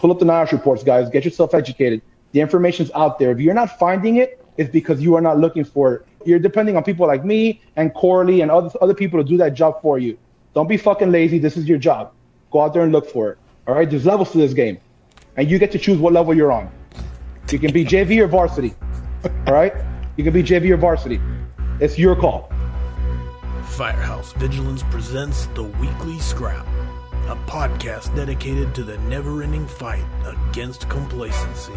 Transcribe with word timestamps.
Pull 0.00 0.10
up 0.10 0.18
the 0.18 0.24
NIOSH 0.24 0.52
reports, 0.52 0.82
guys. 0.82 1.10
Get 1.10 1.26
yourself 1.26 1.52
educated. 1.52 2.00
The 2.32 2.40
information's 2.40 2.90
out 2.92 3.18
there. 3.18 3.32
If 3.32 3.38
you're 3.38 3.52
not 3.52 3.78
finding 3.78 4.16
it, 4.16 4.42
it's 4.56 4.70
because 4.70 5.02
you 5.02 5.14
are 5.14 5.20
not 5.20 5.38
looking 5.38 5.62
for 5.62 5.94
it. 5.94 6.06
You're 6.24 6.38
depending 6.38 6.74
on 6.74 6.84
people 6.84 7.06
like 7.06 7.22
me 7.22 7.60
and 7.76 7.92
Corley 7.92 8.40
and 8.40 8.50
other 8.50 8.70
other 8.80 8.94
people 8.94 9.22
to 9.22 9.28
do 9.28 9.36
that 9.36 9.52
job 9.52 9.82
for 9.82 9.98
you. 9.98 10.16
Don't 10.54 10.68
be 10.68 10.78
fucking 10.78 11.12
lazy. 11.12 11.38
This 11.38 11.58
is 11.58 11.68
your 11.68 11.76
job. 11.76 12.12
Go 12.50 12.62
out 12.62 12.72
there 12.72 12.82
and 12.82 12.92
look 12.92 13.10
for 13.10 13.30
it. 13.30 13.38
All 13.68 13.74
right. 13.74 13.88
There's 13.88 14.06
levels 14.06 14.32
to 14.32 14.38
this 14.38 14.54
game, 14.54 14.78
and 15.36 15.50
you 15.50 15.58
get 15.58 15.70
to 15.72 15.78
choose 15.78 15.98
what 15.98 16.14
level 16.14 16.34
you're 16.34 16.50
on. 16.50 16.70
You 17.50 17.58
can 17.58 17.70
be 17.70 17.84
JV 17.84 18.20
or 18.20 18.26
varsity. 18.26 18.74
All 19.46 19.52
right. 19.52 19.74
You 20.16 20.24
can 20.24 20.32
be 20.32 20.42
JV 20.42 20.70
or 20.70 20.78
varsity. 20.78 21.20
It's 21.78 21.98
your 21.98 22.16
call. 22.16 22.50
Firehouse 23.64 24.32
Vigilance 24.32 24.82
presents 24.84 25.46
the 25.54 25.62
Weekly 25.62 26.18
Scrap, 26.20 26.66
a 27.30 27.36
podcast 27.46 28.14
dedicated 28.16 28.74
to 28.74 28.82
the 28.82 28.98
never 28.98 29.42
ending 29.42 29.66
fight 29.66 30.04
against 30.24 30.88
complacency. 30.88 31.72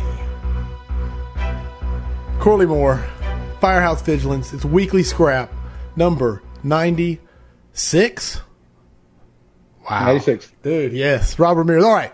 Corley 2.39 2.65
Moore, 2.65 3.05
Firehouse 3.61 4.01
Vigilance. 4.01 4.51
It's 4.51 4.65
Weekly 4.65 5.03
Scrap, 5.03 5.53
number 5.95 6.41
96. 6.63 8.41
Wow. 9.89 10.05
96. 10.07 10.51
Dude, 10.63 10.93
yes. 10.93 11.37
Rob 11.37 11.57
Ramirez. 11.57 11.83
All 11.83 11.93
right. 11.93 12.11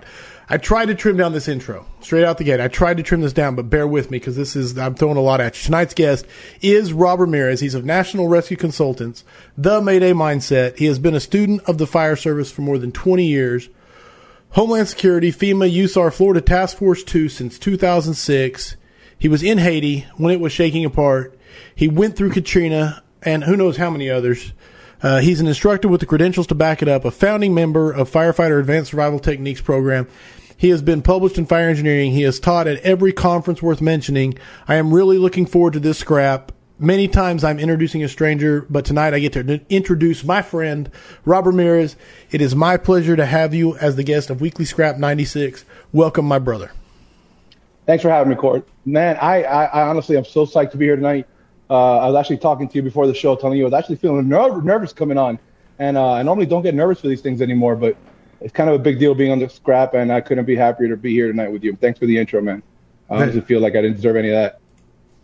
I 0.51 0.57
tried 0.57 0.87
to 0.87 0.95
trim 0.95 1.15
down 1.15 1.33
this 1.33 1.47
intro 1.47 1.85
straight 2.01 2.23
out 2.23 2.39
the 2.39 2.43
gate. 2.43 2.59
I 2.59 2.67
tried 2.67 2.97
to 2.97 3.03
trim 3.03 3.21
this 3.21 3.33
down, 3.33 3.55
but 3.55 3.69
bear 3.69 3.87
with 3.87 4.09
me 4.09 4.17
because 4.17 4.35
this 4.35 4.55
is, 4.55 4.77
I'm 4.79 4.95
throwing 4.95 5.17
a 5.17 5.21
lot 5.21 5.39
at 5.39 5.55
you. 5.55 5.65
Tonight's 5.65 5.93
guest 5.93 6.25
is 6.59 6.91
Rob 6.91 7.19
Ramirez. 7.19 7.59
He's 7.59 7.75
of 7.75 7.85
National 7.85 8.27
Rescue 8.27 8.57
Consultants, 8.57 9.23
the 9.55 9.79
Mayday 9.79 10.11
Mindset. 10.11 10.77
He 10.77 10.85
has 10.85 10.97
been 10.97 11.13
a 11.13 11.19
student 11.19 11.61
of 11.65 11.77
the 11.77 11.85
fire 11.85 12.15
service 12.15 12.51
for 12.51 12.63
more 12.63 12.79
than 12.79 12.91
20 12.91 13.25
years. 13.25 13.69
Homeland 14.51 14.87
Security, 14.87 15.31
FEMA, 15.31 15.71
USAR, 15.71 16.11
Florida 16.11 16.41
Task 16.41 16.77
Force 16.77 17.03
2 17.03 17.29
since 17.29 17.59
2006. 17.59 18.75
He 19.19 19.27
was 19.27 19.43
in 19.43 19.59
Haiti 19.59 20.07
when 20.17 20.33
it 20.33 20.39
was 20.39 20.51
shaking 20.51 20.83
apart. 20.83 21.37
He 21.75 21.87
went 21.87 22.15
through 22.15 22.31
Katrina 22.31 23.03
and 23.21 23.43
who 23.43 23.55
knows 23.55 23.77
how 23.77 23.91
many 23.91 24.09
others. 24.09 24.53
Uh, 25.01 25.19
he's 25.19 25.39
an 25.39 25.47
instructor 25.47 25.87
with 25.87 25.99
the 25.99 26.05
credentials 26.05 26.47
to 26.47 26.55
back 26.55 26.81
it 26.81 26.87
up, 26.87 27.05
a 27.05 27.11
founding 27.11 27.53
member 27.53 27.91
of 27.91 28.09
Firefighter 28.11 28.59
Advanced 28.59 28.91
Survival 28.91 29.19
Techniques 29.19 29.61
program. 29.61 30.07
He 30.59 30.71
has 30.71 30.81
been 30.81 31.01
published 31.01 31.37
in 31.37 31.45
fire 31.45 31.69
engineering. 31.69 32.11
He 32.11 32.23
has 32.23 32.37
taught 32.37 32.67
at 32.67 32.81
every 32.81 33.13
conference 33.13 33.61
worth 33.61 33.79
mentioning. 33.79 34.37
I 34.67 34.75
am 34.75 34.93
really 34.93 35.17
looking 35.17 35.45
forward 35.45 35.71
to 35.71 35.79
this 35.79 35.99
scrap. 35.99 36.51
Many 36.77 37.07
times 37.07 37.45
I'm 37.45 37.59
introducing 37.59 38.03
a 38.03 38.09
stranger, 38.09 38.65
but 38.69 38.83
tonight 38.83 39.13
I 39.13 39.19
get 39.19 39.31
to 39.33 39.61
introduce 39.69 40.25
my 40.25 40.41
friend, 40.41 40.91
Rob 41.23 41.45
Ramirez. 41.45 41.95
It 42.29 42.41
is 42.41 42.57
my 42.57 42.75
pleasure 42.75 43.15
to 43.15 43.25
have 43.25 43.53
you 43.53 43.77
as 43.77 43.95
the 43.95 44.03
guest 44.03 44.29
of 44.29 44.41
Weekly 44.41 44.65
Scrap 44.65 44.97
96. 44.97 45.63
Welcome, 45.93 46.25
my 46.25 46.39
brother. 46.39 46.73
Thanks 47.85 48.01
for 48.01 48.09
having 48.09 48.29
me, 48.29 48.35
Court. 48.35 48.67
Man, 48.83 49.15
I, 49.21 49.43
I, 49.43 49.63
I 49.63 49.87
honestly 49.87 50.17
am 50.17 50.25
so 50.25 50.45
psyched 50.45 50.71
to 50.71 50.77
be 50.77 50.83
here 50.83 50.97
tonight. 50.97 51.25
Uh, 51.69 51.99
I 51.99 52.07
was 52.07 52.17
actually 52.17 52.39
talking 52.39 52.67
to 52.67 52.75
you 52.75 52.81
before 52.81 53.07
the 53.07 53.13
show, 53.13 53.37
telling 53.37 53.57
you 53.57 53.63
I 53.63 53.69
was 53.69 53.73
actually 53.75 53.95
feeling 53.95 54.27
ner- 54.27 54.61
nervous 54.61 54.91
coming 54.91 55.17
on, 55.17 55.39
and 55.79 55.95
uh, 55.95 56.11
I 56.11 56.23
normally 56.23 56.47
don't 56.47 56.63
get 56.63 56.75
nervous 56.75 56.99
for 56.99 57.07
these 57.07 57.21
things 57.21 57.41
anymore, 57.41 57.77
but 57.77 57.95
it's 58.41 58.53
kind 58.53 58.69
of 58.69 58.75
a 58.75 58.79
big 58.79 58.99
deal 58.99 59.13
being 59.13 59.31
on 59.31 59.39
the 59.39 59.49
scrap, 59.49 59.93
and 59.93 60.11
I 60.11 60.21
couldn't 60.21 60.45
be 60.45 60.55
happier 60.55 60.87
to 60.89 60.97
be 60.97 61.13
here 61.13 61.27
tonight 61.27 61.51
with 61.51 61.63
you. 61.63 61.75
Thanks 61.75 61.99
for 61.99 62.05
the 62.05 62.17
intro, 62.17 62.41
man. 62.41 62.63
I 63.09 63.15
honestly 63.15 63.41
feel 63.41 63.59
like 63.59 63.73
I 63.75 63.81
didn't 63.81 63.95
deserve 63.95 64.15
any 64.15 64.29
of 64.29 64.35
that. 64.35 64.59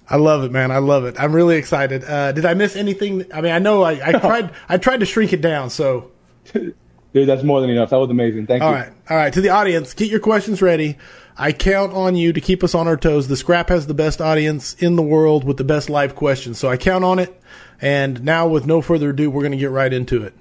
I 0.10 0.18
love 0.18 0.44
it, 0.44 0.52
man. 0.52 0.72
I 0.72 0.78
love 0.78 1.06
it. 1.06 1.16
I'm 1.20 1.34
really 1.34 1.58
excited. 1.58 2.04
Uh, 2.04 2.32
did 2.32 2.46
I 2.46 2.54
miss 2.54 2.76
anything? 2.76 3.26
I 3.34 3.42
mean, 3.42 3.52
I 3.52 3.60
know 3.60 3.84
I, 3.84 4.10
I 4.10 4.12
tried. 4.20 4.52
I 4.70 4.78
tried 4.78 5.00
to 5.00 5.06
shrink 5.06 5.34
it 5.34 5.42
down. 5.42 5.70
So, 5.70 6.12
dude, 6.54 6.76
that's 7.14 7.44
more 7.44 7.62
than 7.62 7.70
enough. 7.70 7.90
That 7.90 7.98
was 7.98 8.10
amazing. 8.10 8.48
Thank 8.48 8.64
all 8.64 8.72
you. 8.72 8.76
All 8.76 8.82
right, 8.82 8.94
all 9.10 9.18
right. 9.18 9.34
To 9.34 9.42
the 9.42 9.50
audience, 9.50 9.94
get 9.94 10.10
your 10.10 10.20
questions 10.20 10.62
ready. 10.62 10.98
I 11.38 11.52
count 11.52 11.94
on 11.94 12.16
you 12.16 12.32
to 12.34 12.40
keep 12.40 12.64
us 12.64 12.74
on 12.74 12.88
our 12.88 12.96
toes. 12.96 13.28
The 13.28 13.36
Scrap 13.36 13.70
has 13.70 13.88
the 13.88 13.94
best 13.94 14.22
audience 14.22 14.74
in 14.76 14.96
the 14.96 15.04
world 15.04 15.44
with 15.44 15.58
the 15.58 15.66
best 15.66 15.90
live 15.90 16.16
questions, 16.16 16.58
so 16.58 16.70
I 16.70 16.78
count 16.78 17.04
on 17.04 17.20
it. 17.20 17.42
And 17.82 18.24
now, 18.24 18.48
with 18.48 18.66
no 18.66 18.82
further 18.82 19.10
ado, 19.10 19.30
we're 19.30 19.42
going 19.42 19.52
to 19.52 19.58
get 19.58 19.72
right 19.72 19.92
into 19.92 20.24
it. 20.24 20.34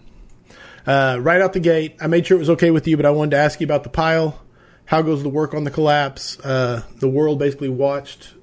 Uh, 0.86 1.18
right 1.20 1.40
out 1.40 1.54
the 1.54 1.60
gate, 1.60 1.96
I 2.00 2.08
made 2.08 2.26
sure 2.26 2.36
it 2.36 2.40
was 2.40 2.50
okay 2.50 2.70
with 2.70 2.86
you, 2.86 2.96
but 2.96 3.06
I 3.06 3.10
wanted 3.10 3.32
to 3.32 3.38
ask 3.38 3.60
you 3.60 3.64
about 3.64 3.84
the 3.84 3.88
pile. 3.88 4.40
How 4.86 5.00
goes 5.00 5.22
the 5.22 5.30
work 5.30 5.54
on 5.54 5.64
the 5.64 5.70
collapse? 5.70 6.38
Uh, 6.40 6.82
the 6.96 7.08
world 7.08 7.38
basically 7.38 7.70
watched, 7.70 8.34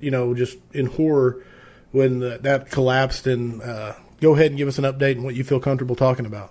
you 0.00 0.10
know, 0.10 0.34
just 0.34 0.58
in 0.72 0.86
horror 0.86 1.44
when 1.92 2.18
the, 2.18 2.38
that 2.42 2.70
collapsed. 2.70 3.28
And 3.28 3.62
uh, 3.62 3.94
go 4.20 4.34
ahead 4.34 4.46
and 4.46 4.58
give 4.58 4.66
us 4.66 4.78
an 4.78 4.84
update 4.84 5.12
and 5.12 5.24
what 5.24 5.36
you 5.36 5.44
feel 5.44 5.60
comfortable 5.60 5.94
talking 5.94 6.26
about. 6.26 6.50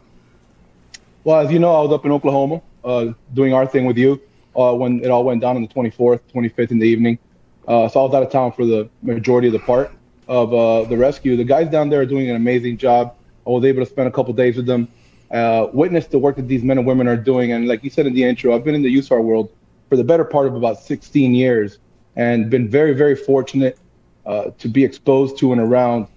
Well, 1.25 1.40
as 1.46 1.52
you 1.52 1.59
know, 1.59 1.75
I 1.75 1.81
was 1.81 1.91
up 1.91 2.06
in 2.06 2.12
Oklahoma 2.12 2.62
uh, 2.85 3.13
doing 3.34 3.53
our 3.53 3.66
thing 3.66 3.85
with 3.85 3.97
you 3.97 4.22
uh, 4.56 4.73
when 4.73 5.03
it 5.03 5.09
all 5.09 5.25
went 5.25 5.41
down 5.41 5.57
on 5.57 5.63
the 5.63 5.67
24th, 5.67 6.22
25th 6.34 6.72
in 6.72 6.79
the 6.79 6.88
evening. 6.88 7.19
Uh, 7.67 7.90
so 7.90 8.00
I 8.00 8.03
was 8.03 8.13
out 8.13 8.23
of 8.23 8.31
town 8.31 8.53
for 8.53 8.66
the 8.66 8.88
majority 9.02 9.47
of 9.47 9.53
the 9.53 9.59
part 9.59 9.91
of 10.28 10.90
the 10.90 10.96
rescue. 10.96 11.35
The 11.35 11.44
guys 11.44 11.69
down 11.69 11.90
there 11.90 12.02
are 12.02 12.06
doing 12.06 12.29
an 12.29 12.35
amazing 12.35 12.78
job. 12.78 13.16
I 13.46 13.50
was 13.50 13.66
able 13.66 13.84
to 13.84 13.90
spend 13.90 14.07
a 14.07 14.12
couple 14.12 14.34
days 14.34 14.56
with 14.56 14.66
them, 14.66 14.88
uh, 15.31 15.68
witness 15.74 16.08
the 16.08 16.19
work 16.19 16.36
that 16.36 16.47
these 16.47 16.63
men 16.63 16.78
and 16.78 16.88
women 16.88 17.08
are 17.08 17.18
doing. 17.18 17.52
And 17.52 17.68
like 17.68 17.84
you 17.84 17.90
said 17.90 18.06
in 18.06 18.13
the 18.13 18.24
intro, 18.24 18.56
I've 18.56 18.63
been 18.63 18.75
in 18.75 18.81
the 18.81 18.96
USAR 18.96 19.24
world 19.24 19.52
for 19.90 19.96
the 19.96 20.03
better 20.03 20.24
part 20.24 20.47
of 20.47 20.56
about 20.56 20.80
16 20.80 21.34
years 21.34 21.80
and 22.16 22.50
been 22.50 22.69
very, 22.69 22.94
very 22.94 23.16
fortunate 23.16 23.78
uh, 24.25 24.52
to 24.58 24.68
be 24.68 24.84
exposed 24.84 25.38
to 25.40 25.52
and 25.52 25.62
around 25.62 26.08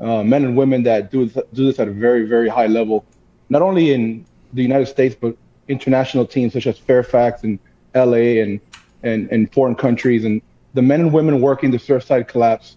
uh, 0.00 0.22
men 0.22 0.44
and 0.44 0.56
women 0.56 0.82
that 0.82 1.10
do, 1.10 1.26
do 1.26 1.64
this 1.64 1.78
at 1.78 1.88
a 1.88 1.92
very, 1.92 2.26
very 2.26 2.48
high 2.48 2.66
level, 2.66 3.04
not 3.48 3.62
only 3.62 3.92
in 3.92 4.24
the 4.52 4.62
United 4.62 4.86
States, 4.86 5.14
but 5.18 5.36
international 5.68 6.26
teams 6.26 6.52
such 6.52 6.66
as 6.66 6.78
Fairfax 6.78 7.44
and 7.44 7.58
LA 7.94 8.40
and, 8.42 8.60
and, 9.02 9.30
and 9.30 9.52
foreign 9.52 9.74
countries. 9.74 10.24
And 10.24 10.42
the 10.74 10.82
men 10.82 11.00
and 11.00 11.12
women 11.12 11.40
working 11.40 11.70
the 11.70 11.78
Surfside 11.78 12.28
collapse 12.28 12.76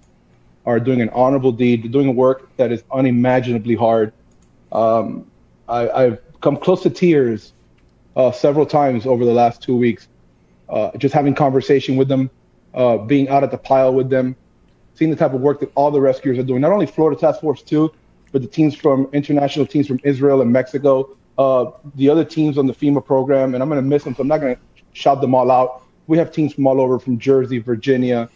are 0.66 0.79
doing 0.79 1.01
an 1.01 1.09
honorable 1.09 1.51
deed. 1.51 1.84
They're 1.84 1.91
doing 1.91 2.07
a 2.07 2.12
work 2.12 2.56
that 2.57 2.72
is 2.72 2.84
unimaginably 2.91 3.75
hard. 3.75 4.13
Um, 4.72 5.25
I, 5.68 6.02
have 6.02 6.20
come 6.42 6.58
close 6.58 6.84
to 6.84 6.90
tears 6.90 7.53
uh, 8.16 8.31
several 8.31 8.66
times 8.66 9.06
over 9.06 9.26
the 9.26 9.34
last 9.34 9.62
two 9.62 9.76
weeks, 9.76 10.08
uh, 10.70 10.92
just 10.98 11.14
having 11.14 11.34
conversation 11.36 11.96
with 11.96 12.08
them, 12.08 12.30
uh, 12.74 12.98
being 12.98 13.30
out 13.30 13.44
at 13.44 13.52
the 13.52 13.58
pile 13.58 13.94
with 13.94 14.09
them, 14.09 14.36
seeing 14.94 15.12
the 15.12 15.18
type 15.18 15.34
of 15.34 15.42
work 15.42 15.59
that 15.59 15.72
all 15.75 15.92
the 15.92 16.00
rescuers 16.00 16.38
are 16.38 16.44
doing. 16.44 16.62
Not 16.62 16.72
only 16.72 16.86
Florida 16.86 17.20
Task 17.20 17.42
Force 17.42 17.62
2, 17.62 17.92
but 18.31 18.42
the 18.42 18.48
teams 18.48 18.75
from 18.75 19.08
international 19.14 19.66
teams 19.66 19.88
from 19.88 20.00
Israel 20.04 20.42
and 20.42 20.52
Mexico, 20.52 21.16
uh, 21.38 21.72
the 21.96 22.09
other 22.09 22.25
teams 22.25 22.58
on 22.58 22.68
the 22.68 22.74
FEMA 22.74 23.06
program, 23.06 23.54
and 23.54 23.62
I'm 23.62 23.70
going 23.70 23.81
to 23.81 23.88
miss 23.88 24.04
them, 24.04 24.16
so 24.16 24.22
I'm 24.22 24.28
not 24.28 24.40
going 24.40 24.56
to 24.56 24.62
shout 24.94 25.22
them 25.22 25.36
all 25.36 25.52
out. 25.52 25.84
We 26.08 26.18
have 26.18 26.31
teams 26.31 26.54
from 26.54 26.68
all 26.68 26.80
over, 26.80 27.00
from 27.00 27.18
Jersey, 27.18 27.59
Virginia, 27.59 28.30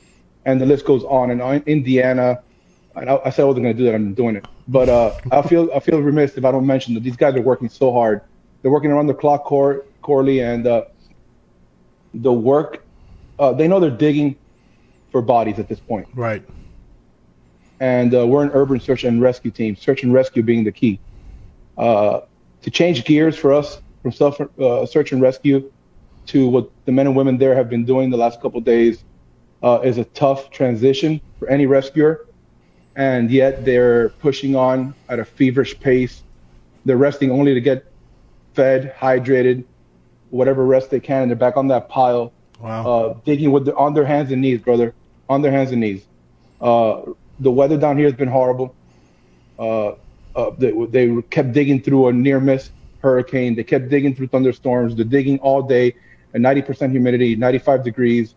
and 0.45 0.59
the 0.59 0.65
list 0.65 0.85
goes 0.85 1.03
on 1.03 1.31
and 1.31 1.41
on. 1.41 1.63
Indiana. 1.65 2.41
And 3.01 3.09
I, 3.09 3.19
I 3.25 3.29
said 3.29 3.43
I 3.43 3.45
wasn't 3.45 3.65
going 3.65 3.75
to 3.75 3.81
do 3.81 3.85
that. 3.85 3.95
I'm 3.95 4.13
doing 4.13 4.35
it. 4.35 4.45
But 4.67 4.89
uh, 4.89 5.15
I 5.31 5.41
feel 5.41 5.69
I 5.75 5.79
feel 5.79 6.01
remiss 6.01 6.35
if 6.35 6.45
I 6.45 6.51
don't 6.51 6.65
mention 6.65 6.93
that 6.93 7.03
these 7.03 7.17
guys 7.17 7.35
are 7.35 7.41
working 7.41 7.69
so 7.69 7.91
hard. 7.91 8.21
They're 8.61 8.71
working 8.71 8.91
around 8.91 9.07
the 9.07 9.13
clock, 9.13 9.45
Cor- 9.45 9.85
Corley, 10.01 10.41
and 10.41 10.67
uh, 10.67 10.85
the 12.13 12.33
work. 12.33 12.83
Uh, 13.37 13.53
they 13.53 13.67
know 13.67 13.79
they're 13.79 13.89
digging 13.89 14.35
for 15.11 15.21
bodies 15.21 15.59
at 15.59 15.67
this 15.69 15.79
point. 15.79 16.07
Right. 16.13 16.43
And 17.79 18.13
uh, 18.13 18.27
we're 18.27 18.43
an 18.43 18.51
urban 18.53 18.79
search 18.79 19.05
and 19.05 19.21
rescue 19.21 19.51
team. 19.51 19.75
Search 19.75 20.03
and 20.03 20.13
rescue 20.13 20.43
being 20.43 20.65
the 20.65 20.71
key. 20.71 20.99
Uh, 21.77 22.21
to 22.61 22.69
change 22.69 23.05
gears 23.05 23.37
for 23.37 23.53
us 23.53 23.81
from 24.01 24.11
self 24.11 24.39
uh, 24.41 24.85
search 24.85 25.13
and 25.13 25.21
rescue 25.21 25.71
to 26.27 26.47
what 26.47 26.69
the 26.85 26.91
men 26.91 27.07
and 27.07 27.15
women 27.15 27.37
there 27.37 27.55
have 27.55 27.69
been 27.69 27.85
doing 27.85 28.09
the 28.09 28.17
last 28.17 28.41
couple 28.41 28.59
days 28.61 29.03
uh, 29.63 29.79
is 29.83 29.97
a 29.97 30.05
tough 30.05 30.51
transition 30.51 31.21
for 31.39 31.47
any 31.49 31.65
rescuer. 31.65 32.27
And 32.99 33.31
yet 33.31 33.63
they're 33.63 34.09
pushing 34.09 34.57
on 34.57 34.93
at 35.07 35.19
a 35.19 35.25
feverish 35.25 35.79
pace. 35.79 36.21
They're 36.83 36.97
resting 36.97 37.31
only 37.31 37.53
to 37.53 37.61
get 37.61 37.85
fed, 38.53 38.93
hydrated, 38.93 39.63
whatever 40.31 40.65
rest 40.65 40.89
they 40.89 40.99
can, 40.99 41.21
and 41.21 41.31
they're 41.31 41.37
back 41.37 41.55
on 41.55 41.69
that 41.69 41.87
pile, 41.87 42.33
wow. 42.59 42.85
uh, 42.85 43.13
digging 43.23 43.53
with 43.53 43.63
the, 43.63 43.75
on 43.77 43.93
their 43.93 44.05
hands 44.05 44.33
and 44.33 44.41
knees, 44.41 44.59
brother, 44.59 44.93
on 45.29 45.41
their 45.41 45.51
hands 45.51 45.71
and 45.71 45.79
knees. 45.79 46.05
Uh, 46.59 47.03
the 47.39 47.49
weather 47.49 47.77
down 47.77 47.95
here 47.97 48.05
has 48.05 48.15
been 48.15 48.27
horrible. 48.27 48.75
Uh, 49.57 49.93
uh, 50.35 50.51
they, 50.57 50.71
they 50.87 51.21
kept 51.29 51.53
digging 51.53 51.81
through 51.81 52.09
a 52.09 52.13
near 52.13 52.41
miss 52.41 52.69
hurricane. 53.01 53.55
They 53.55 53.63
kept 53.63 53.87
digging 53.87 54.13
through 54.13 54.27
thunderstorms. 54.27 54.93
They're 54.93 55.05
digging 55.05 55.39
all 55.39 55.61
day 55.61 55.95
at 56.33 56.41
90% 56.41 56.91
humidity, 56.91 57.37
95 57.37 57.81
degrees, 57.85 58.35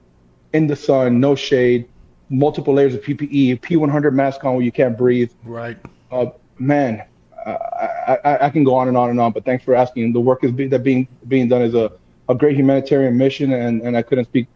in 0.53 0.69
the 0.69 0.77
sun, 0.77 1.19
no 1.19 1.35
shade, 1.35 1.89
multiple 2.33 2.75
layers 2.75 2.95
of 2.95 3.03
PPE, 3.03 3.61
P100 3.61 4.13
mask 4.13 4.45
on 4.45 4.55
where 4.55 4.65
you 4.65 4.73
can't 4.73 4.97
breathe. 4.97 5.31
Right. 5.45 5.79
Uh, 6.11 6.27
man, 6.59 7.05
I, 7.47 8.19
I, 8.25 8.47
I, 8.47 8.51
can 8.51 8.65
go 8.65 8.75
on 8.75 8.89
and 8.89 8.97
on 8.97 9.11
and 9.11 9.21
on, 9.21 9.33
but 9.33 9.45
thanks 9.45 9.65
for 9.65 9.75
asking. 9.75 10.13
The 10.13 10.21
work 10.21 10.43
is 10.45 10.53
be, 10.53 10.67
that 10.69 10.83
being 10.83 11.09
being 11.29 11.49
done 11.49 11.63
is 11.63 11.75
a, 11.75 11.93
a 12.29 12.35
great 12.35 12.57
humanitarian 12.57 13.17
mission, 13.17 13.53
and, 13.53 13.83
and 13.83 13.97
I 13.97 14.03
couldn't 14.03 14.27
speak 14.27 14.49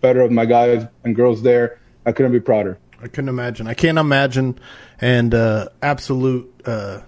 better 0.00 0.20
of 0.20 0.30
my 0.30 0.46
guys 0.46 0.86
and 1.04 1.14
girls 1.14 1.42
there. 1.42 1.78
I 2.04 2.12
couldn't 2.12 2.32
be 2.32 2.40
prouder. 2.40 2.78
I 3.02 3.08
couldn't 3.08 3.28
imagine. 3.28 3.66
I 3.66 3.74
can't 3.74 3.98
imagine. 3.98 4.58
And 5.00 5.34
uh, 5.34 5.68
absolute 5.82 6.52
uh, 6.64 7.02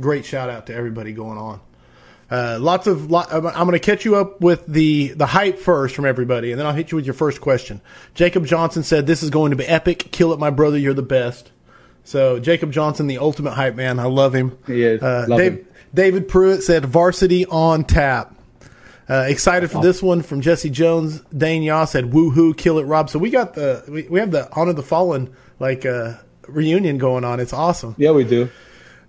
great 0.00 0.24
shout 0.24 0.48
out 0.48 0.66
to 0.66 0.74
everybody 0.74 1.12
going 1.12 1.38
on. 1.38 1.60
Uh, 2.34 2.58
lots 2.58 2.88
of. 2.88 3.12
Lot, 3.12 3.32
I'm 3.32 3.42
going 3.42 3.72
to 3.72 3.78
catch 3.78 4.04
you 4.04 4.16
up 4.16 4.40
with 4.40 4.66
the 4.66 5.08
the 5.10 5.26
hype 5.26 5.56
first 5.56 5.94
from 5.94 6.04
everybody, 6.04 6.50
and 6.50 6.58
then 6.58 6.66
I'll 6.66 6.72
hit 6.72 6.90
you 6.90 6.96
with 6.96 7.04
your 7.04 7.14
first 7.14 7.40
question. 7.40 7.80
Jacob 8.14 8.44
Johnson 8.44 8.82
said, 8.82 9.06
"This 9.06 9.22
is 9.22 9.30
going 9.30 9.52
to 9.52 9.56
be 9.56 9.64
epic. 9.64 10.08
Kill 10.10 10.32
it, 10.32 10.40
my 10.40 10.50
brother. 10.50 10.76
You're 10.76 10.94
the 10.94 11.02
best." 11.02 11.52
So 12.02 12.40
Jacob 12.40 12.72
Johnson, 12.72 13.06
the 13.06 13.18
ultimate 13.18 13.52
hype 13.52 13.76
man. 13.76 14.00
I 14.00 14.06
love 14.06 14.34
him. 14.34 14.58
He 14.66 14.82
is. 14.82 15.00
Uh, 15.00 15.26
Love 15.28 15.38
Dave, 15.38 15.52
him. 15.52 15.66
David 15.94 16.26
Pruitt 16.28 16.64
said, 16.64 16.84
"Varsity 16.86 17.46
on 17.46 17.84
tap." 17.84 18.34
Uh, 19.08 19.26
excited 19.28 19.70
for 19.70 19.80
this 19.80 20.02
one 20.02 20.20
from 20.20 20.40
Jesse 20.40 20.70
Jones. 20.70 21.20
Dane 21.36 21.62
Yaw 21.62 21.84
said, 21.84 22.06
"Woohoo, 22.06 22.56
kill 22.56 22.80
it, 22.80 22.84
Rob." 22.84 23.10
So 23.10 23.20
we 23.20 23.30
got 23.30 23.54
the 23.54 23.84
we, 23.88 24.08
we 24.08 24.18
have 24.18 24.32
the 24.32 24.48
Honor 24.52 24.72
the 24.72 24.82
Fallen 24.82 25.32
like 25.60 25.86
uh, 25.86 26.14
reunion 26.48 26.98
going 26.98 27.22
on. 27.22 27.38
It's 27.38 27.52
awesome. 27.52 27.94
Yeah, 27.96 28.10
we 28.10 28.24
do. 28.24 28.42
it 28.42 28.50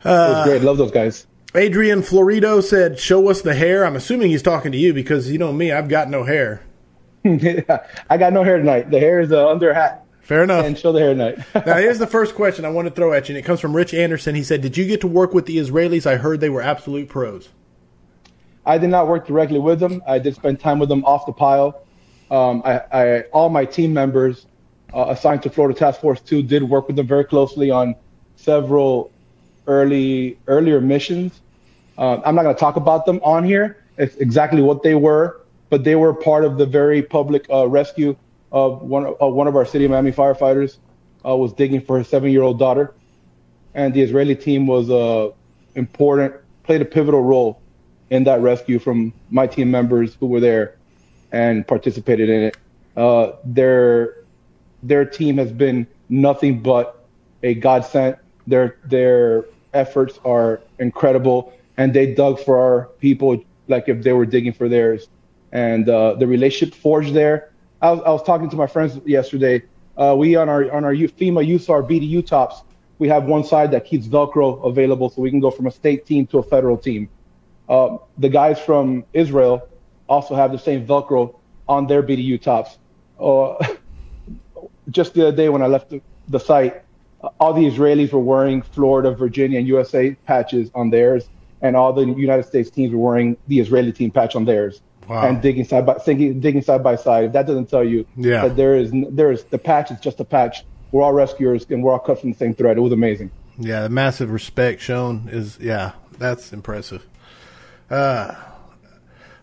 was 0.06 0.45
great. 0.45 0.62
Love 0.62 0.77
those 0.77 0.92
guys. 0.92 1.25
Adrian 1.55 2.01
Florido 2.01 2.61
said, 2.61 2.99
"Show 2.99 3.29
us 3.29 3.41
the 3.41 3.55
hair." 3.55 3.85
I'm 3.85 3.95
assuming 3.95 4.29
he's 4.29 4.41
talking 4.41 4.71
to 4.71 4.77
you 4.77 4.93
because 4.93 5.31
you 5.31 5.37
know 5.37 5.53
me, 5.53 5.71
I've 5.71 5.87
got 5.87 6.09
no 6.09 6.23
hair. 6.23 6.61
I 7.25 8.17
got 8.17 8.33
no 8.33 8.43
hair 8.43 8.57
tonight. 8.57 8.91
The 8.91 8.99
hair 8.99 9.19
is 9.21 9.31
uh, 9.31 9.47
under 9.47 9.71
a 9.71 9.75
hat. 9.75 10.05
Fair 10.21 10.43
enough. 10.43 10.65
And 10.65 10.77
show 10.77 10.91
the 10.91 10.99
hair 10.99 11.13
tonight. 11.13 11.37
now 11.65 11.77
here's 11.77 11.99
the 11.99 12.07
first 12.07 12.35
question 12.35 12.65
I 12.65 12.69
want 12.69 12.87
to 12.87 12.93
throw 12.93 13.13
at 13.13 13.29
you, 13.29 13.35
and 13.35 13.43
it 13.43 13.47
comes 13.47 13.59
from 13.59 13.75
Rich 13.75 13.93
Anderson. 13.93 14.35
He 14.35 14.43
said, 14.43 14.61
"Did 14.61 14.75
you 14.77 14.85
get 14.85 15.01
to 15.01 15.07
work 15.07 15.33
with 15.33 15.45
the 15.45 15.57
Israelis? 15.57 16.05
I 16.05 16.17
heard 16.17 16.41
they 16.41 16.49
were 16.49 16.61
absolute 16.61 17.09
pros." 17.09 17.49
I 18.65 18.77
did 18.77 18.89
not 18.89 19.07
work 19.07 19.27
directly 19.27 19.59
with 19.59 19.79
them. 19.79 20.01
I 20.07 20.19
did 20.19 20.35
spend 20.35 20.59
time 20.59 20.79
with 20.79 20.89
them 20.89 21.05
off 21.05 21.25
the 21.25 21.33
pile. 21.33 21.83
Um, 22.31 22.63
I, 22.65 22.81
I, 22.91 23.21
all 23.31 23.49
my 23.49 23.63
team 23.63 23.93
members 23.93 24.47
uh, 24.93 25.05
assigned 25.09 25.43
to 25.43 25.49
Florida 25.49 25.77
Task 25.77 26.01
Force 26.01 26.19
Two 26.19 26.41
did 26.41 26.63
work 26.63 26.87
with 26.87 26.95
them 26.95 27.07
very 27.07 27.25
closely 27.25 27.69
on 27.69 27.95
several 28.35 29.11
early 29.67 30.39
earlier 30.47 30.81
missions. 30.81 31.41
Uh, 31.97 32.21
I'm 32.25 32.36
not 32.36 32.44
going 32.44 32.56
to 32.56 32.59
talk 32.59 32.75
about 32.75 33.06
them 33.06 33.19
on 33.24 33.44
here. 33.44 33.77
It's 33.97 34.15
exactly 34.18 34.62
what 34.62 34.83
they 34.83 34.95
were, 34.95 35.42
but 35.69 35.83
they 35.83 35.95
were 35.95 36.13
part 36.13 36.44
of 36.44 36.57
the 36.57 36.65
very 36.65 37.01
public 37.01 37.45
uh, 37.50 37.68
rescue 37.68 38.15
of 38.51 38.81
one 38.81 39.06
of 39.06 39.33
one 39.33 39.47
of 39.47 39.56
our 39.56 39.65
city 39.65 39.86
of 39.86 39.92
Miami 39.92 40.12
firefighters 40.12 40.77
uh, 41.25 41.36
was 41.36 41.53
digging 41.53 41.81
for 41.81 41.97
his 41.97 42.07
seven-year-old 42.07 42.59
daughter, 42.59 42.94
and 43.74 43.94
the 43.94 44.01
Israeli 44.01 44.36
team 44.36 44.68
was 44.68 44.89
uh, 44.89 45.30
important, 45.75 46.33
played 46.63 46.81
a 46.81 46.86
pivotal 46.86 47.21
role 47.21 47.62
in 48.09 48.24
that 48.25 48.41
rescue 48.41 48.80
from 48.80 49.13
my 49.30 49.48
team 49.48 49.71
members 49.71 50.15
who 50.15 50.27
were 50.27 50.39
there 50.39 50.75
and 51.31 51.68
participated 51.68 52.30
in 52.30 52.41
it. 52.44 52.57
Uh, 52.95 53.31
their 53.44 54.18
their 54.83 55.06
team 55.06 55.38
has 55.38 55.51
been 55.51 55.88
nothing 56.09 56.62
but 56.62 57.06
a 57.44 57.53
godsend. 57.56 58.18
Their 58.48 58.77
their 58.86 59.45
efforts 59.74 60.19
are 60.24 60.62
incredible, 60.80 61.53
and 61.77 61.94
they 61.94 62.13
dug 62.13 62.39
for 62.39 62.57
our 62.57 62.86
people 63.00 63.44
like 63.68 63.89
if 63.89 64.04
they 64.04 64.13
were 64.13 64.25
digging 64.25 64.54
for 64.54 64.69
theirs. 64.69 65.07
And 65.51 65.88
uh, 65.89 66.16
the 66.16 66.27
relationship 66.27 66.75
forged 66.75 67.13
there. 67.13 67.51
I 67.81 67.92
was, 67.92 68.01
I 68.06 68.10
was 68.10 68.24
talking 68.24 68.50
to 68.50 68.56
my 68.56 68.68
friends 68.68 69.00
yesterday. 69.06 69.63
Uh, 69.98 70.16
we 70.18 70.36
on 70.36 70.50
our 70.50 70.72
on 70.72 70.83
our 70.83 70.94
FEMA 70.94 71.48
USAR 71.48 71.88
BDU 71.89 72.25
tops, 72.25 72.63
we 73.00 73.07
have 73.07 73.25
one 73.25 73.44
side 73.44 73.72
that 73.72 73.86
keeps 73.86 74.07
Velcro 74.07 74.66
available, 74.66 75.10
so 75.10 75.22
we 75.22 75.30
can 75.30 75.39
go 75.39 75.51
from 75.51 75.68
a 75.68 75.72
state 75.72 76.06
team 76.06 76.27
to 76.27 76.39
a 76.39 76.44
federal 76.44 76.77
team. 76.77 77.10
Uh, 77.68 77.98
the 78.18 78.30
guys 78.30 78.60
from 78.60 79.04
Israel 79.13 79.68
also 80.07 80.36
have 80.36 80.51
the 80.51 80.60
same 80.60 80.86
Velcro 80.86 81.36
on 81.68 81.88
their 81.88 82.04
BDU 82.04 82.42
tops. 82.42 82.77
Uh, 83.19 83.56
just 84.89 85.13
the 85.13 85.27
other 85.27 85.36
day 85.36 85.50
when 85.50 85.62
I 85.62 85.68
left 85.68 85.89
the, 85.89 86.01
the 86.27 86.39
site, 86.39 86.83
uh, 87.24 87.30
all 87.39 87.54
the 87.54 87.66
Israelis 87.66 88.12
were 88.12 88.19
wearing 88.19 88.62
Florida, 88.62 89.12
Virginia, 89.12 89.60
and 89.60 89.68
USA 89.68 90.13
patches 90.25 90.69
on 90.75 90.89
theirs, 90.89 91.30
and 91.65 91.75
all 91.75 91.91
the 91.94 92.06
United 92.06 92.44
States 92.45 92.69
teams 92.69 92.94
were 92.94 93.00
wearing 93.00 93.38
the 93.47 93.59
Israeli 93.59 93.91
team 93.91 94.12
patch 94.12 94.35
on 94.35 94.45
theirs. 94.45 94.81
Wow. 95.07 95.27
And 95.27 95.41
digging 95.41 95.65
side 95.65 95.85
by 95.85 95.97
digging, 96.06 96.39
digging 96.39 96.62
side 96.63 96.83
by 96.83 96.95
side. 96.95 97.25
If 97.25 97.33
that 97.33 97.45
doesn't 97.45 97.69
tell 97.69 97.83
you 97.83 98.06
Yeah. 98.17 98.41
that 98.47 98.56
there 98.56 98.75
is 98.75 98.91
there 99.12 99.31
is 99.31 99.44
the 99.45 99.57
patch 99.59 99.91
is 99.91 100.00
just 100.00 100.19
a 100.19 100.23
patch. 100.25 100.63
We're 100.91 101.03
all 101.03 101.13
rescuers 101.13 101.65
and 101.69 101.83
we're 101.83 101.91
all 101.94 102.00
cut 102.00 102.19
from 102.21 102.31
the 102.31 102.38
same 102.38 102.53
thread. 102.56 102.77
It 102.77 102.81
was 102.81 102.91
amazing. 102.94 103.29
Yeah, 103.57 103.81
the 103.83 103.89
massive 103.89 104.31
respect 104.31 104.81
shown 104.81 105.29
is 105.31 105.57
yeah, 105.62 105.91
that's 106.17 106.51
impressive. 106.53 107.06
Uh, 107.89 108.33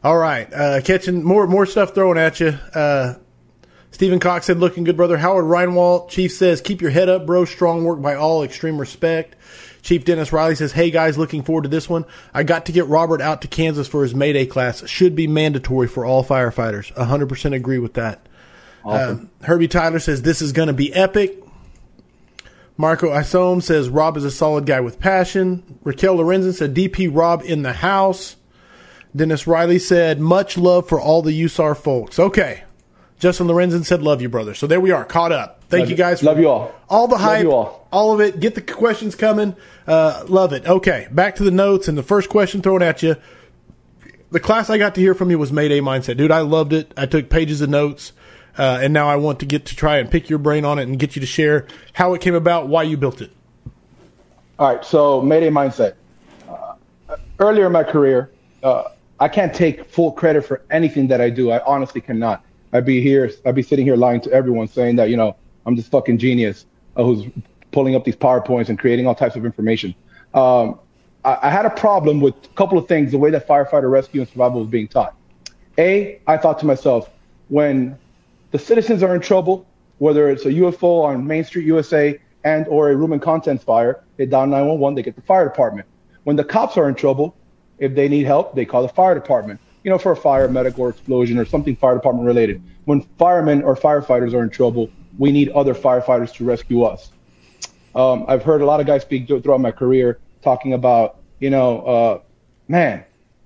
all 0.02 0.18
right, 0.18 0.52
uh, 0.52 0.80
catching 0.82 1.22
more 1.22 1.46
more 1.46 1.64
stuff 1.66 1.94
thrown 1.94 2.18
at 2.18 2.40
you. 2.40 2.58
Uh, 2.74 3.14
Stephen 3.92 4.18
Cox 4.18 4.46
said, 4.46 4.58
"Looking 4.58 4.82
good, 4.84 4.96
brother." 4.96 5.18
Howard 5.18 5.44
Reinwald, 5.44 6.08
Chief 6.08 6.32
says, 6.32 6.60
"Keep 6.60 6.80
your 6.82 6.90
head 6.90 7.08
up, 7.08 7.24
bro. 7.24 7.44
Strong 7.44 7.84
work 7.84 8.02
by 8.02 8.14
all. 8.16 8.42
Extreme 8.42 8.78
respect." 8.78 9.36
Chief 9.82 10.04
Dennis 10.04 10.32
Riley 10.32 10.54
says, 10.54 10.72
"Hey 10.72 10.90
guys, 10.90 11.18
looking 11.18 11.42
forward 11.42 11.62
to 11.62 11.68
this 11.68 11.88
one. 11.88 12.04
I 12.32 12.44
got 12.44 12.66
to 12.66 12.72
get 12.72 12.86
Robert 12.86 13.20
out 13.20 13.42
to 13.42 13.48
Kansas 13.48 13.88
for 13.88 14.02
his 14.02 14.14
Mayday 14.14 14.46
class. 14.46 14.86
Should 14.88 15.14
be 15.14 15.26
mandatory 15.26 15.88
for 15.88 16.04
all 16.04 16.24
firefighters. 16.24 16.92
100% 16.94 17.54
agree 17.54 17.78
with 17.78 17.94
that." 17.94 18.26
Awesome. 18.84 19.30
Uh, 19.40 19.46
Herbie 19.46 19.68
Tyler 19.68 19.98
says, 19.98 20.22
"This 20.22 20.40
is 20.40 20.52
going 20.52 20.68
to 20.68 20.72
be 20.72 20.94
epic." 20.94 21.38
Marco 22.76 23.12
Isom 23.12 23.60
says 23.60 23.88
Rob 23.88 24.16
is 24.16 24.24
a 24.24 24.30
solid 24.30 24.66
guy 24.66 24.80
with 24.80 24.98
passion. 24.98 25.78
Raquel 25.84 26.16
Lorenzen 26.16 26.54
said 26.54 26.74
DP 26.74 27.08
Rob 27.12 27.42
in 27.44 27.62
the 27.62 27.74
house. 27.74 28.36
Dennis 29.14 29.46
Riley 29.46 29.78
said 29.78 30.20
much 30.20 30.56
love 30.56 30.88
for 30.88 31.00
all 31.00 31.22
the 31.22 31.38
USAR 31.42 31.76
folks. 31.76 32.18
Okay. 32.18 32.64
Justin 33.18 33.46
Lorenzen 33.46 33.84
said 33.84 34.02
love 34.02 34.22
you, 34.22 34.28
brother. 34.28 34.54
So 34.54 34.66
there 34.66 34.80
we 34.80 34.90
are, 34.90 35.04
caught 35.04 35.32
up. 35.32 35.61
Thank 35.72 35.84
Love 35.84 35.90
you 35.90 35.96
guys. 35.96 36.20
For 36.20 36.26
Love 36.26 36.38
you 36.38 36.50
all. 36.50 36.74
All 36.90 37.08
the 37.08 37.14
Love 37.14 37.22
hype, 37.22 37.42
you 37.44 37.52
all. 37.52 37.88
all 37.90 38.12
of 38.12 38.20
it. 38.20 38.40
Get 38.40 38.54
the 38.54 38.60
questions 38.60 39.14
coming. 39.14 39.56
Uh, 39.86 40.22
love 40.28 40.52
it. 40.52 40.66
Okay, 40.66 41.08
back 41.10 41.36
to 41.36 41.44
the 41.44 41.50
notes 41.50 41.88
and 41.88 41.96
the 41.96 42.02
first 42.02 42.28
question 42.28 42.60
thrown 42.60 42.82
at 42.82 43.02
you. 43.02 43.16
The 44.30 44.38
class 44.38 44.68
I 44.68 44.76
got 44.76 44.94
to 44.96 45.00
hear 45.00 45.14
from 45.14 45.30
you 45.30 45.38
was 45.38 45.50
Mayday 45.50 45.80
Mindset, 45.80 46.18
dude. 46.18 46.30
I 46.30 46.40
loved 46.40 46.74
it. 46.74 46.92
I 46.94 47.06
took 47.06 47.30
pages 47.30 47.62
of 47.62 47.70
notes, 47.70 48.12
uh, 48.58 48.80
and 48.82 48.92
now 48.92 49.08
I 49.08 49.16
want 49.16 49.40
to 49.40 49.46
get 49.46 49.64
to 49.64 49.74
try 49.74 49.96
and 49.96 50.10
pick 50.10 50.28
your 50.28 50.38
brain 50.38 50.66
on 50.66 50.78
it 50.78 50.82
and 50.82 50.98
get 50.98 51.16
you 51.16 51.20
to 51.20 51.26
share 51.26 51.66
how 51.94 52.12
it 52.12 52.20
came 52.20 52.34
about, 52.34 52.68
why 52.68 52.82
you 52.82 52.98
built 52.98 53.22
it. 53.22 53.30
All 54.58 54.74
right, 54.74 54.84
so 54.84 55.22
Mayday 55.22 55.48
mindset. 55.48 55.94
Uh, 56.46 56.74
earlier 57.38 57.64
in 57.64 57.72
my 57.72 57.82
career, 57.82 58.30
uh, 58.62 58.90
I 59.18 59.28
can't 59.28 59.54
take 59.54 59.86
full 59.86 60.12
credit 60.12 60.44
for 60.44 60.60
anything 60.70 61.08
that 61.08 61.22
I 61.22 61.30
do. 61.30 61.50
I 61.50 61.64
honestly 61.64 62.02
cannot. 62.02 62.44
I'd 62.74 62.84
be 62.84 63.00
here, 63.00 63.30
I'd 63.46 63.54
be 63.54 63.62
sitting 63.62 63.86
here 63.86 63.96
lying 63.96 64.20
to 64.20 64.30
everyone, 64.32 64.68
saying 64.68 64.96
that 64.96 65.08
you 65.08 65.16
know 65.16 65.36
I'm 65.66 65.76
this 65.76 65.88
fucking 65.88 66.18
genius 66.18 66.66
uh, 66.96 67.04
who's 67.04 67.26
pulling 67.70 67.94
up 67.94 68.04
these 68.04 68.16
powerpoints 68.16 68.68
and 68.68 68.78
creating 68.78 69.06
all 69.06 69.14
types 69.14 69.36
of 69.36 69.44
information. 69.44 69.94
Um, 70.34 70.78
I, 71.24 71.38
I 71.42 71.50
had 71.50 71.66
a 71.66 71.70
problem 71.70 72.20
with 72.20 72.34
a 72.44 72.48
couple 72.54 72.78
of 72.78 72.88
things. 72.88 73.12
The 73.12 73.18
way 73.18 73.30
that 73.30 73.46
firefighter 73.46 73.90
rescue 73.90 74.20
and 74.20 74.28
survival 74.28 74.60
was 74.60 74.70
being 74.70 74.88
taught. 74.88 75.14
A, 75.78 76.20
I 76.26 76.36
thought 76.36 76.58
to 76.60 76.66
myself, 76.66 77.10
when 77.48 77.98
the 78.50 78.58
citizens 78.58 79.02
are 79.02 79.14
in 79.14 79.20
trouble, 79.20 79.66
whether 79.98 80.30
it's 80.30 80.44
a 80.44 80.50
UFO 80.50 81.04
on 81.04 81.26
Main 81.26 81.44
Street, 81.44 81.64
USA, 81.66 82.18
and 82.44 82.66
or 82.68 82.90
a 82.90 82.96
room 82.96 83.12
and 83.12 83.22
contents 83.22 83.64
fire, 83.64 84.02
they 84.16 84.26
dial 84.26 84.46
911, 84.46 84.96
they 84.96 85.02
get 85.02 85.16
the 85.16 85.22
fire 85.22 85.44
department. 85.44 85.86
When 86.24 86.36
the 86.36 86.44
cops 86.44 86.76
are 86.76 86.88
in 86.88 86.94
trouble, 86.94 87.36
if 87.78 87.94
they 87.94 88.08
need 88.08 88.26
help, 88.26 88.54
they 88.54 88.64
call 88.64 88.82
the 88.82 88.88
fire 88.88 89.14
department. 89.14 89.60
You 89.84 89.90
know, 89.90 89.98
for 89.98 90.12
a 90.12 90.16
fire, 90.16 90.46
medical, 90.48 90.84
or 90.84 90.90
explosion, 90.90 91.38
or 91.38 91.44
something 91.44 91.74
fire 91.74 91.94
department 91.94 92.26
related. 92.26 92.62
When 92.84 93.02
firemen 93.18 93.62
or 93.62 93.74
firefighters 93.74 94.32
are 94.32 94.42
in 94.42 94.50
trouble, 94.50 94.90
we 95.22 95.30
need 95.30 95.50
other 95.50 95.72
firefighters 95.72 96.34
to 96.34 96.44
rescue 96.44 96.82
us. 96.82 97.08
Um, 97.94 98.24
I've 98.26 98.42
heard 98.42 98.60
a 98.60 98.64
lot 98.64 98.80
of 98.80 98.88
guys 98.88 99.02
speak 99.02 99.28
throughout 99.28 99.60
my 99.60 99.70
career 99.70 100.18
talking 100.42 100.72
about, 100.72 101.18
you 101.38 101.48
know, 101.48 101.80
uh, 101.82 102.20
man, 102.66 103.04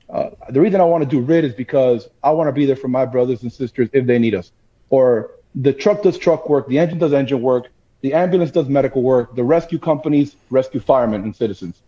uh, 0.09 0.31
the 0.49 0.59
reason 0.59 0.81
I 0.81 0.85
want 0.85 1.05
to 1.05 1.11
do 1.11 1.21
RIT 1.21 1.45
is 1.45 1.53
because 1.53 2.09
I 2.25 2.31
want 2.31 2.49
to 2.49 2.53
be 2.53 2.65
there 2.65 2.77
for 2.77 2.89
my 2.89 3.05
brothers 3.05 3.43
and 3.43 3.53
sisters 3.53 3.91
if 3.93 4.07
they 4.07 4.19
need 4.19 4.35
us. 4.35 4.53
Or 4.89 5.33
the 5.55 5.75
truck 5.75 6.03
does 6.03 6.17
truck 6.17 6.49
work, 6.49 6.67
the 6.67 6.79
engine 6.79 6.99
does 6.99 7.13
engine 7.13 7.43
work, 7.43 7.67
the 8.01 8.15
ambulance 8.15 8.53
does 8.53 8.69
medical 8.71 9.03
work, 9.03 9.37
the 9.37 9.45
rescue 9.45 9.79
companies 9.79 10.35
rescue 10.49 10.81
firemen 10.81 11.25
and 11.25 11.37
citizens. 11.37 11.83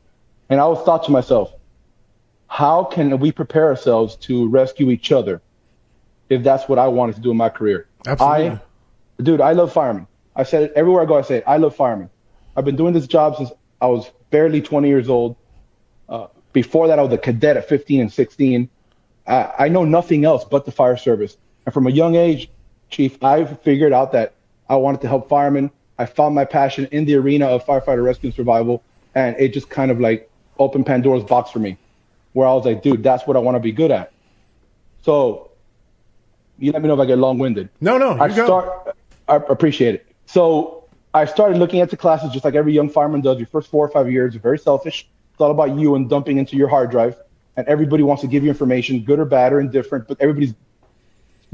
And 0.50 0.60
I 0.60 0.64
always 0.64 0.84
thought 0.84 1.04
to 1.04 1.10
myself, 1.10 1.54
how 2.48 2.84
can 2.84 3.18
we 3.20 3.32
prepare 3.32 3.68
ourselves 3.68 4.16
to 4.16 4.50
rescue 4.50 4.90
each 4.90 5.12
other 5.12 5.40
if 6.28 6.42
that's 6.42 6.68
what 6.68 6.78
I 6.78 6.88
wanted 6.88 7.14
to 7.14 7.22
do 7.22 7.30
in 7.30 7.38
my 7.38 7.48
career? 7.48 7.86
Absolutely. 8.06 8.48
I, 8.50 8.60
dude, 9.22 9.40
I 9.40 9.52
love 9.52 9.72
firemen. 9.72 10.06
I 10.34 10.44
said 10.44 10.64
it 10.64 10.72
everywhere 10.76 11.02
I 11.02 11.06
go. 11.06 11.18
I 11.18 11.22
say 11.22 11.38
it. 11.38 11.44
I 11.46 11.56
love 11.56 11.74
firemen. 11.74 12.10
I've 12.56 12.64
been 12.64 12.76
doing 12.76 12.94
this 12.94 13.06
job 13.06 13.36
since 13.36 13.50
I 13.80 13.86
was 13.86 14.10
barely 14.30 14.60
20 14.60 14.88
years 14.88 15.08
old. 15.08 15.36
Uh, 16.08 16.28
before 16.52 16.88
that, 16.88 16.98
I 16.98 17.02
was 17.02 17.12
a 17.12 17.18
cadet 17.18 17.56
at 17.56 17.68
15 17.68 18.00
and 18.00 18.12
16. 18.12 18.68
I, 19.26 19.52
I 19.58 19.68
know 19.68 19.84
nothing 19.84 20.24
else 20.24 20.44
but 20.44 20.64
the 20.64 20.72
fire 20.72 20.96
service. 20.96 21.36
And 21.66 21.72
from 21.74 21.86
a 21.86 21.90
young 21.90 22.14
age, 22.14 22.48
Chief, 22.90 23.22
I 23.22 23.44
figured 23.44 23.92
out 23.92 24.12
that 24.12 24.34
I 24.68 24.76
wanted 24.76 25.02
to 25.02 25.08
help 25.08 25.28
firemen. 25.28 25.70
I 25.98 26.06
found 26.06 26.34
my 26.34 26.44
passion 26.44 26.88
in 26.90 27.04
the 27.04 27.16
arena 27.16 27.46
of 27.46 27.66
firefighter 27.66 28.04
rescue 28.04 28.28
and 28.28 28.34
survival, 28.34 28.82
and 29.14 29.36
it 29.38 29.48
just 29.52 29.68
kind 29.68 29.90
of 29.90 30.00
like 30.00 30.30
opened 30.58 30.86
Pandora's 30.86 31.24
box 31.24 31.50
for 31.50 31.58
me, 31.58 31.76
where 32.32 32.46
I 32.46 32.54
was 32.54 32.64
like, 32.64 32.82
dude, 32.82 33.02
that's 33.02 33.26
what 33.26 33.36
I 33.36 33.40
want 33.40 33.56
to 33.56 33.60
be 33.60 33.72
good 33.72 33.90
at. 33.90 34.12
So, 35.02 35.50
you 36.58 36.72
let 36.72 36.82
me 36.82 36.88
know 36.88 36.94
if 36.94 37.00
I 37.00 37.06
get 37.06 37.18
long-winded. 37.18 37.68
No, 37.80 37.98
no, 37.98 38.14
you 38.14 38.22
I 38.22 38.28
go. 38.28 38.44
start. 38.46 38.96
I 39.28 39.36
appreciate 39.36 39.94
it. 39.94 40.06
So 40.26 40.84
I 41.14 41.24
started 41.24 41.58
looking 41.58 41.80
at 41.80 41.90
the 41.90 41.96
classes 41.96 42.32
just 42.32 42.44
like 42.44 42.54
every 42.54 42.72
young 42.72 42.90
fireman 42.90 43.20
does. 43.20 43.38
Your 43.38 43.46
first 43.46 43.70
four 43.70 43.84
or 43.84 43.90
five 43.90 44.10
years 44.10 44.36
are 44.36 44.40
very 44.40 44.58
selfish. 44.58 45.08
It's 45.32 45.40
all 45.40 45.50
about 45.50 45.76
you 45.78 45.94
and 45.94 46.08
dumping 46.08 46.38
into 46.38 46.56
your 46.56 46.68
hard 46.68 46.90
drive. 46.90 47.16
and 47.58 47.66
everybody 47.66 48.04
wants 48.04 48.22
to 48.22 48.28
give 48.28 48.44
you 48.44 48.48
information, 48.48 49.02
good 49.02 49.18
or 49.18 49.24
bad 49.24 49.52
or 49.52 49.60
indifferent, 49.60 50.06
but 50.06 50.16
everybody's 50.20 50.54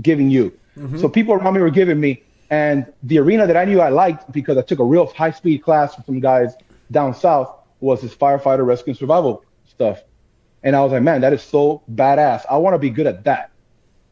giving 0.02 0.28
you. 0.30 0.52
Mm-hmm. 0.78 0.98
So 0.98 1.08
people 1.08 1.32
around 1.32 1.54
me 1.54 1.62
were 1.62 1.70
giving 1.70 1.98
me, 1.98 2.22
and 2.50 2.92
the 3.04 3.18
arena 3.18 3.46
that 3.46 3.56
I 3.56 3.64
knew 3.64 3.80
I 3.80 3.88
liked 3.88 4.30
because 4.30 4.58
I 4.58 4.62
took 4.62 4.80
a 4.80 4.84
real 4.84 5.06
high 5.06 5.30
speed 5.30 5.62
class 5.62 5.96
with 5.96 6.04
some 6.04 6.20
guys 6.20 6.56
down 6.90 7.14
south 7.14 7.56
was 7.80 8.02
this 8.02 8.14
firefighter 8.14 8.66
rescue 8.66 8.90
and 8.90 8.98
survival 8.98 9.44
stuff. 9.66 10.02
And 10.62 10.76
I 10.76 10.82
was 10.82 10.92
like, 10.92 11.02
man, 11.02 11.22
that 11.22 11.32
is 11.32 11.42
so 11.42 11.82
badass. 11.90 12.44
I 12.50 12.58
want 12.58 12.74
to 12.74 12.78
be 12.78 12.90
good 12.90 13.06
at 13.06 13.24
that. 13.24 13.50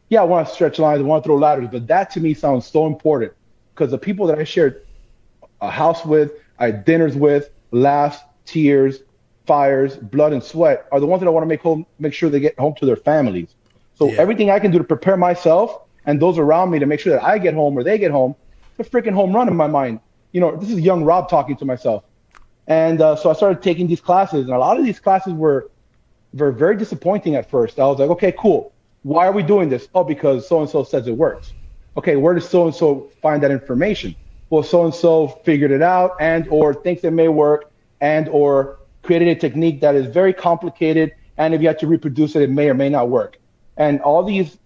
Yeah, 0.09 0.21
I 0.21 0.25
want 0.25 0.47
to 0.47 0.53
stretch 0.53 0.79
lines, 0.79 0.99
I 0.99 1.03
want 1.03 1.23
to 1.23 1.27
throw 1.27 1.37
ladders, 1.37 1.69
but 1.71 1.85
that 1.87 2.09
to 2.11 2.19
me 2.19 2.33
sounds 2.33 2.65
so 2.65 2.87
important 2.87 3.33
because 3.73 3.91
the 3.91 3.97
people 3.97 4.27
that 4.27 4.37
I 4.37 4.43
shared 4.43 4.85
a 5.61 5.69
house 5.69 6.05
with, 6.05 6.33
I 6.59 6.67
had 6.67 6.85
dinners 6.85 7.15
with, 7.15 7.49
laughs, 7.71 8.19
tears, 8.45 8.99
fires, 9.45 9.97
blood, 9.97 10.33
and 10.33 10.43
sweat 10.43 10.85
are 10.91 10.99
the 10.99 11.07
ones 11.07 11.21
that 11.21 11.27
I 11.27 11.31
want 11.31 11.43
to 11.43 11.47
make 11.47 11.61
home, 11.61 11.85
make 11.99 12.13
sure 12.13 12.29
they 12.29 12.39
get 12.39 12.57
home 12.59 12.75
to 12.75 12.85
their 12.85 12.95
families. 12.95 13.55
So 13.95 14.09
yeah. 14.09 14.21
everything 14.21 14.49
I 14.49 14.59
can 14.59 14.71
do 14.71 14.77
to 14.77 14.83
prepare 14.83 15.17
myself 15.17 15.81
and 16.05 16.21
those 16.21 16.37
around 16.37 16.71
me 16.71 16.79
to 16.79 16.85
make 16.85 16.99
sure 16.99 17.13
that 17.13 17.23
I 17.23 17.37
get 17.37 17.53
home 17.53 17.77
or 17.77 17.83
they 17.83 17.97
get 17.97 18.11
home, 18.11 18.35
it's 18.77 18.87
a 18.87 18.91
freaking 18.91 19.13
home 19.13 19.33
run 19.33 19.47
in 19.47 19.55
my 19.55 19.67
mind. 19.67 19.99
You 20.31 20.41
know, 20.41 20.55
this 20.55 20.69
is 20.69 20.79
young 20.79 21.03
Rob 21.03 21.29
talking 21.29 21.55
to 21.57 21.65
myself. 21.65 22.03
And 22.67 23.01
uh, 23.01 23.15
so 23.15 23.29
I 23.29 23.33
started 23.33 23.61
taking 23.61 23.87
these 23.87 24.01
classes, 24.01 24.45
and 24.45 24.53
a 24.53 24.57
lot 24.57 24.79
of 24.79 24.85
these 24.85 24.99
classes 24.99 25.33
were, 25.33 25.69
were 26.33 26.51
very 26.51 26.77
disappointing 26.77 27.35
at 27.35 27.49
first. 27.49 27.77
I 27.79 27.85
was 27.85 27.99
like, 27.99 28.09
okay, 28.11 28.31
cool. 28.31 28.73
Why 29.03 29.27
are 29.27 29.33
we 29.33 29.43
doing 29.43 29.67
this? 29.67 29.89
Oh, 29.93 30.03
because 30.03 30.47
so 30.47 30.61
and 30.61 30.69
so 30.69 30.83
says 30.83 31.07
it 31.07 31.17
works. 31.17 31.53
Okay, 31.97 32.15
where 32.15 32.33
does 32.33 32.49
so 32.49 32.65
and 32.65 32.75
so 32.75 33.09
find 33.21 33.43
that 33.43 33.51
information? 33.51 34.15
Well, 34.49 34.63
so 34.63 34.85
and 34.85 34.93
so 34.93 35.27
figured 35.27 35.71
it 35.71 35.81
out, 35.81 36.15
and 36.19 36.47
or 36.49 36.73
thinks 36.73 37.03
it 37.03 37.11
may 37.11 37.27
work, 37.27 37.71
and 38.01 38.27
or 38.29 38.79
created 39.01 39.27
a 39.27 39.35
technique 39.35 39.81
that 39.81 39.95
is 39.95 40.07
very 40.07 40.33
complicated, 40.33 41.13
and 41.37 41.53
if 41.53 41.61
you 41.61 41.67
had 41.67 41.79
to 41.79 41.87
reproduce 41.87 42.35
it, 42.35 42.41
it 42.41 42.49
may 42.49 42.69
or 42.69 42.73
may 42.73 42.89
not 42.89 43.09
work. 43.09 43.37
And 43.77 44.01
all 44.01 44.23
these 44.23 44.57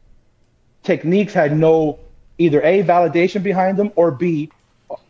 techniques 0.84 1.34
had 1.34 1.58
no 1.58 2.00
either 2.38 2.62
a 2.62 2.84
validation 2.84 3.44
behind 3.44 3.78
them 3.78 3.92
or 3.96 4.12
b 4.12 4.50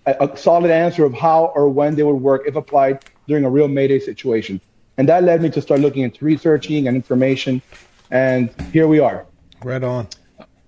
a, 0.05 0.15
a, 0.21 0.37
solid 0.37 0.71
answer 0.71 1.05
of 1.05 1.13
how 1.13 1.51
or 1.55 1.69
when 1.69 1.95
they 1.95 2.03
would 2.03 2.21
work 2.29 2.43
if 2.47 2.55
applied 2.55 3.05
during 3.27 3.45
a 3.45 3.49
real 3.49 3.67
mayday 3.67 3.99
situation 3.99 4.59
and 4.97 5.07
that 5.07 5.23
led 5.23 5.41
me 5.41 5.49
to 5.49 5.61
start 5.61 5.79
looking 5.79 6.03
into 6.03 6.23
researching 6.25 6.87
and 6.87 6.95
information 6.95 7.61
and 8.09 8.49
here 8.73 8.87
we 8.87 8.99
are 8.99 9.25
right 9.63 9.83
on 9.83 10.07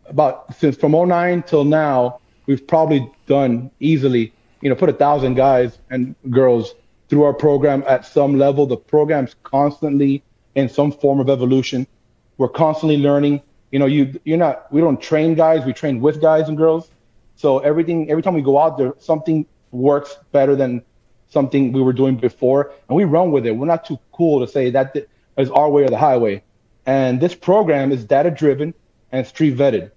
about 0.10 0.54
since 0.56 0.76
from 0.76 0.92
09 0.92 1.44
till 1.44 1.64
now 1.64 2.20
we've 2.46 2.66
probably 2.66 3.12
done 3.28 3.72
easily 3.80 4.34
you 4.62 4.70
know 4.70 4.76
put 4.76 4.90
a 4.90 4.94
thousand 4.94 5.36
guys 5.36 5.78
and 5.90 6.16
girls 6.30 6.76
through 7.10 7.24
our 7.24 7.34
program 7.34 7.84
at 7.88 8.06
some 8.06 8.38
level. 8.38 8.66
The 8.66 8.78
program's 8.78 9.36
constantly 9.44 10.24
in 10.56 10.70
some 10.70 10.92
form 10.92 11.20
of 11.20 11.30
evolution. 11.30 11.88
We're 12.38 12.50
constantly 12.50 12.98
learning. 12.98 13.42
You 13.72 13.80
know, 13.80 13.86
you 13.88 14.20
you're 14.24 14.38
not 14.38 14.72
we 14.72 14.82
don't 14.82 15.02
train 15.02 15.36
guys, 15.36 15.66
we 15.66 15.74
train 15.74 16.00
with 16.00 16.22
guys 16.22 16.48
and 16.48 16.58
girls. 16.58 16.90
So 17.36 17.60
everything 17.60 18.10
every 18.10 18.24
time 18.24 18.36
we 18.36 18.42
go 18.42 18.58
out 18.58 18.78
there, 18.78 18.94
something 19.00 19.46
works 19.72 20.18
better 20.32 20.56
than 20.56 20.84
something 21.30 21.72
we 21.72 21.82
were 21.82 21.94
doing 21.94 22.16
before, 22.16 22.72
and 22.88 22.96
we 22.96 23.04
run 23.04 23.32
with 23.32 23.46
it. 23.46 23.52
We're 23.52 23.68
not 23.68 23.86
too 23.86 24.00
cool 24.12 24.40
to 24.46 24.52
say 24.52 24.70
that 24.72 24.96
is 25.38 25.50
our 25.52 25.70
way 25.70 25.84
or 25.84 25.90
the 25.90 25.98
highway. 25.98 26.44
And 26.86 27.22
this 27.22 27.36
program 27.36 27.92
is 27.92 28.04
data 28.04 28.32
driven 28.32 28.74
and 29.12 29.26
street 29.28 29.56
vetted. 29.56 29.92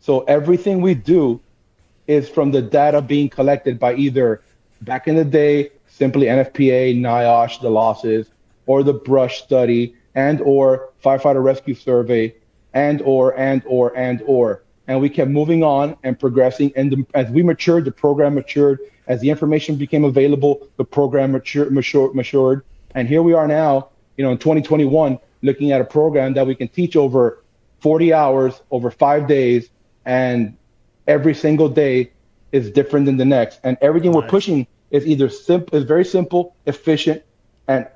So 0.00 0.20
everything 0.22 0.80
we 0.80 0.94
do 0.94 1.40
is 2.06 2.28
from 2.28 2.52
the 2.52 2.62
data 2.62 3.02
being 3.02 3.28
collected 3.28 3.78
by 3.78 3.94
either 3.94 4.42
back 4.82 5.08
in 5.08 5.16
the 5.16 5.24
day 5.24 5.70
simply 5.86 6.26
NFPA, 6.26 6.96
NIOSH, 7.00 7.60
the 7.60 7.70
losses, 7.70 8.28
or 8.66 8.82
the 8.82 8.92
brush 8.92 9.42
study, 9.42 9.94
and 10.14 10.40
or 10.40 10.90
firefighter 11.02 11.42
rescue 11.42 11.74
survey, 11.74 12.34
and 12.74 13.00
or 13.02 13.36
and 13.38 13.62
or 13.66 13.96
and 13.96 14.22
or. 14.26 14.62
And 14.88 15.00
we 15.00 15.08
kept 15.08 15.30
moving 15.30 15.62
on 15.62 15.96
and 16.04 16.18
progressing. 16.18 16.72
And 16.76 16.92
the, 16.92 17.06
as 17.14 17.30
we 17.30 17.42
matured, 17.42 17.84
the 17.84 17.92
program 17.92 18.34
matured. 18.34 18.80
As 19.08 19.20
the 19.20 19.30
information 19.30 19.76
became 19.76 20.04
available, 20.04 20.66
the 20.76 20.84
program 20.84 21.32
matured, 21.32 21.72
matured, 21.72 22.14
matured. 22.14 22.64
And 22.94 23.06
here 23.06 23.22
we 23.22 23.34
are 23.34 23.46
now, 23.46 23.90
you 24.16 24.24
know, 24.24 24.32
in 24.32 24.38
2021, 24.38 25.18
looking 25.42 25.70
at 25.72 25.80
a 25.80 25.84
program 25.84 26.34
that 26.34 26.46
we 26.46 26.54
can 26.54 26.68
teach 26.68 26.96
over 26.96 27.42
40 27.80 28.12
hours, 28.12 28.60
over 28.70 28.90
five 28.90 29.28
days, 29.28 29.70
and 30.06 30.56
every 31.06 31.34
single 31.34 31.68
day 31.68 32.12
is 32.52 32.70
different 32.70 33.04
than 33.06 33.18
the 33.18 33.24
next. 33.24 33.60
And 33.62 33.76
everything 33.82 34.12
nice. 34.12 34.22
we're 34.22 34.28
pushing 34.28 34.66
is 34.90 35.06
either 35.06 35.28
simple, 35.28 35.76
is 35.76 35.84
very 35.84 36.04
simple, 36.04 36.56
efficient, 36.64 37.22
and 37.68 37.88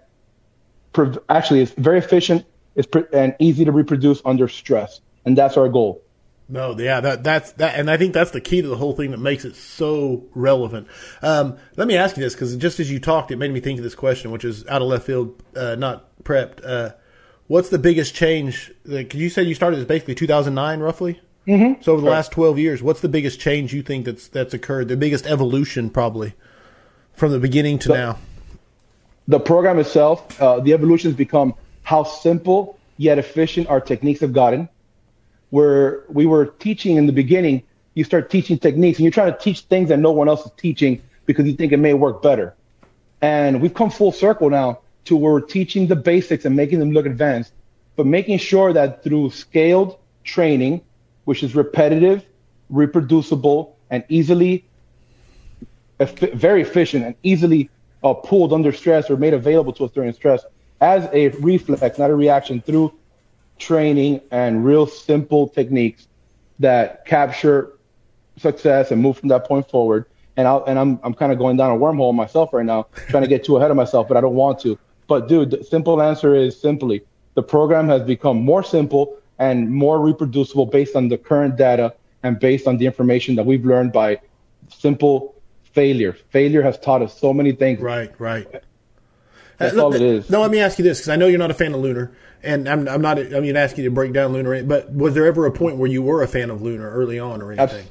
pre- 0.93 1.17
actually 1.29 1.63
it's 1.63 1.73
very 1.73 1.99
efficient, 1.99 2.45
it's 2.75 2.87
pre- 2.87 3.05
and 3.13 3.35
easy 3.39 3.65
to 3.65 3.73
reproduce 3.73 4.21
under 4.25 4.49
stress, 4.49 5.01
and 5.25 5.39
that's 5.39 5.57
our 5.57 5.69
goal. 5.69 6.03
No, 6.49 6.77
yeah, 6.77 7.01
that 7.01 7.23
that's 7.23 7.53
that, 7.53 7.79
and 7.79 7.89
I 7.89 7.97
think 7.97 8.13
that's 8.13 8.33
the 8.33 8.41
key 8.41 8.61
to 8.61 8.67
the 8.67 8.77
whole 8.77 8.93
thing 8.93 9.13
that 9.13 9.19
makes 9.19 9.45
it 9.45 9.55
so 9.55 10.25
relevant. 10.35 10.89
Um, 11.23 11.57
let 11.77 11.87
me 11.87 11.97
ask 11.97 12.17
you 12.17 12.25
this 12.25 12.35
because 12.35 12.57
just 12.57 12.81
as 12.81 12.91
you 12.91 12.99
talked, 12.99 13.31
it 13.31 13.37
made 13.37 13.53
me 13.53 13.61
think 13.61 13.79
of 13.79 13.85
this 13.85 13.95
question, 13.95 14.33
which 14.33 14.45
is 14.45 14.67
out 14.67 14.83
of 14.83 14.89
left 14.89 15.07
field, 15.07 15.41
uh, 15.55 15.77
not 15.77 16.09
prepped. 16.25 16.61
Uh, 16.65 16.91
what's 17.47 17.69
the 17.69 17.79
biggest 17.79 18.17
change? 18.17 18.73
Like 18.85 19.15
you 19.15 19.31
said, 19.31 19.47
you 19.47 19.55
started 19.55 19.79
as 19.79 19.85
basically 19.85 20.17
2009, 20.17 20.81
roughly. 20.81 21.21
Mm-hmm. 21.47 21.83
So 21.83 21.93
over 21.93 22.03
the 22.03 22.09
right. 22.09 22.15
last 22.15 22.33
12 22.33 22.59
years, 22.59 22.83
what's 22.83 23.01
the 23.01 23.09
biggest 23.09 23.41
change 23.41 23.73
you 23.73 23.83
think 23.83 24.05
that's 24.05 24.29
that's 24.29 24.55
occurred? 24.55 24.89
The 24.89 24.97
biggest 24.97 25.27
evolution, 25.27 25.91
probably 25.91 26.35
from 27.15 27.33
the 27.33 27.39
beginning 27.39 27.79
to 27.81 27.89
now? 27.91 28.19
The 29.29 29.41
program 29.41 29.79
itself, 29.79 30.41
uh, 30.41 30.61
the 30.61 30.73
evolution 30.73 31.11
has 31.11 31.17
become 31.17 31.55
how 31.83 32.03
simple 32.05 32.79
yet 32.97 33.19
efficient 33.19 33.69
our 33.69 33.81
techniques 33.81 34.21
have 34.21 34.33
gotten. 34.33 34.69
Where 35.51 36.05
we 36.09 36.27
were 36.27 36.47
teaching 36.47 36.97
in 36.97 37.07
the 37.07 37.13
beginning, 37.13 37.63
you 37.95 38.05
start 38.05 38.31
teaching 38.31 38.59
techniques 38.59 38.99
and 38.99 39.05
you're 39.05 39.13
trying 39.13 39.33
to 39.33 39.39
teach 39.39 39.61
things 39.63 39.89
that 39.89 39.99
no 39.99 40.13
one 40.13 40.29
else 40.29 40.47
is 40.47 40.53
teaching 40.57 41.03
because 41.27 41.47
you 41.47 41.55
think 41.55 41.73
it 41.73 41.79
may 41.79 41.95
work 41.95 42.23
better. 42.23 42.55
And 43.21 43.61
we've 43.61 43.75
come 43.75 43.91
full 43.91 44.13
circle 44.13 44.51
now 44.51 44.81
to 45.07 45.17
where 45.17 45.33
we're 45.33 45.41
teaching 45.41 45.87
the 45.87 45.97
basics 45.97 46.45
and 46.45 46.55
making 46.55 46.79
them 46.79 46.93
look 46.93 47.07
advanced, 47.07 47.53
but 47.97 48.07
making 48.07 48.39
sure 48.39 48.73
that 48.73 49.03
through 49.03 49.31
scaled 49.31 49.99
training, 50.25 50.83
which 51.31 51.45
is 51.45 51.55
repetitive, 51.55 52.27
reproducible, 52.71 53.77
and 53.89 54.03
easily 54.09 54.65
very 56.35 56.61
efficient 56.61 57.05
and 57.05 57.15
easily 57.23 57.71
uh, 58.03 58.13
pulled 58.13 58.53
under 58.53 58.73
stress 58.73 59.09
or 59.09 59.17
made 59.17 59.33
available 59.33 59.73
to 59.73 59.85
us 59.85 59.93
during 59.93 60.13
stress 60.13 60.45
as 60.81 61.09
a 61.13 61.29
reflex, 61.39 62.01
not 62.01 62.11
a 62.11 62.17
reaction, 62.17 62.61
through 62.61 62.93
training 63.61 64.21
and 64.33 64.65
real 64.65 64.89
simple 64.89 65.47
techniques 65.47 66.09
that 66.59 67.05
capture 67.05 67.79
success 68.37 68.91
and 68.91 69.01
move 69.01 69.17
from 69.17 69.29
that 69.29 69.45
point 69.45 69.71
forward. 69.71 70.07
And, 70.37 70.49
i 70.49 70.57
and 70.67 70.81
I'm, 70.81 70.99
I'm 71.05 71.15
kind 71.15 71.31
of 71.31 71.39
going 71.39 71.57
down 71.57 71.71
a 71.71 71.79
wormhole 71.79 72.13
myself 72.13 72.53
right 72.53 72.67
now, 72.67 72.89
trying 73.09 73.23
to 73.23 73.29
get 73.29 73.45
too 73.45 73.57
ahead 73.57 73.71
of 73.71 73.77
myself, 73.77 74.09
but 74.09 74.17
I 74.17 74.21
don't 74.21 74.35
want 74.35 74.59
to. 74.63 74.77
But 75.07 75.29
dude, 75.29 75.53
the 75.53 75.63
simple 75.63 76.03
answer 76.03 76.35
is 76.35 76.61
simply 76.61 77.03
the 77.35 77.43
program 77.45 77.87
has 77.87 78.03
become 78.03 78.43
more 78.43 78.65
simple 78.65 79.17
and 79.41 79.73
more 79.73 79.99
reproducible 79.99 80.67
based 80.67 80.95
on 80.95 81.09
the 81.09 81.19
current 81.19 81.57
data 81.57 81.95
and 82.23 82.39
based 82.39 82.69
on 82.69 82.77
the 82.77 82.87
information 82.87 83.35
that 83.37 83.47
we've 83.47 83.65
learned 83.65 83.93
by 83.93 84.21
simple 84.69 85.35
failure. 85.73 86.13
Failure 86.29 86.63
has 86.63 86.79
taught 86.79 87.03
us 87.03 87.19
so 87.19 87.33
many 87.33 87.53
things. 87.53 87.81
Right, 87.81 88.13
right. 88.21 88.47
That's 89.57 89.77
uh, 89.77 89.83
all 89.83 89.95
it 89.95 90.03
is. 90.03 90.29
No, 90.31 90.43
let 90.43 90.51
me 90.51 90.61
ask 90.61 90.79
you 90.79 90.85
this 90.85 90.99
because 90.99 91.09
I 91.09 91.17
know 91.17 91.27
you're 91.27 91.39
not 91.39 91.51
a 91.51 91.55
fan 91.55 91.75
of 91.75 91.81
Lunar, 91.81 92.13
and 92.43 92.69
I'm, 92.69 92.87
I'm 92.87 93.03
not. 93.03 93.19
I 93.19 93.41
mean, 93.41 93.57
asking 93.57 93.85
you 93.85 93.91
to 93.91 93.95
break 93.95 94.13
down 94.13 94.33
Lunar, 94.33 94.63
but 94.63 94.93
was 94.93 95.15
there 95.15 95.27
ever 95.27 95.47
a 95.47 95.53
point 95.53 95.77
where 95.77 95.91
you 95.91 96.03
were 96.03 96.23
a 96.23 96.29
fan 96.29 96.51
of 96.51 96.63
Lunar 96.63 96.91
early 96.91 97.19
on 97.19 97.43
or 97.43 97.53
anything? 97.53 97.87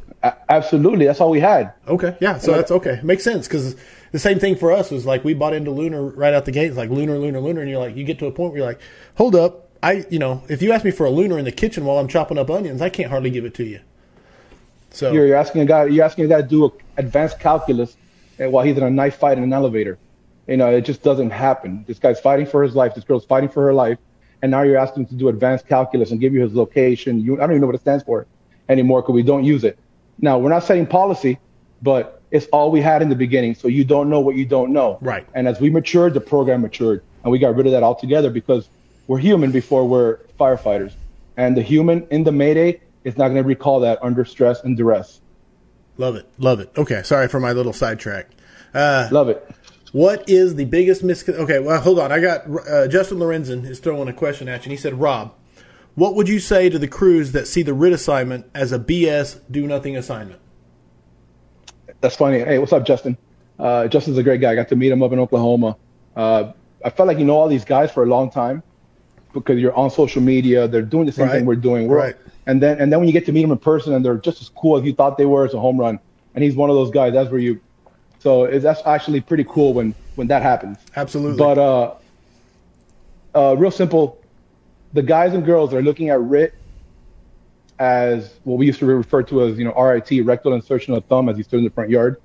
absolutely, 0.49 1.05
that's 1.05 1.21
all 1.21 1.29
we 1.29 1.39
had. 1.39 1.73
Okay, 1.87 2.15
yeah, 2.19 2.37
so 2.37 2.53
that's 2.53 2.71
okay. 2.71 2.99
Makes 3.03 3.23
sense 3.23 3.47
because 3.47 3.75
the 4.11 4.19
same 4.19 4.39
thing 4.39 4.55
for 4.55 4.71
us 4.71 4.91
was 4.91 5.05
like 5.05 5.23
we 5.23 5.33
bought 5.33 5.53
into 5.53 5.71
Lunar 5.71 6.03
right 6.03 6.33
out 6.33 6.45
the 6.45 6.51
gate. 6.51 6.67
It's 6.67 6.77
like 6.77 6.89
Lunar, 6.89 7.17
Lunar, 7.17 7.39
Lunar, 7.39 7.61
and 7.61 7.69
you're 7.69 7.79
like, 7.79 7.95
you 7.95 8.03
get 8.03 8.19
to 8.19 8.25
a 8.25 8.31
point 8.31 8.51
where 8.51 8.59
you're 8.59 8.67
like, 8.67 8.81
hold 9.15 9.35
up, 9.35 9.68
I, 9.81 10.05
you 10.09 10.19
know, 10.19 10.43
if 10.49 10.61
you 10.61 10.71
ask 10.71 10.83
me 10.83 10.91
for 10.91 11.05
a 11.05 11.09
Lunar 11.09 11.37
in 11.37 11.45
the 11.45 11.51
kitchen 11.51 11.85
while 11.85 11.97
I'm 11.99 12.07
chopping 12.07 12.37
up 12.37 12.49
onions, 12.49 12.81
I 12.81 12.89
can't 12.89 13.09
hardly 13.09 13.29
give 13.29 13.45
it 13.45 13.53
to 13.55 13.63
you. 13.63 13.79
So 14.91 15.11
you're, 15.11 15.27
you're 15.27 15.37
asking 15.37 15.61
a 15.61 15.65
guy, 15.65 15.85
you're 15.85 16.03
asking 16.03 16.25
a 16.25 16.27
guy 16.27 16.41
to 16.41 16.47
do 16.47 16.73
advanced 16.97 17.39
calculus 17.39 17.95
while 18.37 18.65
he's 18.65 18.77
in 18.77 18.83
a 18.83 18.89
knife 18.89 19.17
fight 19.17 19.37
in 19.37 19.43
an 19.43 19.53
elevator. 19.53 19.97
You 20.47 20.57
know, 20.57 20.69
it 20.75 20.81
just 20.81 21.03
doesn't 21.03 21.29
happen. 21.29 21.85
This 21.87 21.99
guy's 21.99 22.19
fighting 22.19 22.47
for 22.47 22.63
his 22.63 22.75
life. 22.75 22.95
This 22.95 23.03
girl's 23.03 23.25
fighting 23.25 23.49
for 23.49 23.63
her 23.63 23.73
life. 23.73 23.99
And 24.41 24.51
now 24.51 24.63
you're 24.63 24.77
asking 24.77 25.03
him 25.03 25.09
to 25.09 25.15
do 25.15 25.29
advanced 25.29 25.67
calculus 25.67 26.11
and 26.11 26.19
give 26.19 26.33
you 26.33 26.41
his 26.41 26.53
location. 26.53 27.19
You, 27.19 27.35
I 27.35 27.41
don't 27.41 27.51
even 27.51 27.61
know 27.61 27.67
what 27.67 27.75
it 27.75 27.81
stands 27.81 28.03
for 28.03 28.25
anymore 28.67 29.01
because 29.01 29.13
we 29.13 29.23
don't 29.23 29.43
use 29.43 29.63
it. 29.63 29.77
Now, 30.17 30.39
we're 30.39 30.49
not 30.49 30.63
setting 30.63 30.87
policy, 30.87 31.39
but 31.81 32.21
it's 32.31 32.47
all 32.47 32.71
we 32.71 32.81
had 32.81 33.01
in 33.01 33.09
the 33.09 33.15
beginning. 33.15 33.55
So 33.55 33.67
you 33.67 33.83
don't 33.83 34.09
know 34.09 34.21
what 34.21 34.35
you 34.35 34.45
don't 34.45 34.73
know. 34.73 34.97
Right. 35.01 35.27
And 35.35 35.47
as 35.47 35.59
we 35.59 35.69
matured, 35.69 36.13
the 36.13 36.21
program 36.21 36.61
matured. 36.61 37.03
And 37.23 37.31
we 37.31 37.37
got 37.37 37.55
rid 37.55 37.67
of 37.67 37.73
that 37.73 37.83
altogether 37.83 38.29
because 38.29 38.69
we're 39.09 39.17
human 39.17 39.51
before 39.51 39.87
we're 39.87 40.19
firefighters. 40.39 40.93
And 41.35 41.57
the 41.57 41.63
human 41.63 42.07
in 42.11 42.23
the 42.23 42.31
Mayday 42.31 42.79
is 43.03 43.17
not 43.17 43.29
going 43.29 43.41
to 43.41 43.47
recall 43.47 43.79
that 43.79 43.97
under 44.03 44.23
stress 44.23 44.63
and 44.63 44.77
duress. 44.77 45.19
Love 45.97 46.15
it. 46.15 46.29
Love 46.37 46.59
it. 46.59 46.71
Okay. 46.77 47.01
Sorry 47.01 47.27
for 47.27 47.39
my 47.39 47.51
little 47.51 47.73
sidetrack. 47.73 48.29
Uh, 48.71 49.09
Love 49.11 49.29
it. 49.29 49.49
What 49.93 50.29
is 50.29 50.55
the 50.55 50.65
biggest 50.65 51.03
miscon? 51.03 51.33
Okay, 51.33 51.57
well, 51.57 51.81
hold 51.81 51.97
on. 51.97 52.11
I 52.11 52.19
got 52.19 52.47
uh, 52.69 52.87
Justin 52.87 53.17
Lorenzen 53.17 53.65
is 53.67 53.79
throwing 53.79 54.07
a 54.07 54.13
question 54.13 54.47
at 54.47 54.59
you, 54.59 54.63
and 54.65 54.71
he 54.71 54.77
said, 54.77 54.93
"Rob, 54.99 55.33
what 55.95 56.13
would 56.13 56.29
you 56.29 56.39
say 56.39 56.69
to 56.69 56.77
the 56.77 56.87
crews 56.87 57.31
that 57.31 57.47
see 57.47 57.63
the 57.63 57.73
RIT 57.73 57.93
assignment 57.93 58.45
as 58.53 58.71
a 58.71 58.77
BS 58.77 59.39
do 59.49 59.65
nothing 59.65 59.97
assignment?" 59.97 60.39
That's 62.01 62.15
funny. 62.15 62.37
Hey, 62.37 62.59
what's 62.59 62.71
up, 62.71 62.85
Justin? 62.85 63.17
Uh, 63.57 63.87
Justin's 63.87 64.19
a 64.19 64.23
great 64.23 64.41
guy. 64.41 64.51
I 64.51 64.55
got 64.55 64.67
to 64.67 64.75
meet 64.75 64.91
him 64.91 65.01
up 65.01 65.11
in 65.11 65.17
Oklahoma. 65.17 65.75
Uh, 66.15 66.51
I 66.85 66.91
felt 66.91 67.07
like 67.07 67.17
you 67.17 67.25
know 67.25 67.39
all 67.39 67.47
these 67.47 67.65
guys 67.65 67.89
for 67.91 68.03
a 68.03 68.05
long 68.05 68.29
time 68.29 68.61
because 69.33 69.59
you're 69.59 69.75
on 69.75 69.89
social 69.89 70.21
media. 70.21 70.67
They're 70.67 70.81
doing 70.81 71.05
the 71.05 71.11
same 71.11 71.27
Right. 71.27 71.35
thing 71.37 71.45
we're 71.45 71.55
doing. 71.55 71.87
We're, 71.87 71.97
Right. 71.97 72.15
And 72.45 72.61
then 72.61 72.79
and 72.81 72.91
then 72.91 72.99
when 72.99 73.07
you 73.07 73.13
get 73.13 73.25
to 73.27 73.31
meet 73.31 73.43
them 73.43 73.51
in 73.51 73.57
person 73.59 73.93
and 73.93 74.03
they're 74.03 74.17
just 74.17 74.41
as 74.41 74.49
cool 74.49 74.77
as 74.77 74.83
you 74.83 74.93
thought 74.93 75.17
they 75.17 75.25
were, 75.25 75.45
it's 75.45 75.53
a 75.53 75.59
home 75.59 75.77
run. 75.79 75.99
And 76.33 76.43
he's 76.43 76.55
one 76.55 76.69
of 76.69 76.75
those 76.75 76.89
guys. 76.89 77.13
That's 77.13 77.29
where 77.29 77.39
you. 77.39 77.59
So 78.19 78.43
it's, 78.45 78.63
that's 78.63 78.81
actually 78.85 79.21
pretty 79.21 79.45
cool 79.47 79.73
when 79.73 79.93
when 80.15 80.27
that 80.27 80.41
happens. 80.41 80.77
Absolutely. 80.95 81.37
But 81.37 81.57
uh, 81.57 81.93
uh, 83.35 83.55
real 83.55 83.71
simple, 83.71 84.19
the 84.93 85.03
guys 85.03 85.33
and 85.33 85.45
girls 85.45 85.73
are 85.73 85.81
looking 85.81 86.09
at 86.09 86.19
RIT 86.19 86.53
as 87.77 88.33
what 88.43 88.57
we 88.57 88.65
used 88.65 88.79
to 88.79 88.85
refer 88.85 89.23
to 89.23 89.43
as 89.43 89.57
you 89.57 89.63
know 89.65 89.73
RIT, 89.73 90.25
rectal 90.25 90.53
insertion 90.53 90.93
of 90.93 91.05
thumb, 91.05 91.29
as 91.29 91.37
he 91.37 91.43
stood 91.43 91.59
in 91.59 91.63
the 91.63 91.69
front 91.69 91.89
yard. 91.89 92.17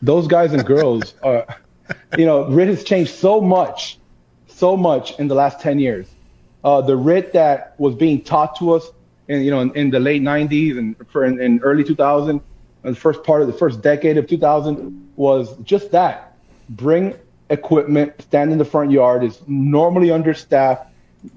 Those 0.00 0.26
guys 0.26 0.52
and 0.52 0.64
girls 0.64 1.14
are, 1.22 1.46
you 2.18 2.24
know, 2.26 2.48
RIT 2.48 2.68
has 2.68 2.84
changed 2.84 3.14
so 3.14 3.40
much, 3.40 3.98
so 4.46 4.76
much 4.76 5.18
in 5.18 5.28
the 5.28 5.34
last 5.34 5.60
ten 5.60 5.78
years. 5.78 6.08
Uh, 6.64 6.80
the 6.80 6.96
RIT 6.96 7.32
that 7.32 7.74
was 7.78 7.94
being 7.94 8.22
taught 8.22 8.56
to 8.58 8.72
us 8.72 8.90
in 9.28 9.42
you 9.42 9.50
know 9.50 9.60
in, 9.60 9.74
in 9.74 9.90
the 9.90 10.00
late 10.00 10.22
'90s 10.22 10.78
and 10.78 10.96
for 11.08 11.24
in, 11.24 11.40
in 11.40 11.60
early 11.60 11.84
2000, 11.84 12.40
and 12.84 12.96
the 12.96 12.98
first 12.98 13.22
part 13.22 13.42
of 13.42 13.46
the 13.46 13.52
first 13.52 13.80
decade 13.80 14.16
of 14.16 14.26
2000 14.26 15.12
was 15.16 15.56
just 15.58 15.90
that: 15.92 16.36
bring 16.70 17.14
equipment, 17.50 18.12
stand 18.20 18.52
in 18.52 18.58
the 18.58 18.64
front 18.64 18.90
yard. 18.90 19.24
is 19.24 19.40
normally 19.46 20.10
understaffed. 20.10 20.86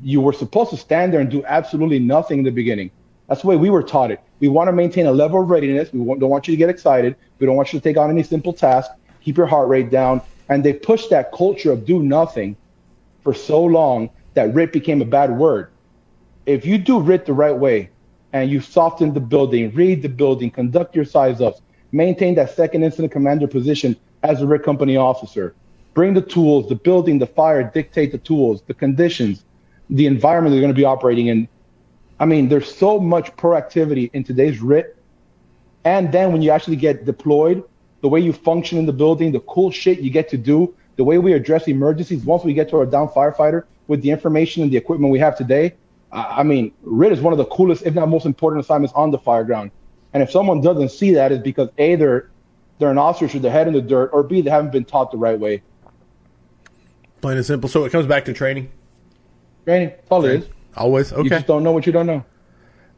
You 0.01 0.21
were 0.21 0.33
supposed 0.33 0.69
to 0.71 0.77
stand 0.77 1.13
there 1.13 1.19
and 1.19 1.29
do 1.29 1.43
absolutely 1.45 1.99
nothing 1.99 2.39
in 2.39 2.45
the 2.45 2.51
beginning. 2.51 2.91
That's 3.27 3.41
the 3.41 3.47
way 3.47 3.55
we 3.55 3.69
were 3.69 3.83
taught 3.83 4.11
it. 4.11 4.19
We 4.39 4.49
want 4.49 4.67
to 4.67 4.73
maintain 4.73 5.05
a 5.05 5.11
level 5.11 5.41
of 5.41 5.49
readiness. 5.49 5.91
We 5.93 5.99
don't 6.19 6.29
want 6.29 6.47
you 6.47 6.53
to 6.53 6.57
get 6.57 6.69
excited. 6.69 7.15
We 7.39 7.47
don't 7.47 7.55
want 7.55 7.71
you 7.71 7.79
to 7.79 7.83
take 7.83 7.97
on 7.97 8.09
any 8.09 8.23
simple 8.23 8.53
task. 8.53 8.91
Keep 9.23 9.37
your 9.37 9.45
heart 9.45 9.69
rate 9.69 9.89
down. 9.89 10.21
And 10.49 10.63
they 10.63 10.73
pushed 10.73 11.09
that 11.11 11.31
culture 11.31 11.71
of 11.71 11.85
do 11.85 12.03
nothing 12.03 12.57
for 13.23 13.33
so 13.33 13.63
long 13.63 14.09
that 14.33 14.53
RIT 14.53 14.73
became 14.73 15.01
a 15.01 15.05
bad 15.05 15.37
word. 15.37 15.69
If 16.45 16.65
you 16.65 16.77
do 16.77 16.99
RIT 16.99 17.25
the 17.25 17.33
right 17.33 17.55
way 17.55 17.89
and 18.33 18.49
you 18.49 18.61
soften 18.61 19.13
the 19.13 19.19
building, 19.19 19.71
read 19.73 20.01
the 20.01 20.09
building, 20.09 20.49
conduct 20.49 20.95
your 20.95 21.05
size 21.05 21.41
ups, 21.41 21.61
maintain 21.91 22.35
that 22.35 22.55
second 22.55 22.83
incident 22.83 23.11
commander 23.11 23.47
position 23.47 23.95
as 24.23 24.41
a 24.41 24.47
RIT 24.47 24.63
company 24.63 24.97
officer, 24.97 25.53
bring 25.93 26.13
the 26.13 26.21
tools, 26.21 26.69
the 26.69 26.75
building, 26.75 27.19
the 27.19 27.27
fire, 27.27 27.63
dictate 27.63 28.11
the 28.11 28.17
tools, 28.17 28.61
the 28.67 28.73
conditions, 28.73 29.43
the 29.89 30.05
environment 30.05 30.53
they're 30.53 30.61
going 30.61 30.73
to 30.73 30.79
be 30.79 30.85
operating 30.85 31.27
in. 31.27 31.47
I 32.19 32.25
mean, 32.25 32.49
there's 32.49 32.73
so 32.73 32.99
much 32.99 33.35
proactivity 33.35 34.09
in 34.13 34.23
today's 34.23 34.61
RIT. 34.61 34.95
And 35.83 36.11
then 36.11 36.31
when 36.31 36.41
you 36.41 36.51
actually 36.51 36.75
get 36.75 37.05
deployed, 37.05 37.63
the 38.01 38.07
way 38.07 38.19
you 38.19 38.33
function 38.33 38.77
in 38.77 38.85
the 38.85 38.93
building, 38.93 39.31
the 39.31 39.39
cool 39.41 39.71
shit 39.71 39.99
you 39.99 40.11
get 40.11 40.29
to 40.29 40.37
do, 40.37 40.73
the 40.95 41.03
way 41.03 41.17
we 41.17 41.33
address 41.33 41.67
emergencies 41.67 42.23
once 42.23 42.43
we 42.43 42.53
get 42.53 42.69
to 42.69 42.77
our 42.77 42.85
down 42.85 43.07
firefighter 43.09 43.65
with 43.91 44.01
the 44.01 44.09
information 44.09 44.63
and 44.63 44.71
the 44.71 44.77
equipment 44.77 45.11
we 45.11 45.19
have 45.19 45.37
today. 45.37 45.75
I 46.13 46.43
mean, 46.43 46.71
RIT 46.81 47.11
is 47.11 47.19
one 47.19 47.33
of 47.33 47.37
the 47.37 47.45
coolest, 47.45 47.85
if 47.85 47.93
not 47.93 48.07
most 48.07 48.25
important 48.25 48.63
assignments 48.63 48.93
on 48.95 49.11
the 49.11 49.17
fire 49.17 49.43
ground. 49.43 49.71
And 50.13 50.23
if 50.23 50.31
someone 50.31 50.61
doesn't 50.61 50.91
see 50.91 51.13
that, 51.15 51.33
it's 51.33 51.43
because 51.43 51.67
A, 51.77 51.95
they're, 51.95 52.29
they're 52.79 52.89
an 52.89 52.97
officer 52.97 53.25
with 53.33 53.41
their 53.41 53.51
head 53.51 53.67
in 53.67 53.73
the 53.73 53.81
dirt, 53.81 54.11
or 54.13 54.23
B, 54.23 54.41
they 54.41 54.49
haven't 54.49 54.71
been 54.71 54.85
taught 54.85 55.11
the 55.11 55.17
right 55.17 55.37
way. 55.37 55.61
Plain 57.19 57.35
and 57.35 57.45
simple. 57.45 57.67
So 57.69 57.83
it 57.83 57.91
comes 57.91 58.07
back 58.07 58.23
to 58.25 58.33
training. 58.33 58.71
Training, 59.65 59.89
that's 59.89 60.09
all 60.09 60.23
it 60.23 60.41
is. 60.41 60.49
Always 60.77 61.11
You 61.11 61.17
okay. 61.17 61.29
just 61.29 61.47
don't 61.47 61.63
know 61.63 61.73
what 61.73 61.85
you 61.85 61.91
don't 61.91 62.07
know. 62.07 62.23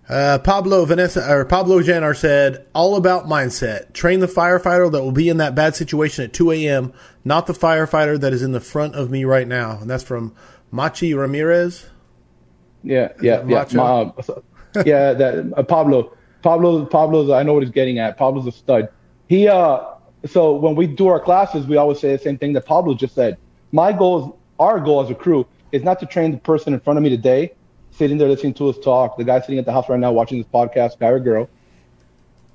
Uh, 0.08 0.38
Pablo 0.38 0.84
Vanessa 0.84 1.28
or 1.32 1.46
Pablo 1.46 1.82
Janar 1.82 2.16
said, 2.16 2.66
"All 2.76 2.98
about 2.98 3.26
mindset. 3.26 3.94
Train 3.94 4.20
the 4.20 4.28
firefighter 4.28 4.92
that 4.92 5.02
will 5.02 5.14
be 5.14 5.30
in 5.30 5.38
that 5.38 5.56
bad 5.56 5.76
situation 5.76 6.26
at 6.26 6.34
2 6.34 6.52
a.m., 6.52 6.92
not 7.24 7.48
the 7.48 7.54
firefighter 7.54 8.20
that 8.20 8.34
is 8.34 8.44
in 8.44 8.52
the 8.52 8.60
front 8.60 8.96
of 8.96 9.10
me 9.10 9.24
right 9.24 9.48
now." 9.48 9.78
And 9.80 9.90
that's 9.90 10.04
from 10.04 10.34
Machi 10.74 11.14
Ramirez. 11.14 11.86
Yeah, 12.84 13.14
yeah, 13.22 13.44
yeah. 13.48 13.66
Ma- 13.74 14.12
uh, 14.18 14.42
yeah, 14.86 15.14
that 15.14 15.54
uh, 15.56 15.64
Pablo, 15.64 16.18
Pablo, 16.42 16.84
Pablo's. 16.86 17.30
I 17.30 17.44
know 17.44 17.54
what 17.54 17.62
he's 17.64 17.72
getting 17.72 18.00
at. 18.00 18.18
Pablo's 18.18 18.48
a 18.48 18.52
stud. 18.52 18.90
He 19.30 19.48
uh, 19.48 19.80
so 20.26 20.54
when 20.56 20.76
we 20.76 20.88
do 20.88 21.08
our 21.08 21.20
classes, 21.20 21.68
we 21.68 21.78
always 21.78 22.00
say 22.00 22.12
the 22.12 22.18
same 22.18 22.38
thing 22.40 22.54
that 22.54 22.66
Pablo 22.66 22.96
just 22.96 23.14
said. 23.14 23.38
My 23.72 23.94
goal 23.94 24.26
is, 24.26 24.32
our 24.60 24.80
goal 24.80 25.02
as 25.04 25.10
a 25.12 25.16
crew, 25.16 25.46
is 25.72 25.84
not 25.84 26.00
to 26.00 26.06
train 26.08 26.32
the 26.32 26.38
person 26.40 26.74
in 26.74 26.80
front 26.80 26.98
of 26.98 27.04
me 27.04 27.10
today, 27.10 27.54
sitting 27.92 28.18
there 28.18 28.28
listening 28.28 28.56
to 28.56 28.70
us 28.70 28.78
talk, 28.80 29.16
the 29.18 29.24
guy 29.24 29.40
sitting 29.42 29.60
at 29.60 29.66
the 29.66 29.72
house 29.72 29.88
right 29.90 30.00
now 30.00 30.12
watching 30.12 30.40
this 30.40 30.48
podcast, 30.52 30.98
guy 31.00 31.10
or 31.10 31.20
girl. 31.20 31.48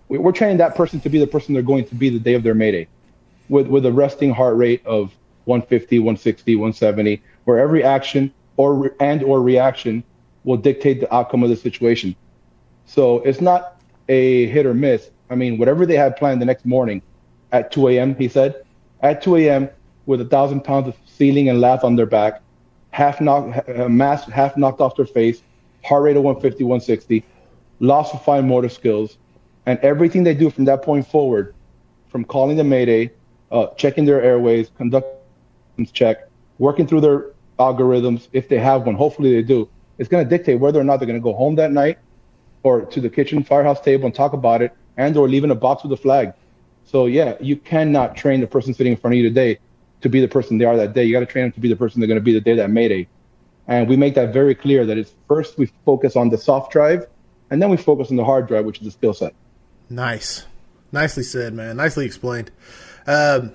We- 0.09 0.19
We're 0.19 0.33
training 0.33 0.57
that 0.59 0.75
person 0.75 0.99
to 1.01 1.09
be 1.09 1.19
the 1.21 1.27
person 1.29 1.55
they're 1.55 1.63
going 1.63 1.85
to 1.87 1.95
be 1.95 2.09
the 2.11 2.19
day 2.19 2.35
of 2.35 2.43
their 2.43 2.55
mayday, 2.55 2.89
with 3.49 3.69
with 3.69 3.87
a 3.87 3.93
resting 3.93 4.31
heart 4.33 4.57
rate 4.57 4.85
of 4.85 5.15
150, 5.45 5.99
160, 6.01 6.57
170, 6.57 7.23
where 7.49 7.59
every 7.59 7.83
action 7.83 8.31
or 8.59 8.95
and 9.01 9.23
or 9.23 9.41
reaction 9.41 10.05
will 10.45 10.59
dictate 10.59 11.01
the 11.01 11.13
outcome 11.15 11.43
of 11.43 11.49
the 11.49 11.57
situation. 11.57 12.15
So 12.85 13.21
it's 13.21 13.41
not 13.41 13.81
a 14.11 14.45
hit 14.49 14.67
or 14.67 14.75
miss. 14.75 15.11
I 15.31 15.35
mean, 15.35 15.57
whatever 15.57 15.87
they 15.87 15.97
had 15.97 16.15
planned 16.19 16.43
the 16.43 16.45
next 16.45 16.67
morning 16.67 17.01
at 17.51 17.73
2 17.73 17.89
a.m., 17.89 18.15
he 18.17 18.29
said, 18.29 18.67
at 19.01 19.23
2 19.23 19.37
a.m. 19.37 19.71
with 20.05 20.21
a 20.21 20.27
thousand 20.27 20.63
pounds 20.63 20.89
of 20.89 20.97
ceiling 21.07 21.49
and 21.49 21.59
lath 21.59 21.85
on 21.85 21.97
their 21.97 22.05
back, 22.05 22.43
half 22.91 23.19
knocked, 23.19 23.67
uh, 23.71 23.89
mask 23.89 24.29
half 24.29 24.59
knocked 24.59 24.83
off 24.83 24.95
their 24.97 25.07
face, 25.07 25.43
heart 25.83 26.03
rate 26.03 26.19
of 26.19 26.25
150, 26.25 26.65
160, 26.65 27.25
loss 27.81 28.13
of 28.13 28.23
fine 28.23 28.47
motor 28.47 28.69
skills, 28.69 29.17
and 29.65 29.79
everything 29.79 30.23
they 30.23 30.35
do 30.35 30.51
from 30.51 30.67
that 30.67 30.83
point 30.83 31.07
forward, 31.07 31.55
from 32.11 32.27
calling 32.27 32.59
the 32.59 32.65
mayday, 32.65 33.11
uh, 33.51 33.69
checking 33.69 34.05
their 34.05 34.23
airways, 34.23 34.71
conducting 34.77 35.17
check, 35.95 36.29
working 36.59 36.87
through 36.87 37.01
their 37.01 37.33
algorithms 37.59 38.29
if 38.33 38.49
they 38.49 38.59
have 38.59 38.87
one. 38.87 38.95
Hopefully 38.95 39.35
they 39.35 39.43
do. 39.43 39.69
It's 39.99 40.09
going 40.09 40.25
to 40.25 40.29
dictate 40.29 40.61
whether 40.61 40.81
or 40.81 40.85
not 40.85 40.99
they're 40.99 41.07
going 41.07 41.19
to 41.19 41.23
go 41.23 41.35
home 41.35 41.57
that 41.57 41.73
night 41.73 41.99
or 42.63 42.83
to 42.83 43.01
the 43.01 43.11
kitchen 43.11 43.43
firehouse 43.43 43.81
table 43.81 44.07
and 44.07 44.15
talk 44.15 44.33
about 44.33 44.63
it 44.63 44.73
and 44.97 45.17
or 45.17 45.29
leave 45.29 45.45
in 45.45 45.51
a 45.51 45.55
box 45.55 45.83
with 45.83 45.93
a 45.93 45.97
flag. 45.97 46.33
So 46.85 47.07
yeah, 47.07 47.37
you 47.41 47.57
cannot 47.57 48.17
train 48.17 48.41
the 48.41 48.47
person 48.47 48.75
sitting 48.75 48.93
in 48.93 48.99
front 48.99 49.15
of 49.15 49.19
you 49.19 49.29
today 49.29 49.59
to 50.01 50.09
be 50.09 50.21
the 50.21 50.29
person 50.29 50.59
they 50.59 50.65
are 50.65 50.77
that 50.77 50.95
day. 50.95 51.05
You 51.05 51.13
got 51.13 51.21
to 51.21 51.27
train 51.27 51.45
them 51.45 51.53
to 51.53 51.61
be 51.61 51.69
the 51.69 51.77
person 51.77 52.01
they're 52.01 52.09
going 52.09 52.21
to 52.21 52.25
be 52.25 52.33
the 52.33 52.41
day 52.41 52.55
that 52.57 52.71
Mayday. 52.71 53.09
And 53.67 53.89
we 53.89 53.97
make 53.97 54.15
that 54.15 54.33
very 54.33 54.55
clear 54.55 54.87
that 54.87 54.97
it's 54.97 55.13
first 55.27 55.59
we 55.59 55.67
focus 55.85 56.17
on 56.17 56.31
the 56.31 56.39
soft 56.39 56.73
drive 56.73 57.07
and 57.51 57.61
then 57.61 57.71
we 57.71 57.77
focus 57.77 58.11
on 58.11 58.17
the 58.17 58.25
hard 58.25 58.47
drive, 58.47 58.65
which 58.65 58.79
is 58.79 58.85
the 58.85 58.91
skill 58.91 59.15
set. 59.15 59.35
Nice, 59.91 60.47
nicely 60.93 61.23
said, 61.23 61.55
man. 61.55 61.77
Nicely 61.77 62.07
explained. 62.07 62.51
Um, 63.07 63.53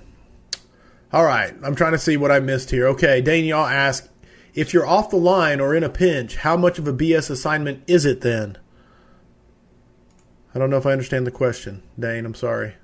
all 1.14 1.24
right, 1.24 1.54
I'm 1.62 1.76
trying 1.76 1.92
to 1.92 1.98
see 1.98 2.16
what 2.16 2.32
I 2.32 2.40
missed 2.40 2.72
here. 2.72 2.88
Okay, 2.88 3.20
Dane, 3.20 3.44
Yaw 3.44 3.68
ask 3.68 4.08
if 4.52 4.74
you're 4.74 4.84
off 4.84 5.10
the 5.10 5.16
line 5.16 5.60
or 5.60 5.72
in 5.72 5.84
a 5.84 5.88
pinch, 5.88 6.34
how 6.34 6.56
much 6.56 6.76
of 6.80 6.88
a 6.88 6.92
BS 6.92 7.30
assignment 7.30 7.84
is 7.86 8.04
it 8.04 8.22
then? 8.22 8.58
I 10.52 10.58
don't 10.58 10.70
know 10.70 10.76
if 10.76 10.86
I 10.86 10.90
understand 10.90 11.24
the 11.24 11.30
question, 11.30 11.84
Dane. 11.96 12.26
I'm 12.26 12.34
sorry. 12.34 12.74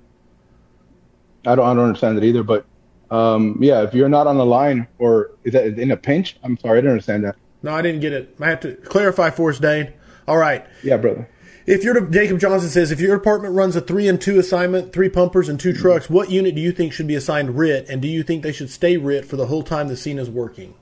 I 1.45 1.55
don't, 1.55 1.65
I 1.65 1.73
don't 1.73 1.83
understand 1.83 2.17
it 2.19 2.23
either, 2.23 2.41
but 2.41 2.65
um, 3.09 3.57
yeah, 3.59 3.83
if 3.83 3.93
you're 3.93 4.07
not 4.07 4.27
on 4.27 4.37
the 4.37 4.45
line 4.45 4.87
or 4.97 5.31
is 5.43 5.51
that 5.51 5.65
in 5.77 5.91
a 5.91 5.97
pinch, 5.97 6.37
I'm 6.41 6.57
sorry, 6.57 6.77
I 6.77 6.81
didn't 6.81 6.91
understand 6.91 7.25
that. 7.25 7.35
No, 7.63 7.73
I 7.73 7.81
didn't 7.81 7.99
get 7.99 8.13
it. 8.13 8.33
I 8.39 8.47
have 8.47 8.61
to 8.61 8.75
clarify 8.75 9.29
for 9.29 9.49
us, 9.49 9.59
Dane. 9.59 9.91
All 10.25 10.37
right. 10.37 10.65
Yeah, 10.83 10.95
brother. 10.95 11.29
If 11.65 11.83
your 11.83 11.99
Jacob 12.01 12.39
Johnson 12.39 12.69
says 12.69 12.91
if 12.91 12.99
your 12.99 13.17
department 13.17 13.53
runs 13.53 13.75
a 13.75 13.81
three 13.81 14.07
and 14.07 14.19
two 14.19 14.39
assignment, 14.39 14.93
three 14.93 15.09
pumpers 15.09 15.47
and 15.47 15.59
two 15.59 15.73
trucks, 15.73 16.09
what 16.09 16.31
unit 16.31 16.55
do 16.55 16.61
you 16.61 16.71
think 16.71 16.91
should 16.91 17.07
be 17.07 17.15
assigned 17.15 17.57
RIT, 17.57 17.87
and 17.87 18.01
do 18.01 18.07
you 18.07 18.23
think 18.23 18.41
they 18.41 18.51
should 18.51 18.69
stay 18.69 18.97
RIT 18.97 19.25
for 19.25 19.35
the 19.35 19.45
whole 19.45 19.61
time 19.61 19.87
the 19.87 19.95
scene 19.95 20.17
is 20.17 20.29
working? 20.29 20.73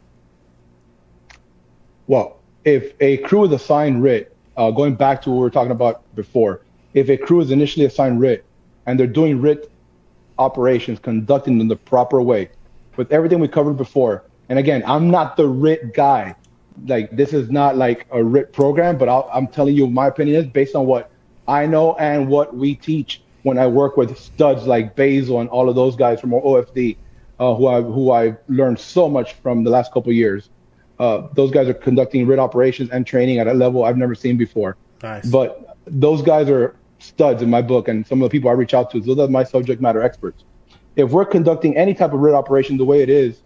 Well, 2.08 2.40
if 2.64 2.94
a 3.02 3.18
crew 3.18 3.46
is 3.46 3.52
assigned 3.52 4.02
RIT, 4.02 4.36
uh, 4.56 4.72
going 4.72 4.96
back 4.96 5.22
to 5.24 5.30
what 5.30 5.36
we 5.36 5.42
were 5.42 5.50
talking 5.50 5.72
about 5.72 6.04
before, 6.16 6.62
if 6.94 7.10
a 7.10 7.18
crew 7.18 7.42
is 7.42 7.52
initially 7.52 7.86
assigned 7.86 8.20
RIT 8.22 8.46
and 8.86 9.00
they're 9.00 9.08
doing 9.08 9.42
RIT 9.42 9.70
operations, 10.38 11.00
conducting 11.00 11.58
them 11.58 11.68
the 11.68 11.76
proper 11.76 12.22
way, 12.22 12.50
with 12.96 13.12
everything 13.12 13.40
we 13.40 13.48
covered 13.48 13.76
before, 13.76 14.24
and 14.48 14.58
again, 14.58 14.84
I'm 14.86 15.12
not 15.12 15.38
the 15.38 15.48
RIT 15.48 15.94
guy. 15.94 16.36
Like 16.88 17.12
this 17.12 17.34
is 17.34 17.50
not 17.50 17.78
like 17.78 18.08
a 18.12 18.24
RIT 18.24 18.54
program, 18.54 18.98
but 18.98 19.10
I'll, 19.10 19.30
I'm 19.34 19.48
telling 19.48 19.76
you 19.76 19.88
my 19.88 20.08
opinion 20.08 20.44
is 20.44 20.48
based 20.48 20.76
on 20.76 20.86
what 20.86 21.12
I 21.48 21.66
know 21.66 21.96
and 21.96 22.28
what 22.28 22.56
we 22.56 22.76
teach 22.76 23.22
when 23.44 23.58
I 23.58 23.68
work 23.68 23.98
with 23.98 24.18
studs 24.18 24.68
like 24.68 24.96
Basil 24.96 25.40
and 25.40 25.50
all 25.50 25.70
of 25.70 25.76
those 25.76 25.96
guys 25.96 26.20
from 26.20 26.32
OFD, 26.32 26.98
uh, 27.40 27.56
who 27.56 27.68
I 27.68 27.82
who 27.82 28.12
I 28.12 28.36
learned 28.48 28.80
so 28.80 29.10
much 29.10 29.34
from 29.34 29.64
the 29.64 29.70
last 29.70 29.92
couple 29.92 30.10
of 30.10 30.16
years. 30.16 30.50
Uh, 31.00 31.28
those 31.34 31.50
guys 31.52 31.70
are 31.70 31.74
conducting 31.74 32.28
RIT 32.28 32.40
operations 32.40 32.90
and 32.90 33.08
training 33.08 33.40
at 33.40 33.48
a 33.48 33.54
level 33.54 33.86
I've 33.86 33.98
never 33.98 34.16
seen 34.16 34.38
before. 34.38 34.76
Nice. 35.02 35.26
But 35.30 35.78
those 35.86 36.22
guys 36.22 36.50
are 36.50 36.76
studs 37.00 37.42
in 37.42 37.50
my 37.50 37.62
book, 37.62 37.88
and 37.88 38.06
some 38.06 38.22
of 38.22 38.30
the 38.30 38.32
people 38.32 38.50
I 38.50 38.54
reach 38.54 38.74
out 38.74 38.92
to, 38.92 39.00
those 39.00 39.18
are 39.18 39.28
my 39.30 39.44
subject 39.44 39.82
matter 39.82 40.02
experts. 40.02 40.44
if 40.98 41.12
we're 41.12 41.26
conducting 41.26 41.78
any 41.78 41.94
type 41.94 42.12
of 42.12 42.20
RIT 42.20 42.36
operation 42.36 42.76
the 42.78 42.84
way 42.86 43.02
it 43.02 43.10
is, 43.10 43.42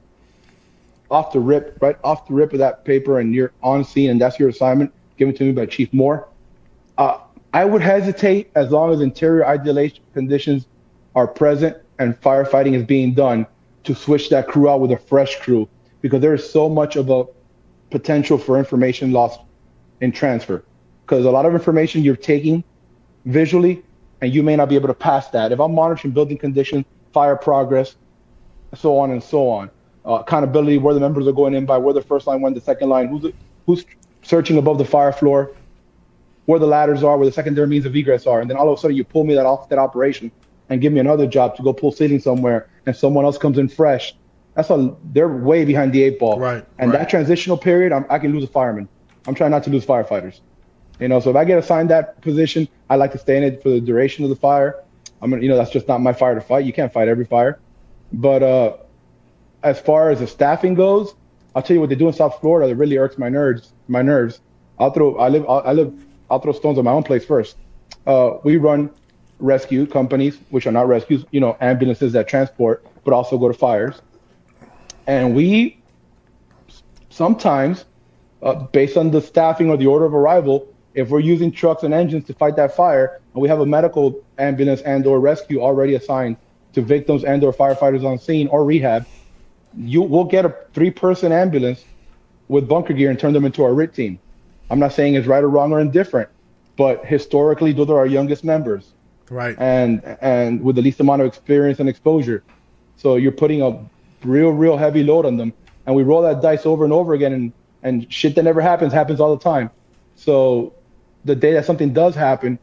off 1.11 1.31
the 1.31 1.39
rip, 1.39 1.77
right 1.81 1.97
off 2.03 2.27
the 2.27 2.33
rip 2.33 2.53
of 2.53 2.59
that 2.59 2.85
paper, 2.85 3.19
and 3.19 3.33
you're 3.33 3.51
on 3.61 3.83
scene, 3.83 4.09
and 4.09 4.19
that's 4.19 4.39
your 4.39 4.49
assignment 4.49 4.91
given 5.17 5.35
to 5.35 5.43
me 5.43 5.51
by 5.51 5.65
Chief 5.65 5.91
Moore, 5.93 6.27
uh, 6.97 7.17
I 7.53 7.65
would 7.65 7.81
hesitate 7.81 8.51
as 8.55 8.71
long 8.71 8.91
as 8.91 9.01
interior 9.01 9.45
ideation 9.45 10.03
conditions 10.13 10.67
are 11.15 11.27
present 11.27 11.77
and 11.99 12.19
firefighting 12.19 12.73
is 12.73 12.83
being 12.83 13.13
done 13.13 13.45
to 13.83 13.93
switch 13.93 14.29
that 14.29 14.47
crew 14.47 14.69
out 14.69 14.79
with 14.79 14.91
a 14.91 14.97
fresh 14.97 15.39
crew 15.39 15.69
because 16.01 16.21
there 16.21 16.33
is 16.33 16.49
so 16.49 16.67
much 16.67 16.95
of 16.95 17.09
a 17.09 17.25
potential 17.91 18.37
for 18.37 18.57
information 18.57 19.11
loss 19.11 19.37
in 20.01 20.11
transfer. 20.11 20.63
Because 21.05 21.25
a 21.25 21.31
lot 21.31 21.45
of 21.45 21.53
information 21.53 22.01
you're 22.01 22.15
taking 22.15 22.63
visually, 23.25 23.83
and 24.21 24.33
you 24.33 24.41
may 24.41 24.55
not 24.55 24.69
be 24.69 24.75
able 24.75 24.87
to 24.87 24.93
pass 24.93 25.29
that. 25.29 25.51
If 25.51 25.59
I'm 25.59 25.75
monitoring 25.75 26.13
building 26.13 26.37
conditions, 26.37 26.85
fire 27.13 27.35
progress, 27.35 27.95
so 28.73 28.97
on 28.97 29.11
and 29.11 29.21
so 29.21 29.49
on, 29.49 29.69
uh, 30.05 30.13
accountability, 30.15 30.77
where 30.77 30.93
the 30.93 30.99
members 30.99 31.27
are 31.27 31.31
going 31.31 31.53
in 31.53 31.65
by, 31.65 31.77
where 31.77 31.93
the 31.93 32.01
first 32.01 32.27
line 32.27 32.41
went, 32.41 32.55
the 32.55 32.61
second 32.61 32.89
line, 32.89 33.07
who's 33.07 33.31
who's 33.65 33.85
searching 34.21 34.57
above 34.57 34.77
the 34.77 34.85
fire 34.85 35.11
floor, 35.11 35.51
where 36.45 36.59
the 36.59 36.67
ladders 36.67 37.03
are, 37.03 37.17
where 37.17 37.25
the 37.25 37.31
secondary 37.31 37.67
means 37.67 37.85
of 37.85 37.95
egress 37.95 38.27
are, 38.27 38.41
and 38.41 38.49
then 38.49 38.57
all 38.57 38.71
of 38.71 38.77
a 38.77 38.81
sudden 38.81 38.95
you 38.95 39.03
pull 39.03 39.23
me 39.23 39.33
that 39.33 39.45
off 39.45 39.69
that 39.69 39.79
operation 39.79 40.31
and 40.69 40.81
give 40.81 40.93
me 40.93 40.99
another 40.99 41.27
job 41.27 41.55
to 41.55 41.63
go 41.63 41.73
pull 41.73 41.91
seating 41.91 42.19
somewhere, 42.19 42.69
and 42.85 42.95
someone 42.95 43.25
else 43.25 43.37
comes 43.37 43.57
in 43.57 43.67
fresh. 43.69 44.15
That's 44.55 44.69
a 44.69 44.95
they're 45.11 45.27
way 45.27 45.65
behind 45.65 45.93
the 45.93 46.03
eight 46.03 46.19
ball. 46.19 46.39
Right. 46.39 46.65
And 46.77 46.91
right. 46.91 46.99
that 46.99 47.09
transitional 47.09 47.57
period, 47.57 47.91
I'm, 47.91 48.05
I 48.09 48.19
can 48.19 48.31
lose 48.33 48.43
a 48.43 48.47
fireman. 48.47 48.87
I'm 49.27 49.35
trying 49.35 49.51
not 49.51 49.63
to 49.63 49.69
lose 49.69 49.85
firefighters. 49.85 50.41
You 50.99 51.07
know, 51.07 51.19
so 51.19 51.31
if 51.31 51.35
I 51.35 51.43
get 51.43 51.57
assigned 51.57 51.89
that 51.89 52.21
position, 52.21 52.67
I 52.89 52.97
like 52.97 53.11
to 53.13 53.17
stay 53.17 53.37
in 53.37 53.43
it 53.43 53.63
for 53.63 53.69
the 53.69 53.81
duration 53.81 54.23
of 54.23 54.29
the 54.29 54.35
fire. 54.35 54.83
I'm 55.21 55.31
gonna, 55.31 55.41
you 55.41 55.49
know, 55.49 55.57
that's 55.57 55.71
just 55.71 55.87
not 55.87 56.01
my 56.01 56.13
fire 56.13 56.35
to 56.35 56.41
fight. 56.41 56.65
You 56.65 56.73
can't 56.73 56.93
fight 56.93 57.07
every 57.07 57.25
fire. 57.25 57.59
But 58.11 58.43
uh, 58.43 58.77
as 59.63 59.79
far 59.79 60.09
as 60.11 60.19
the 60.19 60.27
staffing 60.27 60.73
goes, 60.73 61.15
I'll 61.55 61.63
tell 61.63 61.75
you 61.75 61.81
what 61.81 61.89
they 61.89 61.95
do 61.95 62.07
in 62.07 62.13
South 62.13 62.39
Florida 62.41 62.67
that 62.67 62.75
really 62.75 62.97
irks 62.97 63.17
my 63.17 63.29
nerves. 63.29 63.73
My 63.87 64.01
nerves. 64.01 64.41
I'll 64.79 64.91
throw. 64.91 65.17
I 65.17 65.29
live. 65.29 65.45
I'll, 65.47 65.73
live. 65.73 66.05
I'll 66.29 66.39
throw 66.39 66.51
stones 66.51 66.77
on 66.77 66.85
my 66.85 66.91
own 66.91 67.03
place 67.03 67.25
first. 67.25 67.57
Uh, 68.05 68.37
we 68.43 68.57
run 68.57 68.89
rescue 69.39 69.85
companies, 69.85 70.37
which 70.49 70.67
are 70.67 70.71
not 70.71 70.87
rescues. 70.87 71.25
You 71.31 71.39
know, 71.39 71.57
ambulances 71.61 72.13
that 72.13 72.27
transport, 72.27 72.85
but 73.03 73.13
also 73.13 73.37
go 73.37 73.47
to 73.47 73.53
fires. 73.53 74.01
And 75.07 75.35
we 75.35 75.79
sometimes, 77.09 77.85
uh, 78.41 78.55
based 78.55 78.97
on 78.97 79.11
the 79.11 79.21
staffing 79.21 79.69
or 79.69 79.77
the 79.77 79.85
order 79.85 80.05
of 80.05 80.15
arrival, 80.15 80.67
if 80.95 81.09
we're 81.09 81.19
using 81.19 81.51
trucks 81.51 81.83
and 81.83 81.93
engines 81.93 82.25
to 82.25 82.33
fight 82.33 82.55
that 82.55 82.75
fire, 82.75 83.21
and 83.33 83.41
we 83.41 83.47
have 83.47 83.59
a 83.59 83.65
medical 83.65 84.21
ambulance 84.37 84.81
and/or 84.81 85.19
rescue 85.19 85.61
already 85.61 85.93
assigned 85.93 86.37
to 86.73 86.81
victims 86.81 87.23
and/or 87.23 87.53
firefighters 87.53 88.03
on 88.03 88.17
scene 88.17 88.47
or 88.47 88.65
rehab, 88.65 89.05
you 89.77 90.01
will 90.01 90.25
get 90.25 90.45
a 90.45 90.55
three-person 90.73 91.31
ambulance 91.31 91.83
with 92.47 92.67
bunker 92.67 92.93
gear 92.93 93.09
and 93.09 93.19
turn 93.19 93.33
them 93.33 93.45
into 93.45 93.63
our 93.63 93.73
RIT 93.73 93.93
team. 93.93 94.19
I'm 94.69 94.79
not 94.79 94.93
saying 94.93 95.15
it's 95.15 95.27
right 95.27 95.43
or 95.43 95.49
wrong 95.49 95.71
or 95.71 95.79
indifferent, 95.79 96.29
but 96.77 97.05
historically, 97.05 97.73
those 97.73 97.89
are 97.89 97.97
our 97.97 98.05
youngest 98.05 98.43
members, 98.43 98.93
Right. 99.29 99.55
and 99.59 100.01
and 100.21 100.61
with 100.63 100.75
the 100.75 100.81
least 100.81 100.99
amount 100.99 101.21
of 101.21 101.27
experience 101.27 101.79
and 101.79 101.87
exposure. 101.89 102.43
So 102.97 103.15
you're 103.15 103.31
putting 103.31 103.61
a 103.61 103.79
real, 104.23 104.49
real 104.51 104.77
heavy 104.77 105.03
load 105.03 105.25
on 105.25 105.37
them, 105.37 105.53
and 105.85 105.95
we 105.95 106.03
roll 106.03 106.21
that 106.23 106.41
dice 106.41 106.65
over 106.65 106.83
and 106.83 106.93
over 106.93 107.13
again, 107.13 107.33
and 107.33 107.53
and 107.83 108.11
shit 108.11 108.35
that 108.35 108.43
never 108.43 108.61
happens 108.61 108.93
happens 108.93 109.19
all 109.19 109.35
the 109.35 109.43
time. 109.43 109.69
So 110.15 110.73
the 111.25 111.35
day 111.35 111.53
that 111.53 111.65
something 111.65 111.93
does 111.93 112.15
happen, 112.15 112.59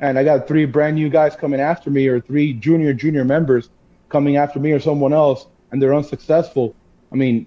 and 0.00 0.18
I 0.18 0.24
got 0.24 0.46
three 0.48 0.64
brand 0.64 0.96
new 0.96 1.08
guys 1.08 1.36
coming 1.36 1.60
after 1.60 1.90
me, 1.90 2.06
or 2.06 2.20
three 2.20 2.52
junior 2.52 2.92
junior 2.94 3.24
members 3.24 3.68
coming 4.08 4.36
after 4.36 4.58
me 4.58 4.72
or 4.72 4.80
someone 4.80 5.12
else, 5.12 5.46
and 5.72 5.80
they're 5.80 5.94
unsuccessful. 5.94 6.74
I 7.12 7.16
mean, 7.16 7.46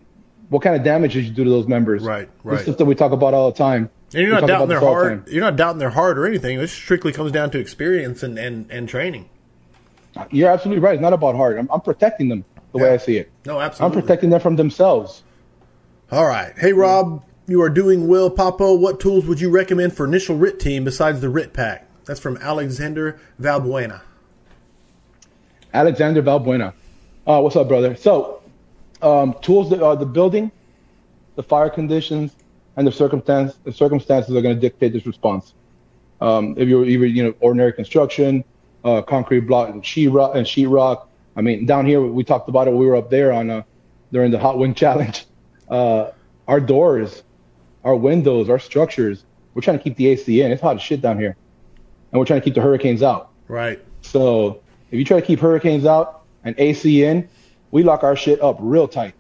what 0.50 0.62
kind 0.62 0.76
of 0.76 0.84
damage 0.84 1.14
did 1.14 1.26
you 1.26 1.32
do 1.32 1.44
to 1.44 1.50
those 1.50 1.68
members? 1.68 2.04
Right, 2.04 2.30
right. 2.44 2.56
This 2.56 2.64
stuff 2.64 2.78
that 2.78 2.86
we 2.86 2.96
talk 2.96 3.12
about 3.12 3.34
all 3.34 3.52
the 3.52 3.58
time. 3.58 3.90
And 4.14 4.22
you're 4.22 4.32
not 4.32 4.48
doubting 4.48 4.68
their 4.68 4.80
this 4.80 4.88
all 4.88 4.94
the 4.94 5.10
heart. 5.10 5.28
You're 5.28 5.42
not 5.44 5.56
doubting 5.56 5.80
their 5.80 5.90
heart 5.90 6.18
or 6.18 6.28
anything. 6.28 6.60
This 6.60 6.72
strictly 6.72 7.12
comes 7.12 7.32
down 7.32 7.50
to 7.52 7.60
experience 7.60 8.22
and, 8.22 8.38
and, 8.38 8.70
and 8.70 8.88
training. 8.88 9.30
You're 10.30 10.52
absolutely 10.52 10.82
right. 10.84 10.94
It's 10.94 11.02
not 11.02 11.14
about 11.14 11.36
heart. 11.36 11.58
I'm, 11.58 11.68
I'm 11.72 11.82
protecting 11.82 12.30
them 12.30 12.46
the 12.72 12.78
way 12.78 12.94
I 12.94 12.98
see 12.98 13.18
it. 13.18 13.32
No, 13.46 13.60
absolutely. 13.60 13.98
I'm 13.98 14.02
protecting 14.02 14.30
them 14.30 14.40
from 14.40 14.56
themselves. 14.56 15.24
All 16.12 16.26
right. 16.26 16.54
Hey, 16.58 16.74
Rob, 16.74 17.24
you 17.48 17.62
are 17.62 17.70
doing 17.70 18.08
well, 18.08 18.30
Papo. 18.30 18.78
What 18.78 19.00
tools 19.00 19.26
would 19.26 19.42
you 19.42 19.50
recommend 19.50 19.96
for 19.96 20.06
initial 20.06 20.38
RIT 20.38 20.60
team 20.60 20.84
besides 20.84 21.22
the 21.22 21.30
RIT 21.30 21.54
pack? 21.54 21.88
That's 22.06 22.20
from 22.20 22.38
Alexander 22.38 23.20
Valbuena. 23.42 24.02
Alexander 25.74 26.22
Valbuena. 26.22 26.74
Uh, 27.26 27.40
what's 27.40 27.56
up, 27.56 27.70
brother? 27.70 27.96
So, 27.96 28.42
um, 29.02 29.34
tools 29.42 29.70
that 29.70 29.82
are 29.82 29.96
the 29.96 30.06
building, 30.06 30.52
the 31.36 31.44
fire 31.44 31.70
conditions, 31.70 32.36
and 32.76 32.86
the 32.86 32.92
circumstance. 32.92 33.56
The 33.64 33.72
circumstances 33.72 34.36
are 34.36 34.42
going 34.42 34.56
to 34.56 34.60
dictate 34.60 34.92
this 34.92 35.06
response. 35.06 35.54
Um, 36.20 36.56
if 36.58 36.68
you're 36.68 36.86
either 36.86 37.06
you 37.06 37.24
know 37.24 37.34
ordinary 37.40 37.72
construction, 37.72 38.44
uh, 38.84 39.02
concrete 39.04 39.42
block 39.42 39.70
and 39.70 39.82
sheetrock 39.82 40.36
and 40.36 40.46
sheetrock. 40.46 41.08
I 41.38 41.42
mean, 41.42 41.66
down 41.66 41.86
here 41.86 42.02
we 42.02 42.26
talked 42.26 42.50
about 42.50 42.68
it. 42.68 42.74
We 42.74 42.86
were 42.86 42.98
up 42.98 43.10
there 43.10 43.32
on 43.32 43.50
uh, 43.50 43.64
during 44.12 44.32
the 44.32 44.40
hot 44.40 44.58
wing 44.58 44.74
challenge. 44.84 45.26
Uh, 45.70 46.12
our 46.50 46.60
doors, 46.60 47.24
our 47.86 47.96
windows, 47.96 48.50
our 48.50 48.60
structures. 48.60 49.24
We're 49.54 49.62
trying 49.62 49.78
to 49.78 49.84
keep 49.84 49.96
the 49.96 50.08
AC 50.08 50.42
in. 50.42 50.52
It's 50.52 50.62
hot 50.62 50.76
as 50.76 50.82
shit 50.82 51.00
down 51.00 51.18
here, 51.20 51.38
and 52.12 52.20
we're 52.20 52.26
trying 52.26 52.42
to 52.42 52.44
keep 52.44 52.56
the 52.56 52.62
hurricanes 52.62 53.02
out. 53.02 53.30
Right. 53.48 53.80
So 54.02 54.62
if 54.92 55.00
you 55.00 55.06
try 55.06 55.22
to 55.22 55.26
keep 55.26 55.40
hurricanes 55.40 55.86
out 55.86 56.23
and 56.44 56.56
AC 56.58 57.04
in, 57.04 57.28
we 57.72 57.84
lock 57.84 58.04
our 58.04 58.16
shit 58.16 58.42
up 58.42 58.58
real 58.60 58.88
tight. 58.88 59.14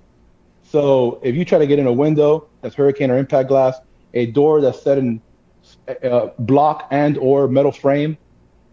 So 0.63 1.19
if 1.23 1.35
you 1.35 1.45
try 1.45 1.59
to 1.59 1.67
get 1.67 1.79
in 1.79 1.87
a 1.87 1.93
window 1.93 2.47
that's 2.61 2.75
hurricane 2.75 3.11
or 3.11 3.17
impact 3.17 3.49
glass, 3.49 3.77
a 4.13 4.27
door 4.27 4.61
that's 4.61 4.81
set 4.81 4.97
in 4.97 5.21
uh, 6.03 6.29
block 6.39 6.87
and 6.91 7.17
or 7.17 7.47
metal 7.47 7.71
frame, 7.71 8.17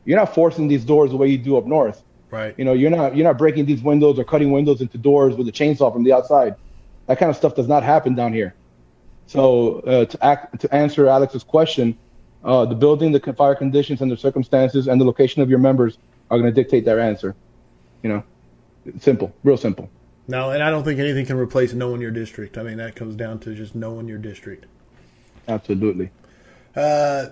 you're 0.04 0.18
not 0.18 0.34
forcing 0.34 0.68
these 0.68 0.84
doors 0.84 1.10
the 1.10 1.16
way 1.16 1.28
you 1.28 1.38
do 1.38 1.56
up 1.56 1.66
north. 1.66 2.02
Right. 2.30 2.54
You 2.56 2.64
know, 2.64 2.72
you're 2.72 2.90
not 2.90 3.16
you're 3.16 3.26
not 3.26 3.38
breaking 3.38 3.66
these 3.66 3.82
windows 3.82 4.18
or 4.18 4.24
cutting 4.24 4.52
windows 4.52 4.80
into 4.80 4.98
doors 4.98 5.34
with 5.34 5.48
a 5.48 5.52
chainsaw 5.52 5.92
from 5.92 6.04
the 6.04 6.12
outside. 6.12 6.54
That 7.06 7.18
kind 7.18 7.28
of 7.28 7.36
stuff 7.36 7.54
does 7.54 7.68
not 7.68 7.82
happen 7.82 8.14
down 8.14 8.32
here. 8.32 8.54
So 9.26 9.80
uh, 9.80 10.04
to 10.06 10.24
act 10.24 10.60
to 10.60 10.74
answer 10.74 11.06
Alex's 11.06 11.44
question, 11.44 11.98
uh, 12.44 12.64
the 12.66 12.74
building, 12.74 13.12
the 13.12 13.20
fire 13.34 13.54
conditions, 13.54 14.00
and 14.00 14.10
the 14.10 14.16
circumstances 14.16 14.88
and 14.88 15.00
the 15.00 15.04
location 15.04 15.42
of 15.42 15.50
your 15.50 15.58
members 15.58 15.98
are 16.30 16.38
going 16.38 16.52
to 16.52 16.54
dictate 16.54 16.84
their 16.84 17.00
answer. 17.00 17.34
You 18.02 18.10
know, 18.10 18.24
simple, 18.99 19.35
real 19.45 19.57
simple. 19.57 19.90
No, 20.29 20.51
and 20.51 20.62
I 20.62 20.71
don't 20.71 20.85
think 20.85 21.01
anything 21.01 21.27
can 21.27 21.37
replace 21.37 21.73
knowing 21.73 22.01
your 22.01 22.12
district. 22.12 22.57
I 22.57 22.62
mean, 22.62 22.77
that 22.77 22.95
comes 22.95 23.16
down 23.16 23.40
to 23.40 23.55
just 23.55 23.75
knowing 23.75 24.07
your 24.07 24.19
district. 24.19 24.66
Absolutely. 25.49 26.11
Uh, 26.77 27.27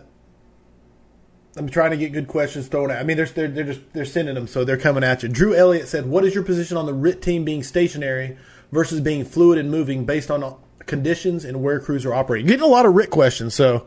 I'm 1.56 1.68
trying 1.68 1.92
to 1.92 1.96
get 1.96 2.12
good 2.12 2.28
questions 2.28 2.68
thrown 2.68 2.90
at. 2.90 2.98
I 2.98 3.04
mean, 3.04 3.16
they're 3.16 3.26
they're, 3.26 3.48
they're 3.48 3.64
just 3.64 3.80
they're 3.92 4.04
sending 4.04 4.34
them, 4.34 4.46
so 4.46 4.64
they're 4.64 4.76
coming 4.76 5.04
at 5.04 5.22
you. 5.22 5.28
Drew 5.28 5.54
Elliott 5.54 5.88
said, 5.88 6.06
"What 6.06 6.24
is 6.24 6.34
your 6.34 6.44
position 6.44 6.76
on 6.76 6.86
the 6.86 6.94
RIT 6.94 7.22
team 7.22 7.44
being 7.44 7.62
stationary 7.62 8.36
versus 8.72 9.00
being 9.00 9.24
fluid 9.24 9.58
and 9.58 9.70
moving 9.70 10.04
based 10.04 10.30
on 10.30 10.56
conditions 10.86 11.44
and 11.44 11.62
where 11.62 11.80
crews 11.80 12.04
are 12.04 12.14
operating?" 12.14 12.46
Getting 12.46 12.64
a 12.64 12.68
lot 12.68 12.86
of 12.86 12.94
RIT 12.94 13.10
questions. 13.10 13.54
So 13.54 13.86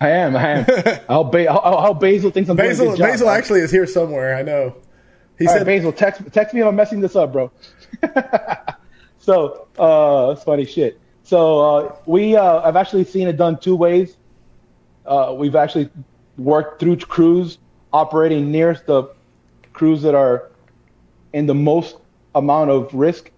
I 0.00 0.10
am. 0.10 0.36
I 0.36 0.48
am. 0.48 0.64
how, 1.08 1.24
ba- 1.24 1.52
how, 1.52 1.80
how 1.80 1.94
Basil 1.94 2.30
thinks 2.30 2.50
I'm 2.50 2.56
Basil. 2.56 2.96
Basil 2.96 3.28
actually 3.28 3.60
is 3.60 3.70
here 3.70 3.86
somewhere. 3.86 4.36
I 4.36 4.42
know. 4.42 4.76
He 5.40 5.46
All 5.46 5.54
said, 5.54 5.66
right, 5.66 5.78
Basil, 5.78 5.90
text 5.90 6.20
text 6.32 6.54
me 6.54 6.60
if 6.60 6.66
I'm 6.66 6.76
messing 6.76 7.00
this 7.00 7.16
up, 7.16 7.32
bro. 7.32 7.50
so 9.18 9.66
uh, 9.78 10.28
that's 10.28 10.44
funny 10.44 10.66
shit. 10.66 11.00
So 11.22 11.60
uh, 11.60 11.96
we 12.04 12.36
uh, 12.36 12.60
I've 12.60 12.76
actually 12.76 13.04
seen 13.04 13.26
it 13.26 13.38
done 13.38 13.58
two 13.58 13.74
ways. 13.74 14.18
Uh, 15.06 15.34
we've 15.34 15.56
actually 15.56 15.88
worked 16.36 16.78
through 16.78 16.98
crews 16.98 17.56
operating 17.90 18.52
nearest 18.52 18.84
the 18.84 19.04
crews 19.72 20.02
that 20.02 20.14
are 20.14 20.50
in 21.32 21.46
the 21.46 21.54
most 21.54 21.96
amount 22.34 22.68
of 22.68 22.92
risk, 22.92 23.30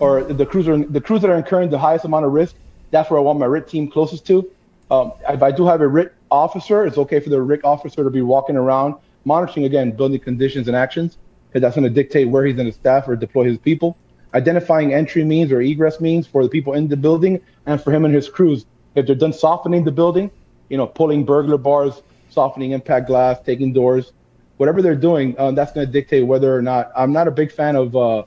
or 0.00 0.24
the 0.24 0.44
crews 0.44 0.66
are 0.66 0.76
the 0.76 1.00
crews 1.00 1.20
that 1.20 1.30
are 1.30 1.38
incurring 1.38 1.70
the 1.70 1.78
highest 1.78 2.04
amount 2.04 2.26
of 2.26 2.32
risk. 2.32 2.56
That's 2.90 3.08
where 3.10 3.20
I 3.20 3.22
want 3.22 3.38
my 3.38 3.46
RIT 3.46 3.68
team 3.68 3.88
closest 3.88 4.26
to. 4.26 4.50
Um, 4.90 5.12
if 5.28 5.44
I 5.44 5.52
do 5.52 5.68
have 5.68 5.82
a 5.82 5.86
RIT 5.86 6.12
officer, 6.32 6.84
it's 6.84 6.98
okay 6.98 7.20
for 7.20 7.30
the 7.30 7.40
RIT 7.40 7.60
officer 7.62 8.02
to 8.02 8.10
be 8.10 8.22
walking 8.22 8.56
around 8.56 8.96
monitoring 9.24 9.66
again 9.66 9.92
building 9.92 10.18
conditions 10.18 10.66
and 10.66 10.76
actions 10.76 11.18
because 11.48 11.62
that's 11.62 11.74
going 11.76 11.84
to 11.88 11.90
dictate 11.90 12.28
where 12.28 12.44
he's 12.44 12.56
going 12.56 12.68
to 12.68 12.72
staff 12.72 13.08
or 13.08 13.16
deploy 13.16 13.44
his 13.44 13.58
people. 13.58 13.96
Identifying 14.34 14.92
entry 14.92 15.24
means 15.24 15.50
or 15.52 15.60
egress 15.60 16.00
means 16.00 16.26
for 16.26 16.42
the 16.42 16.48
people 16.48 16.74
in 16.74 16.88
the 16.88 16.96
building 16.96 17.40
and 17.66 17.82
for 17.82 17.90
him 17.92 18.04
and 18.04 18.14
his 18.14 18.28
crews. 18.28 18.66
If 18.94 19.06
they're 19.06 19.14
done 19.16 19.32
softening 19.32 19.84
the 19.84 19.92
building, 19.92 20.30
you 20.68 20.76
know, 20.76 20.86
pulling 20.86 21.24
burglar 21.24 21.56
bars, 21.58 22.02
softening 22.28 22.72
impact 22.72 23.06
glass, 23.06 23.38
taking 23.44 23.72
doors, 23.72 24.12
whatever 24.58 24.82
they're 24.82 24.94
doing, 24.94 25.38
um, 25.38 25.54
that's 25.54 25.72
going 25.72 25.86
to 25.86 25.92
dictate 25.92 26.26
whether 26.26 26.54
or 26.54 26.60
not. 26.60 26.90
I'm 26.94 27.12
not 27.12 27.26
a 27.26 27.30
big 27.30 27.50
fan 27.52 27.74
of 27.76 27.96
uh, 27.96 28.24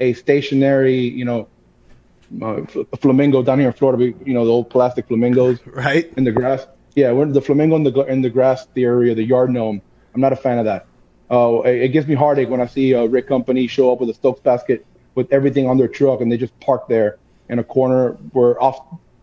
a 0.00 0.14
stationary, 0.14 0.98
you 1.00 1.24
know, 1.26 1.48
uh, 2.42 2.62
flamingo 2.98 3.42
down 3.42 3.58
here 3.58 3.68
in 3.68 3.74
Florida. 3.74 3.98
we- 3.98 4.14
You 4.24 4.32
know, 4.34 4.44
the 4.46 4.50
old 4.50 4.70
plastic 4.70 5.06
flamingos 5.08 5.58
right. 5.66 6.10
in 6.16 6.24
the 6.24 6.32
grass. 6.32 6.66
Yeah, 6.94 7.12
we're 7.12 7.26
the 7.26 7.42
flamingo 7.42 7.76
in 7.76 7.82
the 7.84 7.92
in 8.04 8.22
the 8.22 8.30
grass 8.30 8.66
theory 8.66 9.10
or 9.10 9.14
the 9.14 9.24
yard 9.24 9.50
gnome. 9.50 9.80
I'm 10.14 10.20
not 10.20 10.32
a 10.32 10.36
fan 10.36 10.58
of 10.58 10.64
that. 10.66 10.86
Uh, 11.32 11.62
it, 11.62 11.82
it 11.82 11.88
gives 11.88 12.06
me 12.06 12.14
heartache 12.14 12.50
when 12.50 12.60
I 12.60 12.66
see 12.66 12.92
a 12.92 13.06
RIT 13.06 13.26
company 13.26 13.66
show 13.66 13.90
up 13.90 14.00
with 14.00 14.10
a 14.10 14.14
Stokes 14.14 14.40
basket 14.40 14.86
with 15.14 15.32
everything 15.32 15.66
on 15.66 15.78
their 15.78 15.88
truck 15.88 16.20
and 16.20 16.30
they 16.30 16.36
just 16.36 16.58
park 16.60 16.88
there 16.88 17.18
in 17.48 17.58
a 17.58 17.64
corner 17.64 18.12
where 18.32 18.62
off 18.62 18.78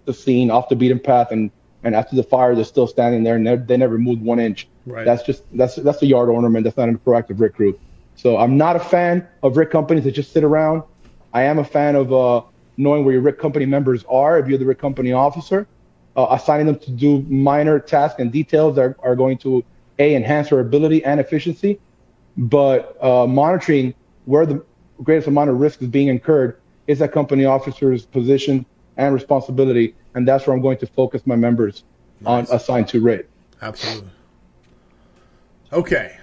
the 0.06 0.14
scene, 0.14 0.50
off 0.50 0.70
the 0.70 0.76
beaten 0.76 1.00
path, 1.00 1.32
and 1.32 1.52
and 1.84 1.96
after 1.96 2.16
the 2.16 2.24
fire, 2.24 2.56
they're 2.56 2.66
still 2.66 2.88
standing 2.88 3.24
there 3.24 3.36
and 3.36 3.46
they 3.46 3.56
they 3.56 3.78
never 3.78 3.98
moved 3.98 4.22
one 4.22 4.40
inch. 4.40 4.68
Right. 4.86 5.06
That's 5.06 5.24
just 5.24 5.44
that's 5.54 5.76
that's 5.76 6.02
a 6.02 6.06
yard 6.06 6.30
ornament. 6.30 6.64
That's 6.64 6.78
not 6.78 6.90
a 6.90 6.94
proactive 6.94 7.40
RIT 7.40 7.56
crew. 7.56 7.80
So 8.16 8.38
I'm 8.38 8.58
not 8.58 8.76
a 8.76 8.80
fan 8.80 9.28
of 9.44 9.56
RIT 9.56 9.70
companies 9.70 10.04
that 10.04 10.12
just 10.12 10.34
sit 10.34 10.44
around. 10.44 10.84
I 11.34 11.44
am 11.44 11.60
a 11.60 11.64
fan 11.64 11.96
of 11.96 12.12
uh, 12.12 12.42
knowing 12.76 13.06
where 13.06 13.14
your 13.14 13.22
RIT 13.22 13.40
company 13.40 13.66
members 13.66 14.04
are. 14.10 14.40
If 14.40 14.48
you're 14.48 14.58
the 14.58 14.66
RIT 14.66 14.80
company 14.80 15.14
officer, 15.14 15.68
uh, 16.18 16.28
assigning 16.32 16.66
them 16.66 16.80
to 16.80 16.92
do 16.92 17.22
minor 17.30 17.80
tasks 17.80 18.20
and 18.20 18.32
details 18.32 18.76
that 18.76 18.82
are, 18.82 18.98
are 19.04 19.16
going 19.16 19.38
to 19.40 19.64
a 20.00 20.16
enhance 20.16 20.50
their 20.50 20.60
ability 20.60 21.04
and 21.06 21.20
efficiency, 21.20 21.80
but 22.40 22.98
uh, 23.04 23.28
monitoring 23.28 23.94
where 24.26 24.46
the 24.46 24.64
greatest 25.04 25.28
amount 25.28 25.50
of 25.50 25.60
risk 25.60 25.82
is 25.82 25.90
being 25.90 26.08
incurred 26.08 26.60
is 26.88 27.00
that 27.00 27.12
company 27.12 27.44
officer's 27.46 28.06
position 28.06 28.66
and 28.98 29.14
responsibility, 29.14 29.94
and 30.16 30.28
that's 30.28 30.48
where 30.48 30.56
I'm 30.56 30.62
going 30.62 30.78
to 30.80 30.88
focus 30.88 31.28
my 31.28 31.36
members 31.36 31.84
Nice. 32.22 32.50
on 32.50 32.56
assigned 32.56 32.88
to 32.90 33.02
rate. 33.02 33.26
Absolutely. 33.62 34.10
Okay. 35.72 36.18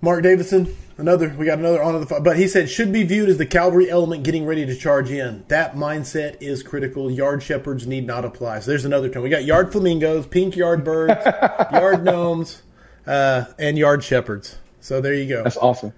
Mark 0.00 0.22
Davidson, 0.22 0.74
another. 0.96 1.34
We 1.36 1.46
got 1.46 1.58
another 1.58 1.82
on 1.82 2.00
the. 2.00 2.20
But 2.20 2.36
he 2.36 2.46
said 2.46 2.68
should 2.70 2.92
be 2.92 3.02
viewed 3.02 3.28
as 3.28 3.38
the 3.38 3.46
cavalry 3.46 3.90
element 3.90 4.22
getting 4.22 4.46
ready 4.46 4.64
to 4.66 4.76
charge 4.76 5.10
in. 5.10 5.44
That 5.48 5.74
mindset 5.74 6.36
is 6.40 6.62
critical. 6.62 7.10
Yard 7.10 7.42
shepherds 7.42 7.86
need 7.86 8.06
not 8.06 8.24
apply. 8.24 8.60
So 8.60 8.70
there's 8.70 8.84
another 8.84 9.08
term. 9.08 9.22
We 9.22 9.28
got 9.28 9.44
yard 9.44 9.72
flamingos, 9.72 10.26
pink 10.26 10.56
yard 10.56 10.84
birds, 10.84 11.24
yard 11.72 12.04
gnomes, 12.04 12.62
uh, 13.06 13.44
and 13.58 13.78
yard 13.78 14.04
shepherds. 14.04 14.56
So 14.80 15.00
there 15.00 15.14
you 15.14 15.28
go. 15.28 15.42
That's 15.42 15.56
awesome. 15.56 15.92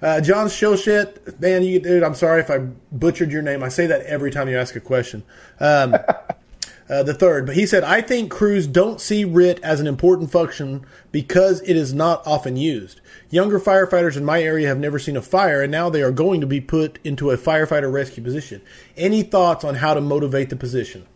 Uh, 0.00 0.20
John 0.20 0.48
Shilshit, 0.48 1.38
man, 1.40 1.62
you 1.62 1.78
dude, 1.78 2.02
I'm 2.02 2.14
sorry 2.14 2.40
if 2.40 2.50
I 2.50 2.58
butchered 2.90 3.30
your 3.30 3.42
name. 3.42 3.62
I 3.62 3.68
say 3.68 3.86
that 3.86 4.02
every 4.02 4.32
time 4.32 4.48
you 4.48 4.58
ask 4.58 4.74
a 4.74 4.80
question. 4.80 5.22
Um, 5.60 5.94
uh, 6.88 7.04
the 7.04 7.14
third, 7.14 7.46
but 7.46 7.54
he 7.54 7.66
said, 7.66 7.84
I 7.84 8.00
think 8.00 8.30
crews 8.30 8.66
don't 8.66 9.00
see 9.00 9.24
RIT 9.24 9.60
as 9.62 9.78
an 9.78 9.86
important 9.86 10.32
function 10.32 10.84
because 11.12 11.60
it 11.62 11.76
is 11.76 11.94
not 11.94 12.26
often 12.26 12.56
used. 12.56 13.00
Younger 13.30 13.60
firefighters 13.60 14.16
in 14.16 14.24
my 14.24 14.42
area 14.42 14.66
have 14.66 14.78
never 14.78 14.98
seen 14.98 15.16
a 15.16 15.22
fire, 15.22 15.62
and 15.62 15.70
now 15.70 15.88
they 15.88 16.02
are 16.02 16.10
going 16.10 16.40
to 16.40 16.48
be 16.48 16.60
put 16.60 16.98
into 17.04 17.30
a 17.30 17.38
firefighter 17.38 17.92
rescue 17.92 18.24
position. 18.24 18.60
Any 18.96 19.22
thoughts 19.22 19.64
on 19.64 19.76
how 19.76 19.94
to 19.94 20.00
motivate 20.00 20.50
the 20.50 20.56
position? 20.56 21.06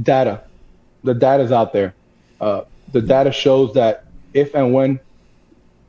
data. 0.00 0.44
The 1.04 1.14
data's 1.14 1.52
out 1.52 1.72
there. 1.72 1.94
Uh, 2.40 2.62
the 2.92 3.00
data 3.00 3.32
shows 3.32 3.74
that 3.74 4.04
if 4.34 4.54
and 4.54 4.72
when 4.72 5.00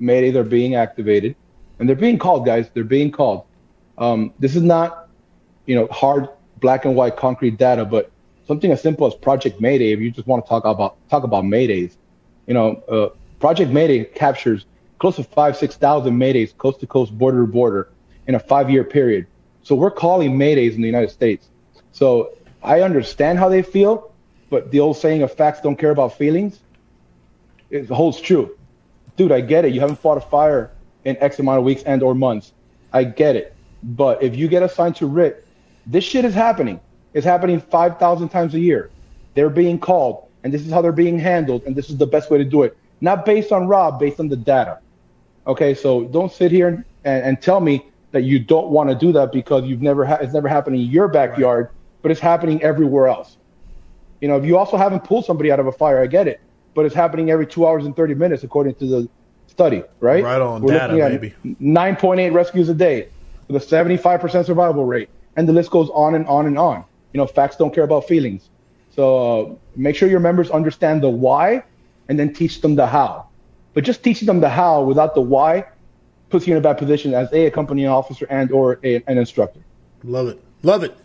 Maydays 0.01 0.35
are 0.35 0.43
being 0.43 0.75
activated, 0.75 1.35
and 1.79 1.87
they're 1.87 1.95
being 1.95 2.17
called, 2.17 2.45
guys, 2.45 2.69
they're 2.73 2.83
being 2.83 3.11
called. 3.11 3.45
Um, 3.97 4.33
this 4.39 4.55
is 4.55 4.61
not, 4.61 5.09
you 5.65 5.75
know, 5.75 5.87
hard 5.87 6.29
black 6.59 6.85
and 6.85 6.95
white 6.95 7.17
concrete 7.17 7.57
data, 7.57 7.85
but 7.85 8.11
something 8.47 8.71
as 8.71 8.81
simple 8.81 9.05
as 9.07 9.13
Project 9.15 9.59
Mayday. 9.59 9.91
If 9.91 9.99
you 9.99 10.11
just 10.11 10.27
want 10.27 10.45
to 10.45 10.49
talk 10.49 10.65
about 10.65 10.97
talk 11.09 11.23
about 11.23 11.43
Maydays, 11.43 11.95
you 12.47 12.53
know, 12.53 12.81
uh, 12.89 13.09
Project 13.39 13.71
Mayday 13.71 14.05
captures 14.05 14.65
close 14.99 15.17
to 15.17 15.23
five, 15.23 15.57
six 15.57 15.75
thousand 15.75 16.17
Maydays, 16.17 16.55
coast 16.57 16.79
to 16.79 16.87
coast, 16.87 17.17
border 17.17 17.41
to 17.41 17.51
border, 17.51 17.89
in 18.27 18.35
a 18.35 18.39
five-year 18.39 18.83
period. 18.83 19.27
So 19.63 19.75
we're 19.75 19.91
calling 19.91 20.37
Maydays 20.37 20.75
in 20.75 20.81
the 20.81 20.87
United 20.87 21.11
States. 21.11 21.49
So 21.91 22.33
I 22.61 22.81
understand 22.81 23.39
how 23.39 23.49
they 23.49 23.61
feel, 23.61 24.11
but 24.49 24.71
the 24.71 24.79
old 24.79 24.97
saying 24.97 25.21
of 25.23 25.33
facts 25.33 25.61
don't 25.61 25.75
care 25.75 25.91
about 25.91 26.17
feelings, 26.17 26.59
it 27.73 27.89
holds 27.89 28.21
true. 28.21 28.55
Dude, 29.17 29.31
I 29.31 29.41
get 29.41 29.65
it. 29.65 29.73
You 29.73 29.79
haven't 29.81 29.97
fought 29.97 30.17
a 30.17 30.21
fire 30.21 30.71
in 31.05 31.17
X 31.19 31.39
amount 31.39 31.57
of 31.57 31.65
weeks 31.65 31.81
and 31.83 32.03
or 32.03 32.13
months. 32.13 32.53
I 32.93 33.03
get 33.03 33.36
it. 33.36 33.55
But 33.81 34.21
if 34.21 34.36
you 34.36 34.47
get 34.47 34.63
assigned 34.63 34.95
to 34.97 35.07
RIT, 35.07 35.45
this 35.88 36.03
shit 36.03 36.23
is 36.23 36.33
happening. 36.33 36.79
It's 37.13 37.25
happening 37.25 37.59
5,000 37.59 38.29
times 38.29 38.53
a 38.53 38.59
year. 38.59 38.91
They're 39.33 39.49
being 39.49 39.79
called, 39.79 40.27
and 40.43 40.53
this 40.53 40.62
is 40.65 40.71
how 40.71 40.81
they're 40.81 40.91
being 40.91 41.17
handled, 41.17 41.63
and 41.63 41.75
this 41.75 41.89
is 41.89 41.97
the 41.97 42.05
best 42.05 42.29
way 42.29 42.38
to 42.38 42.45
do 42.45 42.62
it. 42.63 42.77
Not 43.01 43.25
based 43.25 43.51
on 43.51 43.67
Rob, 43.67 43.99
based 43.99 44.19
on 44.19 44.29
the 44.29 44.38
data. 44.38 44.79
Okay, 45.47 45.73
so 45.73 46.05
don't 46.05 46.31
sit 46.31 46.51
here 46.51 46.86
and, 47.03 47.23
and 47.23 47.41
tell 47.41 47.59
me 47.59 47.86
that 48.12 48.21
you 48.21 48.39
don't 48.39 48.69
want 48.69 48.89
to 48.89 48.95
do 48.95 49.12
that 49.13 49.31
because 49.31 49.65
you've 49.65 49.81
never 49.81 50.05
ha- 50.05 50.19
it's 50.21 50.33
never 50.33 50.47
happened 50.47 50.75
in 50.75 50.83
your 50.83 51.07
backyard, 51.07 51.69
but 52.01 52.12
it's 52.12 52.21
happening 52.21 52.62
everywhere 52.62 53.07
else. 53.07 53.38
You 54.21 54.27
know, 54.27 54.38
if 54.38 54.45
you 54.45 54.57
also 54.57 54.77
haven't 54.77 55.03
pulled 55.03 55.25
somebody 55.25 55.51
out 55.51 55.59
of 55.59 55.67
a 55.67 55.71
fire, 55.71 56.01
I 56.01 56.05
get 56.05 56.27
it, 56.27 56.39
but 56.73 56.86
it's 56.86 56.95
happening 56.95 57.29
every 57.29 57.47
two 57.47 57.67
hours 57.67 57.86
and 57.86 57.95
30 57.95 58.15
minutes 58.15 58.43
according 58.43 58.75
to 58.75 58.86
the 58.86 59.09
study, 59.47 59.83
right? 59.99 60.23
Right 60.23 60.41
on, 60.41 60.62
We're 60.62 60.73
data, 60.73 60.95
baby. 60.95 61.33
9.8 61.62 62.33
rescues 62.33 62.69
a 62.69 62.73
day 62.73 63.09
with 63.47 63.62
a 63.62 63.65
75% 63.65 64.45
survival 64.45 64.86
rate, 64.86 65.09
and 65.36 65.47
the 65.47 65.53
list 65.53 65.71
goes 65.71 65.89
on 65.93 66.15
and 66.15 66.25
on 66.27 66.47
and 66.47 66.57
on. 66.57 66.83
You 67.13 67.19
know, 67.19 67.27
facts 67.27 67.55
don't 67.55 67.73
care 67.73 67.83
about 67.83 68.07
feelings. 68.07 68.49
So 68.95 69.51
uh, 69.51 69.55
make 69.75 69.95
sure 69.95 70.09
your 70.09 70.19
members 70.19 70.49
understand 70.49 71.03
the 71.03 71.09
why, 71.09 71.63
and 72.09 72.19
then 72.19 72.33
teach 72.33 72.62
them 72.62 72.75
the 72.75 72.88
how. 72.88 73.27
But 73.73 73.83
just 73.83 74.03
teaching 74.03 74.25
them 74.25 74.39
the 74.39 74.49
how 74.49 74.83
without 74.83 75.15
the 75.15 75.21
why 75.21 75.65
puts 76.29 76.47
you 76.47 76.53
in 76.53 76.57
a 76.57 76.62
bad 76.62 76.77
position 76.77 77.13
as 77.13 77.31
a 77.33 77.45
accompanying 77.45 77.88
officer 77.88 78.25
and 78.29 78.51
or 78.51 78.79
a, 78.83 79.03
an 79.07 79.17
instructor. 79.17 79.59
Love 80.03 80.27
it. 80.27 80.43
Love 80.63 80.83
it. 80.83 80.95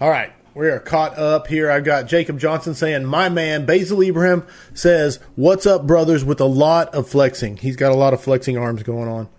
All 0.00 0.10
right. 0.10 0.32
We 0.60 0.68
are 0.68 0.78
caught 0.78 1.16
up 1.16 1.46
here. 1.46 1.70
I've 1.70 1.84
got 1.84 2.06
Jacob 2.06 2.38
Johnson 2.38 2.74
saying, 2.74 3.06
My 3.06 3.30
man, 3.30 3.64
Basil 3.64 4.02
Ibrahim 4.02 4.46
says, 4.74 5.18
What's 5.34 5.64
up, 5.64 5.86
brothers, 5.86 6.22
with 6.22 6.38
a 6.38 6.44
lot 6.44 6.94
of 6.94 7.08
flexing. 7.08 7.56
He's 7.56 7.76
got 7.76 7.92
a 7.92 7.94
lot 7.94 8.12
of 8.12 8.20
flexing 8.20 8.58
arms 8.58 8.82
going 8.82 9.08
on. 9.08 9.30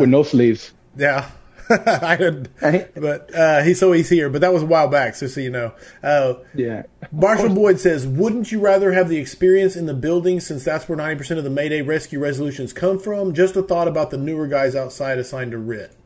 with 0.00 0.08
no 0.08 0.24
sleeves. 0.24 0.72
Yeah. 0.96 1.30
I 1.70 2.16
had, 2.16 2.48
but 2.96 3.32
uh, 3.32 3.62
he 3.62 3.74
so 3.74 3.92
he's 3.92 4.08
here. 4.08 4.28
But 4.28 4.40
that 4.40 4.52
was 4.52 4.64
a 4.64 4.66
while 4.66 4.88
back, 4.88 5.14
so 5.14 5.28
so 5.28 5.40
you 5.40 5.50
know. 5.50 5.72
Uh, 6.02 6.34
Yeah. 6.52 6.82
Marshall 7.12 7.54
Boyd 7.54 7.78
says, 7.78 8.08
"Wouldn't 8.08 8.50
you 8.50 8.58
rather 8.58 8.90
have 8.90 9.08
the 9.08 9.18
experience 9.18 9.76
in 9.76 9.86
the 9.86 9.94
building 9.94 10.40
since 10.40 10.64
that's 10.64 10.88
where 10.88 10.96
ninety 10.96 11.16
percent 11.16 11.38
of 11.38 11.44
the 11.44 11.50
Mayday 11.50 11.82
rescue 11.82 12.18
resolutions 12.18 12.72
come 12.72 12.98
from?" 12.98 13.34
Just 13.34 13.54
a 13.54 13.62
thought 13.62 13.86
about 13.86 14.10
the 14.10 14.18
newer 14.18 14.48
guys 14.48 14.74
outside 14.74 15.18
assigned 15.18 15.52
to 15.52 15.58
RIT. 15.58 15.96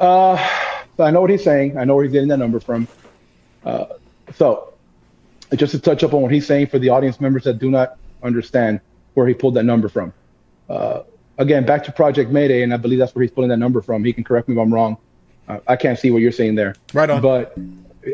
Uh, 0.00 0.36
so 0.96 1.04
I 1.04 1.10
know 1.10 1.20
what 1.20 1.30
he's 1.30 1.44
saying. 1.44 1.78
I 1.78 1.84
know 1.84 1.94
where 1.94 2.04
he's 2.04 2.12
getting 2.12 2.28
that 2.28 2.38
number 2.38 2.58
from. 2.58 2.88
Uh, 3.64 3.84
so 4.34 4.72
just 5.54 5.72
to 5.72 5.78
touch 5.78 6.02
up 6.02 6.14
on 6.14 6.22
what 6.22 6.32
he's 6.32 6.46
saying 6.46 6.68
for 6.68 6.78
the 6.78 6.88
audience 6.88 7.20
members 7.20 7.44
that 7.44 7.58
do 7.58 7.70
not 7.70 7.96
understand 8.22 8.80
where 9.14 9.26
he 9.26 9.34
pulled 9.34 9.54
that 9.54 9.64
number 9.64 9.88
from. 9.88 10.12
Uh, 10.68 11.02
again, 11.38 11.66
back 11.66 11.84
to 11.84 11.92
Project 11.92 12.30
Mayday, 12.30 12.62
and 12.62 12.72
I 12.72 12.76
believe 12.76 12.98
that's 12.98 13.14
where 13.14 13.22
he's 13.22 13.30
pulling 13.30 13.50
that 13.50 13.58
number 13.58 13.82
from. 13.82 14.04
He 14.04 14.12
can 14.12 14.24
correct 14.24 14.48
me 14.48 14.54
if 14.54 14.60
I'm 14.60 14.72
wrong. 14.72 14.96
Uh, 15.48 15.58
I 15.66 15.76
can't 15.76 15.98
see 15.98 16.10
what 16.10 16.22
you're 16.22 16.32
saying 16.32 16.54
there. 16.54 16.76
Right 16.94 17.10
on. 17.10 17.20
But 17.20 17.56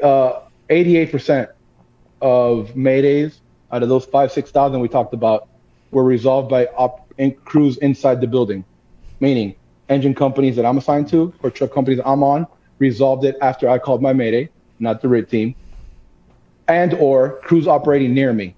uh, 0.03 0.40
88% 0.70 1.49
of 2.20 2.70
Maydays 2.70 3.38
out 3.70 3.83
of 3.83 3.88
those 3.88 4.07
five, 4.07 4.33
6,000 4.33 4.81
we 4.81 4.88
talked 4.88 5.14
about 5.14 5.49
were 5.90 6.05
resolved 6.05 6.49
by 6.49 6.66
op- 6.66 7.12
in 7.18 7.33
crews 7.33 7.77
inside 7.79 8.20
the 8.20 8.27
building, 8.27 8.64
meaning 9.20 9.55
engine 9.88 10.14
companies 10.14 10.57
that 10.57 10.64
I'm 10.64 10.79
assigned 10.79 11.09
to 11.11 11.33
or 11.42 11.51
truck 11.51 11.72
companies 11.72 12.01
I'm 12.05 12.22
on 12.22 12.46
resolved 12.79 13.25
it 13.25 13.37
after 13.40 13.68
I 13.68 13.79
called 13.79 14.03
my 14.03 14.12
Mayday, 14.12 14.51
not 14.79 15.01
the 15.01 15.09
RIT 15.09 15.31
team, 15.31 15.55
and 16.68 16.94
or 16.94 17.40
crews 17.42 17.66
operating 17.66 18.14
near 18.14 18.33
me. 18.33 18.55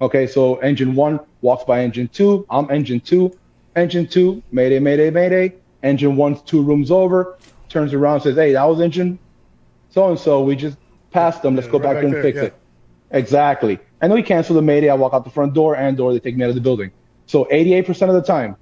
Okay, 0.00 0.26
so 0.26 0.56
engine 0.56 0.94
one 0.94 1.20
walks 1.42 1.64
by 1.64 1.82
engine 1.82 2.08
two. 2.08 2.46
I'm 2.50 2.70
engine 2.70 3.00
two. 3.00 3.36
Engine 3.74 4.06
two, 4.06 4.42
Mayday, 4.52 4.78
Mayday, 4.78 5.10
Mayday. 5.10 5.54
Engine 5.82 6.16
one's 6.16 6.42
two 6.42 6.62
rooms 6.62 6.90
over, 6.90 7.38
turns 7.68 7.94
around, 7.94 8.20
says, 8.20 8.36
"Hey, 8.36 8.52
that 8.52 8.64
was 8.64 8.80
engine 8.80 9.18
so 9.90 10.08
and 10.08 10.18
so. 10.18 10.42
We 10.42 10.56
just 10.56 10.76
passed 11.10 11.42
them. 11.42 11.56
Let's 11.56 11.68
go 11.68 11.78
right 11.78 11.84
back 11.84 11.94
back 11.94 12.02
there 12.02 12.14
and 12.14 12.22
fix 12.22 12.36
yeah. 12.36 12.44
it." 12.44 12.54
Exactly. 13.10 13.78
And 14.00 14.10
then 14.10 14.16
we 14.16 14.22
cancel 14.22 14.54
the 14.54 14.62
Mayday. 14.62 14.90
I 14.90 14.94
walk 14.94 15.14
out 15.14 15.24
the 15.24 15.30
front 15.30 15.54
door, 15.54 15.76
and 15.76 15.98
or 16.00 16.12
they 16.12 16.20
take 16.20 16.36
me 16.36 16.44
out 16.44 16.48
of 16.50 16.54
the 16.54 16.60
building. 16.60 16.90
So 17.26 17.44
88% 17.46 18.08
of 18.08 18.14
the 18.14 18.22
time, 18.22 18.56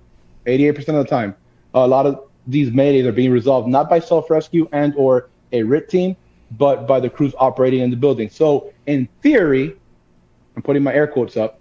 88% 0.46 0.78
of 0.88 0.94
the 0.94 1.04
time, 1.04 1.34
a 1.74 1.86
lot 1.86 2.06
of 2.06 2.20
these 2.46 2.70
Maydays 2.70 3.04
are 3.04 3.12
being 3.12 3.30
resolved 3.30 3.68
not 3.68 3.88
by 3.88 4.00
self-rescue 4.00 4.68
and 4.72 4.94
or 4.96 5.28
a 5.52 5.62
RIT 5.62 5.88
team, 5.88 6.16
but 6.56 6.86
by 6.86 7.00
the 7.00 7.10
crews 7.10 7.34
operating 7.38 7.80
in 7.80 7.90
the 7.90 7.96
building. 7.96 8.28
So 8.28 8.72
in 8.86 9.08
theory, 9.22 9.76
I'm 10.56 10.62
putting 10.62 10.82
my 10.82 10.92
air 10.92 11.06
quotes 11.06 11.36
up. 11.36 11.60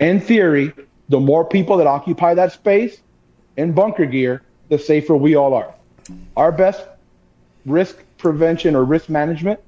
In 0.00 0.20
theory, 0.20 0.72
the 1.08 1.20
more 1.20 1.44
people 1.44 1.76
that 1.76 1.86
occupy 1.86 2.34
that 2.34 2.52
space 2.52 3.00
in 3.56 3.72
bunker 3.72 4.06
gear, 4.06 4.42
the 4.68 4.78
safer 4.78 5.16
we 5.16 5.36
all 5.36 5.54
are. 5.54 5.74
Our 6.36 6.52
best 6.52 6.86
risk 7.66 7.98
prevention 8.18 8.74
or 8.74 8.84
risk 8.84 9.08
management 9.08 9.60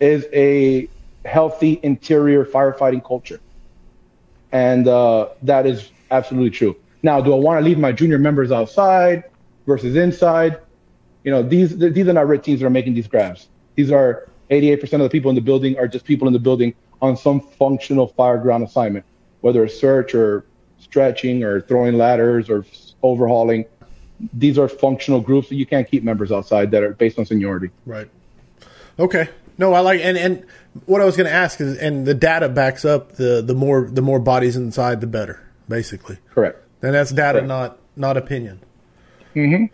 is 0.00 0.26
a 0.32 0.88
healthy 1.24 1.78
interior 1.82 2.44
firefighting 2.44 3.04
culture. 3.04 3.40
And 4.50 4.88
uh, 4.88 5.28
that 5.42 5.66
is 5.66 5.90
absolutely 6.10 6.50
true. 6.50 6.76
Now, 7.02 7.20
do 7.20 7.32
I 7.32 7.36
want 7.36 7.60
to 7.60 7.64
leave 7.64 7.78
my 7.78 7.92
junior 7.92 8.18
members 8.18 8.52
outside 8.52 9.24
versus 9.66 9.96
inside? 9.96 10.60
You 11.24 11.30
know, 11.30 11.42
these 11.42 11.76
these 11.76 12.08
are 12.08 12.12
not 12.12 12.26
RIT 12.26 12.44
teams 12.44 12.60
that 12.60 12.66
are 12.66 12.70
making 12.70 12.94
these 12.94 13.06
grabs. 13.08 13.48
These 13.74 13.90
are 13.90 14.28
88% 14.50 14.82
of 14.94 15.00
the 15.00 15.08
people 15.08 15.30
in 15.30 15.34
the 15.34 15.40
building 15.40 15.78
are 15.78 15.88
just 15.88 16.04
people 16.04 16.26
in 16.26 16.34
the 16.34 16.40
building 16.40 16.74
on 17.00 17.16
some 17.16 17.40
functional 17.40 18.08
fire 18.08 18.38
ground 18.38 18.64
assignment. 18.64 19.04
whether 19.40 19.64
it's 19.64 19.78
search 19.78 20.14
or 20.14 20.44
stretching 20.78 21.42
or 21.42 21.60
throwing 21.60 21.96
ladders 21.98 22.48
or 22.48 22.64
overhauling. 23.02 23.64
These 24.32 24.56
are 24.58 24.68
functional 24.68 25.20
groups 25.20 25.48
that 25.48 25.56
you 25.56 25.66
can't 25.66 25.88
keep 25.88 26.04
members 26.04 26.30
outside 26.30 26.70
that 26.70 26.82
are 26.82 26.94
based 26.94 27.18
on 27.18 27.26
seniority. 27.26 27.70
Right. 27.84 28.08
Okay. 28.98 29.28
No, 29.58 29.74
I 29.74 29.80
like 29.80 30.00
and 30.00 30.16
and 30.16 30.46
what 30.86 31.00
I 31.00 31.04
was 31.04 31.16
going 31.16 31.26
to 31.26 31.32
ask 31.32 31.60
is, 31.60 31.76
and 31.78 32.06
the 32.06 32.14
data 32.14 32.48
backs 32.48 32.84
up 32.84 33.12
the 33.12 33.42
the 33.42 33.54
more 33.54 33.88
the 33.90 34.00
more 34.00 34.18
bodies 34.18 34.56
inside, 34.56 35.00
the 35.00 35.06
better, 35.06 35.42
basically. 35.68 36.18
Correct. 36.30 36.61
And 36.82 36.94
that's 36.94 37.10
data, 37.12 37.38
Correct. 37.38 37.48
not 37.48 37.78
not 37.96 38.16
opinion. 38.16 38.60
Mm-hmm. 39.34 39.64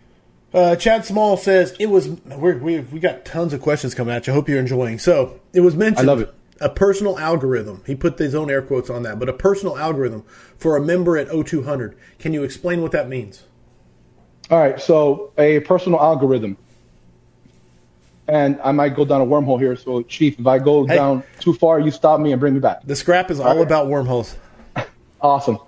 Uh, 0.57 0.77
Chad 0.77 1.05
Small 1.05 1.37
says 1.37 1.75
it 1.79 1.87
was. 1.87 2.09
We're, 2.09 2.59
we 2.59 2.81
we 2.81 3.01
got 3.01 3.25
tons 3.25 3.53
of 3.53 3.61
questions 3.61 3.95
coming 3.95 4.15
at 4.15 4.27
you. 4.27 4.33
I 4.33 4.37
hope 4.37 4.49
you're 4.49 4.59
enjoying. 4.61 4.99
So 4.99 5.41
it 5.53 5.61
was 5.61 5.75
mentioned. 5.75 6.09
I 6.09 6.13
love 6.13 6.21
it. 6.21 6.35
A 6.61 6.69
personal 6.69 7.19
algorithm. 7.19 7.83
He 7.87 7.95
put 7.95 8.19
his 8.19 8.35
own 8.35 8.51
air 8.51 8.63
quotes 8.63 8.91
on 8.91 9.05
that, 9.05 9.19
but 9.19 9.29
a 9.29 9.33
personal 9.33 9.79
algorithm 9.79 10.25
for 10.57 10.77
a 10.77 10.81
member 10.81 11.17
at 11.17 11.29
O200. 11.29 11.95
Can 12.19 12.33
you 12.33 12.43
explain 12.43 12.83
what 12.83 12.91
that 12.93 13.09
means? 13.09 13.45
All 14.51 14.59
right, 14.59 14.81
so 14.81 15.33
a 15.39 15.61
personal 15.61 16.01
algorithm, 16.01 16.57
and 18.27 18.59
I 18.65 18.73
might 18.73 18.97
go 18.97 19.05
down 19.05 19.21
a 19.21 19.27
wormhole 19.27 19.59
here. 19.61 19.77
So, 19.77 20.03
Chief, 20.03 20.41
if 20.41 20.47
I 20.47 20.59
go 20.59 20.87
Hey. 20.87 20.97
down 20.97 21.23
too 21.39 21.53
far, 21.53 21.79
you 21.81 21.91
stop 21.91 22.19
me 22.19 22.33
and 22.33 22.41
bring 22.41 22.55
me 22.55 22.61
back. 22.61 22.83
The 22.85 22.97
scrap 22.97 23.31
is 23.31 23.41
all 23.41 23.55
right. 23.57 23.63
about 23.67 23.89
wormholes. 23.89 24.37
Awesome. 25.21 25.59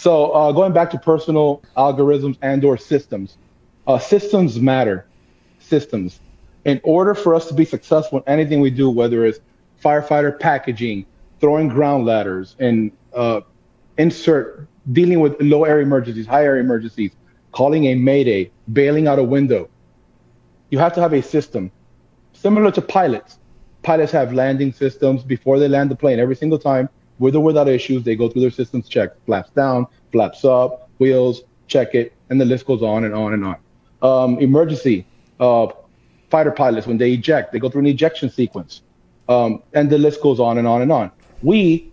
So, 0.00 0.30
uh, 0.30 0.52
going 0.52 0.72
back 0.72 0.90
to 0.92 0.98
personal 0.98 1.62
algorithms 1.76 2.38
and/or 2.40 2.78
systems, 2.78 3.36
uh, 3.86 3.98
systems 3.98 4.58
matter. 4.58 5.04
Systems. 5.58 6.20
In 6.64 6.80
order 6.84 7.14
for 7.14 7.34
us 7.34 7.48
to 7.48 7.54
be 7.54 7.66
successful 7.66 8.20
in 8.20 8.24
anything 8.26 8.62
we 8.62 8.70
do, 8.70 8.88
whether 8.88 9.26
it's 9.26 9.40
firefighter 9.84 10.40
packaging, 10.40 11.04
throwing 11.38 11.68
ground 11.68 12.06
ladders, 12.06 12.56
and 12.58 12.92
uh, 13.14 13.42
insert 13.98 14.66
dealing 14.90 15.20
with 15.20 15.36
low 15.38 15.64
air 15.64 15.82
emergencies, 15.82 16.26
high 16.26 16.44
air 16.44 16.56
emergencies, 16.56 17.12
calling 17.52 17.84
a 17.88 17.94
mayday, 17.94 18.50
bailing 18.72 19.06
out 19.06 19.18
a 19.18 19.22
window, 19.22 19.68
you 20.70 20.78
have 20.78 20.94
to 20.94 21.00
have 21.02 21.12
a 21.12 21.20
system 21.20 21.70
similar 22.32 22.70
to 22.70 22.80
pilots. 22.80 23.38
Pilots 23.82 24.12
have 24.12 24.32
landing 24.32 24.72
systems 24.72 25.22
before 25.22 25.58
they 25.58 25.68
land 25.68 25.90
the 25.90 25.96
plane. 25.96 26.18
Every 26.18 26.36
single 26.36 26.58
time, 26.58 26.88
with 27.20 27.36
or 27.36 27.44
without 27.44 27.68
issues, 27.68 28.02
they 28.02 28.16
go 28.16 28.28
through 28.28 28.40
their 28.40 28.50
systems 28.50 28.88
check. 28.88 29.10
Flaps 29.26 29.50
down, 29.50 29.86
flaps 30.10 30.44
up, 30.44 30.90
wheels, 30.98 31.42
check 31.68 31.94
it, 31.94 32.12
and 32.30 32.40
the 32.40 32.44
list 32.44 32.66
goes 32.66 32.82
on 32.82 33.04
and 33.04 33.14
on 33.14 33.34
and 33.34 33.44
on. 33.44 33.56
Um, 34.02 34.38
emergency 34.38 35.06
uh, 35.38 35.68
fighter 36.30 36.50
pilots, 36.50 36.86
when 36.86 36.98
they 36.98 37.12
eject, 37.12 37.52
they 37.52 37.58
go 37.58 37.68
through 37.68 37.82
an 37.82 37.86
ejection 37.86 38.30
sequence, 38.30 38.82
um, 39.28 39.62
and 39.74 39.88
the 39.90 39.98
list 39.98 40.22
goes 40.22 40.40
on 40.40 40.58
and 40.58 40.66
on 40.66 40.82
and 40.82 40.90
on. 40.90 41.12
We 41.42 41.92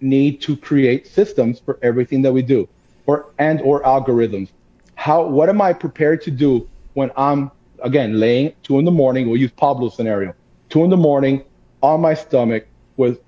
need 0.00 0.40
to 0.42 0.56
create 0.56 1.06
systems 1.06 1.60
for 1.60 1.78
everything 1.82 2.22
that 2.22 2.32
we 2.32 2.42
do, 2.42 2.68
or 3.06 3.30
and 3.38 3.62
or 3.62 3.82
algorithms. 3.84 4.48
How? 4.96 5.24
What 5.24 5.48
am 5.48 5.62
I 5.62 5.72
prepared 5.72 6.20
to 6.22 6.32
do 6.32 6.68
when 6.94 7.12
I'm 7.16 7.52
again 7.82 8.18
laying 8.18 8.54
two 8.64 8.80
in 8.80 8.84
the 8.84 8.90
morning? 8.90 9.28
We'll 9.28 9.40
use 9.40 9.52
Pablo's 9.52 9.94
scenario. 9.94 10.34
Two 10.68 10.82
in 10.82 10.90
the 10.90 10.96
morning 10.96 11.44
on 11.80 12.00
my 12.00 12.14
stomach 12.14 12.66
with 12.96 13.20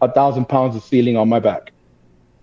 a 0.00 0.10
thousand 0.10 0.48
pounds 0.48 0.76
of 0.76 0.82
ceiling 0.82 1.16
on 1.16 1.28
my 1.28 1.40
back. 1.40 1.72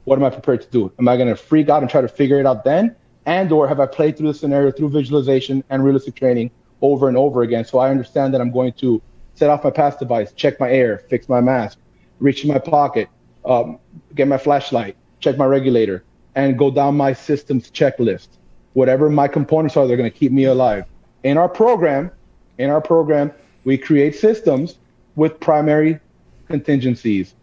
What 0.04 0.20
am 0.20 0.26
I 0.26 0.30
prepared 0.30 0.62
to 0.62 0.70
do? 0.70 0.92
Am 1.00 1.08
I 1.08 1.18
going 1.18 1.30
to 1.30 1.36
freak 1.36 1.70
out 1.70 1.82
and 1.82 1.90
try 1.90 2.02
to 2.02 2.08
figure 2.08 2.40
it 2.40 2.46
out 2.46 2.64
then? 2.64 2.96
And 3.26 3.52
or 3.52 3.68
have 3.68 3.80
I 3.80 3.88
played 3.88 4.18
through 4.18 4.28
the 4.28 4.34
scenario 4.38 4.72
through 4.72 4.90
visualization 4.90 5.64
and 5.70 5.84
realistic 5.84 6.16
training 6.16 6.52
over 6.82 7.08
and 7.08 7.18
over 7.18 7.42
again 7.42 7.66
so 7.66 7.80
I 7.80 7.90
understand 7.90 8.34
that 8.34 8.42
I'm 8.42 8.52
going 8.52 8.74
to 8.74 9.02
set 9.34 9.50
off 9.50 9.64
my 9.64 9.72
pass 9.72 9.98
device, 9.98 10.32
check 10.34 10.60
my 10.60 10.70
air, 10.70 11.00
fix 11.10 11.28
my 11.28 11.42
mask, 11.42 11.80
reach 12.20 12.44
in 12.44 12.50
my 12.50 12.60
pocket, 12.60 13.10
um, 13.44 13.80
get 14.14 14.28
my 14.28 14.38
flashlight, 14.38 14.96
check 15.20 15.38
my 15.38 15.46
regulator, 15.46 16.04
and 16.36 16.58
go 16.58 16.72
down 16.72 16.96
my 16.96 17.14
systems 17.14 17.72
checklist. 17.72 18.28
Whatever 18.74 19.10
my 19.10 19.28
components 19.28 19.76
are, 19.78 19.88
they're 19.88 19.98
going 19.98 20.12
to 20.12 20.18
keep 20.18 20.32
me 20.32 20.46
alive. 20.46 20.86
In 21.24 21.38
our 21.38 21.50
program, 21.50 22.12
in 22.58 22.70
our 22.70 22.82
program, 22.82 23.32
we 23.64 23.78
create 23.78 24.16
systems 24.16 24.78
with 25.16 25.40
primary 25.40 26.00
contingencies, 26.48 27.36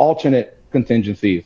alternate 0.00 0.56
contingencies, 0.72 1.44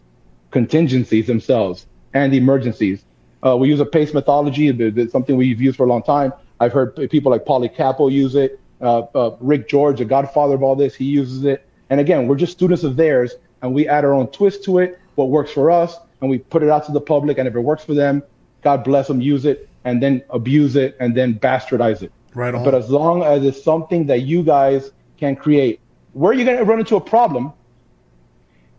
contingencies 0.52 1.26
themselves, 1.26 1.86
and 2.14 2.32
emergencies. 2.32 3.04
Uh, 3.44 3.56
we 3.56 3.68
use 3.68 3.80
a 3.80 3.84
PACE 3.84 4.14
methodology. 4.14 4.68
It- 4.68 4.96
It's 4.96 5.12
something 5.12 5.36
we've 5.36 5.60
used 5.60 5.76
for 5.76 5.84
a 5.84 5.88
long 5.88 6.02
time. 6.02 6.32
I've 6.60 6.72
heard 6.72 6.94
people 7.10 7.30
like 7.32 7.44
Polly 7.44 7.68
Capo 7.68 8.08
use 8.08 8.34
it. 8.36 8.58
Uh, 8.80 9.00
uh, 9.14 9.36
Rick 9.40 9.68
George, 9.68 9.98
the 9.98 10.04
godfather 10.04 10.54
of 10.54 10.62
all 10.62 10.76
this, 10.76 10.94
he 10.94 11.04
uses 11.04 11.44
it. 11.44 11.66
And 11.90 12.00
again, 12.00 12.28
we're 12.28 12.36
just 12.36 12.52
students 12.52 12.84
of 12.84 12.96
theirs, 12.96 13.34
and 13.60 13.74
we 13.74 13.88
add 13.88 14.04
our 14.04 14.12
own 14.14 14.28
twist 14.28 14.64
to 14.64 14.78
it, 14.78 14.98
what 15.16 15.30
works 15.30 15.50
for 15.50 15.70
us, 15.70 15.96
and 16.20 16.30
we 16.30 16.38
put 16.38 16.62
it 16.62 16.70
out 16.70 16.86
to 16.86 16.92
the 16.92 17.00
public. 17.00 17.38
And 17.38 17.48
if 17.48 17.54
it 17.54 17.60
works 17.60 17.84
for 17.84 17.94
them, 17.94 18.22
God 18.62 18.84
bless 18.84 19.08
them, 19.08 19.20
use 19.20 19.44
it, 19.44 19.68
and 19.84 20.00
then 20.02 20.22
abuse 20.30 20.76
it, 20.76 20.96
and 21.00 21.14
then 21.16 21.34
bastardize 21.34 22.02
it. 22.02 22.12
Right 22.34 22.54
on. 22.54 22.64
But 22.64 22.74
as 22.74 22.88
long 22.88 23.22
as 23.22 23.44
it's 23.44 23.62
something 23.62 24.06
that 24.06 24.22
you 24.22 24.42
guys 24.42 24.92
can 25.18 25.34
create, 25.36 25.80
where 26.12 26.30
are 26.30 26.34
you're 26.34 26.46
going 26.46 26.58
to 26.58 26.64
run 26.64 26.78
into 26.78 26.96
a 26.96 27.00
problem 27.00 27.52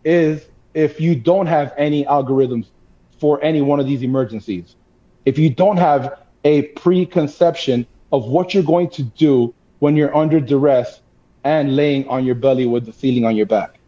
is 0.06 0.46
if 0.72 1.00
you 1.00 1.16
don't 1.16 1.46
have 1.46 1.74
any 1.76 2.04
algorithms 2.04 2.66
for 3.18 3.42
any 3.42 3.60
one 3.60 3.80
of 3.80 3.86
these 3.86 4.02
emergencies. 4.02 4.76
If 5.24 5.36
you 5.36 5.50
don't 5.50 5.78
have 5.78 6.20
a 6.44 6.62
preconception 6.62 7.86
of 8.12 8.26
what 8.26 8.54
you're 8.54 8.62
going 8.62 8.88
to 8.90 9.02
do 9.02 9.52
when 9.80 9.96
you're 9.96 10.16
under 10.16 10.38
duress 10.38 11.00
and 11.42 11.74
laying 11.74 12.06
on 12.08 12.24
your 12.24 12.36
belly 12.36 12.66
with 12.66 12.86
the 12.86 12.92
ceiling 12.92 13.24
on 13.24 13.34
your 13.34 13.46
back. 13.46 13.78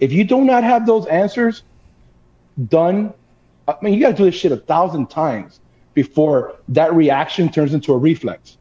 If 0.00 0.12
you 0.12 0.24
do 0.24 0.44
not 0.44 0.64
have 0.64 0.86
those 0.86 1.06
answers 1.06 1.62
done, 2.68 3.14
I 3.68 3.76
mean, 3.80 3.94
you 3.94 4.00
got 4.00 4.10
to 4.10 4.16
do 4.16 4.24
this 4.24 4.34
shit 4.34 4.50
a 4.50 4.56
thousand 4.56 5.08
times 5.08 5.60
before 5.94 6.56
that 6.68 6.92
reaction 6.94 7.48
turns 7.48 7.74
into 7.74 7.92
a 7.92 7.98
reflex. 7.98 8.58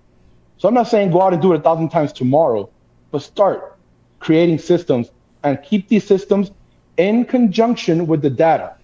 So 0.57 0.67
I'm 0.67 0.75
not 0.75 0.87
saying 0.87 1.11
go 1.11 1.21
out 1.23 1.33
and 1.33 1.41
do 1.41 1.53
it 1.53 1.57
a 1.57 1.61
thousand 1.61 1.89
times 1.89 2.13
tomorrow, 2.13 2.69
but 3.09 3.23
start 3.23 3.77
creating 4.19 4.59
systems 4.59 5.09
and 5.43 5.61
keep 5.63 5.87
these 5.87 6.05
systems 6.05 6.51
in 6.97 7.25
conjunction 7.25 8.07
with 8.07 8.21
the 8.21 8.29
data. 8.29 8.75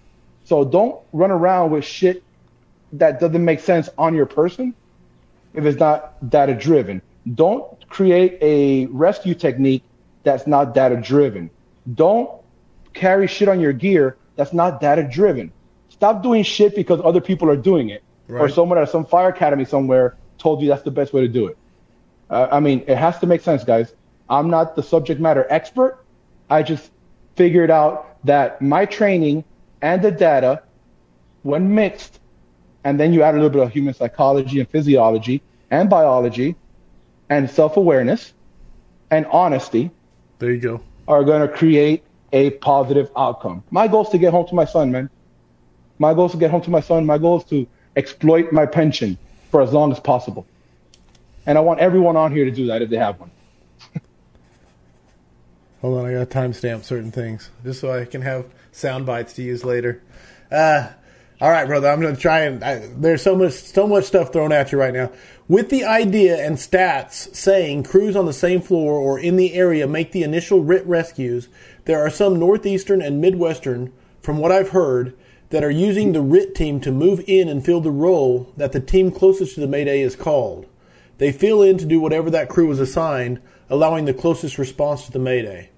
So 0.44 0.64
don't 0.64 1.00
run 1.12 1.30
around 1.30 1.70
with 1.70 1.84
shit 1.84 2.22
that 2.94 3.20
doesn't 3.20 3.44
make 3.44 3.60
sense 3.60 3.88
on 3.96 4.14
your 4.14 4.26
person 4.26 4.74
if 5.54 5.64
it's 5.64 5.78
not 5.78 6.28
data 6.28 6.54
driven. 6.54 7.02
Don't 7.34 7.88
create 7.88 8.38
a 8.40 8.86
rescue 8.86 9.34
technique 9.34 9.82
that's 10.22 10.46
not 10.46 10.74
data 10.74 10.96
driven. 10.96 11.50
Don't 11.94 12.30
carry 12.92 13.26
shit 13.26 13.48
on 13.48 13.60
your 13.60 13.72
gear 13.72 14.16
that's 14.36 14.52
not 14.52 14.80
data 14.80 15.04
driven. 15.04 15.52
Stop 15.88 16.22
doing 16.22 16.42
shit 16.42 16.74
because 16.74 17.00
other 17.04 17.20
people 17.20 17.50
are 17.50 17.56
doing 17.56 17.90
it 17.90 18.02
or 18.28 18.48
someone 18.48 18.78
at 18.78 18.88
some 18.88 19.04
fire 19.04 19.28
academy 19.28 19.64
somewhere 19.64 20.16
told 20.38 20.62
you 20.62 20.68
that's 20.68 20.82
the 20.82 20.90
best 20.90 21.12
way 21.12 21.20
to 21.20 21.28
do 21.28 21.46
it. 21.46 21.58
Uh, 22.30 22.48
I 22.50 22.60
mean, 22.60 22.84
it 22.86 22.96
has 22.96 23.18
to 23.18 23.26
make 23.26 23.40
sense, 23.40 23.64
guys. 23.64 23.92
I'm 24.28 24.48
not 24.48 24.76
the 24.76 24.82
subject 24.82 25.20
matter 25.20 25.46
expert. 25.50 26.04
I 26.48 26.62
just 26.62 26.90
figured 27.40 27.70
out 27.70 28.18
that 28.22 28.60
my 28.60 28.84
training 28.84 29.42
and 29.80 30.02
the 30.02 30.10
data, 30.10 30.62
when 31.42 31.74
mixed, 31.74 32.20
and 32.84 33.00
then 33.00 33.14
you 33.14 33.22
add 33.22 33.32
a 33.32 33.38
little 33.38 33.48
bit 33.48 33.62
of 33.62 33.72
human 33.72 33.94
psychology 33.94 34.60
and 34.60 34.68
physiology 34.68 35.40
and 35.70 35.88
biology 35.88 36.54
and 37.30 37.48
self 37.48 37.78
awareness 37.78 38.34
and 39.10 39.24
honesty, 39.32 39.90
there 40.38 40.50
you 40.50 40.60
go. 40.60 40.82
are 41.08 41.24
going 41.24 41.40
to 41.40 41.48
create 41.48 42.04
a 42.34 42.50
positive 42.50 43.10
outcome. 43.16 43.64
My 43.70 43.88
goal 43.88 44.02
is 44.02 44.10
to 44.10 44.18
get 44.18 44.32
home 44.32 44.46
to 44.48 44.54
my 44.54 44.66
son, 44.66 44.92
man. 44.92 45.08
My 45.98 46.12
goal 46.12 46.26
is 46.26 46.32
to 46.32 46.38
get 46.38 46.50
home 46.50 46.60
to 46.60 46.70
my 46.70 46.80
son. 46.80 47.06
My 47.06 47.16
goal 47.16 47.38
is 47.38 47.44
to 47.44 47.66
exploit 47.96 48.52
my 48.52 48.66
pension 48.66 49.16
for 49.50 49.62
as 49.62 49.72
long 49.72 49.92
as 49.92 49.98
possible. 49.98 50.46
And 51.46 51.56
I 51.56 51.62
want 51.62 51.80
everyone 51.80 52.18
on 52.18 52.32
here 52.32 52.44
to 52.44 52.50
do 52.50 52.66
that 52.66 52.82
if 52.82 52.90
they 52.90 52.98
have 52.98 53.18
one. 53.18 53.30
Hold 55.80 55.98
on, 55.98 56.06
I 56.06 56.12
got 56.12 56.30
to 56.30 56.38
timestamp 56.38 56.84
certain 56.84 57.10
things 57.10 57.50
just 57.64 57.80
so 57.80 57.90
I 57.90 58.04
can 58.04 58.22
have 58.22 58.46
sound 58.70 59.06
bites 59.06 59.32
to 59.34 59.42
use 59.42 59.64
later. 59.64 60.02
Uh, 60.50 60.90
all 61.40 61.50
right, 61.50 61.66
brother, 61.66 61.88
I'm 61.88 62.02
to 62.02 62.14
try 62.14 62.40
and 62.40 62.62
I, 62.62 62.86
there's 62.96 63.22
so 63.22 63.34
much 63.34 63.54
so 63.54 63.86
much 63.86 64.04
stuff 64.04 64.30
thrown 64.30 64.52
at 64.52 64.72
you 64.72 64.78
right 64.78 64.92
now. 64.92 65.10
With 65.48 65.70
the 65.70 65.84
idea 65.84 66.36
and 66.36 66.58
stats 66.58 67.34
saying 67.34 67.84
crews 67.84 68.14
on 68.14 68.26
the 68.26 68.34
same 68.34 68.60
floor 68.60 68.92
or 68.92 69.18
in 69.18 69.36
the 69.36 69.54
area 69.54 69.88
make 69.88 70.12
the 70.12 70.22
initial 70.22 70.62
RIT 70.62 70.86
rescues, 70.86 71.48
there 71.86 72.04
are 72.04 72.10
some 72.10 72.38
northeastern 72.38 73.00
and 73.00 73.22
midwestern, 73.22 73.90
from 74.20 74.36
what 74.36 74.52
I've 74.52 74.68
heard, 74.68 75.16
that 75.48 75.64
are 75.64 75.70
using 75.70 76.12
the 76.12 76.20
RIT 76.20 76.54
team 76.54 76.78
to 76.80 76.92
move 76.92 77.24
in 77.26 77.48
and 77.48 77.64
fill 77.64 77.80
the 77.80 77.90
role 77.90 78.52
that 78.58 78.72
the 78.72 78.80
team 78.80 79.10
closest 79.10 79.54
to 79.54 79.60
the 79.60 79.66
Mayday 79.66 80.02
is 80.02 80.14
called. 80.14 80.66
They 81.16 81.32
fill 81.32 81.62
in 81.62 81.78
to 81.78 81.86
do 81.86 82.00
whatever 82.00 82.30
that 82.30 82.48
crew 82.48 82.68
was 82.68 82.80
assigned, 82.80 83.40
allowing 83.68 84.04
the 84.04 84.14
closest 84.14 84.58
response 84.58 85.06
to 85.06 85.12
the 85.12 85.18
Mayday. 85.18 85.70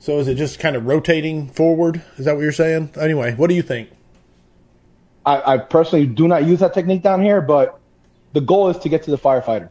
So 0.00 0.18
is 0.18 0.28
it 0.28 0.36
just 0.36 0.60
kind 0.60 0.76
of 0.76 0.86
rotating 0.86 1.48
forward? 1.48 2.02
Is 2.16 2.24
that 2.24 2.34
what 2.34 2.42
you're 2.42 2.52
saying? 2.52 2.90
Anyway, 2.98 3.34
what 3.34 3.48
do 3.48 3.54
you 3.54 3.62
think? 3.62 3.90
I, 5.26 5.54
I 5.54 5.58
personally 5.58 6.06
do 6.06 6.28
not 6.28 6.44
use 6.44 6.60
that 6.60 6.72
technique 6.72 7.02
down 7.02 7.22
here, 7.22 7.40
but 7.40 7.78
the 8.32 8.40
goal 8.40 8.68
is 8.68 8.78
to 8.78 8.88
get 8.88 9.02
to 9.04 9.10
the 9.10 9.18
firefighter 9.18 9.68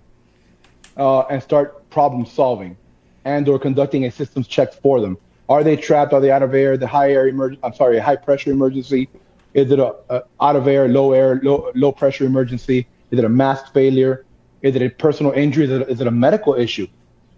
uh, 0.97 1.21
and 1.21 1.41
start 1.41 1.89
problem 1.89 2.25
solving 2.25 2.77
and 3.25 3.47
or 3.47 3.57
conducting 3.57 4.05
a 4.05 4.11
systems 4.11 4.47
check 4.47 4.73
for 4.73 4.99
them. 4.99 5.17
Are 5.49 5.63
they 5.63 5.77
trapped? 5.77 6.13
Are 6.13 6.19
they 6.19 6.31
out 6.31 6.43
of 6.43 6.53
air? 6.53 6.77
The 6.77 6.87
high 6.87 7.11
air 7.11 7.31
emerg- 7.31 7.57
I'm 7.63 7.73
sorry, 7.73 7.97
a 7.97 8.03
high 8.03 8.17
pressure 8.17 8.51
emergency. 8.51 9.09
Is 9.53 9.71
it 9.71 9.79
a, 9.79 9.95
a 10.09 10.23
out 10.41 10.55
of 10.57 10.67
air, 10.67 10.87
low 10.89 11.13
air, 11.13 11.39
low 11.41 11.71
low 11.73 11.91
pressure 11.91 12.25
emergency? 12.25 12.85
Is 13.11 13.19
it 13.19 13.25
a 13.25 13.29
mask 13.29 13.73
failure? 13.73 14.25
Is 14.61 14.75
it 14.75 14.81
a 14.81 14.89
personal 14.89 15.31
injury? 15.31 15.65
Is 15.65 15.71
it, 15.71 15.89
is 15.89 16.01
it 16.01 16.07
a 16.07 16.11
medical 16.11 16.53
issue? 16.53 16.87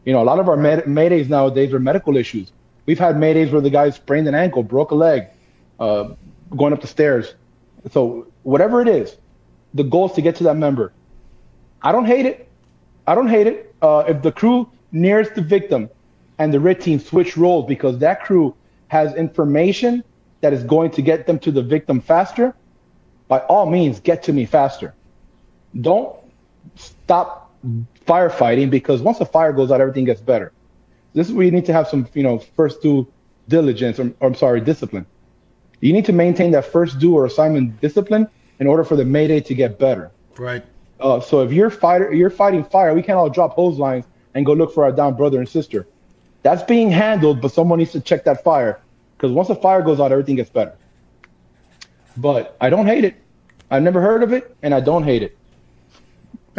You 0.06 0.14
know, 0.14 0.24
a 0.24 0.26
lot 0.26 0.40
of 0.40 0.50
our 0.50 0.58
med- 0.58 0.86
maydays 0.86 1.30
nowadays 1.30 1.72
are 1.72 1.80
medical 1.80 2.18
issues. 2.18 2.52
We've 2.90 2.98
had 2.98 3.18
maydays 3.18 3.52
where 3.52 3.62
the 3.62 3.70
guy 3.70 3.92
sprained 3.92 4.28
an 4.28 4.34
ankle, 4.34 4.64
broke 4.64 4.90
a 4.90 4.96
leg, 4.96 5.28
uh, 5.80 6.16
going 6.58 6.74
up 6.74 6.82
the 6.82 6.88
stairs. 6.88 7.36
So 7.92 8.26
whatever 8.42 8.82
it 8.82 8.88
is, 8.88 9.16
the 9.76 9.84
goal 9.84 10.08
is 10.10 10.14
to 10.14 10.24
get 10.24 10.38
to 10.38 10.44
that 10.46 10.58
member. 10.58 10.92
I 11.84 11.92
don't 11.92 12.06
hate 12.06 12.26
it. 12.26 12.50
I 13.06 13.14
don't 13.14 13.28
hate 13.28 13.46
it. 13.46 13.76
Uh, 13.80 14.06
if 14.08 14.24
the 14.24 14.32
crew 14.32 14.72
nearest 14.92 15.36
the 15.36 15.44
victim 15.44 15.88
and 16.40 16.52
the 16.52 16.60
RIT 16.60 16.82
team 16.82 16.98
switch 16.98 17.38
roles 17.38 17.68
because 17.68 18.00
that 18.00 18.24
crew 18.24 18.56
has 18.88 19.14
information 19.14 20.04
that 20.42 20.52
is 20.52 20.64
going 20.64 20.90
to 20.90 21.04
get 21.04 21.28
them 21.28 21.38
to 21.46 21.52
the 21.52 21.62
victim 21.62 22.02
faster, 22.02 22.56
by 23.28 23.38
all 23.42 23.68
means, 23.68 24.00
get 24.00 24.24
to 24.24 24.34
me 24.34 24.46
faster. 24.46 24.96
Don't 25.80 26.18
stop 26.74 27.54
firefighting 28.08 28.72
because 28.72 29.04
once 29.04 29.20
the 29.20 29.28
fire 29.28 29.54
goes 29.54 29.70
out, 29.70 29.80
everything 29.80 30.06
gets 30.06 30.22
better. 30.22 30.52
This 31.20 31.28
is 31.28 31.34
where 31.34 31.44
you 31.44 31.52
need 31.52 31.66
to 31.66 31.74
have 31.74 31.86
some, 31.86 32.08
you 32.14 32.24
know, 32.24 32.40
first 32.40 32.82
due 32.82 33.06
diligence, 33.50 34.00
or, 34.00 34.14
or 34.22 34.28
I'm 34.28 34.36
sorry, 34.36 34.62
discipline. 34.62 35.06
You 35.82 35.92
need 35.92 36.06
to 36.06 36.14
maintain 36.14 36.52
that 36.52 36.64
first 36.64 36.98
due 36.98 37.14
or 37.14 37.26
assignment 37.26 37.82
discipline 37.82 38.26
in 38.62 38.68
order 38.68 38.86
for 38.86 38.96
the 38.96 39.04
mayday 39.04 39.42
to 39.42 39.54
get 39.54 39.78
better. 39.78 40.12
Right. 40.38 40.64
Uh, 41.02 41.20
so 41.20 41.42
if 41.42 41.52
you're 41.52 41.70
fighter, 41.70 42.14
you're 42.14 42.30
fighting 42.30 42.64
fire, 42.64 42.94
we 42.94 43.02
can't 43.02 43.18
all 43.18 43.30
drop 43.30 43.52
hose 43.52 43.78
lines 43.78 44.06
and 44.34 44.46
go 44.46 44.54
look 44.54 44.74
for 44.74 44.86
our 44.86 44.94
down 44.94 45.18
brother 45.18 45.40
and 45.40 45.50
sister. 45.50 45.86
That's 46.44 46.64
being 46.64 46.90
handled, 46.90 47.42
but 47.42 47.52
someone 47.52 47.80
needs 47.80 47.92
to 47.92 48.00
check 48.00 48.24
that 48.24 48.42
fire 48.42 48.80
because 49.18 49.34
once 49.34 49.50
the 49.50 49.56
fire 49.56 49.82
goes 49.82 50.00
out, 50.00 50.14
everything 50.14 50.38
gets 50.38 50.50
better. 50.50 50.78
But 52.16 52.56
I 52.62 52.70
don't 52.70 52.88
hate 52.88 53.04
it. 53.04 53.16
I've 53.70 53.84
never 53.84 54.00
heard 54.00 54.24
of 54.24 54.32
it, 54.32 54.56
and 54.64 54.74
I 54.74 54.80
don't 54.80 55.04
hate 55.04 55.24
it. 55.24 55.38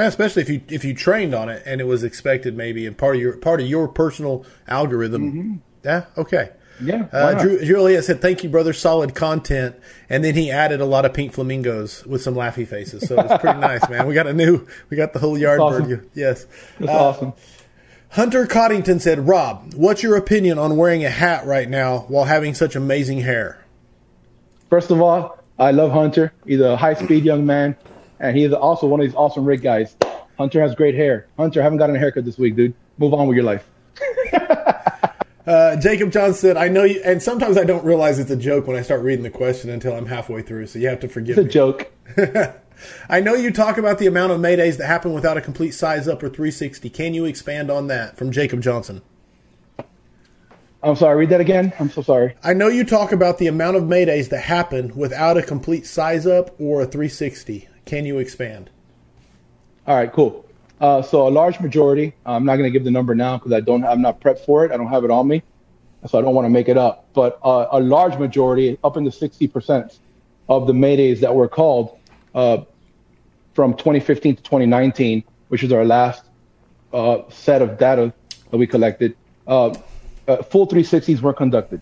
Especially 0.07 0.43
if 0.43 0.49
you 0.49 0.61
if 0.69 0.85
you 0.85 0.95
trained 0.95 1.35
on 1.35 1.49
it 1.49 1.63
and 1.67 1.81
it 1.81 1.85
was 1.85 2.03
expected 2.05 2.57
maybe 2.57 2.87
and 2.87 2.97
part 2.97 3.17
of 3.17 3.23
your 3.23 3.37
part 3.37 3.61
of 3.61 3.67
your 3.67 3.89
personal 3.89 4.45
algorithm. 4.69 5.63
Yeah. 5.85 6.05
Okay. 6.17 6.51
Yeah. 6.83 7.09
Uh. 7.13 7.35
Drew, 7.43 7.63
Juliet 7.65 8.05
said, 8.05 8.23
"Thank 8.23 8.43
you, 8.43 8.49
brother. 8.49 8.73
Solid 8.73 9.15
content." 9.15 9.77
And 10.09 10.25
then 10.25 10.35
he 10.35 10.51
added 10.51 10.81
a 10.81 10.87
lot 10.87 11.05
of 11.05 11.13
pink 11.13 11.33
flamingos 11.35 12.05
with 12.07 12.23
some 12.23 12.35
laughy 12.35 12.67
faces. 12.67 13.07
So 13.07 13.21
it's 13.21 13.37
pretty 13.43 13.59
nice, 13.61 13.87
man. 13.91 14.07
We 14.07 14.15
got 14.15 14.27
a 14.27 14.33
new, 14.33 14.67
we 14.89 14.97
got 14.97 15.13
the 15.13 15.19
whole 15.19 15.37
yard 15.37 15.61
awesome. 15.61 15.89
bird. 15.89 16.11
Yes. 16.15 16.47
That's 16.79 16.91
Uh, 16.91 16.95
awesome. 16.95 17.33
Hunter 18.11 18.47
Coddington 18.47 18.99
said, 18.99 19.29
"Rob, 19.29 19.75
what's 19.75 20.03
your 20.03 20.17
opinion 20.17 20.59
on 20.59 20.77
wearing 20.77 21.05
a 21.05 21.11
hat 21.11 21.45
right 21.45 21.69
now 21.69 22.07
while 22.09 22.25
having 22.25 22.55
such 22.55 22.75
amazing 22.75 23.21
hair?" 23.21 23.63
First 24.71 24.91
of 24.91 25.01
all, 25.03 25.39
I 25.59 25.73
love 25.73 25.91
Hunter. 25.93 26.33
He's 26.47 26.61
a 26.61 26.77
high 26.77 26.95
speed 26.95 27.25
young 27.25 27.45
man, 27.45 27.77
and 28.21 28.37
he's 28.37 28.53
also 28.53 28.87
one 28.87 29.01
of 29.01 29.07
these 29.07 29.15
awesome 29.17 29.45
rig 29.45 29.63
guys. 29.63 29.97
Hunter 30.39 30.61
has 30.63 30.75
great 30.75 30.95
hair. 30.95 31.27
Hunter, 31.37 31.61
I 31.61 31.65
haven't 31.65 31.79
gotten 31.79 31.97
a 31.97 31.99
haircut 31.99 32.25
this 32.25 32.39
week, 32.39 32.55
dude. 32.57 32.75
Move 32.99 33.13
on 33.15 33.27
with 33.27 33.35
your 33.37 33.45
life. 33.45 33.67
Uh, 35.47 35.75
Jacob 35.77 36.13
John 36.13 36.33
said, 36.35 36.57
"I 36.59 36.69
know 36.69 36.85
you," 36.85 37.01
and 37.03 37.21
sometimes 37.21 37.57
I 37.57 37.65
don't 37.65 37.85
realize 37.85 38.19
it's 38.21 38.31
a 38.31 38.37
joke 38.37 38.67
when 38.69 38.77
I 38.77 38.83
start 38.83 39.03
reading 39.03 39.23
the 39.25 39.31
question 39.31 39.71
until 39.71 39.95
I'm 39.95 40.05
halfway 40.07 40.43
through. 40.43 40.67
So 40.69 40.79
you 40.79 40.87
have 40.89 41.01
to 41.01 41.09
forgive 41.09 41.39
It's 41.39 41.45
a 41.45 41.47
me. 41.47 41.51
joke. 41.51 41.91
I 43.09 43.21
know 43.21 43.35
you 43.35 43.51
talk 43.51 43.77
about 43.79 43.99
the 43.99 44.07
amount 44.07 44.33
of 44.33 44.41
maydays 44.41 44.77
that 44.77 44.87
happen 44.87 45.13
without 45.13 45.39
a 45.39 45.41
complete 45.41 45.73
size 45.73 46.07
up 46.07 46.23
or 46.23 46.29
360. 46.29 46.89
Can 46.91 47.15
you 47.15 47.25
expand 47.25 47.69
on 47.71 47.87
that? 47.89 48.17
From 48.19 48.31
Jacob 48.31 48.61
Johnson. 48.61 49.01
I'm 50.83 50.95
sorry. 50.95 51.17
Read 51.17 51.31
that 51.31 51.41
again. 51.41 51.73
I'm 51.81 51.91
so 51.91 52.03
sorry. 52.03 52.37
I 52.45 52.53
know 52.53 52.69
you 52.69 52.85
talk 52.85 53.11
about 53.11 53.39
the 53.39 53.47
amount 53.49 53.77
of 53.79 53.85
maydays 53.85 54.29
that 54.29 54.41
happen 54.43 54.95
without 54.95 55.37
a 55.39 55.43
complete 55.43 55.87
size 55.87 56.27
up 56.27 56.55
or 56.61 56.83
a 56.83 56.87
360. 56.87 57.67
Can 57.85 58.05
you 58.05 58.19
expand? 58.19 58.71
All 59.87 59.97
right, 59.97 60.13
cool. 60.13 60.45
Uh, 60.81 61.03
so 61.03 61.29
a 61.29 61.31
large 61.31 61.61
majority. 61.61 62.15
I'm 62.25 62.45
not 62.45 62.57
going 62.57 62.67
to 62.67 62.71
give 62.71 62.85
the 62.85 62.91
number 62.91 63.15
now 63.15 63.37
because 63.37 63.53
I 63.53 63.61
don't. 63.61 63.85
I'm 63.85 64.01
not 64.01 64.21
prepped 64.21 64.41
for 64.41 64.65
it. 64.65 64.73
I 64.73 64.77
don't 64.77 64.89
have 64.89 65.05
it 65.05 65.11
on 65.11 65.29
me, 65.29 65.43
so 66.07 66.19
I 66.19 66.23
don't 66.23 66.35
want 66.35 66.47
to 66.47 66.51
make 66.51 66.69
it 66.69 66.79
up. 66.79 67.07
But 67.13 67.39
uh, 67.45 67.67
a 67.73 67.81
large 67.81 68.19
majority, 68.19 68.79
up 68.83 68.97
into 68.97 69.13
60 69.13 69.47
percent, 69.49 69.99
of 70.49 70.67
the 70.67 70.73
maydays 70.73 71.21
that 71.21 71.35
were 71.35 71.49
called 71.49 71.97
uh, 72.35 72.59
from 73.55 73.75
2015 73.75 74.37
to 74.37 74.43
2019, 74.43 75.23
which 75.49 75.63
is 75.63 75.73
our 75.73 75.85
last 75.85 76.25
uh, 76.93 77.19
set 77.29 77.63
of 77.63 77.79
data 77.79 78.13
that 78.51 78.57
we 78.57 78.67
collected, 78.67 79.17
uh, 79.47 79.75
uh, 80.29 80.43
full 80.43 80.67
360s 80.67 81.21
were 81.21 81.33
conducted. 81.33 81.81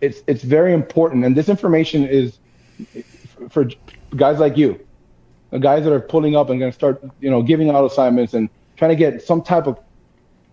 It's 0.00 0.22
it's 0.26 0.42
very 0.42 0.72
important, 0.72 1.24
and 1.24 1.36
this 1.36 1.48
information 1.48 2.06
is 2.06 2.38
for 3.48 3.68
guys 4.16 4.38
like 4.38 4.56
you, 4.56 4.78
the 4.93 4.93
guys 5.58 5.84
that 5.84 5.92
are 5.92 6.00
pulling 6.00 6.36
up 6.36 6.50
and 6.50 6.58
going 6.58 6.72
to 6.72 6.74
start, 6.74 7.02
you 7.20 7.30
know, 7.30 7.42
giving 7.42 7.70
out 7.70 7.84
assignments 7.84 8.34
and 8.34 8.48
trying 8.76 8.90
to 8.90 8.96
get 8.96 9.22
some 9.22 9.42
type 9.42 9.66
of 9.66 9.78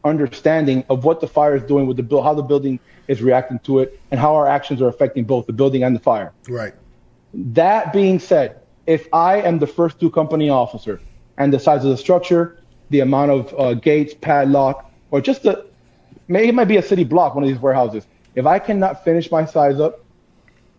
understanding 0.03 0.83
of 0.89 1.03
what 1.05 1.21
the 1.21 1.27
fire 1.27 1.55
is 1.55 1.63
doing 1.63 1.87
with 1.87 1.97
the 1.97 2.03
build, 2.03 2.23
how 2.23 2.33
the 2.33 2.41
building 2.41 2.79
is 3.07 3.21
reacting 3.21 3.59
to 3.59 3.79
it, 3.79 3.99
and 4.11 4.19
how 4.19 4.35
our 4.35 4.47
actions 4.47 4.81
are 4.81 4.87
affecting 4.87 5.23
both 5.23 5.45
the 5.45 5.53
building 5.53 5.83
and 5.83 5.95
the 5.95 5.99
fire. 5.99 6.33
Right. 6.47 6.73
That 7.33 7.93
being 7.93 8.19
said, 8.19 8.61
if 8.87 9.07
I 9.13 9.41
am 9.41 9.59
the 9.59 9.67
first 9.67 9.99
two 9.99 10.09
company 10.09 10.49
officer 10.49 10.99
and 11.37 11.53
the 11.53 11.59
size 11.59 11.83
of 11.83 11.91
the 11.91 11.97
structure, 11.97 12.57
the 12.89 12.99
amount 12.99 13.31
of 13.31 13.59
uh, 13.59 13.73
gates, 13.75 14.13
padlock, 14.13 14.91
or 15.11 15.21
just 15.21 15.43
the, 15.43 15.65
maybe 16.27 16.49
it 16.49 16.55
might 16.55 16.65
be 16.65 16.77
a 16.77 16.81
city 16.81 17.03
block, 17.03 17.35
one 17.35 17.43
of 17.43 17.49
these 17.49 17.59
warehouses. 17.59 18.05
If 18.35 18.45
I 18.45 18.59
cannot 18.59 19.03
finish 19.03 19.31
my 19.31 19.45
size 19.45 19.79
up, 19.79 20.03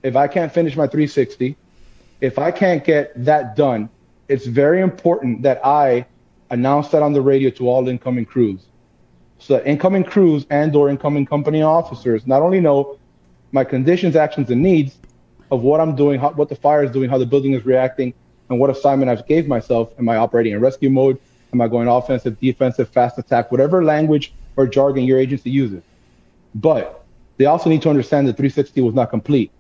if 0.02 0.16
I 0.16 0.26
can't 0.28 0.52
finish 0.52 0.76
my 0.76 0.86
360, 0.86 1.56
if 2.20 2.38
I 2.38 2.50
can't 2.50 2.84
get 2.84 3.12
that 3.24 3.56
done, 3.56 3.88
it's 4.32 4.46
very 4.46 4.80
important 4.80 5.42
that 5.42 5.64
I 5.64 6.06
announce 6.50 6.88
that 6.88 7.02
on 7.02 7.12
the 7.12 7.20
radio 7.20 7.50
to 7.50 7.68
all 7.68 7.86
incoming 7.86 8.24
crews. 8.24 8.60
So 9.38 9.54
that 9.54 9.66
incoming 9.66 10.04
crews 10.04 10.46
and 10.48 10.74
or 10.74 10.88
incoming 10.88 11.26
company 11.26 11.62
officers 11.62 12.26
not 12.26 12.40
only 12.40 12.60
know 12.60 12.98
my 13.52 13.64
conditions, 13.64 14.16
actions, 14.16 14.50
and 14.50 14.62
needs 14.62 14.96
of 15.50 15.62
what 15.62 15.80
I'm 15.80 15.94
doing, 15.94 16.18
how, 16.18 16.30
what 16.30 16.48
the 16.48 16.56
fire 16.56 16.82
is 16.82 16.90
doing, 16.90 17.10
how 17.10 17.18
the 17.18 17.26
building 17.26 17.52
is 17.52 17.66
reacting, 17.66 18.14
and 18.48 18.58
what 18.58 18.70
assignment 18.70 19.10
I've 19.10 19.26
gave 19.26 19.46
myself. 19.46 19.92
Am 19.98 20.08
I 20.08 20.16
operating 20.16 20.54
in 20.54 20.60
rescue 20.60 20.88
mode? 20.88 21.20
Am 21.52 21.60
I 21.60 21.68
going 21.68 21.88
offensive, 21.88 22.40
defensive, 22.40 22.88
fast 22.88 23.18
attack, 23.18 23.50
whatever 23.50 23.84
language 23.84 24.32
or 24.56 24.66
jargon 24.66 25.04
your 25.04 25.18
agency 25.18 25.50
uses. 25.50 25.82
But 26.54 27.04
they 27.36 27.44
also 27.44 27.68
need 27.68 27.82
to 27.82 27.90
understand 27.90 28.28
that 28.28 28.38
360 28.38 28.80
was 28.80 28.94
not 28.94 29.10
complete 29.10 29.50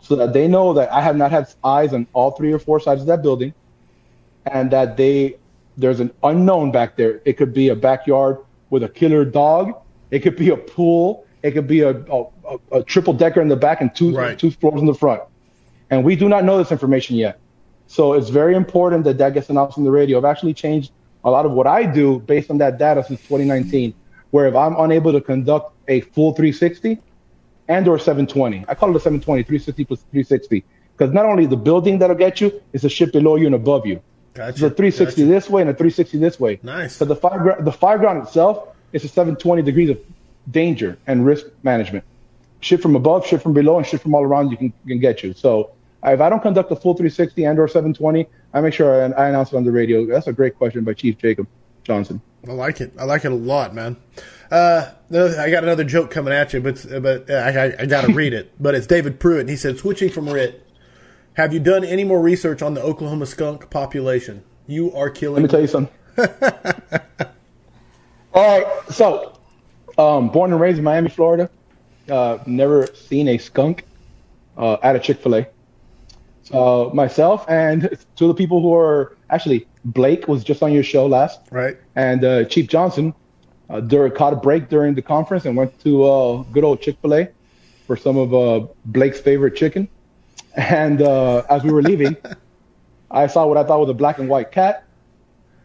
so 0.00 0.16
that 0.16 0.32
they 0.32 0.48
know 0.48 0.72
that 0.72 0.90
I 0.92 1.00
have 1.00 1.16
not 1.16 1.30
had 1.30 1.52
eyes 1.62 1.92
on 1.92 2.08
all 2.12 2.32
three 2.32 2.52
or 2.52 2.58
four 2.58 2.80
sides 2.80 3.02
of 3.02 3.06
that 3.06 3.22
building, 3.22 3.54
and 4.46 4.70
that 4.70 4.96
they 4.96 5.36
there's 5.76 6.00
an 6.00 6.12
unknown 6.22 6.70
back 6.70 6.96
there. 6.96 7.20
It 7.24 7.34
could 7.34 7.54
be 7.54 7.68
a 7.68 7.76
backyard 7.76 8.38
with 8.70 8.82
a 8.82 8.88
killer 8.88 9.24
dog. 9.24 9.74
It 10.10 10.20
could 10.20 10.36
be 10.36 10.50
a 10.50 10.56
pool. 10.56 11.26
It 11.42 11.52
could 11.52 11.66
be 11.66 11.80
a, 11.80 11.90
a, 11.90 12.24
a, 12.72 12.82
triple 12.84 13.14
decker 13.14 13.40
in 13.40 13.48
the 13.48 13.56
back 13.56 13.80
and 13.80 13.94
two 13.94 14.14
Right. 14.14 14.38
two 14.38 14.50
floors 14.50 14.80
in 14.80 14.86
the 14.86 14.94
front. 14.94 15.22
And 15.90 16.04
we 16.04 16.14
do 16.14 16.28
not 16.28 16.44
know 16.44 16.58
this 16.58 16.70
information 16.70 17.16
yet. 17.16 17.40
So 17.86 18.12
it's 18.12 18.28
very 18.28 18.54
important 18.54 19.04
that 19.04 19.18
that 19.18 19.34
gets 19.34 19.50
announced 19.50 19.76
on 19.78 19.84
the 19.84 19.90
radio. 19.90 20.18
I've 20.18 20.24
actually 20.24 20.54
changed 20.54 20.92
a 21.24 21.30
lot 21.30 21.46
of 21.46 21.52
what 21.52 21.66
I 21.66 21.84
do 21.84 22.20
based 22.20 22.50
on 22.50 22.58
that 22.58 22.78
data 22.78 23.02
since 23.04 23.20
2019, 23.22 23.94
where 24.30 24.46
if 24.46 24.54
I'm 24.54 24.76
unable 24.78 25.12
to 25.12 25.20
conduct 25.20 25.74
a 25.88 26.00
full 26.00 26.32
360, 26.32 26.98
and 27.68 27.88
or 27.88 27.98
720. 27.98 28.64
I 28.68 28.74
call 28.74 28.90
it 28.90 28.96
a 28.96 29.00
720, 29.00 29.42
360 29.44 29.84
plus 29.84 30.00
360. 30.10 30.64
Because 30.96 31.12
not 31.12 31.24
only 31.24 31.46
the 31.46 31.56
building 31.56 31.98
that'll 31.98 32.16
get 32.16 32.40
you, 32.40 32.60
it's 32.72 32.82
the 32.82 32.88
ship 32.88 33.12
below 33.12 33.36
you 33.36 33.46
and 33.46 33.54
above 33.54 33.86
you. 33.86 34.00
Gotcha. 34.34 34.50
It's 34.50 34.58
a 34.62 34.70
360 34.70 35.24
this 35.24 35.50
way 35.50 35.60
and 35.60 35.70
a 35.70 35.74
360 35.74 36.18
this 36.18 36.40
way. 36.40 36.58
Nice. 36.62 36.96
So 36.96 37.04
the 37.04 37.16
fire, 37.16 37.38
gra- 37.38 37.62
the 37.62 37.72
fire 37.72 37.98
ground 37.98 38.22
itself 38.26 38.68
is 38.92 39.04
a 39.04 39.08
720 39.08 39.62
degrees 39.62 39.90
of 39.90 39.98
danger 40.50 40.98
and 41.06 41.26
risk 41.26 41.46
management. 41.62 42.04
Shit 42.60 42.80
from 42.80 42.96
above, 42.96 43.26
shit 43.26 43.42
from 43.42 43.52
below, 43.52 43.78
and 43.78 43.86
shit 43.86 44.00
from 44.00 44.14
all 44.14 44.22
around 44.22 44.50
you 44.50 44.56
can, 44.56 44.72
can 44.86 45.00
get 45.00 45.22
you. 45.22 45.34
So 45.34 45.72
if 46.04 46.20
I 46.20 46.28
don't 46.28 46.40
conduct 46.40 46.70
a 46.70 46.76
full 46.76 46.94
360 46.94 47.44
and 47.44 47.58
or 47.58 47.68
720, 47.68 48.26
I 48.54 48.60
make 48.60 48.74
sure 48.74 49.02
I, 49.02 49.24
I 49.24 49.28
announce 49.28 49.52
it 49.52 49.56
on 49.56 49.64
the 49.64 49.72
radio. 49.72 50.06
That's 50.06 50.26
a 50.26 50.32
great 50.32 50.56
question 50.56 50.84
by 50.84 50.94
Chief 50.94 51.18
Jacob 51.18 51.46
Johnson. 51.84 52.20
I 52.48 52.52
like 52.52 52.80
it. 52.80 52.92
I 52.98 53.04
like 53.04 53.24
it 53.24 53.32
a 53.32 53.36
lot, 53.36 53.74
man. 53.74 53.96
Uh, 54.50 54.90
I 55.10 55.50
got 55.50 55.62
another 55.62 55.84
joke 55.84 56.10
coming 56.10 56.32
at 56.32 56.52
you, 56.52 56.60
but 56.60 56.84
but 57.00 57.30
uh, 57.30 57.34
I, 57.34 57.50
I, 57.50 57.74
I 57.80 57.86
got 57.86 58.04
to 58.04 58.12
read 58.14 58.32
it. 58.32 58.52
But 58.60 58.74
it's 58.74 58.86
David 58.86 59.20
Pruitt. 59.20 59.40
And 59.40 59.50
he 59.50 59.56
said, 59.56 59.78
switching 59.78 60.10
from 60.10 60.28
RIT, 60.28 60.61
have 61.34 61.52
you 61.52 61.60
done 61.60 61.84
any 61.84 62.04
more 62.04 62.20
research 62.20 62.62
on 62.62 62.74
the 62.74 62.82
Oklahoma 62.82 63.26
skunk 63.26 63.70
population? 63.70 64.42
You 64.66 64.92
are 64.94 65.06
Let 65.06 65.14
killing. 65.16 65.42
me 65.42 65.48
tell 65.48 65.60
you 65.60 65.66
something. 65.66 65.94
All 68.34 68.58
right, 68.58 68.66
so 68.90 69.38
um, 69.98 70.28
born 70.30 70.52
and 70.52 70.60
raised 70.60 70.78
in 70.78 70.84
Miami, 70.84 71.08
Florida. 71.10 71.50
Uh, 72.08 72.38
never 72.46 72.86
seen 72.94 73.28
a 73.28 73.38
skunk 73.38 73.84
uh, 74.56 74.76
at 74.82 74.96
a 74.96 74.98
Chick 74.98 75.20
Fil 75.20 75.36
A. 75.36 75.46
So 76.42 76.90
myself 76.94 77.44
and 77.48 77.96
two 78.16 78.30
of 78.30 78.36
the 78.36 78.42
people 78.42 78.60
who 78.60 78.74
are 78.74 79.16
actually 79.30 79.66
Blake 79.84 80.28
was 80.28 80.44
just 80.44 80.62
on 80.62 80.72
your 80.72 80.82
show 80.82 81.06
last, 81.06 81.40
right. 81.50 81.76
and 81.96 82.24
uh, 82.24 82.44
Chief 82.44 82.68
Johnson. 82.68 83.14
uh, 83.70 83.80
during, 83.80 84.12
caught 84.12 84.32
a 84.32 84.36
break 84.36 84.68
during 84.68 84.94
the 84.94 85.02
conference 85.02 85.44
and 85.44 85.56
went 85.56 85.78
to 85.80 86.04
uh, 86.04 86.42
good 86.52 86.62
old 86.64 86.80
Chick 86.80 86.96
Fil 87.00 87.14
A 87.14 87.28
for 87.86 87.96
some 87.96 88.16
of 88.16 88.34
uh, 88.34 88.66
Blake's 88.86 89.20
favorite 89.20 89.56
chicken. 89.56 89.88
And 90.56 91.02
uh, 91.02 91.44
as 91.48 91.62
we 91.62 91.70
were 91.70 91.82
leaving, 91.82 92.16
I 93.10 93.26
saw 93.26 93.46
what 93.46 93.56
I 93.56 93.64
thought 93.64 93.80
was 93.80 93.90
a 93.90 93.94
black 93.94 94.18
and 94.18 94.28
white 94.28 94.52
cat 94.52 94.84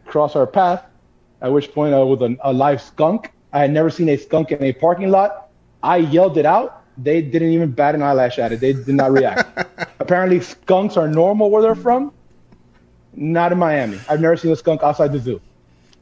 cross 0.08 0.34
our 0.34 0.46
path. 0.46 0.84
At 1.40 1.52
which 1.52 1.72
point, 1.72 1.94
I 1.94 1.98
was 1.98 2.20
a, 2.20 2.36
a 2.42 2.52
live 2.52 2.82
skunk. 2.82 3.32
I 3.52 3.60
had 3.60 3.70
never 3.70 3.90
seen 3.90 4.08
a 4.08 4.16
skunk 4.16 4.50
in 4.50 4.62
a 4.62 4.72
parking 4.72 5.10
lot. 5.10 5.50
I 5.82 5.98
yelled 5.98 6.36
it 6.36 6.46
out. 6.46 6.82
They 6.96 7.22
didn't 7.22 7.50
even 7.50 7.70
bat 7.70 7.94
an 7.94 8.02
eyelash 8.02 8.40
at 8.40 8.52
it. 8.52 8.58
They 8.58 8.72
did 8.72 8.88
not 8.88 9.12
react. 9.12 9.68
Apparently, 10.00 10.40
skunks 10.40 10.96
are 10.96 11.06
normal 11.06 11.50
where 11.50 11.62
they're 11.62 11.76
from. 11.76 12.12
Not 13.14 13.52
in 13.52 13.58
Miami. 13.58 14.00
I've 14.08 14.20
never 14.20 14.36
seen 14.36 14.50
a 14.50 14.56
skunk 14.56 14.82
outside 14.82 15.12
the 15.12 15.20
zoo. 15.20 15.40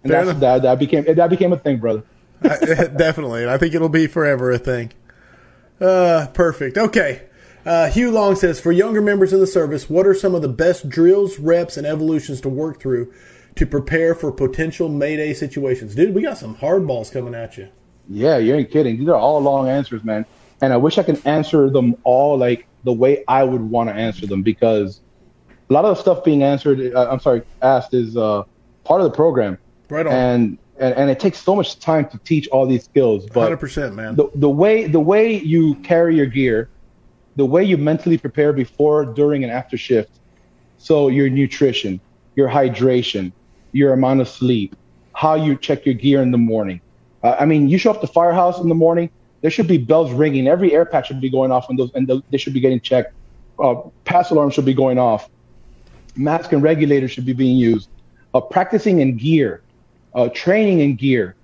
And 0.02 0.10
Fair 0.10 0.24
that's, 0.24 0.38
enough. 0.38 0.40
that, 0.40 0.62
that 0.62 0.78
became 0.78 1.04
that 1.04 1.28
became 1.28 1.52
a 1.52 1.58
thing, 1.58 1.78
brother. 1.78 2.02
Definitely. 2.42 3.42
And 3.42 3.50
I 3.50 3.58
think 3.58 3.74
it'll 3.74 3.88
be 3.88 4.06
forever 4.06 4.50
a 4.50 4.58
thing. 4.58 4.92
Uh, 5.80 6.28
perfect. 6.32 6.78
Okay. 6.78 7.22
Uh, 7.66 7.90
Hugh 7.90 8.12
Long 8.12 8.36
says, 8.36 8.60
for 8.60 8.70
younger 8.70 9.02
members 9.02 9.32
of 9.32 9.40
the 9.40 9.46
service, 9.46 9.90
what 9.90 10.06
are 10.06 10.14
some 10.14 10.36
of 10.36 10.42
the 10.42 10.48
best 10.48 10.88
drills, 10.88 11.36
reps, 11.40 11.76
and 11.76 11.84
evolutions 11.84 12.40
to 12.42 12.48
work 12.48 12.78
through 12.80 13.12
to 13.56 13.66
prepare 13.66 14.14
for 14.14 14.30
potential 14.30 14.88
Mayday 14.88 15.34
situations? 15.34 15.96
Dude, 15.96 16.14
we 16.14 16.22
got 16.22 16.38
some 16.38 16.54
hardballs 16.54 17.10
coming 17.10 17.34
at 17.34 17.58
you. 17.58 17.68
Yeah, 18.08 18.38
you 18.38 18.54
ain't 18.54 18.70
kidding. 18.70 18.98
These 18.98 19.08
are 19.08 19.16
all 19.16 19.40
long 19.40 19.68
answers, 19.68 20.04
man. 20.04 20.24
And 20.60 20.72
I 20.72 20.76
wish 20.76 20.96
I 20.96 21.02
could 21.02 21.20
answer 21.26 21.68
them 21.68 21.96
all 22.04 22.38
like 22.38 22.68
the 22.84 22.92
way 22.92 23.24
I 23.26 23.42
would 23.42 23.62
want 23.62 23.88
to 23.88 23.94
answer 23.96 24.28
them 24.28 24.42
because 24.44 25.00
a 25.68 25.72
lot 25.72 25.84
of 25.84 25.96
the 25.96 26.00
stuff 26.00 26.22
being 26.22 26.44
answered, 26.44 26.94
uh, 26.94 27.08
I'm 27.10 27.18
sorry, 27.18 27.42
asked 27.62 27.94
is 27.94 28.16
uh, 28.16 28.44
part 28.84 29.00
of 29.00 29.10
the 29.10 29.16
program. 29.16 29.58
Right 29.88 30.06
on. 30.06 30.12
And, 30.12 30.58
and 30.78 30.94
and 30.94 31.10
it 31.10 31.18
takes 31.18 31.38
so 31.38 31.56
much 31.56 31.80
time 31.80 32.08
to 32.10 32.18
teach 32.18 32.46
all 32.48 32.64
these 32.66 32.84
skills. 32.84 33.26
But 33.26 33.50
100%, 33.58 33.94
man. 33.94 34.14
the 34.14 34.30
the 34.36 34.48
way 34.48 34.86
the 34.86 35.00
way 35.00 35.36
you 35.36 35.74
carry 35.76 36.14
your 36.14 36.26
gear, 36.26 36.68
the 37.36 37.44
way 37.46 37.62
you 37.62 37.76
mentally 37.76 38.18
prepare 38.18 38.52
before, 38.52 39.04
during, 39.04 39.44
and 39.44 39.52
after 39.52 39.76
shift. 39.76 40.10
So 40.78 41.08
your 41.08 41.28
nutrition, 41.28 42.00
your 42.34 42.48
hydration, 42.48 43.32
your 43.72 43.92
amount 43.92 44.20
of 44.20 44.28
sleep, 44.28 44.74
how 45.12 45.34
you 45.34 45.56
check 45.56 45.86
your 45.86 45.94
gear 45.94 46.22
in 46.22 46.30
the 46.30 46.38
morning. 46.38 46.80
Uh, 47.22 47.36
I 47.38 47.46
mean, 47.46 47.68
you 47.68 47.78
show 47.78 47.90
up 47.90 48.00
to 48.00 48.06
firehouse 48.06 48.58
in 48.58 48.68
the 48.68 48.74
morning. 48.74 49.10
There 49.42 49.50
should 49.50 49.68
be 49.68 49.78
bells 49.78 50.12
ringing. 50.12 50.48
Every 50.48 50.72
air 50.72 50.84
patch 50.84 51.08
should 51.08 51.20
be 51.20 51.30
going 51.30 51.52
off, 51.52 51.68
and 51.68 51.78
those 51.78 51.90
and 51.94 52.06
those, 52.06 52.22
they 52.30 52.38
should 52.38 52.54
be 52.54 52.60
getting 52.60 52.80
checked. 52.80 53.12
Uh, 53.58 53.74
pass 54.04 54.30
alarm 54.30 54.50
should 54.50 54.64
be 54.64 54.74
going 54.74 54.98
off. 54.98 55.28
Mask 56.16 56.52
and 56.52 56.62
regulators 56.62 57.10
should 57.10 57.26
be 57.26 57.32
being 57.32 57.56
used. 57.56 57.88
Uh, 58.34 58.40
practicing 58.40 59.00
in 59.00 59.16
gear, 59.16 59.62
uh, 60.14 60.28
training 60.34 60.80
in 60.80 60.94
gear, 60.94 61.36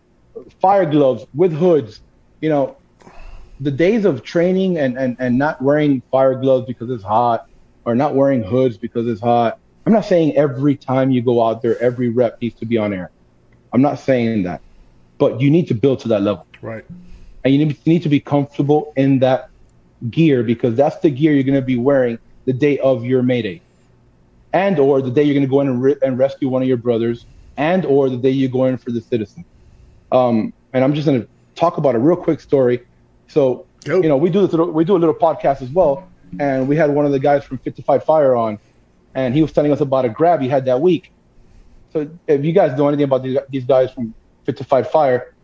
fire 0.61 0.87
gloves 0.87 1.27
with 1.35 1.53
hoods. 1.53 2.01
You 2.41 2.49
know, 2.49 2.77
the 3.63 3.71
days 3.71 4.05
of 4.05 4.23
training 4.25 4.77
and, 4.79 4.99
and, 4.99 5.17
and 5.21 5.39
not 5.39 5.63
wearing 5.63 6.03
fire 6.11 6.35
gloves 6.35 6.67
because 6.67 6.91
it's 6.91 7.05
hot 7.05 7.43
or 7.85 7.95
not 7.95 8.15
wearing 8.15 8.43
hoods 8.43 8.77
because 8.77 9.07
it's 9.07 9.21
hot. 9.21 9.59
I'm 9.87 9.93
not 9.93 10.05
saying 10.05 10.37
every 10.37 10.77
time 10.77 11.11
you 11.11 11.23
go 11.23 11.43
out 11.45 11.63
there, 11.63 11.81
every 11.81 12.09
rep 12.09 12.39
needs 12.41 12.57
to 12.57 12.67
be 12.67 12.77
on 12.77 12.93
air. 12.93 13.13
I'm 13.73 13.83
not 13.83 13.99
saying 14.01 14.43
that, 14.45 14.63
but 15.19 15.41
you 15.41 15.51
need 15.51 15.69
to 15.69 15.75
build 15.75 16.01
to 16.01 16.09
that 16.09 16.23
level 16.23 16.47
right. 16.61 16.85
and 17.45 17.55
you 17.55 17.77
need, 17.87 18.03
to 18.03 18.09
be 18.09 18.21
comfortable 18.21 18.93
in 18.97 19.21
that 19.21 19.51
gear 20.11 20.43
because 20.43 20.75
that's 20.75 20.99
the 20.99 21.11
gear 21.11 21.33
you're 21.33 21.45
going 21.45 21.55
to 21.55 21.63
be 21.63 21.79
wearing 21.79 22.19
the 22.47 22.53
day 22.53 22.79
of 22.81 23.05
your 23.05 23.23
mayday 23.23 23.63
and 24.53 24.79
or 24.79 25.01
the 25.01 25.11
day 25.11 25.23
you're 25.23 25.35
going 25.35 25.47
to 25.47 25.51
go 25.51 25.61
in 25.61 25.69
and, 25.69 25.81
re- 25.81 25.97
and 26.03 26.19
rescue 26.19 26.49
one 26.49 26.61
of 26.61 26.69
your 26.69 26.77
brothers 26.77 27.27
and 27.57 27.85
or 27.85 28.11
the 28.11 28.17
day 28.17 28.31
you 28.31 28.49
go 28.49 28.65
in 28.65 28.77
for 28.77 28.91
the 28.91 29.01
citizen 29.01 29.45
um, 30.11 30.53
and 30.73 30.83
i'm 30.83 30.95
just 30.95 31.07
going 31.07 31.21
to 31.21 31.29
talk 31.55 31.77
about 31.77 31.95
a 31.95 31.99
real 31.99 32.17
quick 32.17 32.41
story 32.41 32.81
so 33.33 33.67
Go. 33.85 34.03
you 34.03 34.09
know 34.09 34.17
we 34.17 34.31
do 34.31 34.43
this 34.43 34.51
little, 34.53 34.71
we 34.71 34.85
do 34.85 34.97
a 34.97 35.03
little 35.05 35.15
podcast 35.15 35.63
as 35.63 35.71
well 35.71 36.09
and 36.39 36.69
we 36.69 36.77
had 36.77 36.91
one 36.91 37.05
of 37.05 37.13
the 37.13 37.19
guys 37.19 37.45
from 37.45 37.59
55 37.59 38.05
fire 38.05 38.35
on 38.37 38.59
and 39.15 39.35
he 39.35 39.43
was 39.43 39.53
telling 39.53 39.73
us 39.73 39.81
about 39.81 40.05
a 40.05 40.09
grab 40.09 40.41
he 40.41 40.49
had 40.49 40.65
that 40.67 40.81
week 40.81 41.11
so 41.93 42.09
if 42.27 42.45
you 42.45 42.53
guys 42.53 42.77
know 42.79 42.89
anything 42.89 43.05
about 43.05 43.23
these, 43.23 43.39
these 43.51 43.65
guys 43.65 43.91
from 43.91 44.15
55 44.45 44.91
fire 44.91 45.35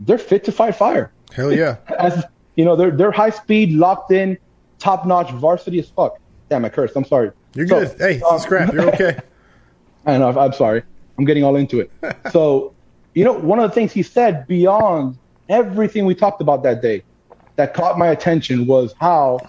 they're 0.00 0.18
fit 0.18 0.44
to 0.44 0.52
fight 0.52 0.74
fire 0.74 1.12
Hell 1.34 1.52
yeah. 1.52 1.76
as 1.98 2.24
you 2.56 2.64
know, 2.64 2.74
they're 2.74 2.90
they're 2.90 3.12
high 3.12 3.30
speed, 3.30 3.72
locked 3.72 4.10
in, 4.10 4.38
top 4.78 5.06
notch, 5.06 5.30
varsity 5.32 5.78
as 5.78 5.88
fuck. 5.88 6.18
Damn, 6.48 6.64
I 6.64 6.68
cursed. 6.68 6.96
I'm 6.96 7.04
sorry. 7.04 7.30
You're 7.54 7.66
So, 7.66 7.86
good. 7.86 7.98
Hey, 7.98 8.20
um, 8.22 8.36
a 8.36 8.40
scrap. 8.40 8.72
You're 8.72 8.88
okay. 8.88 9.18
I 10.06 10.18
know. 10.18 10.28
I'm 10.38 10.52
sorry. 10.52 10.82
I'm 11.18 11.24
getting 11.24 11.44
all 11.44 11.56
into 11.56 11.80
it. 11.80 11.90
so, 12.32 12.74
you 13.14 13.24
know, 13.24 13.32
one 13.32 13.58
of 13.58 13.68
the 13.68 13.74
things 13.74 13.92
he 13.92 14.02
said 14.02 14.46
beyond 14.46 15.18
everything 15.48 16.06
we 16.06 16.14
talked 16.14 16.40
about 16.40 16.62
that 16.62 16.82
day 16.82 17.02
that 17.56 17.74
caught 17.74 17.98
my 17.98 18.08
attention 18.08 18.66
was 18.66 18.94
how 19.00 19.40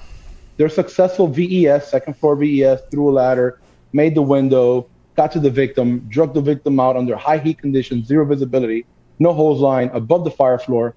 their 0.58 0.70
successful 0.70 1.28
VES, 1.28 1.88
second 1.88 2.16
floor 2.16 2.36
VES, 2.36 2.82
through 2.90 3.10
a 3.10 3.12
ladder, 3.12 3.60
made 3.94 4.16
the 4.16 4.22
window, 4.22 4.90
got 5.16 5.32
to 5.34 5.40
the 5.40 5.50
victim, 5.50 6.00
drug 6.10 6.34
the 6.34 6.42
victim 6.42 6.80
out 6.80 6.96
under 6.96 7.16
high 7.16 7.38
heat 7.38 7.60
conditions, 7.60 8.08
zero 8.08 8.26
visibility, 8.26 8.86
no 9.20 9.34
hose 9.34 9.60
line, 9.60 9.90
above 9.94 10.24
the 10.24 10.32
fire 10.32 10.58
floor. 10.58 10.96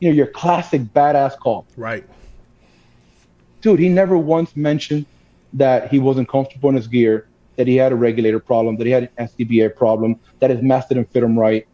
You 0.00 0.10
know, 0.10 0.14
your 0.14 0.26
classic 0.26 0.82
badass 0.82 1.38
call. 1.38 1.66
Right. 1.76 2.04
dude, 3.62 3.80
he 3.80 3.88
never 3.88 4.16
once 4.16 4.54
mentioned 4.54 5.06
that 5.54 5.90
he 5.90 5.98
wasn't 5.98 6.28
comfortable 6.28 6.68
in 6.68 6.76
his 6.76 6.86
gear, 6.86 7.26
that 7.56 7.66
he 7.66 7.76
had 7.76 7.90
a 7.90 7.96
regulator 7.96 8.38
problem, 8.38 8.76
that 8.76 8.86
he 8.86 8.92
had 8.92 9.10
an 9.16 9.26
SCBA 9.26 9.74
problem, 9.74 10.20
that 10.38 10.50
his 10.50 10.62
mask 10.62 10.88
didn't 10.88 11.10
fit 11.10 11.22
him 11.22 11.36
right. 11.36 11.66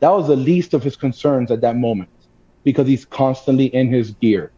That 0.00 0.10
was 0.10 0.26
the 0.26 0.36
least 0.36 0.74
of 0.74 0.82
his 0.82 0.96
concerns 0.96 1.50
at 1.50 1.60
that 1.62 1.76
moment 1.76 2.10
because 2.64 2.86
he's 2.86 3.04
constantly 3.04 3.66
in 3.66 3.92
his 3.92 4.12
gear. 4.12 4.50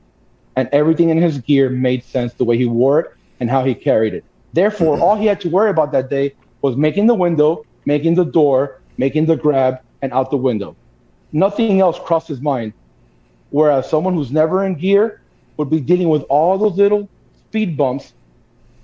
And 0.56 0.68
everything 0.72 1.08
in 1.08 1.18
his 1.18 1.38
gear 1.38 1.70
made 1.70 2.04
sense 2.04 2.34
the 2.34 2.44
way 2.44 2.58
he 2.58 2.66
wore 2.66 3.00
it 3.00 3.12
and 3.40 3.48
how 3.48 3.64
he 3.64 3.74
carried 3.74 4.14
it. 4.14 4.24
Therefore, 4.52 4.94
mm-hmm. 4.94 5.02
all 5.02 5.16
he 5.16 5.26
had 5.26 5.40
to 5.42 5.48
worry 5.48 5.70
about 5.70 5.92
that 5.92 6.10
day 6.10 6.34
was 6.60 6.76
making 6.76 7.06
the 7.06 7.14
window, 7.14 7.64
making 7.86 8.14
the 8.14 8.24
door, 8.24 8.80
making 8.98 9.26
the 9.26 9.36
grab, 9.36 9.80
and 10.02 10.12
out 10.12 10.30
the 10.30 10.36
window. 10.36 10.76
Nothing 11.32 11.80
else 11.80 11.98
crossed 11.98 12.28
his 12.28 12.40
mind. 12.40 12.72
Whereas 13.50 13.88
someone 13.88 14.14
who's 14.14 14.30
never 14.30 14.64
in 14.64 14.74
gear 14.74 15.20
would 15.56 15.70
be 15.70 15.80
dealing 15.80 16.08
with 16.08 16.22
all 16.22 16.58
those 16.58 16.76
little 16.76 17.08
speed 17.48 17.76
bumps 17.76 18.12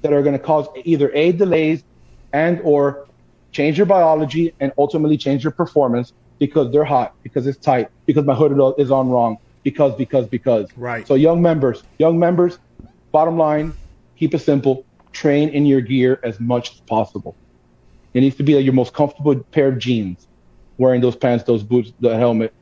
that 0.02 0.12
are 0.12 0.22
going 0.22 0.36
to 0.36 0.44
cause 0.44 0.66
either 0.84 1.10
a 1.14 1.32
delays 1.32 1.82
and 2.32 2.60
or 2.62 3.06
change 3.52 3.76
your 3.76 3.86
biology 3.86 4.54
and 4.60 4.72
ultimately 4.78 5.16
change 5.16 5.42
your 5.42 5.50
performance 5.50 6.12
because 6.38 6.72
they're 6.72 6.84
hot, 6.84 7.14
because 7.22 7.46
it's 7.46 7.58
tight, 7.58 7.88
because 8.06 8.24
my 8.24 8.34
hood 8.34 8.52
is 8.78 8.90
on 8.90 9.08
wrong, 9.08 9.38
because 9.62 9.94
because 9.96 10.26
because. 10.26 10.68
Right. 10.76 11.06
So 11.06 11.14
young 11.14 11.42
members, 11.42 11.82
young 11.98 12.18
members, 12.18 12.58
bottom 13.12 13.36
line, 13.36 13.74
keep 14.16 14.34
it 14.34 14.40
simple. 14.40 14.84
Train 15.12 15.48
in 15.50 15.66
your 15.66 15.80
gear 15.80 16.20
as 16.22 16.38
much 16.38 16.72
as 16.72 16.80
possible. 16.80 17.34
It 18.14 18.20
needs 18.20 18.36
to 18.36 18.42
be 18.42 18.54
like 18.54 18.64
your 18.64 18.74
most 18.74 18.92
comfortable 18.94 19.36
pair 19.36 19.68
of 19.68 19.78
jeans, 19.78 20.26
wearing 20.76 21.00
those 21.00 21.16
pants, 21.16 21.44
those 21.44 21.62
boots, 21.62 21.92
the 22.00 22.16
helmet, 22.16 22.52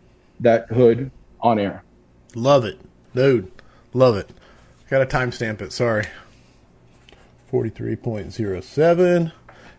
that 0.41 0.69
hood 0.69 1.11
on 1.41 1.59
air. 1.59 1.83
Love 2.35 2.65
it. 2.65 2.81
Dude. 3.15 3.51
Love 3.93 4.17
it. 4.17 4.31
Got 4.91 4.99
to 4.99 5.17
timestamp 5.17 5.61
it. 5.61 5.73
Sorry. 5.73 6.07
43.07. 7.51 9.25
You 9.27 9.33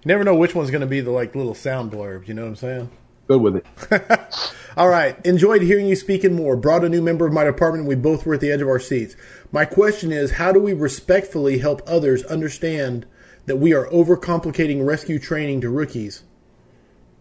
never 0.05 0.23
know 0.23 0.35
which 0.35 0.55
one's 0.55 0.71
going 0.71 0.81
to 0.81 0.87
be 0.87 1.01
the 1.01 1.11
like 1.11 1.35
little 1.35 1.53
sound 1.53 1.91
blurb. 1.91 2.27
You 2.27 2.33
know 2.33 2.43
what 2.43 2.49
I'm 2.49 2.55
saying? 2.55 2.89
Good 3.27 3.41
with 3.41 3.57
it. 3.57 3.65
All 4.77 4.89
right. 4.89 5.23
Enjoyed 5.25 5.61
hearing 5.63 5.87
you 5.87 5.95
speaking 5.95 6.35
more. 6.35 6.55
Brought 6.55 6.85
a 6.85 6.89
new 6.89 7.01
member 7.01 7.25
of 7.27 7.33
my 7.33 7.43
department. 7.45 7.81
and 7.81 7.87
We 7.89 7.95
both 7.95 8.25
were 8.25 8.35
at 8.35 8.41
the 8.41 8.51
edge 8.51 8.61
of 8.61 8.67
our 8.69 8.79
seats. 8.79 9.15
My 9.51 9.65
question 9.65 10.11
is 10.11 10.31
how 10.31 10.51
do 10.51 10.59
we 10.59 10.73
respectfully 10.73 11.59
help 11.59 11.81
others 11.87 12.23
understand 12.25 13.05
that 13.47 13.57
we 13.57 13.73
are 13.73 13.87
overcomplicating 13.87 14.85
rescue 14.85 15.19
training 15.19 15.61
to 15.61 15.69
rookies? 15.69 16.23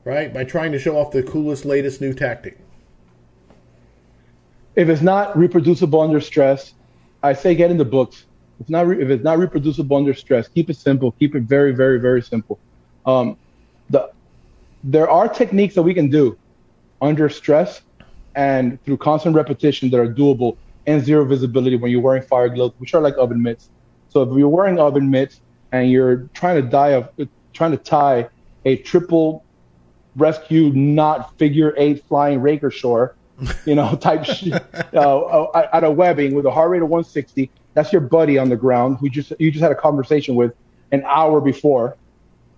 Right? 0.04 0.32
By 0.32 0.44
trying 0.44 0.72
to 0.72 0.78
show 0.78 0.96
off 0.96 1.12
the 1.12 1.22
coolest, 1.22 1.64
latest 1.64 2.00
new 2.00 2.14
tactic. 2.14 2.58
if 4.76 4.88
it's 4.88 5.02
not 5.02 5.36
reproducible 5.36 6.00
under 6.00 6.20
stress, 6.20 6.74
I 7.22 7.32
say 7.32 7.54
get 7.54 7.70
in 7.70 7.78
the 7.78 7.84
books. 7.84 8.26
It's 8.60 8.70
not 8.70 8.86
re- 8.86 9.02
if 9.02 9.10
it's 9.10 9.24
not 9.24 9.38
reproducible 9.38 9.96
under 9.96 10.14
stress, 10.14 10.48
keep 10.48 10.70
it 10.70 10.76
simple. 10.76 11.12
Keep 11.12 11.34
it 11.34 11.42
very, 11.44 11.72
very, 11.72 11.98
very 11.98 12.22
simple. 12.22 12.58
Um, 13.06 13.36
the 13.36 13.45
there 14.86 15.10
are 15.10 15.28
techniques 15.28 15.74
that 15.74 15.82
we 15.82 15.92
can 15.92 16.08
do 16.08 16.38
under 17.02 17.28
stress 17.28 17.82
and 18.36 18.82
through 18.84 18.96
constant 18.96 19.34
repetition 19.34 19.90
that 19.90 19.98
are 19.98 20.06
doable 20.06 20.56
and 20.86 21.04
zero 21.04 21.24
visibility 21.24 21.74
when 21.76 21.90
you're 21.90 22.00
wearing 22.00 22.22
fire 22.22 22.48
gloves, 22.48 22.72
which 22.78 22.94
are 22.94 23.00
like 23.00 23.16
oven 23.18 23.42
mitts. 23.42 23.68
So 24.08 24.22
if 24.22 24.38
you're 24.38 24.48
wearing 24.48 24.78
oven 24.78 25.10
mitts 25.10 25.40
and 25.72 25.90
you're 25.90 26.28
trying 26.34 26.62
to 26.62 26.68
die 26.68 26.90
of 26.90 27.10
trying 27.52 27.72
to 27.72 27.76
tie 27.76 28.28
a 28.64 28.76
triple 28.76 29.44
rescue 30.14 30.70
not 30.72 31.36
figure 31.36 31.74
eight 31.76 32.04
flying 32.04 32.40
raker 32.40 32.70
shore, 32.70 33.16
you 33.64 33.74
know, 33.74 33.96
type 34.00 34.24
sh- 34.24 34.52
uh, 34.94 35.20
uh, 35.20 35.68
at 35.72 35.82
a 35.82 35.90
webbing 35.90 36.32
with 36.32 36.46
a 36.46 36.50
heart 36.50 36.70
rate 36.70 36.82
of 36.82 36.88
160. 36.88 37.50
That's 37.74 37.92
your 37.92 38.02
buddy 38.02 38.38
on 38.38 38.50
the 38.50 38.56
ground 38.56 38.98
who 39.00 39.08
just 39.08 39.32
you 39.40 39.50
just 39.50 39.62
had 39.62 39.72
a 39.72 39.76
conversation 39.76 40.36
with 40.36 40.54
an 40.92 41.02
hour 41.04 41.40
before 41.40 41.96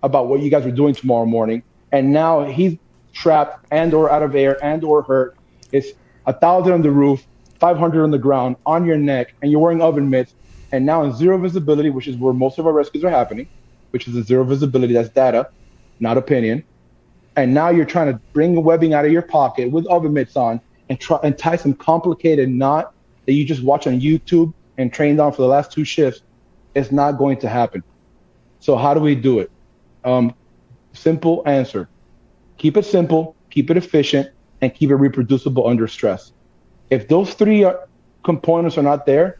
about 0.03 0.27
what 0.27 0.41
you 0.41 0.51
guys 0.51 0.63
were 0.63 0.71
doing 0.71 0.93
tomorrow 0.93 1.25
morning, 1.25 1.63
and 1.91 2.11
now 2.11 2.45
he's 2.45 2.77
trapped 3.13 3.65
and 3.71 3.93
or 3.93 4.09
out 4.11 4.23
of 4.23 4.35
air 4.35 4.63
and 4.63 4.83
or 4.83 5.01
hurt, 5.01 5.35
It's 5.71 5.89
a 6.25 6.33
thousand 6.33 6.73
on 6.73 6.81
the 6.81 6.91
roof, 6.91 7.25
500 7.59 8.03
on 8.03 8.11
the 8.11 8.17
ground, 8.17 8.55
on 8.65 8.85
your 8.85 8.97
neck, 8.97 9.33
and 9.41 9.51
you're 9.51 9.59
wearing 9.59 9.81
oven 9.81 10.09
mitts, 10.09 10.33
and 10.71 10.85
now 10.85 11.03
in 11.03 11.13
zero 11.13 11.37
visibility, 11.37 11.89
which 11.89 12.07
is 12.07 12.15
where 12.17 12.33
most 12.33 12.59
of 12.59 12.67
our 12.67 12.73
rescues 12.73 13.03
are 13.03 13.09
happening, 13.09 13.47
which 13.91 14.07
is 14.07 14.15
a 14.15 14.23
zero 14.23 14.43
visibility. 14.43 14.93
That's 14.93 15.09
data, 15.09 15.49
not 15.99 16.17
opinion. 16.17 16.63
And 17.35 17.53
now 17.53 17.69
you're 17.69 17.85
trying 17.85 18.11
to 18.13 18.19
bring 18.33 18.61
webbing 18.63 18.93
out 18.93 19.05
of 19.05 19.11
your 19.11 19.21
pocket 19.21 19.71
with 19.71 19.85
oven 19.87 20.13
mitts 20.13 20.35
on 20.35 20.61
and 20.89 20.99
try 20.99 21.19
and 21.23 21.37
tie 21.37 21.55
some 21.55 21.73
complicated 21.73 22.49
knot 22.49 22.93
that 23.25 23.33
you 23.33 23.45
just 23.45 23.63
watch 23.63 23.87
on 23.87 23.99
YouTube 23.99 24.53
and 24.77 24.91
trained 24.91 25.19
on 25.19 25.31
for 25.31 25.41
the 25.41 25.47
last 25.47 25.71
two 25.71 25.83
shifts. 25.83 26.21
It's 26.75 26.91
not 26.91 27.13
going 27.13 27.39
to 27.39 27.49
happen. 27.49 27.83
So 28.59 28.75
how 28.75 28.93
do 28.93 28.99
we 28.99 29.15
do 29.15 29.39
it? 29.39 29.51
Um, 30.03 30.33
simple 30.99 31.43
answer: 31.45 31.89
keep 32.57 32.77
it 32.77 32.85
simple, 32.85 33.35
keep 33.49 33.69
it 33.71 33.77
efficient, 33.77 34.29
and 34.61 34.73
keep 34.73 34.89
it 34.89 34.95
reproducible 34.95 35.67
under 35.67 35.87
stress. 35.87 36.33
If 36.89 37.07
those 37.07 37.33
three 37.33 37.63
are, 37.63 37.87
components 38.23 38.77
are 38.77 38.83
not 38.83 39.05
there, 39.05 39.39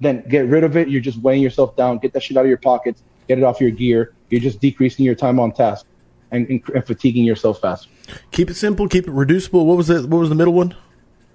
then 0.00 0.24
get 0.28 0.46
rid 0.46 0.64
of 0.64 0.76
it. 0.76 0.88
You're 0.88 1.00
just 1.00 1.18
weighing 1.18 1.42
yourself 1.42 1.76
down. 1.76 1.98
Get 1.98 2.12
that 2.14 2.22
shit 2.22 2.36
out 2.36 2.44
of 2.44 2.48
your 2.48 2.58
pockets. 2.58 3.02
Get 3.28 3.38
it 3.38 3.44
off 3.44 3.60
your 3.60 3.70
gear. 3.70 4.14
You're 4.30 4.40
just 4.40 4.60
decreasing 4.60 5.04
your 5.04 5.14
time 5.14 5.38
on 5.38 5.52
task 5.52 5.86
and, 6.30 6.48
and, 6.48 6.62
and 6.74 6.86
fatiguing 6.86 7.24
yourself 7.24 7.60
faster. 7.60 7.90
Keep 8.30 8.50
it 8.50 8.54
simple. 8.54 8.88
Keep 8.88 9.08
it 9.08 9.12
reducible. 9.12 9.66
What 9.66 9.76
was 9.76 9.90
it? 9.90 10.08
What 10.08 10.18
was 10.18 10.28
the 10.28 10.34
middle 10.34 10.54
one? 10.54 10.74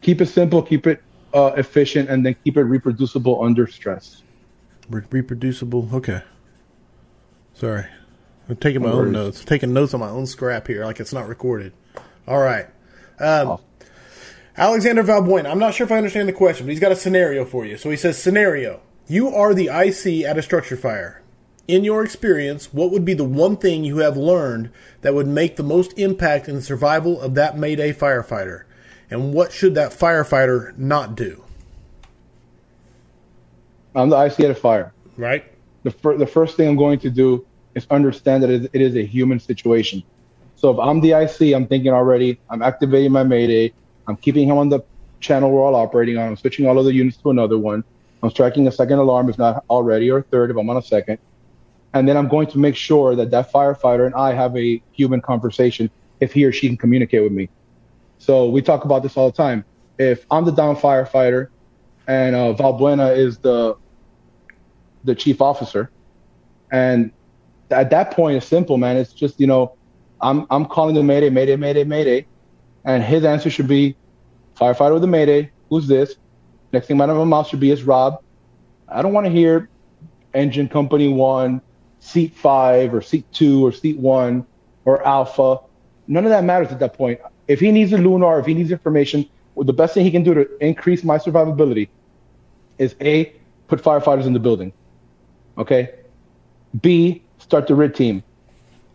Keep 0.02 0.22
it 0.22 0.28
simple. 0.28 0.62
Keep 0.62 0.88
it 0.88 1.02
uh, 1.34 1.52
efficient, 1.58 2.10
and 2.10 2.26
then 2.26 2.36
keep 2.44 2.58
it 2.58 2.64
reproducible 2.64 3.44
under 3.44 3.68
stress. 3.68 4.24
Re- 4.90 5.04
reproducible. 5.10 5.90
Okay. 5.94 6.22
Sorry, 7.54 7.86
I'm 8.50 8.56
taking 8.58 8.82
my 8.82 8.90
No 8.90 9.00
own 9.00 9.12
notes. 9.12 9.44
taking 9.44 9.74
notes 9.74 9.94
on 9.94 10.00
my 10.00 10.10
own 10.10 10.26
scrap 10.28 10.68
here, 10.68 10.86
like 10.86 11.00
it's 11.00 11.14
not 11.14 11.28
recorded. 11.28 11.74
All 12.28 12.40
right. 12.40 12.68
Um, 13.20 13.48
Oh. 13.50 13.60
Alexander 14.58 15.04
Valbuena. 15.04 15.50
I'm 15.52 15.60
not 15.60 15.74
sure 15.74 15.86
if 15.86 15.92
I 15.92 15.98
understand 15.98 16.30
the 16.30 16.34
question, 16.34 16.66
but 16.66 16.72
he's 16.72 16.80
got 16.80 16.92
a 16.92 16.96
scenario 16.96 17.44
for 17.44 17.66
you. 17.66 17.76
So 17.78 17.90
he 17.90 17.98
says, 17.98 18.18
scenario: 18.18 18.82
You 19.08 19.30
are 19.30 19.54
the 19.54 19.68
IC 19.68 20.24
at 20.26 20.38
a 20.38 20.42
structure 20.42 20.78
fire. 20.78 21.22
In 21.68 21.84
your 21.84 22.04
experience, 22.04 22.72
what 22.72 22.92
would 22.92 23.04
be 23.04 23.16
the 23.16 23.24
one 23.24 23.58
thing 23.58 23.84
you 23.84 23.98
have 23.98 24.16
learned 24.16 24.70
that 25.02 25.14
would 25.16 25.28
make 25.28 25.56
the 25.56 25.64
most 25.64 25.98
impact 25.98 26.48
in 26.48 26.56
the 26.56 26.62
survival 26.62 27.20
of 27.20 27.34
that 27.36 27.58
Mayday 27.58 27.92
firefighter? 27.92 28.64
And 29.10 29.34
what 29.34 29.52
should 29.52 29.74
that 29.76 29.92
firefighter 29.92 30.78
not 30.78 31.16
do? 31.16 31.44
I'm 33.96 34.10
the 34.10 34.24
IC 34.26 34.40
at 34.42 34.52
a 34.52 34.56
fire. 34.56 34.94
Right? 35.18 35.46
the, 35.84 35.92
fir- 35.92 36.18
the 36.18 36.28
first 36.28 36.58
thing 36.58 36.68
I'm 36.68 36.76
going 36.76 37.00
to 37.00 37.10
do 37.10 37.46
is 37.76 37.86
understand 37.92 38.44
that 38.44 38.50
it 38.50 38.82
is 38.82 38.96
a 38.96 39.06
human 39.06 39.40
situation. 39.40 40.04
So 40.56 40.72
if 40.72 40.80
I'm 40.80 41.02
the 41.02 41.12
IC, 41.12 41.54
I'm 41.54 41.68
thinking 41.68 41.92
already, 41.92 42.40
I'm 42.50 42.62
activating 42.62 43.12
my 43.12 43.24
Mayday, 43.24 43.74
I'm 44.08 44.16
keeping 44.16 44.48
him 44.48 44.58
on 44.58 44.70
the 44.70 44.82
channel 45.20 45.52
we're 45.52 45.62
all 45.62 45.76
operating 45.76 46.18
on, 46.18 46.30
I'm 46.30 46.38
switching 46.38 46.66
all 46.68 46.80
of 46.80 46.86
the 46.86 46.94
units 46.94 47.18
to 47.18 47.30
another 47.30 47.58
one, 47.58 47.84
I'm 48.24 48.30
striking 48.30 48.68
a 48.68 48.72
second 48.72 49.00
alarm 49.00 49.30
if 49.30 49.38
not 49.38 49.66
already, 49.70 50.10
or 50.10 50.22
third 50.22 50.50
if 50.50 50.58
I'm 50.58 50.70
on 50.70 50.78
a 50.78 50.82
second. 50.82 51.20
And 51.94 52.08
then 52.08 52.18
I'm 52.18 52.28
going 52.28 52.48
to 52.48 52.58
make 52.58 52.76
sure 52.76 53.16
that 53.16 53.32
that 53.32 53.52
firefighter 53.52 54.06
and 54.06 54.16
I 54.16 54.34
have 54.34 54.56
a 54.58 54.82
human 54.92 55.22
conversation 55.22 55.90
if 56.20 56.34
he 56.34 56.44
or 56.46 56.52
she 56.52 56.68
can 56.68 56.78
communicate 56.78 57.24
with 57.24 57.32
me. 57.32 57.50
So 58.18 58.50
we 58.50 58.62
talk 58.62 58.86
about 58.86 59.04
this 59.04 59.16
all 59.18 59.30
the 59.30 59.38
time. 59.38 59.66
If 59.98 60.26
I'm 60.32 60.46
the 60.46 60.52
down 60.52 60.76
firefighter 60.76 61.50
and 62.08 62.36
uh, 62.36 62.54
Valbuena 62.54 63.16
is 63.16 63.38
the 63.38 63.76
the 65.04 65.16
chief 65.16 65.42
officer. 65.42 65.92
And 66.72 67.12
at 67.72 67.90
that 67.90 68.12
point, 68.12 68.38
it's 68.38 68.48
simple, 68.48 68.78
man. 68.78 68.98
It's 68.98 69.14
just, 69.14 69.40
you 69.40 69.48
know, 69.48 69.76
I'm, 70.22 70.46
I'm 70.50 70.66
calling 70.66 70.96
the 70.96 71.04
Mayday, 71.04 71.30
Mayday, 71.30 71.56
Mayday, 71.56 71.84
Mayday. 71.84 72.26
And 72.84 73.04
his 73.04 73.26
answer 73.26 73.50
should 73.50 73.68
be 73.68 73.96
firefighter 74.56 74.94
with 74.94 75.02
the 75.02 75.08
Mayday. 75.08 75.52
Who's 75.70 75.88
this? 75.88 76.16
Next 76.72 76.88
thing 76.88 77.00
out 77.02 77.10
of 77.10 77.18
my 77.18 77.24
mouth 77.24 77.48
should 77.48 77.60
be, 77.60 77.72
is 77.72 77.84
Rob. 77.84 78.22
I 78.88 79.02
don't 79.02 79.14
want 79.14 79.26
to 79.26 79.32
hear 79.32 79.70
engine 80.34 80.70
company 80.70 81.08
one, 81.08 81.62
seat 82.00 82.36
five, 82.36 82.94
or 82.94 83.02
seat 83.02 83.26
two, 83.32 83.66
or 83.66 83.72
seat 83.72 83.98
one, 83.98 84.46
or 84.84 85.06
alpha. 85.06 85.60
None 86.08 86.26
of 86.26 86.30
that 86.30 86.44
matters 86.44 86.72
at 86.72 86.80
that 86.80 86.94
point. 86.94 87.20
If 87.48 87.60
he 87.60 87.72
needs 87.72 87.94
a 87.94 87.98
LUNAR, 87.98 88.40
if 88.40 88.46
he 88.46 88.54
needs 88.54 88.72
information, 88.72 89.28
well, 89.56 89.66
the 89.66 89.74
best 89.74 89.94
thing 89.94 90.04
he 90.04 90.12
can 90.12 90.24
do 90.24 90.34
to 90.34 90.58
increase 90.64 91.04
my 91.04 91.18
survivability 91.18 91.90
is 92.78 92.96
A, 93.02 93.34
put 93.68 93.82
firefighters 93.82 94.26
in 94.26 94.34
the 94.34 94.40
building. 94.40 94.74
Okay. 95.58 95.96
B, 96.82 97.24
start 97.46 97.68
the 97.68 97.76
RIT 97.76 97.96
team. 97.96 98.24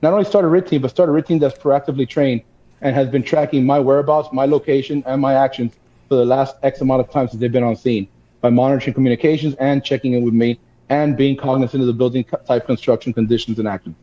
Not 0.02 0.12
only 0.12 0.24
start 0.24 0.44
a 0.44 0.48
RIT 0.48 0.66
team, 0.66 0.82
but 0.82 0.90
start 0.90 1.08
a 1.08 1.12
RIT 1.12 1.26
team 1.26 1.38
that's 1.38 1.56
proactively 1.56 2.08
trained 2.08 2.42
and 2.80 2.96
has 2.96 3.08
been 3.08 3.22
tracking 3.22 3.64
my 3.64 3.78
whereabouts, 3.78 4.28
my 4.32 4.44
location, 4.44 5.04
and 5.06 5.22
my 5.22 5.34
actions 5.34 5.74
for 6.08 6.16
the 6.16 6.24
last 6.24 6.56
X 6.64 6.80
amount 6.80 7.00
of 7.00 7.10
time 7.10 7.28
since 7.28 7.40
they've 7.40 7.52
been 7.52 7.62
on 7.62 7.76
scene 7.76 8.08
by 8.40 8.50
monitoring 8.50 8.92
communications 8.94 9.54
and 9.56 9.84
checking 9.84 10.14
in 10.14 10.24
with 10.24 10.34
me 10.34 10.58
and 10.88 11.16
being 11.16 11.36
cognizant 11.36 11.80
of 11.80 11.86
the 11.86 11.92
building 11.92 12.24
type, 12.46 12.66
construction 12.66 13.12
conditions, 13.12 13.58
and 13.60 13.68
actions. 13.68 13.94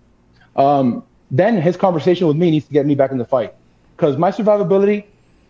Um, 0.55 1.03
then 1.29 1.61
his 1.61 1.75
conversation 1.75 2.27
with 2.27 2.37
me 2.37 2.51
needs 2.51 2.67
to 2.67 2.73
get 2.73 2.85
me 2.85 2.95
back 2.95 3.11
in 3.11 3.17
the 3.17 3.25
fight 3.25 3.53
because 3.97 4.15
my 4.15 4.31
survivability, 4.31 5.03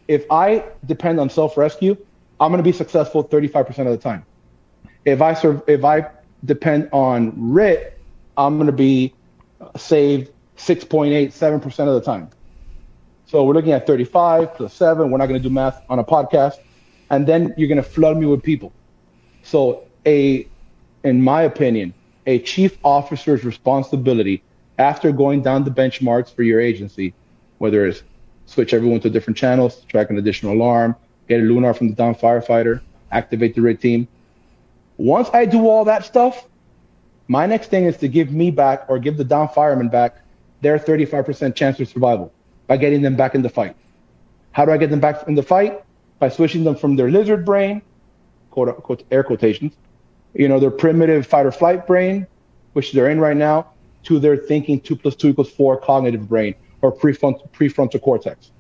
if 0.07 0.25
I 0.31 0.63
depend 0.85 1.19
on 1.19 1.29
self 1.29 1.55
rescue, 1.55 1.95
I'm 2.39 2.51
going 2.51 2.63
to 2.63 2.63
be 2.63 2.71
successful 2.71 3.23
35% 3.23 3.67
of 3.79 3.87
the 3.87 3.97
time 3.97 4.25
if 5.07 5.21
I 5.21 5.33
serve, 5.33 5.61
if 5.67 5.85
I 5.85 6.07
depend 6.43 6.89
on 6.91 7.33
RIT, 7.37 7.96
I'm 8.37 8.57
going 8.57 8.67
to 8.67 8.73
be 8.73 9.13
saved 9.75 10.31
6.8, 10.57 11.27
7% 11.27 11.65
of 11.79 11.93
the 11.95 12.01
time. 12.01 12.29
So 13.25 13.43
we're 13.43 13.53
looking 13.53 13.73
at 13.73 13.85
35 13.85 14.55
plus 14.55 14.73
7. 14.73 15.11
We're 15.11 15.17
not 15.17 15.27
going 15.27 15.41
to 15.41 15.47
do 15.47 15.53
math 15.53 15.81
on 15.89 15.99
a 15.99 16.03
podcast. 16.03 16.55
And 17.09 17.27
then 17.27 17.53
you're 17.57 17.67
going 17.67 17.77
to 17.77 17.83
flood 17.83 18.17
me 18.17 18.25
with 18.25 18.43
people. 18.43 18.71
So 19.43 19.83
a, 20.05 20.47
in 21.03 21.21
my 21.21 21.43
opinion, 21.43 21.93
a 22.25 22.39
chief 22.39 22.77
officer's 22.83 23.43
responsibility 23.43 24.43
after 24.77 25.11
going 25.11 25.41
down 25.41 25.63
the 25.63 25.71
benchmarks 25.71 26.33
for 26.33 26.43
your 26.43 26.61
agency, 26.61 27.13
whether 27.57 27.85
it's 27.85 28.03
switch 28.45 28.73
everyone 28.73 28.99
to 29.01 29.09
different 29.09 29.37
channels, 29.37 29.81
track 29.89 30.09
an 30.09 30.17
additional 30.17 30.53
alarm, 30.53 30.95
get 31.27 31.39
a 31.39 31.43
LUNAR 31.43 31.73
from 31.73 31.89
the 31.89 31.95
down 31.95 32.15
firefighter, 32.15 32.81
activate 33.11 33.55
the 33.55 33.61
RIT 33.61 33.81
team, 33.81 34.07
once 34.97 35.29
I 35.33 35.45
do 35.45 35.67
all 35.67 35.85
that 35.85 36.05
stuff, 36.05 36.47
my 37.27 37.45
next 37.45 37.69
thing 37.69 37.85
is 37.85 37.97
to 37.97 38.07
give 38.07 38.31
me 38.31 38.51
back 38.51 38.85
or 38.87 38.99
give 38.99 39.17
the 39.17 39.23
down 39.23 39.49
fireman 39.49 39.89
back 39.89 40.21
their 40.61 40.79
35% 40.79 41.55
chance 41.55 41.79
of 41.79 41.87
survival 41.87 42.31
by 42.67 42.77
getting 42.77 43.01
them 43.01 43.15
back 43.15 43.35
in 43.35 43.41
the 43.41 43.49
fight. 43.49 43.75
How 44.51 44.65
do 44.65 44.71
I 44.71 44.77
get 44.77 44.89
them 44.89 44.99
back 44.99 45.27
in 45.27 45.35
the 45.35 45.43
fight? 45.43 45.83
By 46.19 46.29
switching 46.29 46.63
them 46.63 46.75
from 46.75 46.95
their 46.95 47.11
lizard 47.11 47.45
brain, 47.45 47.81
quote 48.49 48.69
unquote, 48.69 49.03
air 49.11 49.23
quotations, 49.23 49.73
you 50.33 50.47
know, 50.47 50.59
their 50.59 50.71
primitive 50.71 51.27
fight 51.27 51.45
or 51.45 51.51
flight 51.51 51.85
brain, 51.85 52.25
which 52.73 52.91
they're 52.91 53.09
in 53.09 53.19
right 53.19 53.37
now, 53.37 53.67
to 54.03 54.19
their 54.19 54.37
thinking 54.37 54.79
two 54.79 54.95
plus 54.95 55.15
two 55.15 55.29
equals 55.29 55.49
four 55.49 55.77
cognitive 55.77 56.27
brain 56.27 56.55
or 56.81 56.91
prefrontal, 56.91 57.49
prefrontal 57.51 58.01
cortex. 58.01 58.51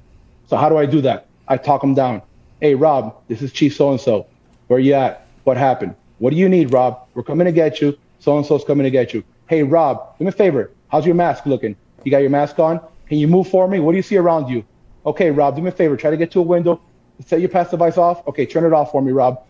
So 0.47 0.57
how 0.57 0.69
do 0.69 0.77
I 0.77 0.85
do 0.85 1.01
that? 1.01 1.27
I 1.47 1.57
talk 1.57 1.81
them 1.81 1.93
down. 1.93 2.21
Hey, 2.61 2.75
Rob, 2.75 3.15
this 3.27 3.41
is 3.41 3.51
Chief 3.51 3.75
so 3.75 3.91
and 3.91 3.99
so. 3.99 4.27
Where 4.67 4.79
you 4.79 4.93
at? 4.93 5.27
What 5.43 5.57
happened? 5.57 5.95
What 6.19 6.31
do 6.31 6.35
you 6.35 6.49
need, 6.49 6.73
Rob? 6.73 7.07
We're 7.13 7.23
coming 7.23 7.45
to 7.45 7.51
get 7.51 7.79
you. 7.79 7.97
So 8.19 8.37
and 8.37 8.45
so's 8.45 8.63
coming 8.63 8.83
to 8.83 8.91
get 8.91 9.13
you. 9.13 9.23
Hey, 9.47 9.63
Rob, 9.63 10.17
do 10.17 10.25
me 10.25 10.29
a 10.29 10.31
favor. 10.31 10.71
How's 10.89 11.05
your 11.05 11.15
mask 11.15 11.45
looking? 11.45 11.75
You 12.03 12.11
got 12.11 12.19
your 12.19 12.29
mask 12.29 12.59
on? 12.59 12.79
Can 13.07 13.17
you 13.17 13.27
move 13.27 13.47
for 13.47 13.67
me? 13.67 13.79
What 13.79 13.91
do 13.91 13.97
you 13.97 14.03
see 14.03 14.17
around 14.17 14.49
you? 14.49 14.65
Okay, 15.05 15.31
Rob, 15.31 15.55
do 15.55 15.61
me 15.61 15.69
a 15.69 15.71
favor. 15.71 15.95
Try 15.95 16.11
to 16.11 16.17
get 16.17 16.31
to 16.31 16.39
a 16.39 16.43
window. 16.43 16.81
Set 17.25 17.39
your 17.39 17.49
pass 17.49 17.71
device 17.71 17.97
off. 17.97 18.27
Okay, 18.27 18.45
turn 18.45 18.65
it 18.65 18.73
off 18.73 18.91
for 18.91 19.01
me, 19.01 19.11
Rob. 19.11 19.43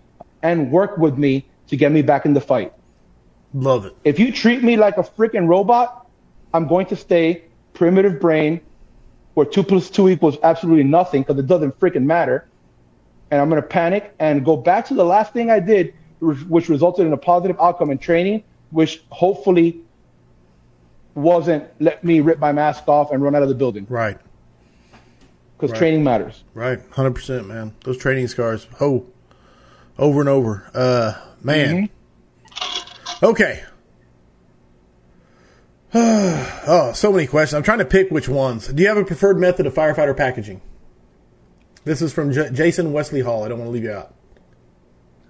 And 0.44 0.72
work 0.72 0.98
with 0.98 1.18
me 1.18 1.46
to 1.68 1.76
get 1.76 1.92
me 1.92 2.02
back 2.02 2.26
in 2.26 2.34
the 2.34 2.42
fight. 2.42 2.74
Love 3.54 3.86
it. 3.86 3.96
If 4.04 4.20
you 4.20 4.32
treat 4.32 4.64
me 4.64 4.78
like 4.78 4.98
a 4.98 5.04
freaking 5.04 5.48
robot, 5.48 6.08
I'm 6.54 6.68
going 6.68 6.86
to 6.88 6.96
stay 6.96 7.46
primitive 7.74 8.20
brain 8.20 8.62
where 9.34 9.46
two 9.46 9.64
plus 9.64 9.90
two 9.90 10.10
equals 10.10 10.38
absolutely 10.44 10.84
nothing 10.84 11.22
because 11.22 11.38
it 11.38 11.48
doesn't 11.48 11.80
freaking 11.80 12.04
matter. 12.04 12.48
And 13.30 13.42
I'm 13.42 13.50
going 13.50 13.62
to 13.62 13.68
panic 13.68 14.14
and 14.20 14.44
go 14.44 14.58
back 14.58 14.86
to 14.88 14.94
the 14.94 15.04
last 15.04 15.34
thing 15.34 15.52
I 15.52 15.60
did, 15.60 15.94
which 16.20 16.40
which 16.44 16.70
resulted 16.70 17.06
in 17.06 17.14
a 17.14 17.18
positive 17.18 17.60
outcome 17.60 17.92
in 17.92 17.98
training, 17.98 18.44
which 18.72 19.04
hopefully 19.10 19.82
wasn't 21.16 21.66
let 21.80 22.04
me 22.04 22.20
rip 22.20 22.40
my 22.40 22.52
mask 22.52 22.88
off 22.88 23.12
and 23.12 23.24
run 23.24 23.34
out 23.36 23.42
of 23.44 23.50
the 23.50 23.56
building 23.56 23.86
Right. 23.90 24.18
because 25.58 25.72
Right. 25.72 25.78
training 25.80 26.04
matters. 26.04 26.44
Right, 26.54 26.80
hundred 26.92 27.16
percent, 27.16 27.48
man. 27.48 27.74
Those 27.84 27.98
training 27.98 28.28
scars, 28.28 28.68
oh, 28.80 29.06
over 29.98 30.20
and 30.20 30.30
over. 30.30 30.70
Uh, 30.74 31.14
man. 31.42 31.90
Okay. 33.24 33.64
oh, 35.94 36.92
so 36.94 37.12
many 37.12 37.26
questions. 37.28 37.56
I'm 37.56 37.64
trying 37.64 37.80
to 37.80 37.86
pick 37.86 38.12
which 38.12 38.28
ones. 38.30 38.68
Do 38.68 38.82
you 38.84 38.90
have 38.90 38.98
a 38.98 39.06
preferred 39.06 39.40
method 39.40 39.66
of 39.66 39.74
firefighter 39.74 40.16
packaging? 40.16 40.62
This 41.86 42.02
is 42.02 42.12
from 42.14 42.32
J- 42.34 42.50
Jason 42.52 42.92
Wesley 42.92 43.22
Hall. 43.22 43.44
I 43.44 43.48
don't 43.48 43.58
want 43.60 43.70
to 43.70 43.72
leave 43.72 43.84
you 43.86 43.94
out. 43.94 44.14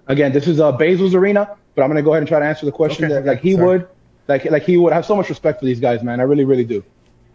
Again, 0.08 0.32
this 0.32 0.48
is 0.48 0.58
uh, 0.58 0.72
Basil's 0.72 1.14
arena, 1.14 1.56
but 1.78 1.84
I'm 1.84 1.90
going 1.90 1.96
to 1.96 2.02
go 2.02 2.10
ahead 2.10 2.22
and 2.22 2.28
try 2.28 2.40
to 2.40 2.44
answer 2.44 2.66
the 2.66 2.72
question 2.72 3.04
Okay, 3.04 3.14
that, 3.14 3.24
like 3.24 3.40
he 3.40 3.52
sorry. 3.52 3.64
would, 3.64 3.88
like 4.26 4.44
like 4.50 4.64
he 4.64 4.76
would. 4.76 4.92
I 4.92 4.96
have 4.96 5.06
so 5.06 5.14
much 5.14 5.28
respect 5.28 5.60
for 5.60 5.64
these 5.64 5.78
guys, 5.78 6.02
man. 6.02 6.18
I 6.18 6.24
really, 6.24 6.44
really 6.44 6.64
do. 6.64 6.82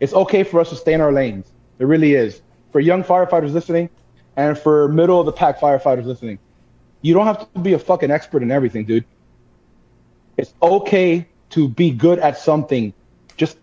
It's 0.01 0.13
okay 0.13 0.43
for 0.43 0.59
us 0.59 0.69
to 0.71 0.75
stay 0.75 0.91
in 0.93 0.99
our 0.99 1.13
lanes. 1.13 1.53
It 1.79 1.85
really 1.85 2.13
is. 2.15 2.41
For 2.73 2.81
young 2.81 3.05
firefighters 3.05 3.53
listening, 3.53 3.89
And 4.35 4.57
for 4.59 4.89
middle 4.89 5.17
of 5.17 5.25
the 5.25 5.31
pack 5.31 5.59
firefighters 5.61 6.03
listening, 6.03 6.39
you 7.01 7.13
don't 7.13 7.25
have 7.25 7.53
to 7.53 7.59
be 7.61 7.71
a 7.73 7.79
fucking 7.79 8.11
expert 8.11 8.43
in 8.43 8.51
everything, 8.51 8.83
dude. 8.83 9.05
It's 10.37 10.53
okay 10.61 11.25
to 11.51 11.69
be 11.69 11.91
good 11.91 12.19
at 12.19 12.37
something. 12.37 12.93
Just 13.37 13.59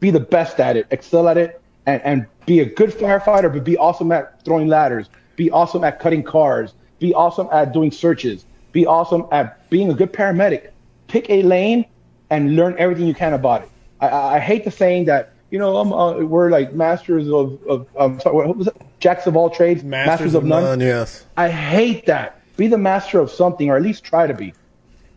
be 0.00 0.10
the 0.10 0.20
best 0.20 0.58
at 0.58 0.76
it, 0.76 0.86
excel 0.90 1.28
at 1.28 1.36
it, 1.36 1.60
and, 1.84 2.00
and 2.02 2.26
be 2.46 2.60
a 2.60 2.64
good 2.64 2.90
firefighter, 2.90 3.52
but 3.52 3.64
be 3.64 3.76
awesome 3.76 4.10
at 4.12 4.42
throwing 4.44 4.68
ladders, 4.68 5.10
be 5.36 5.50
awesome 5.50 5.84
at 5.84 5.98
cutting 6.00 6.22
cars, 6.22 6.74
be 6.98 7.12
awesome 7.12 7.48
at 7.52 7.72
doing 7.72 7.90
searches, 7.90 8.46
be 8.72 8.86
awesome 8.86 9.26
at 9.32 9.68
being 9.70 9.90
a 9.90 9.94
good 9.94 10.12
paramedic. 10.12 10.70
Pick 11.06 11.28
a 11.30 11.42
lane 11.42 11.86
and 12.30 12.56
learn 12.56 12.74
everything 12.78 13.06
you 13.06 13.14
can 13.14 13.32
about 13.32 13.62
it. 13.62 13.70
I, 14.00 14.08
I 14.08 14.38
hate 14.38 14.64
the 14.64 14.70
saying 14.70 15.06
that 15.06 15.32
you 15.50 15.58
know 15.58 15.76
uh, 15.76 16.24
we're 16.24 16.50
like 16.50 16.72
masters 16.74 17.28
of 17.30 17.62
of 17.66 17.86
um, 17.98 18.20
sorry, 18.20 18.46
what 18.48 18.56
was 18.56 18.66
it? 18.68 18.76
jacks 19.00 19.26
of 19.26 19.36
all 19.36 19.50
trades, 19.50 19.82
masters, 19.82 20.10
masters 20.10 20.34
of, 20.34 20.44
none. 20.44 20.62
none. 20.62 20.80
Yes, 20.80 21.24
I 21.36 21.48
hate 21.48 22.06
that. 22.06 22.40
Be 22.56 22.66
the 22.66 22.78
master 22.78 23.20
of 23.20 23.30
something, 23.30 23.70
or 23.70 23.76
at 23.76 23.82
least 23.82 24.04
try 24.04 24.26
to 24.26 24.34
be. 24.34 24.52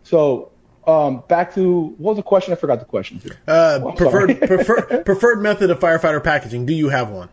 So 0.03 0.51
um, 0.87 1.23
back 1.27 1.53
to 1.55 1.93
what 1.97 2.11
was 2.11 2.17
the 2.17 2.23
question? 2.23 2.53
I 2.53 2.55
forgot 2.55 2.79
the 2.79 2.85
question. 2.85 3.21
Uh, 3.47 3.91
preferred 3.95 4.39
prefer, 4.47 5.03
preferred 5.03 5.41
method 5.41 5.69
of 5.69 5.79
firefighter 5.79 6.23
packaging. 6.23 6.65
Do 6.65 6.73
you 6.73 6.89
have 6.89 7.09
one? 7.09 7.29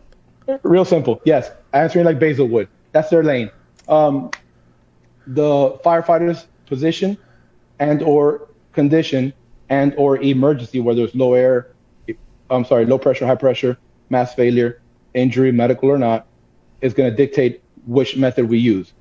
Real 0.63 0.85
simple. 0.85 1.21
Yes, 1.25 1.51
answering 1.73 2.05
like 2.05 2.19
Basil 2.19 2.47
would. 2.47 2.67
That's 2.91 3.09
their 3.09 3.23
lane. 3.23 3.51
Um, 3.87 4.31
the 5.29 5.79
firefighter's 5.85 6.47
position 6.65 7.17
and 7.79 8.01
or 8.01 8.47
condition 8.73 9.33
and 9.69 9.93
or 9.97 10.17
emergency, 10.17 10.79
whether 10.79 11.03
it's 11.03 11.15
low 11.15 11.33
air, 11.33 11.71
I'm 12.49 12.65
sorry, 12.65 12.85
low 12.85 12.97
pressure, 12.97 13.27
high 13.27 13.35
pressure, 13.35 13.77
mass 14.09 14.33
failure, 14.33 14.81
injury, 15.13 15.51
medical 15.51 15.89
or 15.89 15.97
not, 15.97 16.25
is 16.81 16.93
going 16.93 17.09
to 17.09 17.15
dictate 17.15 17.61
which 17.85 18.17
method 18.17 18.49
we 18.49 18.57
use. 18.57 18.93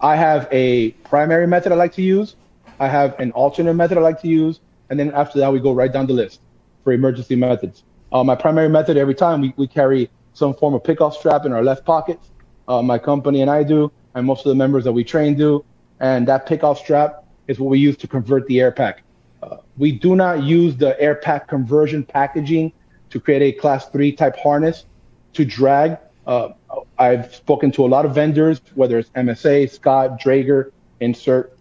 I 0.00 0.16
have 0.16 0.48
a 0.50 0.92
primary 1.04 1.46
method 1.46 1.72
I 1.72 1.76
like 1.76 1.92
to 1.94 2.02
use. 2.02 2.36
I 2.80 2.88
have 2.88 3.18
an 3.20 3.32
alternate 3.32 3.74
method 3.74 3.98
I 3.98 4.00
like 4.00 4.20
to 4.22 4.28
use. 4.28 4.60
And 4.90 4.98
then 4.98 5.12
after 5.12 5.38
that, 5.38 5.52
we 5.52 5.60
go 5.60 5.72
right 5.72 5.92
down 5.92 6.06
the 6.06 6.12
list 6.12 6.40
for 6.82 6.92
emergency 6.92 7.36
methods. 7.36 7.84
Uh, 8.12 8.24
my 8.24 8.34
primary 8.34 8.68
method 8.68 8.96
every 8.96 9.14
time 9.14 9.40
we, 9.40 9.54
we 9.56 9.66
carry 9.66 10.10
some 10.32 10.54
form 10.54 10.74
of 10.74 10.82
pickoff 10.82 11.14
strap 11.14 11.44
in 11.46 11.52
our 11.52 11.62
left 11.62 11.84
pockets. 11.84 12.30
Uh, 12.68 12.80
my 12.82 12.98
company 12.98 13.42
and 13.42 13.50
I 13.50 13.62
do, 13.62 13.92
and 14.14 14.26
most 14.26 14.46
of 14.46 14.50
the 14.50 14.54
members 14.54 14.84
that 14.84 14.92
we 14.92 15.04
train 15.04 15.34
do. 15.36 15.64
And 16.00 16.26
that 16.28 16.46
pickoff 16.46 16.78
strap 16.78 17.24
is 17.46 17.58
what 17.58 17.70
we 17.70 17.78
use 17.78 17.96
to 17.98 18.08
convert 18.08 18.46
the 18.46 18.60
air 18.60 18.72
pack. 18.72 19.02
Uh, 19.42 19.58
we 19.76 19.92
do 19.92 20.16
not 20.16 20.42
use 20.42 20.76
the 20.76 20.98
air 21.00 21.14
pack 21.14 21.48
conversion 21.48 22.04
packaging 22.04 22.72
to 23.10 23.20
create 23.20 23.42
a 23.42 23.52
class 23.58 23.88
three 23.90 24.12
type 24.12 24.36
harness 24.36 24.84
to 25.34 25.44
drag. 25.44 25.98
Uh, 26.26 26.50
I've 26.98 27.34
spoken 27.34 27.70
to 27.72 27.84
a 27.84 27.88
lot 27.88 28.06
of 28.06 28.14
vendors, 28.14 28.60
whether 28.74 28.98
it's 28.98 29.10
MSA, 29.10 29.70
Scott, 29.70 30.20
Draeger, 30.20 30.72
insert, 31.00 31.56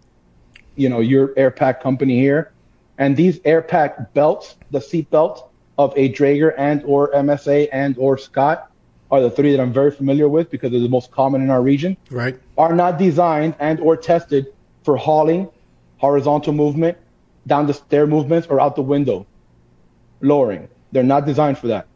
you 0.75 0.89
know, 0.89 0.99
your 0.99 1.33
air 1.37 1.51
pack 1.51 1.81
company 1.81 2.19
here. 2.19 2.51
And 2.97 3.17
these 3.17 3.39
air 3.43 3.61
pack 3.61 4.13
belts, 4.13 4.55
the 4.71 4.79
seat 4.79 5.09
belt 5.09 5.51
of 5.77 5.93
a 5.97 6.09
Draeger 6.09 6.53
and 6.57 6.83
or 6.85 7.11
MSA 7.11 7.67
and 7.71 7.97
or 7.97 8.17
Scott 8.17 8.71
are 9.11 9.21
the 9.21 9.29
three 9.29 9.51
that 9.55 9.61
I'm 9.61 9.73
very 9.73 9.91
familiar 9.91 10.29
with 10.29 10.49
because 10.49 10.71
they're 10.71 10.79
the 10.79 10.89
most 10.89 11.11
common 11.11 11.41
in 11.41 11.49
our 11.49 11.61
region. 11.61 11.97
Right. 12.09 12.39
Are 12.57 12.73
not 12.73 12.97
designed 12.97 13.55
and 13.59 13.79
or 13.79 13.97
tested 13.97 14.53
for 14.83 14.95
hauling, 14.95 15.49
horizontal 15.97 16.53
movement, 16.53 16.97
down 17.47 17.67
the 17.67 17.73
stair 17.73 18.05
movements, 18.05 18.47
or 18.47 18.59
out 18.61 18.75
the 18.75 18.81
window, 18.83 19.25
lowering. 20.21 20.67
They're 20.91 21.03
not 21.03 21.25
designed 21.25 21.57
for 21.57 21.67
that. 21.67 21.87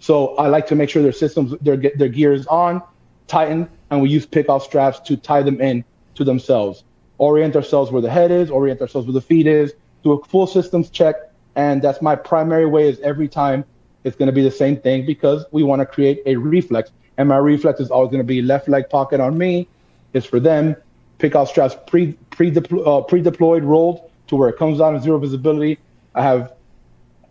So 0.00 0.34
I 0.36 0.48
like 0.48 0.66
to 0.68 0.74
make 0.74 0.90
sure 0.90 1.02
their 1.02 1.12
systems, 1.12 1.54
their 1.60 1.76
their 1.76 2.08
gear 2.08 2.32
is 2.32 2.46
on, 2.46 2.82
tightened, 3.28 3.68
and 3.90 4.02
we 4.02 4.08
use 4.08 4.26
pickoff 4.26 4.62
straps 4.62 4.98
to 5.00 5.16
tie 5.16 5.42
them 5.42 5.60
in 5.60 5.84
to 6.14 6.24
themselves. 6.24 6.84
Orient 7.18 7.54
ourselves 7.54 7.92
where 7.92 8.02
the 8.02 8.10
head 8.10 8.30
is, 8.30 8.50
orient 8.50 8.80
ourselves 8.80 9.06
where 9.06 9.12
the 9.12 9.20
feet 9.20 9.46
is, 9.46 9.74
do 10.02 10.12
a 10.12 10.24
full 10.24 10.46
systems 10.46 10.90
check, 10.90 11.14
and 11.54 11.82
that's 11.82 12.00
my 12.00 12.16
primary 12.16 12.66
way. 12.66 12.88
Is 12.88 12.98
every 13.00 13.28
time 13.28 13.64
it's 14.04 14.16
going 14.16 14.26
to 14.26 14.32
be 14.32 14.42
the 14.42 14.50
same 14.50 14.76
thing 14.78 15.04
because 15.04 15.44
we 15.52 15.62
want 15.62 15.80
to 15.80 15.86
create 15.86 16.22
a 16.26 16.36
reflex, 16.36 16.90
and 17.18 17.28
my 17.28 17.36
reflex 17.36 17.78
is 17.78 17.90
always 17.90 18.10
going 18.10 18.22
to 18.22 18.26
be 18.26 18.40
left 18.40 18.68
leg 18.68 18.88
pocket 18.88 19.20
on 19.20 19.36
me, 19.36 19.68
is 20.12 20.24
for 20.24 20.40
them. 20.40 20.76
Pickoff 21.18 21.48
straps 21.48 21.76
pre 21.86 22.12
pre 22.30 22.56
uh, 22.84 23.02
pre 23.02 23.20
deployed, 23.20 23.64
rolled 23.64 24.10
to 24.28 24.36
where 24.36 24.48
it 24.48 24.56
comes 24.56 24.78
down 24.78 24.94
to 24.94 25.00
zero 25.00 25.18
visibility. 25.18 25.78
I 26.14 26.22
have 26.22 26.52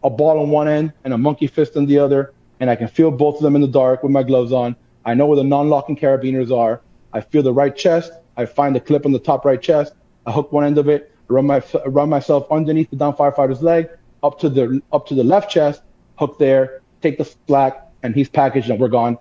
a 0.04 0.10
ball 0.10 0.40
on 0.40 0.50
one 0.50 0.68
end 0.68 0.94
and 1.04 1.14
a 1.14 1.18
monkey 1.18 1.48
fist 1.48 1.76
on 1.76 1.86
the 1.86 2.00
other 2.00 2.34
and 2.60 2.70
I 2.70 2.76
can 2.76 2.88
feel 2.88 3.12
both 3.12 3.38
of 3.38 3.42
them 3.42 3.56
in 3.56 3.62
the 3.62 3.68
dark 3.68 4.04
with 4.04 4.12
my 4.12 4.24
gloves 4.24 4.52
on. 4.52 4.76
I 5.06 5.14
know 5.14 5.26
where 5.26 5.38
the 5.38 5.44
non-locking 5.44 5.96
carabiners 5.96 6.56
are. 6.56 6.82
I 7.14 7.22
feel 7.22 7.42
the 7.42 7.54
right 7.54 7.76
chest. 7.76 8.12
I 8.38 8.46
find 8.46 8.76
the 8.76 8.80
clip 8.80 9.06
on 9.06 9.12
the 9.12 9.20
top 9.20 9.46
right 9.46 9.62
chest. 9.62 9.94
I 10.26 10.32
hook 10.32 10.52
one 10.52 10.66
end 10.66 10.78
of 10.78 10.88
it, 10.88 11.14
run 11.28 11.48
my 11.48 11.64
run 11.86 12.10
myself 12.10 12.46
underneath 12.52 12.90
the 12.90 12.96
down 12.96 13.16
firefighter's 13.16 13.62
leg, 13.62 13.90
up 14.22 14.40
to 14.40 14.50
the 14.50 14.82
up 14.92 15.08
to 15.08 15.16
the 15.16 15.24
left 15.24 15.50
chest, 15.50 15.82
hook 16.18 16.38
there, 16.38 16.82
take 17.02 17.18
the 17.18 17.30
slack, 17.48 17.88
and 18.04 18.14
he's 18.14 18.30
packaged 18.30 18.70
and 18.70 18.80
we're 18.80 18.90
gone. 18.90 19.18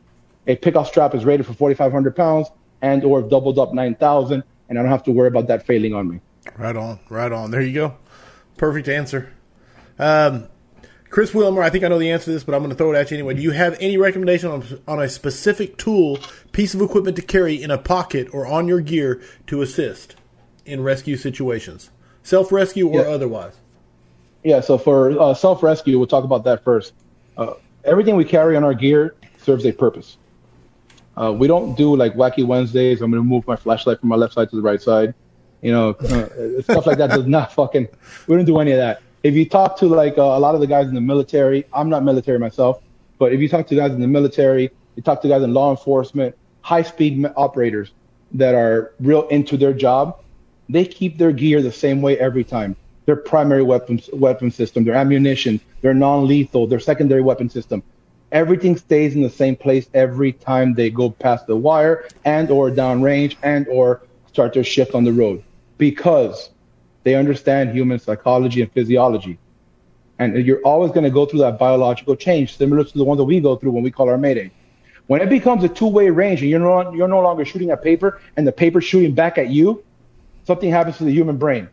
A 0.46 0.56
pickoff 0.56 0.86
strap 0.86 1.14
is 1.14 1.24
rated 1.24 1.46
for 1.46 1.54
4,500 1.54 2.16
pounds 2.16 2.48
and 2.82 3.04
or 3.04 3.22
doubled 3.22 3.58
up 3.58 3.74
9,000, 3.74 4.42
and 4.68 4.78
I 4.78 4.82
don't 4.82 4.90
have 4.90 5.04
to 5.04 5.12
worry 5.12 5.28
about 5.28 5.48
that 5.48 5.66
failing 5.66 5.94
on 5.94 6.08
me. 6.08 6.20
Right 6.56 6.76
on, 6.76 6.98
right 7.08 7.30
on. 7.30 7.50
There 7.50 7.60
you 7.60 7.74
go. 7.74 7.96
Perfect 8.56 8.88
answer. 8.88 9.32
Um, 9.98 10.48
Chris 11.10 11.32
Wilmer, 11.32 11.62
I 11.62 11.70
think 11.70 11.84
I 11.84 11.88
know 11.88 11.98
the 11.98 12.10
answer 12.10 12.26
to 12.26 12.30
this, 12.32 12.44
but 12.44 12.54
I'm 12.54 12.60
going 12.60 12.70
to 12.70 12.76
throw 12.76 12.92
it 12.92 12.96
at 12.96 13.10
you 13.10 13.16
anyway. 13.16 13.34
Do 13.34 13.42
you 13.42 13.52
have 13.52 13.76
any 13.80 13.96
recommendation 13.96 14.50
on, 14.50 14.80
on 14.86 15.00
a 15.00 15.08
specific 15.08 15.78
tool, 15.78 16.18
piece 16.52 16.74
of 16.74 16.82
equipment 16.82 17.16
to 17.16 17.22
carry 17.22 17.60
in 17.60 17.70
a 17.70 17.78
pocket 17.78 18.28
or 18.32 18.46
on 18.46 18.68
your 18.68 18.80
gear 18.80 19.22
to 19.46 19.62
assist 19.62 20.16
in 20.66 20.82
rescue 20.82 21.16
situations, 21.16 21.90
self 22.22 22.52
rescue 22.52 22.88
or 22.88 23.02
yeah. 23.02 23.08
otherwise? 23.08 23.54
Yeah, 24.44 24.60
so 24.60 24.76
for 24.76 25.18
uh, 25.18 25.34
self 25.34 25.62
rescue, 25.62 25.98
we'll 25.98 26.06
talk 26.06 26.24
about 26.24 26.44
that 26.44 26.62
first. 26.62 26.92
Uh, 27.36 27.54
everything 27.84 28.16
we 28.16 28.24
carry 28.24 28.56
on 28.56 28.64
our 28.64 28.74
gear 28.74 29.14
serves 29.38 29.64
a 29.64 29.72
purpose. 29.72 30.18
Uh, 31.20 31.32
we 31.32 31.48
don't 31.48 31.76
do 31.76 31.96
like 31.96 32.14
wacky 32.14 32.46
Wednesdays. 32.46 33.02
I'm 33.02 33.10
going 33.10 33.22
to 33.22 33.28
move 33.28 33.46
my 33.46 33.56
flashlight 33.56 34.00
from 34.00 34.08
my 34.08 34.16
left 34.16 34.34
side 34.34 34.50
to 34.50 34.56
the 34.56 34.62
right 34.62 34.80
side. 34.80 35.14
You 35.62 35.72
know, 35.72 35.90
uh, 35.90 36.62
stuff 36.62 36.86
like 36.86 36.98
that 36.98 37.10
does 37.10 37.26
not 37.26 37.52
fucking. 37.58 37.88
We 38.26 38.36
don't 38.36 38.44
do 38.44 38.58
any 38.60 38.72
of 38.72 38.78
that 38.78 39.02
if 39.22 39.34
you 39.34 39.48
talk 39.48 39.76
to 39.78 39.86
like 39.86 40.16
uh, 40.18 40.22
a 40.22 40.40
lot 40.40 40.54
of 40.54 40.60
the 40.60 40.66
guys 40.66 40.88
in 40.88 40.94
the 40.94 41.00
military, 41.00 41.64
I'm 41.72 41.88
not 41.88 42.04
military 42.04 42.38
myself, 42.38 42.82
but 43.18 43.32
if 43.32 43.40
you 43.40 43.48
talk 43.48 43.66
to 43.68 43.74
guys 43.74 43.92
in 43.92 44.00
the 44.00 44.08
military, 44.08 44.70
you 44.96 45.02
talk 45.02 45.22
to 45.22 45.28
guys 45.28 45.42
in 45.42 45.52
law 45.52 45.70
enforcement, 45.70 46.36
high 46.60 46.82
speed 46.82 47.26
operators 47.36 47.92
that 48.32 48.54
are 48.54 48.92
real 49.00 49.26
into 49.28 49.56
their 49.56 49.72
job, 49.72 50.20
they 50.68 50.84
keep 50.84 51.18
their 51.18 51.32
gear 51.32 51.62
the 51.62 51.72
same 51.72 52.02
way 52.02 52.18
every 52.18 52.44
time. 52.44 52.76
Their 53.06 53.16
primary 53.16 53.62
weapons 53.62 54.08
weapon 54.12 54.50
system, 54.50 54.84
their 54.84 54.94
ammunition, 54.94 55.60
their 55.80 55.94
non-lethal, 55.94 56.66
their 56.66 56.80
secondary 56.80 57.22
weapon 57.22 57.48
system. 57.48 57.82
Everything 58.30 58.76
stays 58.76 59.14
in 59.14 59.22
the 59.22 59.30
same 59.30 59.56
place 59.56 59.88
every 59.94 60.32
time 60.32 60.74
they 60.74 60.90
go 60.90 61.10
past 61.10 61.46
the 61.46 61.56
wire 61.56 62.08
and 62.24 62.50
or 62.50 62.70
downrange 62.70 63.36
and 63.42 63.66
or 63.68 64.02
start 64.26 64.52
their 64.52 64.64
shift 64.64 64.94
on 64.94 65.04
the 65.04 65.12
road. 65.12 65.42
Because 65.78 66.50
they 67.04 67.14
understand 67.14 67.72
human 67.72 67.98
psychology 67.98 68.60
and 68.60 68.70
physiology. 68.72 69.38
And 70.18 70.36
you're 70.44 70.60
always 70.62 70.90
going 70.90 71.04
to 71.04 71.10
go 71.10 71.24
through 71.24 71.38
that 71.40 71.58
biological 71.58 72.16
change, 72.16 72.56
similar 72.56 72.84
to 72.84 72.98
the 72.98 73.04
one 73.04 73.16
that 73.16 73.24
we 73.24 73.40
go 73.40 73.56
through 73.56 73.70
when 73.70 73.82
we 73.82 73.90
call 73.90 74.08
our 74.08 74.18
mayday. 74.18 74.50
When 75.06 75.22
it 75.22 75.30
becomes 75.30 75.64
a 75.64 75.68
two-way 75.68 76.10
range 76.10 76.42
and 76.42 76.50
you're 76.50 76.60
no, 76.60 76.92
you're 76.92 77.08
no 77.08 77.20
longer 77.20 77.44
shooting 77.44 77.70
at 77.70 77.82
paper 77.82 78.20
and 78.36 78.46
the 78.46 78.52
paper 78.52 78.80
shooting 78.80 79.14
back 79.14 79.38
at 79.38 79.48
you, 79.48 79.82
something 80.44 80.70
happens 80.70 80.98
to 80.98 81.04
the 81.04 81.12
human 81.12 81.38
brain. 81.38 81.68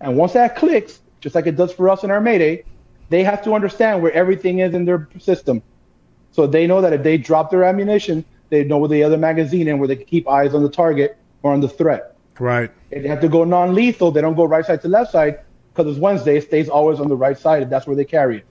And 0.00 0.16
once 0.16 0.34
that 0.34 0.56
clicks, 0.56 1.00
just 1.20 1.34
like 1.34 1.46
it 1.46 1.56
does 1.56 1.72
for 1.72 1.88
us 1.88 2.04
in 2.04 2.10
our 2.10 2.20
mayday, 2.20 2.64
they 3.08 3.24
have 3.24 3.42
to 3.44 3.54
understand 3.54 4.02
where 4.02 4.12
everything 4.12 4.58
is 4.58 4.74
in 4.74 4.84
their 4.84 5.08
system. 5.18 5.62
So 6.40 6.46
they 6.46 6.66
know 6.66 6.80
that 6.80 6.94
if 6.94 7.02
they 7.02 7.18
drop 7.18 7.50
their 7.50 7.64
ammunition, 7.64 8.24
they 8.48 8.64
know 8.64 8.78
where 8.78 8.88
the 8.88 9.02
other 9.02 9.18
magazine 9.18 9.68
and 9.68 9.78
where 9.78 9.86
they 9.86 9.96
can 9.96 10.06
keep 10.06 10.26
eyes 10.26 10.54
on 10.54 10.62
the 10.62 10.70
target 10.70 11.18
or 11.42 11.52
on 11.52 11.60
the 11.60 11.68
threat. 11.68 12.16
Right. 12.38 12.70
If 12.90 13.02
They 13.02 13.10
have 13.10 13.20
to 13.20 13.28
go 13.28 13.44
non-lethal. 13.44 14.10
They 14.10 14.22
don't 14.22 14.36
go 14.36 14.46
right 14.46 14.64
side 14.64 14.80
to 14.80 14.88
left 14.88 15.12
side 15.12 15.40
because 15.74 15.92
it's 15.92 16.00
Wednesday. 16.00 16.38
It 16.38 16.44
stays 16.44 16.70
always 16.70 16.98
on 16.98 17.10
the 17.10 17.14
right 17.14 17.36
side, 17.36 17.62
and 17.62 17.70
that's 17.70 17.86
where 17.86 17.94
they 17.94 18.06
carry 18.06 18.38
it. 18.38 18.46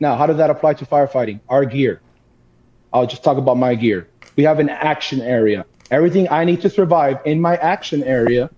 Now, 0.00 0.16
how 0.16 0.26
does 0.26 0.36
that 0.36 0.50
apply 0.50 0.74
to 0.74 0.84
firefighting? 0.84 1.40
Our 1.48 1.64
gear. 1.64 2.02
I'll 2.92 3.06
just 3.06 3.24
talk 3.24 3.38
about 3.38 3.56
my 3.56 3.74
gear. 3.74 4.06
We 4.36 4.44
have 4.44 4.58
an 4.58 4.68
action 4.68 5.22
area. 5.22 5.64
Everything 5.90 6.28
I 6.30 6.44
need 6.44 6.60
to 6.60 6.68
survive 6.68 7.20
in 7.24 7.40
my 7.40 7.56
action 7.56 8.04
area 8.04 8.50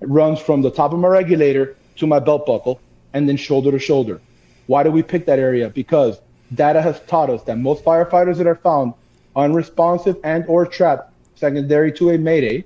runs 0.00 0.38
from 0.38 0.62
the 0.62 0.70
top 0.70 0.92
of 0.92 1.00
my 1.00 1.08
regulator 1.08 1.74
to 1.96 2.06
my 2.06 2.20
belt 2.20 2.46
buckle 2.46 2.80
and 3.14 3.28
then 3.28 3.36
shoulder 3.36 3.72
to 3.72 3.80
shoulder. 3.80 4.20
Why 4.68 4.84
do 4.84 4.92
we 4.92 5.02
pick 5.02 5.26
that 5.26 5.40
area? 5.40 5.70
Because 5.70 6.20
data 6.54 6.80
has 6.82 7.00
taught 7.06 7.30
us 7.30 7.42
that 7.44 7.58
most 7.58 7.84
firefighters 7.84 8.36
that 8.38 8.46
are 8.46 8.56
found 8.56 8.94
unresponsive 9.36 10.16
and 10.24 10.44
or 10.48 10.66
trapped 10.66 11.12
secondary 11.34 11.92
to 11.92 12.10
a 12.10 12.18
mayday 12.18 12.64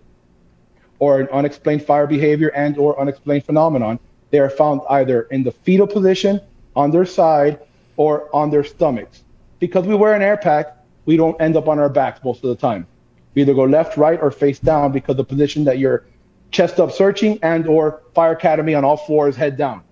or 0.99 1.21
an 1.21 1.29
unexplained 1.33 1.83
fire 1.83 2.07
behavior 2.07 2.49
and 2.49 2.79
or 2.79 2.99
unexplained 3.01 3.45
phenomenon, 3.45 3.99
they 4.31 4.39
are 4.39 4.51
found 4.51 4.81
either 4.89 5.23
in 5.23 5.43
the 5.43 5.51
fetal 5.51 5.87
position, 5.87 6.41
on 6.75 6.91
their 6.91 7.05
side, 7.05 7.59
or 7.97 8.35
on 8.35 8.51
their 8.51 8.65
stomachs. 8.65 9.25
Because 9.59 9.87
we 9.87 9.95
wear 9.95 10.15
an 10.15 10.23
air 10.23 10.37
pack, 10.37 10.77
we 11.05 11.17
don't 11.17 11.39
end 11.41 11.57
up 11.57 11.69
on 11.69 11.79
our 11.79 11.89
backs 11.89 12.23
most 12.25 12.43
of 12.45 12.49
the 12.49 12.57
time. 12.57 12.87
We 13.35 13.43
either 13.43 13.55
go 13.55 13.65
left, 13.65 13.97
right, 13.97 14.21
or 14.21 14.31
face 14.31 14.59
down 14.59 14.93
because 14.93 15.17
the 15.17 15.25
position 15.25 15.65
that 15.65 15.79
you're 15.79 16.05
chest 16.51 16.79
up 16.79 16.93
searching 16.93 17.39
and 17.43 17.67
or 17.67 18.03
fire 18.15 18.33
academy 18.33 18.75
on 18.75 18.85
all 18.85 18.97
fours, 18.97 19.37
head 19.37 19.57
down. 19.57 19.83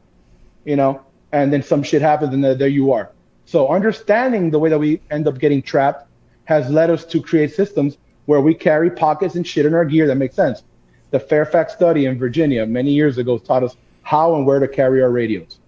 You 0.64 0.76
know, 0.76 1.02
and 1.32 1.52
then 1.52 1.62
some 1.62 1.82
shit 1.82 2.02
happens 2.02 2.32
and 2.34 2.44
there 2.44 2.68
you 2.68 2.92
are. 2.92 3.10
So 3.50 3.66
understanding 3.66 4.52
the 4.52 4.60
way 4.60 4.70
that 4.70 4.78
we 4.78 5.00
end 5.10 5.26
up 5.26 5.40
getting 5.40 5.60
trapped 5.60 6.06
has 6.44 6.70
led 6.70 6.88
us 6.88 7.04
to 7.06 7.20
create 7.20 7.52
systems 7.52 7.98
where 8.26 8.40
we 8.40 8.54
carry 8.54 8.92
pockets 8.92 9.34
and 9.34 9.44
shit 9.44 9.66
in 9.66 9.74
our 9.74 9.84
gear 9.84 10.06
that 10.06 10.14
makes 10.14 10.36
sense. 10.36 10.62
The 11.10 11.18
Fairfax 11.18 11.72
study 11.72 12.06
in 12.06 12.16
Virginia 12.16 12.64
many 12.64 12.92
years 12.92 13.18
ago 13.18 13.38
taught 13.38 13.64
us 13.64 13.74
how 14.02 14.36
and 14.36 14.46
where 14.46 14.60
to 14.60 14.68
carry 14.68 15.02
our 15.02 15.10
radios. 15.10 15.58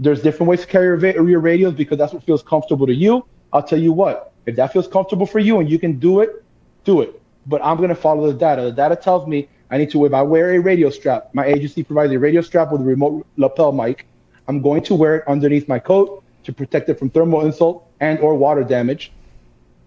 There's 0.00 0.22
different 0.22 0.50
ways 0.50 0.62
to 0.62 0.66
carry 0.66 0.86
your, 0.86 1.38
radios 1.38 1.74
because 1.74 1.98
that's 1.98 2.12
what 2.12 2.24
feels 2.24 2.42
comfortable 2.42 2.88
to 2.88 2.94
you. 2.94 3.24
I'll 3.52 3.62
tell 3.62 3.78
you 3.78 3.92
what, 3.92 4.32
if 4.46 4.56
that 4.56 4.72
feels 4.72 4.88
comfortable 4.88 5.26
for 5.26 5.38
you 5.38 5.60
and 5.60 5.70
you 5.70 5.78
can 5.78 6.00
do 6.00 6.18
it, 6.18 6.42
do 6.82 7.00
it. 7.00 7.22
But 7.46 7.64
I'm 7.64 7.76
going 7.76 7.90
to 7.90 7.94
follow 7.94 8.26
the 8.26 8.36
data. 8.36 8.62
The 8.62 8.72
data 8.72 8.96
tells 8.96 9.28
me 9.28 9.48
I 9.70 9.78
need 9.78 9.92
to, 9.92 10.04
if 10.04 10.12
I 10.12 10.22
wear 10.22 10.52
a 10.54 10.58
radio 10.58 10.90
strap, 10.90 11.32
my 11.32 11.46
agency 11.46 11.84
provides 11.84 12.12
a 12.12 12.18
radio 12.18 12.40
strap 12.40 12.72
with 12.72 12.80
a 12.80 12.84
remote 12.84 13.24
lapel 13.36 13.70
mic. 13.70 14.08
I'm 14.48 14.60
going 14.60 14.82
to 14.82 14.96
wear 14.96 15.18
it 15.18 15.28
underneath 15.28 15.68
my 15.68 15.78
coat 15.78 16.21
to 16.44 16.52
protect 16.52 16.88
it 16.88 16.98
from 16.98 17.10
thermal 17.10 17.44
insult 17.44 17.86
and 18.00 18.18
or 18.20 18.34
water 18.34 18.64
damage. 18.64 19.12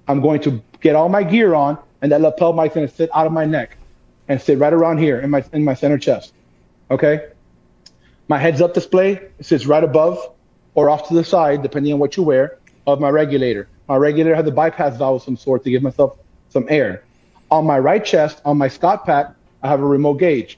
I'm 0.07 0.21
going 0.21 0.41
to 0.41 0.61
get 0.81 0.95
all 0.95 1.09
my 1.09 1.23
gear 1.23 1.53
on 1.53 1.77
and 2.01 2.11
that 2.11 2.21
lapel 2.21 2.53
mic's 2.53 2.75
going 2.75 2.87
to 2.87 2.93
sit 2.93 3.09
out 3.13 3.25
of 3.25 3.33
my 3.33 3.45
neck 3.45 3.77
and 4.27 4.41
sit 4.41 4.57
right 4.57 4.73
around 4.73 4.99
here 4.99 5.19
in 5.19 5.29
my, 5.29 5.43
in 5.53 5.63
my 5.63 5.73
center 5.73 5.97
chest. 5.97 6.33
Okay. 6.91 7.29
My 8.27 8.37
heads 8.37 8.61
up 8.61 8.73
display 8.73 9.27
sits 9.41 9.65
right 9.65 9.83
above 9.83 10.19
or 10.73 10.89
off 10.89 11.07
to 11.07 11.13
the 11.13 11.23
side, 11.23 11.61
depending 11.61 11.93
on 11.93 11.99
what 11.99 12.17
you 12.17 12.23
wear, 12.23 12.57
of 12.87 12.99
my 12.99 13.09
regulator. 13.09 13.67
My 13.87 13.95
regulator 13.95 14.35
has 14.35 14.45
a 14.47 14.51
bypass 14.51 14.97
valve 14.97 15.17
of 15.17 15.23
some 15.23 15.37
sort 15.37 15.63
to 15.63 15.69
give 15.69 15.81
myself 15.81 16.17
some 16.49 16.65
air. 16.69 17.03
On 17.51 17.65
my 17.65 17.79
right 17.79 18.03
chest, 18.03 18.41
on 18.45 18.57
my 18.57 18.67
Scott 18.67 19.05
pack, 19.05 19.27
I 19.61 19.67
have 19.67 19.79
a 19.79 19.85
remote 19.85 20.15
gauge. 20.15 20.57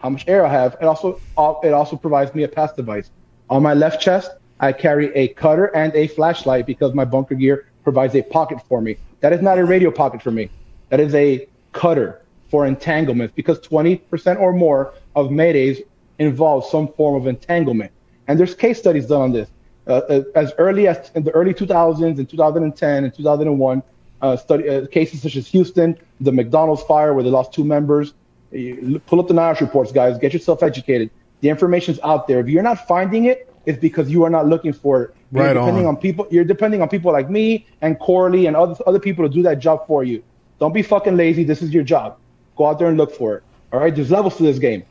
How 0.00 0.10
much 0.10 0.24
air 0.28 0.44
I 0.44 0.50
have. 0.50 0.76
It 0.80 0.84
also 0.84 1.20
it 1.62 1.72
also 1.72 1.96
provides 1.96 2.34
me 2.34 2.42
a 2.42 2.48
pass 2.48 2.72
device. 2.72 3.10
On 3.48 3.62
my 3.62 3.74
left 3.74 4.00
chest, 4.00 4.30
I 4.60 4.72
carry 4.72 5.14
a 5.14 5.28
cutter 5.28 5.66
and 5.66 5.94
a 5.94 6.08
flashlight 6.08 6.66
because 6.66 6.94
my 6.94 7.04
bunker 7.04 7.34
gear 7.34 7.66
provides 7.84 8.14
a 8.14 8.22
pocket 8.22 8.58
for 8.68 8.80
me. 8.80 8.96
That 9.20 9.32
is 9.32 9.42
not 9.42 9.58
a 9.58 9.64
radio 9.64 9.90
pocket 9.90 10.22
for 10.22 10.30
me. 10.30 10.50
That 10.88 11.00
is 11.00 11.14
a 11.14 11.46
cutter 11.72 12.22
for 12.50 12.66
entanglements 12.66 13.34
because 13.34 13.60
20% 13.60 14.40
or 14.40 14.52
more 14.52 14.94
of 15.14 15.28
maydays 15.28 15.82
involve 16.18 16.64
some 16.66 16.88
form 16.88 17.14
of 17.14 17.26
entanglement. 17.26 17.92
And 18.28 18.38
there's 18.38 18.54
case 18.54 18.78
studies 18.78 19.06
done 19.06 19.20
on 19.20 19.32
this. 19.32 19.48
Uh, 19.86 20.00
uh 20.08 20.22
as 20.34 20.52
early 20.58 20.88
as 20.88 21.10
in 21.14 21.22
the 21.22 21.30
early 21.32 21.54
2000s, 21.54 22.18
in 22.18 22.26
2010 22.26 23.04
and 23.04 23.14
2001, 23.14 23.82
uh, 24.22 24.36
study, 24.36 24.68
uh, 24.68 24.86
cases 24.86 25.22
such 25.22 25.36
as 25.36 25.46
Houston, 25.48 25.96
the 26.20 26.32
McDonald's 26.32 26.82
fire 26.82 27.14
where 27.14 27.22
they 27.22 27.30
lost 27.30 27.52
two 27.52 27.64
members. 27.64 28.14
You 28.50 29.00
pull 29.06 29.20
up 29.20 29.28
the 29.28 29.34
NIOSH 29.34 29.60
reports, 29.60 29.92
guys. 29.92 30.18
Get 30.18 30.32
yourself 30.32 30.62
educated. 30.62 31.10
The 31.40 31.50
information's 31.50 32.00
out 32.02 32.26
there. 32.26 32.40
If 32.40 32.48
you're 32.48 32.62
not 32.62 32.86
finding 32.88 33.26
it, 33.26 33.52
it's 33.66 33.78
because 33.78 34.08
you 34.08 34.24
are 34.24 34.30
not 34.30 34.46
looking 34.46 34.72
for 34.72 35.02
it. 35.02 35.14
You're 35.32 35.44
right 35.44 35.54
depending 35.54 35.86
on. 35.86 35.96
on 35.96 36.00
people. 36.00 36.26
You're 36.30 36.44
depending 36.44 36.80
on 36.80 36.88
people 36.88 37.12
like 37.12 37.28
me 37.28 37.66
and 37.80 37.98
Corley 37.98 38.46
and 38.46 38.56
other 38.56 38.76
other 38.86 39.00
people 39.00 39.28
to 39.28 39.32
do 39.32 39.42
that 39.42 39.58
job 39.58 39.86
for 39.86 40.04
you. 40.04 40.22
Don't 40.58 40.72
be 40.72 40.82
fucking 40.82 41.16
lazy. 41.16 41.44
This 41.44 41.60
is 41.62 41.74
your 41.74 41.84
job. 41.84 42.16
Go 42.56 42.66
out 42.66 42.78
there 42.78 42.88
and 42.88 42.96
look 42.96 43.14
for 43.14 43.36
it. 43.36 43.42
All 43.72 43.80
right. 43.80 43.94
There's 43.94 44.10
levels 44.10 44.36
to 44.38 44.44
this 44.44 44.58
game, 44.58 44.84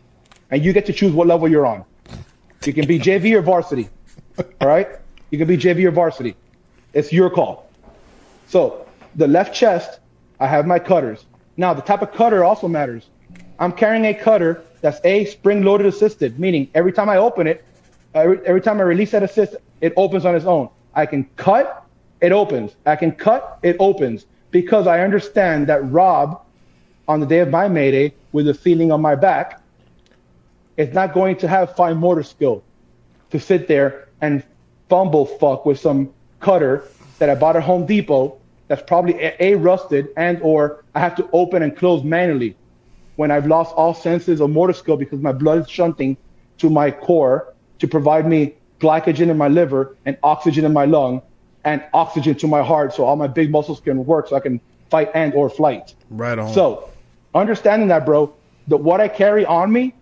and 0.52 0.64
you 0.64 0.74
get 0.74 0.86
to 0.88 0.94
choose 0.94 1.14
what 1.14 1.26
level 1.26 1.48
you're 1.48 1.66
on. 1.66 1.86
You 2.66 2.74
can 2.74 2.86
be 2.86 3.00
JV 3.00 3.34
or 3.36 3.42
varsity. 3.42 3.90
All 4.62 4.68
right. 4.68 4.90
You 5.32 5.38
can 5.38 5.48
be 5.48 5.58
JV 5.58 5.86
or 5.86 5.92
varsity. 5.92 6.36
It's 6.94 7.12
your 7.12 7.30
call. 7.30 7.70
So 8.48 8.86
the 9.16 9.28
left 9.28 9.56
chest, 9.56 10.00
I 10.40 10.48
have 10.48 10.68
my 10.68 10.80
cutters. 10.80 11.26
Now 11.58 11.74
the 11.74 11.82
type 11.82 12.02
of 12.02 12.12
cutter 12.14 12.44
also 12.44 12.68
matters. 12.68 13.08
I'm 13.60 13.72
carrying 13.72 14.06
a 14.06 14.14
cutter 14.14 14.64
that's 14.82 15.00
a 15.06 15.26
spring 15.26 15.64
loaded 15.64 15.88
assisted, 15.88 16.40
meaning 16.40 16.70
every 16.76 16.92
time 16.92 17.10
I 17.10 17.18
open 17.18 17.48
it, 17.48 17.64
every, 18.16 18.40
every 18.46 18.62
time 18.62 18.80
I 18.80 18.84
release 18.84 19.12
that 19.12 19.24
assist, 19.24 19.56
it 19.82 19.94
opens 19.98 20.26
on 20.26 20.36
its 20.36 20.46
own. 20.46 20.70
I 20.94 21.06
can 21.06 21.26
cut, 21.36 21.86
it 22.22 22.32
opens. 22.32 22.76
I 22.86 22.96
can 22.96 23.12
cut, 23.12 23.60
it 23.62 23.76
opens 23.80 24.26
because 24.52 24.88
I 24.88 25.02
understand 25.02 25.68
that 25.68 25.90
Rob, 25.92 26.42
on 27.08 27.20
the 27.20 27.26
day 27.26 27.40
of 27.40 27.50
my 27.50 27.68
mayday, 27.68 28.14
with 28.32 28.46
the 28.46 28.54
feeling 28.54 28.92
on 28.92 29.02
my 29.02 29.16
back, 29.16 29.62
is 30.78 30.94
not 30.94 31.14
going 31.14 31.36
to 31.38 31.48
have 31.48 31.76
fine 31.76 31.98
motor 31.98 32.24
skill 32.24 32.64
to 33.32 33.40
sit 33.40 33.68
there 33.68 34.10
and 34.22 34.44
fumble 34.90 35.26
fuck 35.26 35.66
with 35.66 35.80
some 35.80 36.14
cutter 36.40 36.84
that 37.20 37.30
I 37.30 37.36
bought 37.36 37.56
at 37.56 37.64
Home 37.64 37.86
Depot 37.86 38.38
that's 38.68 38.82
probably 38.82 39.14
a, 39.22 39.36
a 39.40 39.56
rusted 39.56 40.10
and 40.18 40.40
or 40.42 40.84
I 40.96 41.00
have 41.00 41.16
to 41.18 41.30
open 41.34 41.62
and 41.62 41.76
close 41.76 42.04
manually 42.04 42.56
when 43.16 43.32
I've 43.32 43.48
lost 43.48 43.74
all 43.76 43.94
senses 43.94 44.42
of 44.42 44.50
motor 44.50 44.74
skill 44.74 44.98
because 44.98 45.20
my 45.20 45.32
blood 45.32 45.60
is 45.60 45.70
shunting 45.70 46.18
to 46.58 46.70
my 46.70 46.92
core 46.92 47.54
to 47.80 47.88
provide 47.88 48.28
me 48.28 48.56
glycogen 48.80 49.30
in 49.30 49.38
my 49.38 49.48
liver 49.48 49.96
and 50.06 50.18
oxygen 50.24 50.66
in 50.66 50.74
my 50.74 50.86
lung 50.86 51.22
and 51.64 51.84
oxygen 51.94 52.36
to 52.36 52.48
my 52.48 52.64
heart 52.64 52.94
so 52.94 53.04
all 53.06 53.16
my 53.16 53.28
big 53.28 53.50
muscles 53.50 53.80
can 53.80 54.06
work 54.06 54.28
so 54.28 54.36
I 54.36 54.40
can 54.40 54.62
fight 54.90 55.10
and 55.14 55.34
or 55.34 55.50
flight. 55.50 55.96
Right 56.10 56.38
on. 56.38 56.54
So 56.54 56.90
understanding 57.34 57.88
that, 57.90 58.06
bro, 58.06 58.34
that 58.68 58.78
what 58.78 59.02
I 59.02 59.08
carry 59.08 59.46
on 59.46 59.72
me 59.72 59.94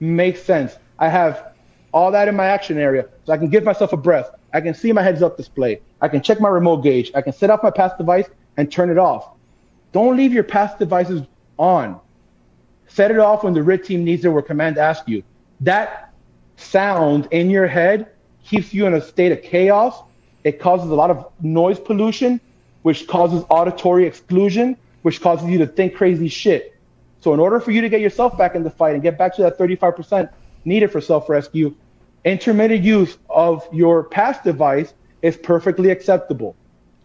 makes 0.00 0.42
sense. 0.42 0.76
I 0.98 1.08
have 1.08 1.52
all 1.92 2.10
that 2.12 2.28
in 2.28 2.36
my 2.36 2.46
action 2.46 2.78
area 2.78 3.06
so 3.24 3.32
I 3.32 3.38
can 3.38 3.48
give 3.48 3.64
myself 3.64 3.92
a 3.92 3.96
breath. 3.96 4.30
I 4.52 4.60
can 4.60 4.74
see 4.74 4.92
my 4.92 5.02
heads 5.02 5.22
up 5.22 5.36
display. 5.36 5.80
I 6.00 6.08
can 6.08 6.22
check 6.22 6.40
my 6.40 6.48
remote 6.48 6.78
gauge. 6.78 7.10
I 7.14 7.22
can 7.22 7.32
set 7.32 7.50
off 7.50 7.62
my 7.62 7.70
pass 7.70 7.96
device 7.98 8.26
and 8.56 8.70
turn 8.70 8.90
it 8.90 8.98
off. 8.98 9.30
Don't 9.92 10.16
leave 10.16 10.32
your 10.32 10.44
pass 10.44 10.78
devices 10.78 11.22
on. 11.58 12.00
Set 12.86 13.10
it 13.10 13.18
off 13.18 13.44
when 13.44 13.54
the 13.54 13.62
RIT 13.62 13.84
team 13.84 14.04
needs 14.04 14.24
it 14.24 14.28
or 14.28 14.42
command 14.42 14.78
asks 14.78 15.08
you. 15.08 15.22
That 15.60 16.07
sound 16.58 17.28
in 17.30 17.50
your 17.50 17.66
head 17.66 18.10
keeps 18.44 18.74
you 18.74 18.86
in 18.86 18.94
a 18.94 19.00
state 19.00 19.32
of 19.32 19.42
chaos. 19.42 20.02
It 20.44 20.60
causes 20.60 20.90
a 20.90 20.94
lot 20.94 21.10
of 21.10 21.30
noise 21.40 21.78
pollution, 21.78 22.40
which 22.82 23.06
causes 23.06 23.44
auditory 23.48 24.06
exclusion, 24.06 24.76
which 25.02 25.20
causes 25.20 25.48
you 25.48 25.58
to 25.58 25.66
think 25.66 25.94
crazy 25.94 26.28
shit. 26.28 26.74
So 27.20 27.34
in 27.34 27.40
order 27.40 27.60
for 27.60 27.70
you 27.70 27.80
to 27.80 27.88
get 27.88 28.00
yourself 28.00 28.38
back 28.38 28.54
in 28.54 28.62
the 28.62 28.70
fight 28.70 28.94
and 28.94 29.02
get 29.02 29.18
back 29.18 29.34
to 29.36 29.42
that 29.42 29.58
35% 29.58 30.30
needed 30.64 30.92
for 30.92 31.00
self-rescue, 31.00 31.74
intermittent 32.24 32.82
use 32.82 33.18
of 33.28 33.66
your 33.72 34.04
pass 34.04 34.42
device 34.42 34.94
is 35.22 35.36
perfectly 35.36 35.90
acceptable. 35.90 36.54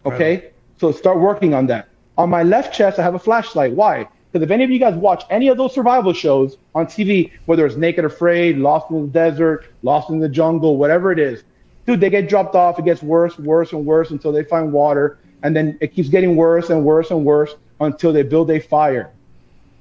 Okay? 0.06 0.34
Right. 0.34 0.52
So 0.78 0.92
start 0.92 1.18
working 1.18 1.54
on 1.54 1.66
that. 1.66 1.88
On 2.16 2.30
my 2.30 2.42
left 2.42 2.74
chest, 2.74 2.98
I 2.98 3.02
have 3.02 3.14
a 3.14 3.18
flashlight. 3.18 3.72
Why? 3.72 4.08
Because 4.34 4.46
if 4.46 4.50
any 4.50 4.64
of 4.64 4.70
you 4.70 4.80
guys 4.80 4.96
watch 4.96 5.22
any 5.30 5.46
of 5.46 5.56
those 5.56 5.72
survival 5.72 6.12
shows 6.12 6.56
on 6.74 6.86
TV, 6.86 7.30
whether 7.46 7.64
it's 7.64 7.76
Naked 7.76 8.04
Afraid, 8.04 8.58
Lost 8.58 8.90
in 8.90 9.02
the 9.02 9.06
Desert, 9.06 9.66
Lost 9.84 10.10
in 10.10 10.18
the 10.18 10.28
Jungle, 10.28 10.76
whatever 10.76 11.12
it 11.12 11.20
is, 11.20 11.44
dude, 11.86 12.00
they 12.00 12.10
get 12.10 12.28
dropped 12.28 12.56
off. 12.56 12.76
It 12.80 12.84
gets 12.84 13.00
worse, 13.00 13.38
worse, 13.38 13.70
and 13.70 13.86
worse 13.86 14.10
until 14.10 14.32
they 14.32 14.42
find 14.42 14.72
water. 14.72 15.18
And 15.44 15.54
then 15.54 15.78
it 15.80 15.94
keeps 15.94 16.08
getting 16.08 16.34
worse 16.34 16.68
and 16.68 16.84
worse 16.84 17.12
and 17.12 17.24
worse 17.24 17.54
until 17.78 18.12
they 18.12 18.24
build 18.24 18.50
a 18.50 18.58
fire. 18.58 19.12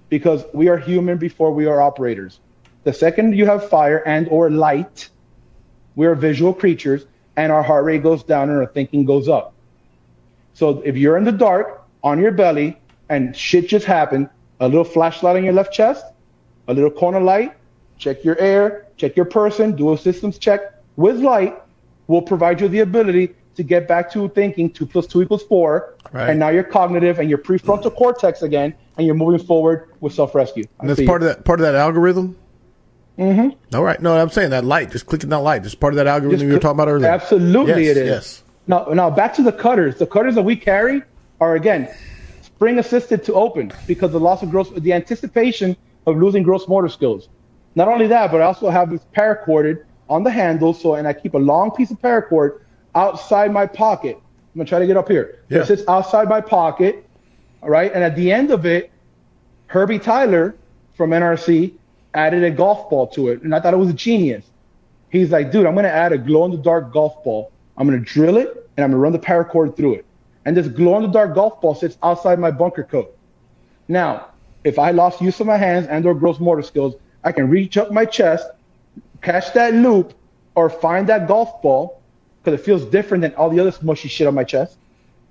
Because 0.10 0.46
we 0.54 0.68
are 0.68 0.78
human 0.78 1.18
before 1.18 1.52
we 1.52 1.66
are 1.66 1.82
operators. 1.82 2.40
The 2.84 2.94
second 2.94 3.36
you 3.36 3.48
have 3.48 3.68
fire 3.70 4.04
and 4.06 4.28
or 4.30 4.52
light, 4.52 5.10
we 5.96 6.06
are 6.06 6.14
visual 6.14 6.54
creatures 6.54 7.08
and 7.36 7.52
our 7.52 7.64
heart 7.64 7.86
rate 7.86 8.04
goes 8.04 8.22
down 8.22 8.52
and 8.52 8.60
our 8.60 8.68
thinking 8.68 9.04
goes 9.04 9.28
up. 9.28 9.56
So 10.54 10.84
if 10.86 10.96
you're 10.96 11.18
in 11.18 11.24
the 11.24 11.32
dark 11.32 11.88
on 12.04 12.20
your 12.20 12.32
belly 12.32 12.78
and 13.10 13.36
shit 13.36 13.68
just 13.68 13.88
happened, 13.88 14.30
a 14.66 14.68
little 14.68 14.84
flashlight 14.84 15.36
on 15.36 15.44
your 15.44 15.54
left 15.54 15.74
chest, 15.74 16.06
a 16.68 16.74
little 16.74 16.92
corner 16.92 17.20
light, 17.20 17.54
check 17.98 18.24
your 18.24 18.40
air, 18.40 18.88
check 18.98 19.16
your 19.16 19.26
person, 19.26 19.76
do 19.76 19.94
a 19.94 19.98
systems 19.98 20.38
check 20.38 20.62
with 20.96 21.18
light 21.18 21.56
will 22.08 22.22
provide 22.22 22.62
you 22.62 22.68
the 22.68 22.80
ability 22.80 23.34
to 23.56 23.64
get 23.64 23.88
back 23.88 24.12
to 24.12 24.30
thinking 24.30 24.70
two 24.70 24.86
plus 24.86 25.08
two 25.08 25.22
equals 25.22 25.44
four. 25.44 25.96
Right. 26.12 26.30
And 26.30 26.40
now 26.40 26.50
you're 26.50 26.64
cognitive 26.64 27.20
and 27.20 27.30
your 27.30 27.38
prefrontal 27.38 27.96
cortex 27.96 28.42
again, 28.42 28.74
and 28.98 29.06
you're 29.06 29.16
moving 29.16 29.46
forward 29.46 29.90
with 30.00 30.14
self 30.14 30.34
rescue. 30.36 30.66
And 30.80 30.90
that's 30.90 31.04
part 31.04 31.22
of 31.22 31.28
that 31.28 31.46
part 31.46 31.60
of 31.60 31.66
that 31.66 31.76
algorithm. 31.76 32.38
Mm-hmm. 33.18 33.76
All 33.76 33.84
right. 33.84 34.02
No, 34.02 34.16
I'm 34.18 34.30
saying 34.30 34.50
that 34.52 34.66
light, 34.66 34.92
just 34.92 35.06
clicking 35.06 35.30
that 35.30 35.40
light, 35.40 35.64
just 35.64 35.80
part 35.80 35.94
of 35.94 35.98
that 35.98 36.08
algorithm 36.08 36.40
just 36.40 36.48
you 36.48 36.54
were 36.54 36.60
talking 36.60 36.78
about 36.78 36.88
earlier. 36.88 37.10
Absolutely, 37.10 37.86
yes, 37.86 37.98
it 37.98 37.98
is. 37.98 38.08
Yes. 38.08 38.44
Now, 38.66 38.86
now 38.86 39.10
back 39.10 39.36
to 39.36 39.44
the 39.44 39.52
cutters. 39.52 39.98
The 39.98 40.08
cutters 40.08 40.36
that 40.36 40.44
we 40.44 40.56
carry 40.56 41.04
are 41.40 41.56
again 41.56 41.94
spring 42.64 42.80
assisted 42.80 43.26
to 43.26 43.34
open 43.34 43.70
because 43.88 44.14
the 44.14 44.20
loss 44.20 44.42
of 44.42 44.50
gross, 44.50 44.70
the 44.70 44.94
anticipation 44.94 45.76
of 46.08 46.16
losing 46.16 46.44
gross 46.44 46.66
motor 46.70 46.88
skills. 46.88 47.28
Not 47.76 47.90
only 47.90 48.08
that, 48.08 48.32
but 48.32 48.40
I 48.40 48.46
also 48.46 48.70
have 48.70 48.90
this 48.90 49.06
paracorded 49.14 49.84
on 50.10 50.24
the 50.24 50.32
handle. 50.32 50.74
So, 50.74 50.96
and 50.96 51.06
I 51.06 51.12
keep 51.12 51.34
a 51.34 51.38
long 51.38 51.72
piece 51.72 51.92
of 51.92 52.00
paracord 52.00 52.62
outside 52.96 53.52
my 53.52 53.66
pocket. 53.66 54.16
I'm 54.16 54.60
gonna 54.60 54.70
try 54.70 54.80
to 54.80 54.88
get 54.88 54.96
up 54.96 55.10
here. 55.10 55.44
Yeah. 55.50 55.60
It 55.60 55.66
sits 55.66 55.84
outside 55.90 56.30
my 56.30 56.40
pocket. 56.40 57.06
All 57.62 57.70
right. 57.70 57.92
And 57.92 58.02
at 58.02 58.16
the 58.16 58.32
end 58.32 58.50
of 58.50 58.66
it, 58.66 58.92
Herbie 59.68 60.00
Tyler 60.00 60.56
from 60.94 61.10
NRC 61.10 61.74
added 62.14 62.46
a 62.46 62.52
golf 62.52 62.90
ball 62.90 63.08
to 63.08 63.28
it. 63.28 63.42
And 63.42 63.54
I 63.54 63.60
thought 63.60 63.74
it 63.74 63.78
was 63.78 63.90
a 63.90 63.94
genius. 64.08 64.46
He's 65.10 65.32
like, 65.32 65.52
dude, 65.52 65.66
I'm 65.66 65.76
gonna 65.76 65.90
add 65.90 66.14
a 66.14 66.18
glow 66.18 66.46
in 66.46 66.52
the 66.52 66.58
dark 66.58 66.94
golf 66.94 67.26
ball. 67.26 67.52
I'm 67.76 67.86
gonna 67.86 68.00
drill 68.00 68.38
it 68.38 68.70
and 68.78 68.86
I'm 68.86 68.92
gonna 68.92 69.02
run 69.02 69.12
the 69.12 69.20
paracord 69.20 69.76
through 69.76 69.96
it. 69.96 70.06
And 70.46 70.58
this 70.58 70.68
glow 70.68 70.98
in 70.98 71.04
the 71.04 71.10
dark 71.10 71.36
golf 71.36 71.62
ball 71.62 71.76
sits 71.76 71.98
outside 72.04 72.40
my 72.40 72.52
bunker 72.52 72.84
coat. 72.84 73.18
Now, 73.88 74.28
if 74.64 74.80
I 74.80 74.92
lost 74.92 75.22
use 75.22 75.40
of 75.40 75.48
my 75.48 75.58
hands 75.58 75.88
and 75.88 76.06
or 76.06 76.14
gross 76.14 76.40
motor 76.40 76.62
skills, 76.62 76.96
I 77.24 77.32
can 77.32 77.50
reach 77.50 77.78
up 77.78 77.92
my 77.92 78.06
chest, 78.06 78.48
catch 79.22 79.54
that 79.54 79.74
loop, 79.74 80.14
or 80.56 80.70
find 80.70 81.08
that 81.08 81.28
golf 81.28 81.62
ball 81.62 82.02
because 82.42 82.60
it 82.60 82.64
feels 82.64 82.86
different 82.86 83.22
than 83.22 83.34
all 83.36 83.50
the 83.50 83.60
other 83.60 83.72
smushy 83.72 84.10
shit 84.10 84.28
on 84.28 84.36
my 84.36 84.44
chest 84.44 84.78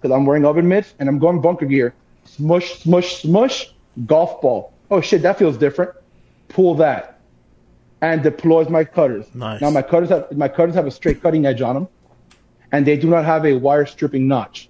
because 0.00 0.14
I'm 0.14 0.24
wearing 0.24 0.44
oven 0.44 0.66
mitts 0.68 0.94
and 0.98 1.08
I'm 1.08 1.18
going 1.18 1.40
bunker 1.40 1.66
gear. 1.66 1.94
Smush, 2.24 2.80
smush, 2.80 3.22
smush, 3.22 3.72
golf 4.06 4.40
ball. 4.40 4.72
Oh 4.90 5.00
shit, 5.00 5.22
that 5.22 5.38
feels 5.38 5.56
different. 5.56 5.92
Pull 6.48 6.74
that 6.76 7.20
and 8.00 8.22
deploys 8.22 8.68
my 8.68 8.84
cutters. 8.84 9.26
Nice. 9.34 9.60
Now 9.60 9.70
my 9.70 9.82
cutters 9.82 10.10
have 10.10 10.36
my 10.36 10.48
cutters 10.48 10.74
have 10.74 10.86
a 10.86 10.90
straight 10.90 11.22
cutting 11.22 11.46
edge 11.46 11.62
on 11.62 11.74
them, 11.74 11.88
and 12.72 12.86
they 12.86 12.96
do 12.96 13.08
not 13.08 13.24
have 13.24 13.46
a 13.46 13.54
wire 13.54 13.86
stripping 13.86 14.28
notch. 14.28 14.68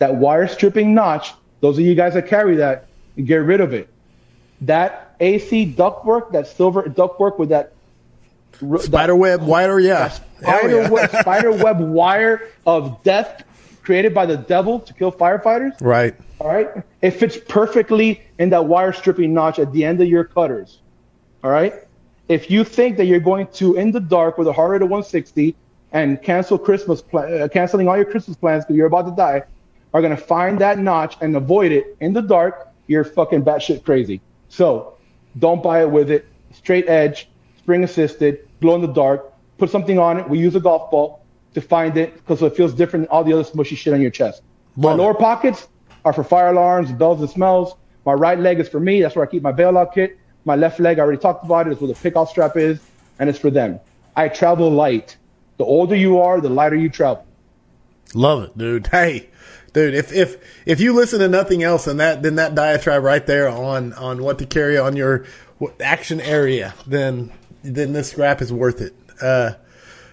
That 0.00 0.16
wire 0.16 0.48
stripping 0.48 0.94
notch, 0.94 1.32
those 1.60 1.78
of 1.78 1.84
you 1.84 1.94
guys 1.94 2.14
that 2.14 2.26
carry 2.26 2.56
that, 2.56 2.88
get 3.24 3.36
rid 3.36 3.60
of 3.60 3.72
it. 3.72 3.88
That 4.62 5.14
AC 5.20 5.74
ductwork, 5.74 6.32
that 6.32 6.48
silver 6.48 6.82
ductwork 6.82 7.38
with 7.38 7.50
that 7.50 7.72
Spider 8.78 9.16
web 9.16 9.42
wire, 9.42 9.80
yeah. 9.80 10.08
spider 10.08 10.90
web, 10.90 11.10
spider 11.20 11.52
web 11.52 11.80
wire 11.80 12.48
of 12.66 13.02
death 13.02 13.44
created 13.82 14.12
by 14.12 14.26
the 14.26 14.36
devil 14.36 14.80
to 14.80 14.92
kill 14.92 15.10
firefighters. 15.10 15.80
Right. 15.80 16.14
All 16.38 16.48
right. 16.48 16.68
It 17.00 17.12
fits 17.12 17.38
perfectly 17.48 18.22
in 18.38 18.50
that 18.50 18.66
wire 18.66 18.92
stripping 18.92 19.32
notch 19.32 19.58
at 19.58 19.72
the 19.72 19.84
end 19.84 20.00
of 20.00 20.08
your 20.08 20.24
cutters. 20.24 20.78
All 21.42 21.50
right. 21.50 21.74
If 22.28 22.50
you 22.50 22.64
think 22.64 22.98
that 22.98 23.06
you're 23.06 23.20
going 23.20 23.46
to, 23.54 23.76
in 23.76 23.92
the 23.92 24.00
dark 24.00 24.38
with 24.38 24.46
a 24.46 24.52
heart 24.52 24.70
rate 24.72 24.82
of 24.82 24.90
160 24.90 25.54
and 25.92 26.22
cancel 26.22 26.58
Christmas, 26.58 27.02
pla- 27.02 27.22
uh, 27.22 27.48
canceling 27.48 27.88
all 27.88 27.96
your 27.96 28.04
Christmas 28.04 28.36
plans 28.36 28.64
because 28.64 28.76
you're 28.76 28.86
about 28.86 29.06
to 29.06 29.16
die, 29.16 29.42
are 29.92 30.00
going 30.00 30.14
to 30.16 30.22
find 30.22 30.60
that 30.60 30.78
notch 30.78 31.16
and 31.20 31.36
avoid 31.36 31.72
it 31.72 31.96
in 32.00 32.12
the 32.12 32.22
dark, 32.22 32.68
you're 32.86 33.04
fucking 33.04 33.42
batshit 33.44 33.84
crazy. 33.84 34.20
So 34.48 34.94
don't 35.38 35.62
buy 35.62 35.82
it 35.82 35.90
with 35.90 36.10
it. 36.10 36.26
Straight 36.52 36.88
edge, 36.88 37.28
spring 37.58 37.84
assisted, 37.84 38.48
glow 38.60 38.74
in 38.74 38.80
the 38.82 38.88
dark. 38.88 39.32
Put 39.58 39.70
something 39.70 39.98
on 39.98 40.18
it. 40.18 40.28
We 40.28 40.38
use 40.38 40.54
a 40.54 40.60
golf 40.60 40.90
ball 40.90 41.24
to 41.54 41.60
find 41.60 41.96
it 41.96 42.14
because 42.14 42.42
it 42.42 42.56
feels 42.56 42.72
different 42.74 43.06
than 43.06 43.10
all 43.10 43.24
the 43.24 43.32
other 43.32 43.44
smushy 43.44 43.76
shit 43.76 43.92
on 43.92 44.00
your 44.00 44.10
chest. 44.10 44.42
My 44.76 44.90
Love 44.90 44.98
it. 44.98 45.02
lower 45.02 45.14
pockets 45.14 45.68
are 46.04 46.12
for 46.12 46.24
fire 46.24 46.48
alarms, 46.48 46.92
bells 46.92 47.20
and 47.20 47.28
smells. 47.30 47.74
My 48.06 48.12
right 48.12 48.38
leg 48.38 48.60
is 48.60 48.68
for 48.68 48.80
me. 48.80 49.02
That's 49.02 49.14
where 49.14 49.26
I 49.26 49.30
keep 49.30 49.42
my 49.42 49.52
bailout 49.52 49.92
kit. 49.94 50.18
My 50.44 50.56
left 50.56 50.80
leg, 50.80 50.98
I 50.98 51.02
already 51.02 51.18
talked 51.18 51.44
about 51.44 51.66
it, 51.66 51.72
is 51.72 51.80
where 51.80 51.88
the 51.88 51.94
pickoff 51.94 52.28
strap 52.28 52.56
is, 52.56 52.80
and 53.18 53.28
it's 53.28 53.38
for 53.38 53.50
them. 53.50 53.78
I 54.16 54.28
travel 54.28 54.70
light. 54.70 55.16
The 55.58 55.64
older 55.64 55.94
you 55.94 56.18
are, 56.20 56.40
the 56.40 56.48
lighter 56.48 56.76
you 56.76 56.88
travel. 56.88 57.26
Love 58.14 58.44
it, 58.44 58.58
dude. 58.58 58.86
Hey, 58.86 59.28
dude, 59.72 59.94
if 59.94 60.12
if 60.12 60.36
if 60.66 60.80
you 60.80 60.92
listen 60.92 61.20
to 61.20 61.28
nothing 61.28 61.62
else 61.62 61.84
than 61.84 61.98
that, 61.98 62.22
then 62.22 62.36
that 62.36 62.54
diatribe 62.54 63.02
right 63.02 63.24
there 63.26 63.48
on 63.48 63.92
on 63.94 64.22
what 64.22 64.38
to 64.38 64.46
carry 64.46 64.78
on 64.78 64.96
your 64.96 65.24
action 65.80 66.20
area, 66.20 66.74
then 66.86 67.32
then 67.62 67.92
this 67.92 68.10
scrap 68.10 68.40
is 68.40 68.52
worth 68.52 68.80
it. 68.80 68.94
Uh, 69.20 69.52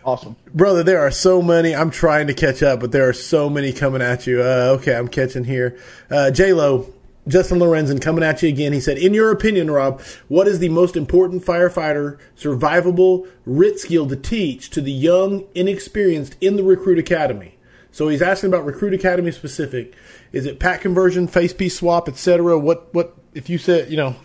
Awesome. 0.04 0.38
brother, 0.54 0.84
there 0.84 1.00
are 1.00 1.12
so 1.12 1.42
many. 1.42 1.76
I'm 1.76 1.92
trying 1.92 2.28
to 2.28 2.34
catch 2.34 2.64
up, 2.64 2.80
but 2.80 2.94
there 2.94 3.10
are 3.10 3.14
so 3.14 3.50
many 3.50 3.74
coming 3.74 4.02
at 4.02 4.26
you. 4.26 4.42
Uh, 4.42 4.78
okay, 4.80 4.96
I'm 4.96 5.10
catching 5.10 5.44
here. 5.44 5.78
Uh, 6.10 6.32
J 6.32 6.54
Lo, 6.54 6.94
Justin 7.28 7.60
Lorenzen 7.60 8.02
coming 8.02 8.24
at 8.24 8.42
you 8.42 8.48
again. 8.48 8.72
He 8.72 8.80
said, 8.80 8.98
"In 8.98 9.14
your 9.14 9.32
opinion, 9.32 9.70
Rob, 9.70 10.02
what 10.30 10.48
is 10.48 10.60
the 10.60 10.70
most 10.70 10.96
important 10.96 11.44
firefighter 11.44 12.18
survivable 12.40 13.28
RIT 13.46 13.80
skill 13.80 14.08
to 14.08 14.16
teach 14.16 14.70
to 14.70 14.82
the 14.82 14.94
young, 14.94 15.44
inexperienced 15.54 16.38
in 16.40 16.56
the 16.56 16.64
recruit 16.64 17.00
academy?" 17.00 17.57
So 17.98 18.10
he's 18.10 18.22
asking 18.22 18.50
about 18.50 18.64
recruit 18.64 18.94
academy 18.94 19.32
specific. 19.32 19.96
Is 20.32 20.46
it 20.46 20.60
pack 20.60 20.82
conversion, 20.82 21.28
face 21.28 21.52
piece 21.52 21.80
swap, 21.80 22.08
etc.? 22.08 22.60
What 22.60 22.94
what 22.94 23.18
if 23.34 23.50
you 23.50 23.58
said 23.58 23.90
you 23.90 23.98
know 23.98 24.16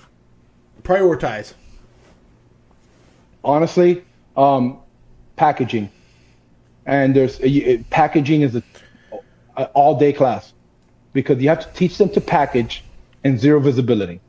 prioritize? 0.83 1.55
honestly, 3.43 4.05
um, 4.37 4.79
packaging. 5.37 5.91
And 6.85 7.17
there's 7.17 7.39
it, 7.41 7.89
packaging 7.89 8.43
is 8.43 8.57
a, 8.57 8.63
a 9.57 9.65
all 9.73 9.99
day 9.99 10.13
class 10.13 10.53
because 11.15 11.41
you 11.41 11.49
have 11.49 11.61
to 11.61 11.73
teach 11.73 11.97
them 11.97 12.11
to 12.11 12.21
package 12.21 12.85
in 13.25 13.39
zero 13.39 13.59
visibility. 13.59 14.21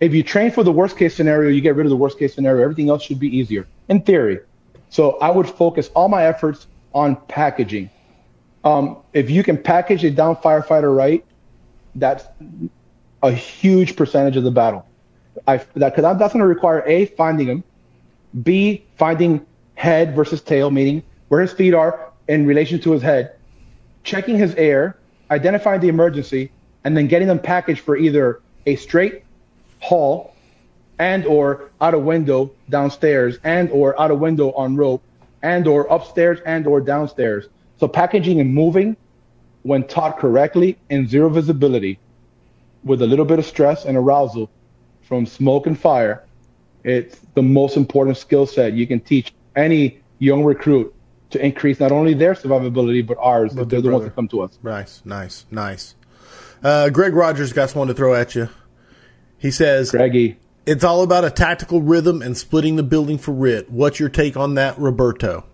If 0.00 0.14
you 0.14 0.22
train 0.22 0.50
for 0.50 0.64
the 0.64 0.72
worst 0.72 0.96
case 0.96 1.14
scenario, 1.14 1.50
you 1.50 1.60
get 1.60 1.76
rid 1.76 1.84
of 1.84 1.90
the 1.90 1.96
worst 1.96 2.18
case 2.18 2.34
scenario. 2.34 2.62
Everything 2.62 2.88
else 2.88 3.02
should 3.02 3.20
be 3.20 3.36
easier 3.36 3.66
in 3.90 4.00
theory. 4.00 4.40
So 4.88 5.18
I 5.18 5.30
would 5.30 5.46
focus 5.46 5.90
all 5.94 6.08
my 6.08 6.24
efforts 6.24 6.66
on 6.94 7.16
packaging. 7.28 7.90
Um, 8.64 8.98
if 9.12 9.30
you 9.30 9.42
can 9.42 9.58
package 9.58 10.04
a 10.04 10.10
down 10.10 10.36
firefighter 10.36 10.94
right, 10.94 11.24
that's 11.94 12.24
a 13.22 13.32
huge 13.32 13.96
percentage 13.96 14.36
of 14.36 14.44
the 14.44 14.50
battle. 14.50 14.86
I 15.46 15.56
that 15.74 15.94
because 15.94 16.18
that's 16.18 16.32
going 16.32 16.42
to 16.42 16.46
require 16.46 16.82
a 16.86 17.06
finding 17.06 17.48
him, 17.48 17.64
B, 18.42 18.84
finding 18.96 19.44
head 19.74 20.14
versus 20.14 20.42
tail, 20.42 20.70
meaning 20.70 21.02
where 21.28 21.40
his 21.40 21.52
feet 21.52 21.74
are 21.74 22.12
in 22.28 22.46
relation 22.46 22.80
to 22.80 22.92
his 22.92 23.02
head, 23.02 23.34
checking 24.04 24.38
his 24.38 24.54
air, 24.54 24.96
identifying 25.30 25.80
the 25.80 25.88
emergency, 25.88 26.50
and 26.84 26.96
then 26.96 27.06
getting 27.08 27.28
them 27.28 27.38
packaged 27.38 27.80
for 27.80 27.96
either 27.96 28.40
a 28.66 28.76
straight 28.76 29.24
haul 29.80 30.34
and 30.98 31.26
or 31.26 31.70
out 31.80 31.94
a 31.94 31.98
window 31.98 32.52
downstairs 32.68 33.38
and 33.42 33.70
or 33.70 34.00
out 34.00 34.10
a 34.10 34.14
window 34.14 34.52
on 34.52 34.76
rope 34.76 35.02
and 35.42 35.66
or 35.66 35.86
upstairs 35.86 36.38
and 36.46 36.66
or 36.66 36.80
downstairs. 36.80 37.48
So 37.82 37.88
packaging 37.88 38.38
and 38.40 38.54
moving 38.54 38.96
when 39.64 39.82
taught 39.88 40.20
correctly 40.20 40.78
in 40.88 41.08
zero 41.08 41.28
visibility 41.28 41.98
with 42.84 43.02
a 43.02 43.06
little 43.08 43.24
bit 43.24 43.40
of 43.40 43.44
stress 43.44 43.84
and 43.84 43.96
arousal 43.96 44.48
from 45.02 45.26
smoke 45.26 45.66
and 45.66 45.76
fire 45.76 46.24
it's 46.84 47.18
the 47.34 47.42
most 47.42 47.76
important 47.76 48.16
skill 48.16 48.46
set 48.46 48.74
you 48.74 48.86
can 48.86 49.00
teach 49.00 49.34
any 49.56 50.00
young 50.20 50.44
recruit 50.44 50.94
to 51.30 51.44
increase 51.44 51.80
not 51.80 51.90
only 51.90 52.14
their 52.14 52.34
survivability 52.34 53.04
but 53.04 53.16
ours 53.18 53.56
if 53.56 53.68
they're 53.68 53.80
the 53.80 53.90
ones 53.90 54.04
that 54.04 54.14
come 54.14 54.28
to 54.28 54.42
us. 54.42 54.56
Nice, 54.62 55.02
nice, 55.04 55.44
nice. 55.50 55.96
Uh, 56.62 56.88
Greg 56.88 57.14
Rogers 57.14 57.52
got 57.52 57.74
one 57.74 57.88
to 57.88 57.94
throw 57.94 58.14
at 58.14 58.36
you. 58.36 58.48
He 59.38 59.50
says, 59.50 59.90
Greggy, 59.90 60.36
It's 60.66 60.84
all 60.84 61.02
about 61.02 61.24
a 61.24 61.30
tactical 61.30 61.82
rhythm 61.82 62.22
and 62.22 62.38
splitting 62.38 62.76
the 62.76 62.84
building 62.84 63.18
for 63.18 63.32
RIT. 63.32 63.72
What's 63.72 63.98
your 63.98 64.08
take 64.08 64.36
on 64.36 64.54
that, 64.54 64.78
Roberto? 64.78 65.46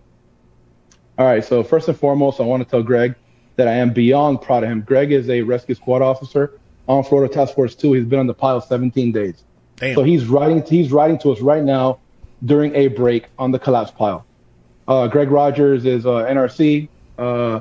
All 1.19 1.25
right, 1.25 1.43
so 1.43 1.63
first 1.63 1.89
and 1.89 1.97
foremost, 1.97 2.39
I 2.39 2.43
want 2.43 2.63
to 2.63 2.69
tell 2.69 2.81
Greg 2.81 3.13
that 3.57 3.67
I 3.67 3.73
am 3.73 3.91
beyond 3.91 4.41
proud 4.41 4.63
of 4.63 4.69
him. 4.69 4.79
Greg 4.81 5.11
is 5.11 5.29
a 5.29 5.41
rescue 5.41 5.75
squad 5.75 6.01
officer 6.01 6.57
on 6.87 7.03
Florida 7.03 7.31
Task 7.33 7.55
Force 7.55 7.75
2. 7.75 7.91
He's 7.91 8.05
been 8.05 8.19
on 8.19 8.27
the 8.27 8.33
pile 8.33 8.61
17 8.61 9.11
days. 9.11 9.43
Damn. 9.75 9.95
So 9.95 10.03
he's 10.03 10.27
writing 10.27 10.63
he's 10.63 10.93
writing 10.93 11.19
to 11.19 11.31
us 11.33 11.41
right 11.41 11.61
now 11.61 11.99
during 12.45 12.73
a 12.73 12.87
break 12.87 13.27
on 13.37 13.51
the 13.51 13.59
collapse 13.59 13.91
pile. 13.91 14.25
Uh, 14.87 15.07
Greg 15.07 15.29
Rogers 15.29 15.85
is 15.85 16.05
uh, 16.05 16.09
NRC 16.23 16.87
uh, 17.17 17.59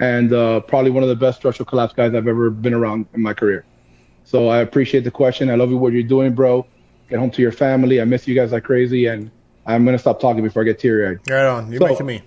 and 0.00 0.32
uh, 0.32 0.58
probably 0.60 0.90
one 0.90 1.04
of 1.04 1.08
the 1.08 1.14
best 1.14 1.38
structural 1.38 1.64
collapse 1.64 1.92
guys 1.94 2.12
I've 2.12 2.26
ever 2.26 2.50
been 2.50 2.74
around 2.74 3.06
in 3.14 3.22
my 3.22 3.34
career. 3.34 3.64
So 4.24 4.48
I 4.48 4.58
appreciate 4.58 5.04
the 5.04 5.12
question. 5.12 5.48
I 5.48 5.54
love 5.54 5.70
you 5.70 5.76
what 5.76 5.92
you're 5.92 6.02
doing, 6.02 6.34
bro. 6.34 6.66
Get 7.08 7.20
home 7.20 7.30
to 7.30 7.40
your 7.40 7.52
family. 7.52 8.00
I 8.00 8.04
miss 8.04 8.26
you 8.26 8.34
guys 8.34 8.50
like 8.50 8.64
crazy, 8.64 9.06
and 9.06 9.30
I'm 9.64 9.84
gonna 9.84 9.96
stop 9.96 10.18
talking 10.20 10.42
before 10.42 10.62
I 10.62 10.64
get 10.64 10.80
teary 10.80 11.06
eyed. 11.06 11.20
Right 11.30 11.46
on. 11.46 11.70
You're 11.70 11.78
So- 11.78 11.86
making 11.86 12.06
me. 12.06 12.22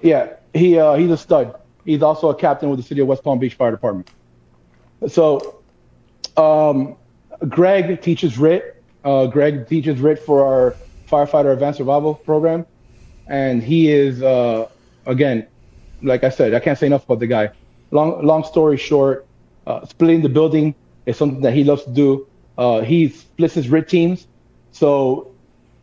Yeah, 0.00 0.34
he 0.54 0.78
uh, 0.78 0.94
he's 0.94 1.10
a 1.10 1.16
stud. 1.16 1.54
He's 1.84 2.02
also 2.02 2.28
a 2.30 2.34
captain 2.34 2.70
with 2.70 2.78
the 2.78 2.82
city 2.84 3.00
of 3.00 3.08
West 3.08 3.24
Palm 3.24 3.38
Beach 3.38 3.54
Fire 3.54 3.70
Department. 3.70 4.08
So, 5.08 5.62
um, 6.36 6.96
Greg 7.48 8.00
teaches 8.02 8.38
RIT. 8.38 8.64
Uh, 9.04 9.26
Greg 9.26 9.66
teaches 9.68 10.00
RIT 10.00 10.18
for 10.20 10.44
our 10.44 10.78
firefighter 11.10 11.52
advanced 11.52 11.78
survival 11.78 12.14
program, 12.14 12.66
and 13.26 13.62
he 13.62 13.90
is 13.90 14.22
uh, 14.22 14.66
again, 15.06 15.48
like 16.02 16.24
I 16.24 16.30
said, 16.30 16.54
I 16.54 16.60
can't 16.60 16.78
say 16.78 16.86
enough 16.86 17.04
about 17.04 17.20
the 17.20 17.26
guy. 17.26 17.50
Long 17.90 18.24
long 18.24 18.44
story 18.44 18.76
short, 18.76 19.28
uh, 19.66 19.84
splitting 19.86 20.22
the 20.22 20.28
building 20.28 20.74
is 21.06 21.16
something 21.16 21.42
that 21.42 21.52
he 21.54 21.64
loves 21.64 21.84
to 21.84 21.90
do. 21.92 22.28
Uh, 22.56 22.80
he 22.82 23.08
splits 23.08 23.54
his 23.54 23.68
RIT 23.68 23.88
teams. 23.88 24.26
So, 24.72 25.34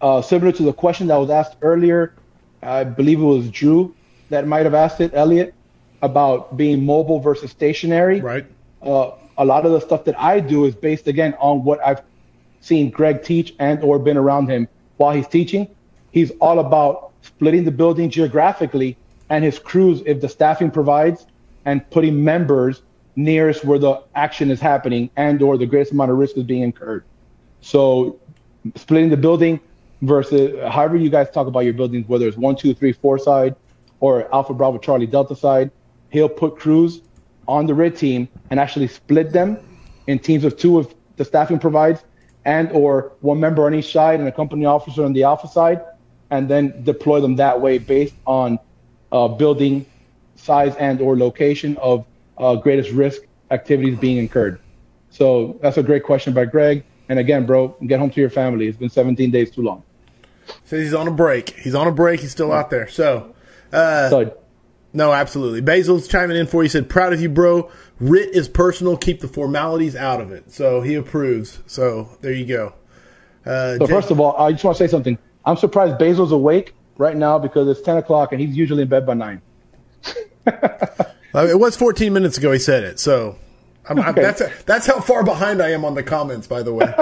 uh, 0.02 0.22
similar 0.22 0.52
to 0.54 0.64
the 0.64 0.74
question 0.74 1.08
that 1.08 1.18
was 1.18 1.30
asked 1.30 1.58
earlier, 1.62 2.16
I 2.62 2.84
believe 2.84 3.20
it 3.20 3.24
was 3.26 3.50
Drew 3.50 3.95
that 4.30 4.48
might 4.48 4.66
have 4.66 4.74
asked 4.74 5.02
it, 5.02 5.12
Elliot, 5.14 5.54
about 6.02 6.58
being 6.58 6.86
mobile 6.86 7.20
versus 7.20 7.52
stationary. 7.52 8.22
Right. 8.22 8.46
Uh, 8.82 9.12
a 9.38 9.46
lot 9.46 9.66
of 9.66 9.72
the 9.72 9.82
stuff 9.82 10.06
that 10.06 10.20
I 10.20 10.40
do 10.40 10.66
is 10.66 10.76
based 10.76 11.08
again 11.08 11.36
on 11.40 11.64
what 11.64 11.86
I've 11.86 12.02
seen 12.62 12.90
Greg 12.90 13.24
teach 13.24 13.54
and 13.60 13.82
or 13.84 14.00
been 14.00 14.18
around 14.18 14.50
him 14.50 14.68
while 14.98 15.14
he's 15.14 15.28
teaching. 15.28 15.68
He's 16.12 16.32
all 16.40 16.60
about 16.60 17.12
splitting 17.22 17.66
the 17.66 17.72
building 17.72 18.10
geographically 18.10 18.98
and 19.30 19.44
his 19.44 19.60
crews 19.60 20.02
if 20.06 20.22
the 20.22 20.30
staffing 20.30 20.72
provides 20.72 21.26
and 21.66 21.88
putting 21.90 22.24
members 22.24 22.82
nearest 23.16 23.64
where 23.66 23.80
the 23.80 24.02
action 24.14 24.52
is 24.52 24.60
happening 24.60 25.10
and 25.16 25.42
or 25.42 25.58
the 25.58 25.66
greatest 25.66 25.92
amount 25.92 26.12
of 26.12 26.18
risk 26.18 26.38
is 26.38 26.44
being 26.44 26.64
incurred. 26.64 27.04
So 27.62 28.20
splitting 28.76 29.10
the 29.10 29.18
building 29.18 29.60
versus 30.02 30.58
however 30.70 30.96
you 30.98 31.10
guys 31.10 31.30
talk 31.32 31.48
about 31.48 31.62
your 31.62 31.74
buildings, 31.74 32.08
whether 32.08 32.28
it's 32.28 32.38
one, 32.38 32.56
two, 32.56 32.74
three, 32.74 32.94
four 32.94 33.18
side 33.18 33.56
or 34.06 34.32
Alpha 34.32 34.54
Bravo 34.54 34.78
Charlie 34.78 35.08
Delta 35.08 35.36
side, 35.36 35.72
he'll 36.12 36.30
put 36.30 36.58
crews 36.58 37.02
on 37.48 37.66
the 37.66 37.74
RIT 37.74 37.98
team 37.98 38.28
and 38.52 38.60
actually 38.60 38.88
split 38.88 39.32
them 39.32 39.58
in 40.06 40.20
teams 40.20 40.44
of 40.44 40.56
two 40.58 40.80
if 40.80 40.94
the 41.16 41.26
staffing 41.26 41.58
provides, 41.58 42.04
and 42.46 42.72
or 42.72 43.14
one 43.22 43.40
member 43.40 43.66
on 43.66 43.74
each 43.74 43.92
side 43.92 44.20
and 44.20 44.28
a 44.28 44.32
company 44.32 44.64
officer 44.66 45.04
on 45.04 45.14
the 45.14 45.24
alpha 45.24 45.48
side, 45.48 45.82
and 46.30 46.48
then 46.48 46.84
deploy 46.84 47.20
them 47.20 47.36
that 47.38 47.60
way 47.60 47.80
based 47.80 48.14
on 48.28 48.60
uh, 49.12 49.28
building 49.28 49.84
size 50.36 50.76
and 50.76 51.02
or 51.02 51.18
location 51.18 51.76
of 51.78 52.06
uh, 52.38 52.54
greatest 52.56 52.92
risk 52.92 53.24
activities 53.50 53.98
being 53.98 54.18
incurred. 54.18 54.60
So 55.10 55.58
that's 55.64 55.78
a 55.78 55.84
great 55.84 56.04
question 56.04 56.32
by 56.32 56.46
Greg. 56.46 56.84
And 57.10 57.18
again, 57.18 57.48
bro, 57.48 57.70
get 57.88 58.00
home 58.00 58.12
to 58.12 58.22
your 58.22 58.30
family. 58.30 58.68
It's 58.68 58.78
been 58.78 58.90
17 58.90 59.32
days 59.32 59.50
too 59.50 59.64
long. 59.64 59.82
So 60.66 60.78
he's 60.78 60.94
on 60.94 61.08
a 61.08 61.12
break. 61.12 61.50
He's 61.52 61.74
on 61.74 61.88
a 61.88 61.92
break. 61.92 62.20
He's 62.20 62.32
still 62.32 62.52
out 62.52 62.70
there. 62.70 62.88
So, 62.88 63.35
uh, 63.76 64.10
So 64.10 64.38
no, 64.94 65.12
absolutely. 65.12 65.62
Basil's 65.62 66.08
chiming 66.08 66.38
in 66.38 66.48
for 66.48 66.64
you. 66.64 66.70
Said, 66.70 66.90
"Proud 66.90 67.12
of 67.14 67.22
you, 67.22 67.30
bro. 67.30 67.70
RIT 68.00 68.30
is 68.36 68.48
personal. 68.48 68.96
Keep 68.98 69.20
the 69.22 69.28
formalities 69.28 69.96
out 69.96 70.22
of 70.22 70.32
it." 70.32 70.52
So 70.52 70.82
he 70.82 70.96
approves. 70.96 71.60
So 71.68 72.10
there 72.22 72.32
you 72.34 72.46
go. 72.46 72.74
Uh, 73.46 73.78
So 73.78 73.88
Jay- 73.88 73.94
first 73.94 74.12
of 74.12 74.20
all, 74.20 74.36
I 74.38 74.52
just 74.54 74.64
want 74.64 74.78
to 74.78 74.84
say 74.88 74.90
something. 74.90 75.18
I'm 75.46 75.58
surprised 75.58 75.98
Basil's 76.00 76.32
awake 76.32 76.74
right 76.98 77.16
now 77.16 77.38
because 77.38 77.68
it's 77.68 77.82
10 77.82 77.98
o'clock 77.98 78.32
and 78.32 78.42
he's 78.42 78.56
usually 78.56 78.82
in 78.84 78.88
bed 78.88 79.06
by 79.06 79.14
nine. 79.14 79.42
It 81.36 81.60
was 81.60 81.76
14 81.76 82.14
minutes 82.14 82.38
ago. 82.38 82.52
He 82.54 82.60
said 82.60 82.84
it. 82.86 82.98
So 83.00 83.36
I'm, 83.90 84.00
I'm, 84.00 84.10
Okay. 84.12 84.22
that's 84.22 84.42
that's 84.64 84.88
how 84.88 85.02
far 85.02 85.22
behind 85.24 85.62
I 85.62 85.72
am 85.72 85.84
on 85.84 85.94
the 85.94 86.04
comments. 86.04 86.48
By 86.48 86.64
the 86.64 86.74
way. 86.74 86.86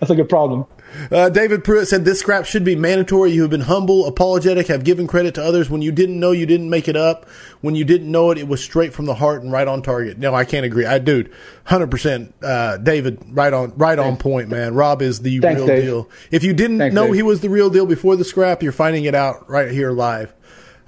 That's 0.00 0.10
a 0.10 0.14
good 0.16 0.28
problem. 0.30 0.64
Uh, 1.10 1.28
David 1.28 1.64
Pruitt 1.64 1.88
said 1.88 2.04
this 2.04 2.20
scrap 2.20 2.44
should 2.44 2.64
be 2.64 2.74
mandatory. 2.76 3.30
You 3.30 3.42
have 3.42 3.50
been 3.50 3.62
humble, 3.62 4.06
apologetic, 4.06 4.66
have 4.68 4.84
given 4.84 5.06
credit 5.06 5.34
to 5.36 5.42
others. 5.44 5.70
When 5.70 5.82
you 5.82 5.92
didn't 5.92 6.18
know, 6.18 6.32
you 6.32 6.46
didn't 6.46 6.68
make 6.70 6.88
it 6.88 6.96
up. 6.96 7.28
When 7.60 7.74
you 7.74 7.84
didn't 7.84 8.10
know 8.10 8.30
it, 8.30 8.38
it 8.38 8.48
was 8.48 8.62
straight 8.62 8.92
from 8.92 9.06
the 9.06 9.14
heart 9.14 9.42
and 9.42 9.52
right 9.52 9.68
on 9.68 9.82
target. 9.82 10.18
No, 10.18 10.34
I 10.34 10.44
can't 10.44 10.66
agree. 10.66 10.86
I 10.86 10.98
dude, 10.98 11.32
hundred 11.64 11.90
percent. 11.90 12.34
Uh, 12.42 12.76
David, 12.78 13.18
right 13.30 13.52
on, 13.52 13.72
right 13.76 13.98
on 13.98 14.16
point, 14.16 14.48
man. 14.48 14.74
Rob 14.74 15.02
is 15.02 15.20
the 15.20 15.38
Thanks, 15.38 15.58
real 15.58 15.66
Dave. 15.66 15.82
deal. 15.84 16.08
If 16.30 16.42
you 16.44 16.52
didn't 16.52 16.78
Thanks, 16.78 16.94
know 16.94 17.06
Dave. 17.06 17.14
he 17.16 17.22
was 17.22 17.40
the 17.40 17.50
real 17.50 17.70
deal 17.70 17.86
before 17.86 18.16
the 18.16 18.24
scrap, 18.24 18.62
you're 18.62 18.72
finding 18.72 19.04
it 19.04 19.14
out 19.14 19.48
right 19.48 19.70
here 19.70 19.92
live. 19.92 20.32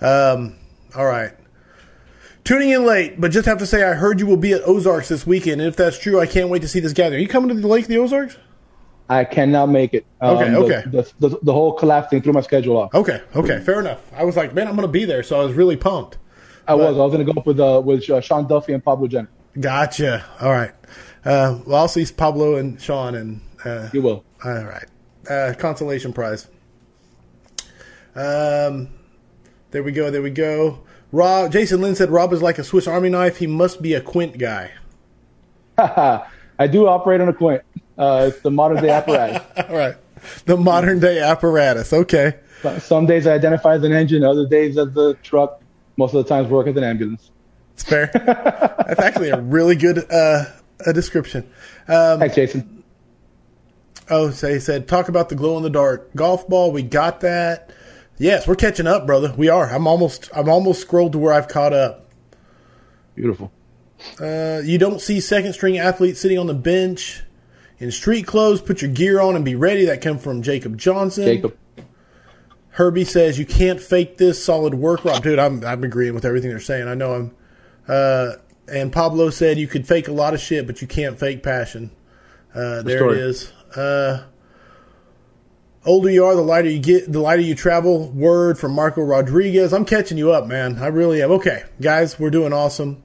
Um, 0.01 0.57
all 0.97 1.07
right. 1.07 1.33
Tuning 2.45 2.71
in 2.71 2.85
late, 2.85 3.21
but 3.21 3.31
just 3.31 3.47
have 3.47 3.59
to 3.59 3.67
say 3.67 3.85
I 3.85 3.95
heard 3.95 4.19
you 4.19 4.27
will 4.27 4.37
be 4.37 4.53
at 4.53 4.67
Ozarks 4.67 5.09
this 5.09 5.25
weekend. 5.25 5.61
And 5.61 5.69
if 5.69 5.77
that's 5.77 5.97
true, 5.97 6.19
I 6.19 6.27
can't 6.27 6.49
wait 6.49 6.63
to 6.63 6.69
see 6.69 6.81
this 6.81 6.93
gathering. 6.93 7.21
Are 7.21 7.23
you 7.23 7.29
coming 7.29 7.55
to 7.55 7.61
the 7.61 7.69
Lake 7.69 7.85
of 7.85 7.89
the 7.89 7.99
Ozarks? 7.99 8.37
I 9.19 9.25
cannot 9.25 9.67
make 9.69 9.95
it. 9.95 10.07
Um, 10.21 10.37
Okay, 10.39 10.55
okay. 10.55 10.83
The, 10.91 11.13
the, 11.19 11.39
the 11.43 11.53
whole 11.53 11.73
collapse 11.73 12.09
thing 12.11 12.23
threw 12.23 12.33
my 12.33 12.41
schedule 12.41 12.77
off. 12.77 12.95
Okay, 12.95 13.21
okay, 13.37 13.61
fair 13.61 13.81
enough. 13.81 14.01
I 14.15 14.25
was 14.25 14.37
like, 14.37 14.55
man, 14.55 14.67
I'm 14.69 14.75
going 14.77 14.87
to 14.89 14.93
be 14.93 15.05
there, 15.05 15.23
so 15.23 15.41
I 15.41 15.45
was 15.45 15.55
really 15.55 15.77
pumped. 15.77 16.19
I 16.67 16.75
was. 16.75 16.97
I 16.97 17.01
was 17.01 17.13
going 17.13 17.27
to 17.27 17.33
go 17.33 17.39
up 17.41 17.47
with 17.47 17.59
uh, 17.61 17.83
with 17.85 18.09
uh, 18.09 18.21
Sean 18.21 18.47
Duffy 18.47 18.73
and 18.73 18.83
Pablo 18.85 19.09
Jen. 19.09 19.27
Gotcha. 19.61 20.25
All 20.41 20.53
right. 20.53 20.73
Uh, 21.25 21.59
well, 21.67 21.77
I'll 21.83 21.89
see 21.89 22.07
Pablo 22.07 22.57
and 22.57 22.81
Sean, 22.81 23.15
and 23.17 23.41
uh, 23.65 23.89
You 23.93 24.01
will. 24.03 24.25
all 24.45 24.65
right. 24.65 24.87
Uh, 25.29 25.55
consolation 25.59 26.13
prize. 26.13 26.49
Um, 28.15 28.89
there 29.71 29.83
we 29.83 29.93
go. 29.93 30.11
There 30.11 30.23
we 30.23 30.31
go. 30.31 30.81
Rob, 31.13 31.53
Jason 31.53 31.81
Lynn 31.81 31.95
said 31.95 32.11
Rob 32.11 32.33
is 32.33 32.43
like 32.43 32.59
a 32.59 32.65
Swiss 32.65 32.87
Army 32.87 33.11
knife. 33.11 33.37
He 33.39 33.47
must 33.47 33.83
be 33.83 33.95
a 33.95 34.01
Quint 34.01 34.39
guy. 34.39 34.73
I 35.79 36.67
do 36.71 36.87
operate 36.87 37.21
on 37.21 37.29
a 37.29 37.33
Quint. 37.33 37.63
Uh, 38.03 38.27
it's 38.27 38.41
the 38.41 38.51
modern 38.51 38.83
day 38.83 38.91
apparatus. 38.91 39.43
All 39.69 39.77
right. 39.77 39.95
The 40.45 40.57
modern 40.57 40.99
day 40.99 41.21
apparatus. 41.21 41.93
Okay. 41.93 42.35
Some 42.81 43.07
days 43.07 43.29
I 43.29 43.35
identify 43.35 43.75
as 43.75 43.85
an 43.85 43.93
engine, 43.93 44.25
other 44.25 44.47
days 44.49 44.77
as 44.77 44.93
the 44.93 45.15
truck. 45.23 45.63
Most 45.97 46.13
of 46.13 46.25
the 46.25 46.29
times 46.29 46.49
work 46.49 46.67
as 46.67 46.77
an 46.77 46.83
ambulance. 46.83 47.31
It's 47.75 47.85
fair. 47.85 48.11
That's 48.13 49.01
actually 49.01 49.31
a 49.31 49.41
really 49.41 49.77
good 49.77 50.11
uh, 50.11 50.47
a 50.85 50.93
description. 50.93 51.49
Um, 51.87 52.19
Thanks, 52.19 52.35
Jason. 52.35 52.83
Oh, 54.11 54.31
so 54.31 54.53
he 54.53 54.59
said, 54.59 54.89
talk 54.89 55.09
about 55.09 55.29
the 55.29 55.37
glow 55.37 55.57
in 55.57 55.63
the 55.63 55.71
dark 55.71 56.13
golf 56.17 56.49
ball. 56.49 56.73
We 56.73 56.83
got 56.83 57.21
that. 57.21 57.73
Yes, 58.19 58.49
we're 58.49 58.57
catching 58.57 58.89
up, 58.89 59.07
brother. 59.07 59.33
We 59.37 59.49
are. 59.49 59.69
I'm 59.69 59.87
almost. 59.87 60.29
I'm 60.35 60.49
almost 60.49 60.81
scrolled 60.81 61.13
to 61.13 61.19
where 61.19 61.33
I've 61.33 61.49
caught 61.49 61.73
up. 61.73 62.11
Beautiful. 63.15 63.53
Uh, 64.21 64.61
you 64.65 64.79
don't 64.79 65.01
see 65.01 65.21
second 65.21 65.53
string 65.53 65.79
athletes 65.79 66.21
sitting 66.21 66.39
on 66.39 66.49
the 66.49 66.55
bench 66.55 67.23
in 67.83 67.91
street 67.91 68.27
clothes. 68.27 68.61
Put 68.61 68.81
your 68.81 68.91
gear 68.91 69.21
on 69.21 69.37
and 69.37 69.45
be 69.45 69.55
ready. 69.55 69.87
That 69.87 70.01
come 70.01 70.19
from 70.19 70.43
Jacob 70.43 70.79
Johnson. 70.79 71.25
Jacob. 71.25 71.59
Herbie 72.71 73.05
says 73.05 73.39
you 73.39 73.45
can't 73.45 73.81
fake 73.81 74.17
this. 74.17 74.43
Solid 74.43 74.75
work, 74.75 75.05
Rob. 75.05 75.23
Dude, 75.23 75.39
I'm 75.39 75.65
I'm 75.65 75.85
agreeing 75.85 76.15
with 76.15 76.25
everything 76.25 76.51
they're 76.51 76.61
saying. 76.61 76.89
I 76.89 76.95
know 76.95 77.15
I'm. 77.15 77.37
Uh, 77.87 78.33
and 78.69 78.93
Pablo 78.93 79.31
said 79.31 79.59
you 79.59 79.67
could 79.67 79.87
fake 79.87 80.09
a 80.09 80.13
lot 80.13 80.33
of 80.33 80.41
shit, 80.41 80.67
but 80.67 80.81
you 80.81 80.87
can't 80.87 81.19
fake 81.19 81.43
passion. 81.43 81.91
Uh, 82.55 82.83
there 82.83 82.99
story. 82.99 83.19
it 83.19 83.25
is. 83.25 83.53
Uh, 83.75 84.25
older 85.85 86.11
you 86.11 86.25
are, 86.25 86.35
the 86.35 86.43
lighter 86.43 86.71
you 86.71 86.79
get, 86.79 87.11
the 87.11 87.21
lighter 87.21 87.43
you 87.43 87.55
travel. 87.55 88.11
Word 88.11 88.59
from 88.59 88.73
Marco 88.73 89.03
Rodriguez. 89.03 89.73
I'm 89.73 89.85
catching 89.85 90.17
you 90.17 90.33
up, 90.33 90.47
man. 90.47 90.79
I 90.79 90.87
really 90.87 91.23
am. 91.23 91.33
Okay, 91.33 91.65
guys, 91.81 92.19
we're 92.19 92.31
doing 92.31 92.53
awesome. 92.53 93.03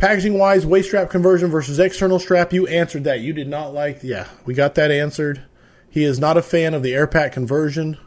Packaging 0.00 0.38
wise, 0.38 0.64
waist 0.64 0.88
strap 0.88 1.10
conversion 1.10 1.50
versus 1.50 1.78
external 1.78 2.18
strap. 2.18 2.54
You 2.54 2.66
answered 2.66 3.04
that. 3.04 3.20
You 3.20 3.34
did 3.34 3.48
not 3.48 3.74
like. 3.74 3.98
Yeah, 4.02 4.28
we 4.46 4.54
got 4.54 4.74
that 4.76 4.90
answered. 4.90 5.42
He 5.90 6.04
is 6.04 6.18
not 6.18 6.38
a 6.38 6.42
fan 6.42 6.72
of 6.72 6.82
the 6.82 6.94
air 6.94 7.06
pack 7.06 7.32
conversion. 7.32 7.98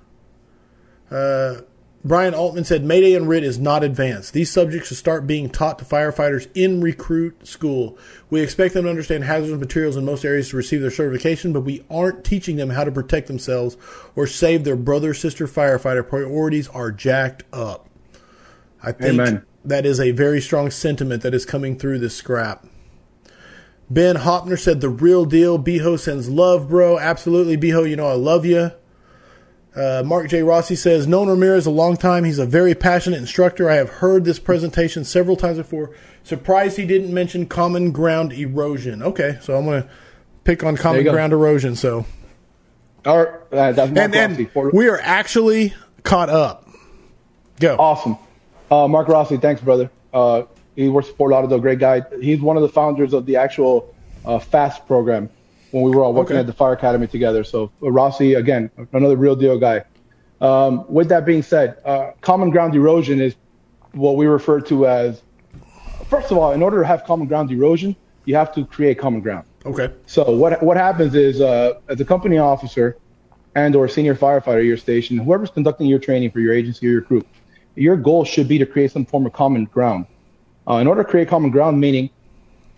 Uh, 1.11 1.57
Brian 2.03 2.33
Altman 2.33 2.63
said 2.63 2.83
Mayday 2.83 3.13
and 3.13 3.29
RIT 3.29 3.43
is 3.43 3.59
not 3.59 3.83
advanced. 3.83 4.33
These 4.33 4.49
subjects 4.49 4.87
should 4.87 4.97
start 4.97 5.27
being 5.27 5.51
taught 5.51 5.77
to 5.77 5.85
firefighters 5.85 6.49
in 6.55 6.81
recruit 6.81 7.47
school. 7.47 7.95
We 8.31 8.41
expect 8.41 8.73
them 8.73 8.85
to 8.85 8.89
understand 8.89 9.23
hazardous 9.23 9.59
materials 9.59 9.95
in 9.95 10.03
most 10.03 10.25
areas 10.25 10.49
to 10.49 10.57
receive 10.57 10.81
their 10.81 10.89
certification, 10.89 11.53
but 11.53 11.61
we 11.61 11.85
aren't 11.91 12.23
teaching 12.23 12.55
them 12.55 12.71
how 12.71 12.85
to 12.85 12.91
protect 12.91 13.27
themselves 13.27 13.77
or 14.15 14.25
save 14.25 14.63
their 14.63 14.75
brother 14.75 15.13
sister 15.13 15.45
firefighter. 15.45 16.09
Priorities 16.09 16.67
are 16.69 16.91
jacked 16.91 17.43
up. 17.53 17.87
I 18.81 18.93
think 18.93 19.13
Amen. 19.13 19.45
That 19.65 19.85
is 19.85 19.99
a 19.99 20.11
very 20.11 20.41
strong 20.41 20.71
sentiment 20.71 21.23
that 21.23 21.33
is 21.33 21.45
coming 21.45 21.77
through 21.77 21.99
this 21.99 22.15
scrap. 22.15 22.65
Ben 23.89 24.15
Hopner 24.17 24.59
said 24.59 24.81
the 24.81 24.89
real 24.89 25.25
deal. 25.25 25.59
Beho 25.59 25.99
sends 25.99 26.29
love, 26.29 26.69
bro. 26.69 26.97
Absolutely, 26.99 27.57
Beho. 27.57 27.87
You 27.89 27.95
know 27.95 28.07
I 28.07 28.13
love 28.13 28.45
you. 28.45 28.71
Uh, 29.75 30.03
Mark 30.05 30.29
J. 30.29 30.43
Rossi 30.43 30.75
says, 30.75 31.07
known 31.07 31.27
Ramirez 31.27 31.65
a 31.65 31.71
long 31.71 31.97
time. 31.97 32.25
He's 32.25 32.37
a 32.37 32.45
very 32.45 32.75
passionate 32.75 33.17
instructor. 33.17 33.69
I 33.69 33.75
have 33.75 33.89
heard 33.89 34.23
this 34.23 34.37
presentation 34.37 35.03
several 35.03 35.35
times 35.35 35.57
before. 35.57 35.95
Surprised 36.23 36.77
he 36.77 36.85
didn't 36.85 37.11
mention 37.11 37.47
common 37.47 37.91
ground 37.91 38.33
erosion. 38.33 39.01
Okay, 39.01 39.39
so 39.41 39.57
I'm 39.57 39.65
going 39.65 39.83
to 39.83 39.89
pick 40.43 40.63
on 40.63 40.77
common 40.77 41.03
go. 41.03 41.11
ground 41.11 41.33
erosion. 41.33 41.75
So, 41.75 42.05
Or, 43.03 43.43
uh, 43.51 43.73
and 43.75 44.13
then 44.13 44.47
we 44.73 44.87
are 44.89 44.99
actually 45.01 45.73
caught 46.03 46.29
up. 46.29 46.69
Go. 47.59 47.75
Awesome. 47.77 48.17
Uh, 48.73 48.87
Mark 48.87 49.07
Rossi, 49.07 49.37
thanks, 49.37 49.61
brother. 49.61 49.91
Uh, 50.15 50.43
he 50.75 50.89
works 50.89 51.07
for 51.07 51.13
Fort 51.13 51.31
Lauderdale, 51.31 51.59
great 51.59 51.77
guy. 51.77 52.01
He's 52.19 52.41
one 52.41 52.57
of 52.57 52.63
the 52.63 52.69
founders 52.69 53.13
of 53.13 53.27
the 53.27 53.35
actual 53.35 53.93
uh, 54.25 54.39
FAST 54.39 54.87
program 54.87 55.29
when 55.69 55.83
we 55.83 55.91
were 55.91 56.03
all 56.03 56.11
working 56.11 56.37
Okay. 56.37 56.39
at 56.39 56.47
the 56.47 56.53
Fire 56.53 56.73
Academy 56.73 57.05
together. 57.05 57.43
So 57.43 57.71
uh, 57.83 57.91
Rossi, 57.91 58.33
again, 58.33 58.71
another 58.91 59.15
real 59.15 59.35
deal 59.35 59.59
guy. 59.59 59.83
Um, 60.41 60.85
with 60.91 61.07
that 61.09 61.23
being 61.23 61.43
said, 61.43 61.77
uh, 61.85 62.13
common 62.21 62.49
ground 62.49 62.73
erosion 62.73 63.21
is 63.21 63.35
what 63.91 64.15
we 64.15 64.25
refer 64.25 64.59
to 64.61 64.87
as, 64.87 65.21
first 66.09 66.31
of 66.31 66.39
all, 66.39 66.51
in 66.51 66.63
order 66.63 66.81
to 66.81 66.87
have 66.87 67.03
common 67.03 67.27
ground 67.27 67.51
erosion, 67.51 67.95
you 68.25 68.35
have 68.35 68.55
to 68.55 68.65
create 68.65 68.97
common 68.97 69.21
ground. 69.21 69.45
Okay. 69.67 69.93
So 70.07 70.31
what 70.31 70.63
what 70.63 70.77
happens 70.77 71.13
is, 71.13 71.41
uh, 71.41 71.79
as 71.89 72.01
a 72.01 72.05
company 72.05 72.39
officer 72.39 72.97
and 73.53 73.75
or 73.75 73.87
senior 73.87 74.15
firefighter 74.15 74.59
at 74.59 74.65
your 74.65 74.77
station, 74.77 75.19
whoever's 75.19 75.51
conducting 75.51 75.85
your 75.85 75.99
training 75.99 76.31
for 76.31 76.39
your 76.39 76.53
agency 76.53 76.87
or 76.87 76.91
your 76.91 77.01
group, 77.01 77.27
your 77.75 77.95
goal 77.95 78.25
should 78.25 78.47
be 78.47 78.57
to 78.57 78.65
create 78.65 78.91
some 78.91 79.05
form 79.05 79.25
of 79.25 79.33
common 79.33 79.65
ground. 79.65 80.05
Uh, 80.67 80.75
in 80.75 80.87
order 80.87 81.03
to 81.03 81.09
create 81.09 81.27
common 81.27 81.51
ground, 81.51 81.79
meaning 81.79 82.09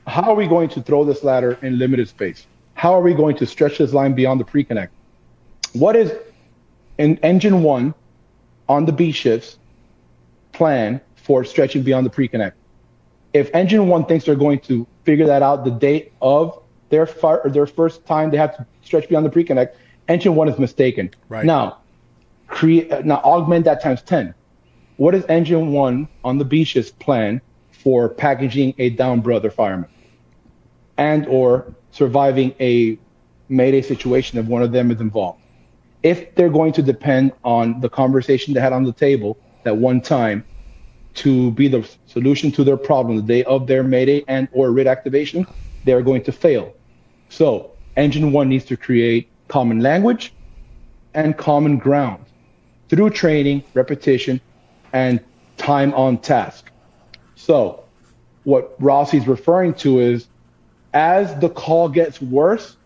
how 0.07 0.23
are 0.23 0.35
we 0.35 0.47
going 0.47 0.69
to 0.69 0.81
throw 0.81 1.03
this 1.03 1.23
ladder 1.23 1.57
in 1.61 1.77
limited 1.77 2.07
space? 2.07 2.47
How 2.73 2.93
are 2.93 3.01
we 3.01 3.13
going 3.13 3.35
to 3.37 3.45
stretch 3.45 3.77
this 3.77 3.93
line 3.93 4.13
beyond 4.13 4.39
the 4.39 4.45
pre-connect? 4.45 4.93
What 5.73 5.95
is 5.95 6.13
in 6.97 7.17
engine 7.19 7.63
one 7.63 7.93
on 8.67 8.85
the 8.85 8.91
B 8.91 9.11
shifts 9.11 9.57
plan 10.51 11.01
for 11.15 11.43
stretching 11.43 11.83
beyond 11.83 12.05
the 12.05 12.09
pre-connect? 12.09 12.57
If 13.33 13.49
engine 13.53 13.87
one 13.87 14.05
thinks 14.05 14.25
they're 14.25 14.35
going 14.35 14.59
to 14.61 14.87
figure 15.03 15.27
that 15.27 15.41
out 15.41 15.65
the 15.65 15.71
date 15.71 16.13
of 16.21 16.61
their 16.89 17.05
fire, 17.05 17.41
or 17.43 17.49
their 17.49 17.67
first 17.67 18.05
time 18.05 18.31
they 18.31 18.37
have 18.37 18.55
to 18.57 18.65
stretch 18.83 19.09
beyond 19.09 19.25
the 19.25 19.29
pre-connect, 19.29 19.77
engine 20.07 20.35
one 20.35 20.47
is 20.47 20.57
mistaken. 20.57 21.11
Right. 21.29 21.45
Now, 21.45 21.79
create 22.47 23.05
now 23.05 23.17
augment 23.17 23.65
that 23.65 23.81
times 23.81 24.01
10 24.03 24.33
what 24.97 25.15
is 25.15 25.25
engine 25.29 25.71
one 25.71 26.07
on 26.23 26.37
the 26.37 26.45
beaches 26.45 26.91
plan 26.91 27.41
for 27.71 28.09
packaging 28.09 28.73
a 28.77 28.89
down 28.91 29.21
brother 29.21 29.51
fireman 29.51 29.89
and 30.97 31.27
or 31.27 31.75
surviving 31.91 32.53
a 32.59 32.99
mayday 33.49 33.81
situation 33.81 34.39
if 34.39 34.45
one 34.45 34.63
of 34.63 34.71
them 34.71 34.91
is 34.91 35.01
involved 35.01 35.39
if 36.03 36.35
they're 36.35 36.49
going 36.49 36.73
to 36.73 36.83
depend 36.83 37.31
on 37.43 37.79
the 37.81 37.89
conversation 37.89 38.53
they 38.53 38.59
had 38.59 38.73
on 38.73 38.83
the 38.83 38.93
table 38.93 39.39
at 39.65 39.75
one 39.75 40.01
time 40.01 40.45
to 41.15 41.51
be 41.51 41.67
the 41.67 41.89
solution 42.05 42.51
to 42.51 42.63
their 42.63 42.77
problem 42.77 43.17
the 43.17 43.23
day 43.23 43.43
of 43.45 43.67
their 43.67 43.83
mayday 43.83 44.23
and 44.27 44.47
or 44.51 44.71
RIT 44.71 44.87
activation 44.87 45.47
they're 45.83 46.01
going 46.01 46.23
to 46.23 46.31
fail. 46.31 46.73
So 47.29 47.77
engine 47.95 48.31
one 48.31 48.49
needs 48.49 48.65
to 48.65 48.77
create 48.77 49.31
common 49.47 49.79
language 49.79 50.35
and 51.13 51.37
common 51.37 51.77
ground 51.77 52.25
through 52.89 53.11
training, 53.11 53.63
repetition, 53.73 54.41
and 54.95 55.19
time 55.57 55.93
on 55.93 56.17
task. 56.17 56.71
So 57.35 57.83
what 58.45 58.81
Rossi's 58.81 59.27
referring 59.27 59.73
to 59.75 59.99
is 59.99 60.27
as 60.93 61.37
the 61.39 61.49
call 61.49 61.89
gets 61.89 62.21
worse, 62.21 62.77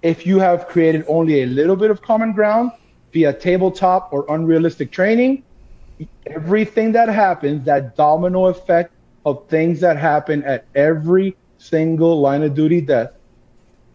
if 0.00 0.26
you 0.26 0.38
have 0.38 0.66
created 0.66 1.04
only 1.08 1.42
a 1.42 1.46
little 1.46 1.76
bit 1.76 1.90
of 1.90 2.00
common 2.00 2.32
ground 2.32 2.72
via 3.12 3.34
tabletop 3.34 4.10
or 4.12 4.24
unrealistic 4.30 4.90
training, 4.90 5.42
everything 6.26 6.92
that 6.92 7.10
happens, 7.10 7.66
that 7.66 7.96
domino 7.96 8.46
effect 8.46 8.94
of 9.26 9.46
things 9.48 9.78
that 9.80 9.98
happen 9.98 10.42
at 10.44 10.64
every 10.74 11.36
single 11.58 12.18
line 12.18 12.42
of 12.42 12.54
duty 12.54 12.80
death, 12.80 13.10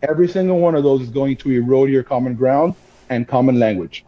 every 0.03 0.27
single 0.27 0.59
one 0.59 0.75
of 0.75 0.83
those 0.83 1.01
is 1.01 1.09
going 1.09 1.37
to 1.37 1.49
erode 1.49 1.89
your 1.89 2.03
common 2.03 2.35
ground 2.35 2.75
and 3.09 3.27
common 3.27 3.57
language. 3.57 4.05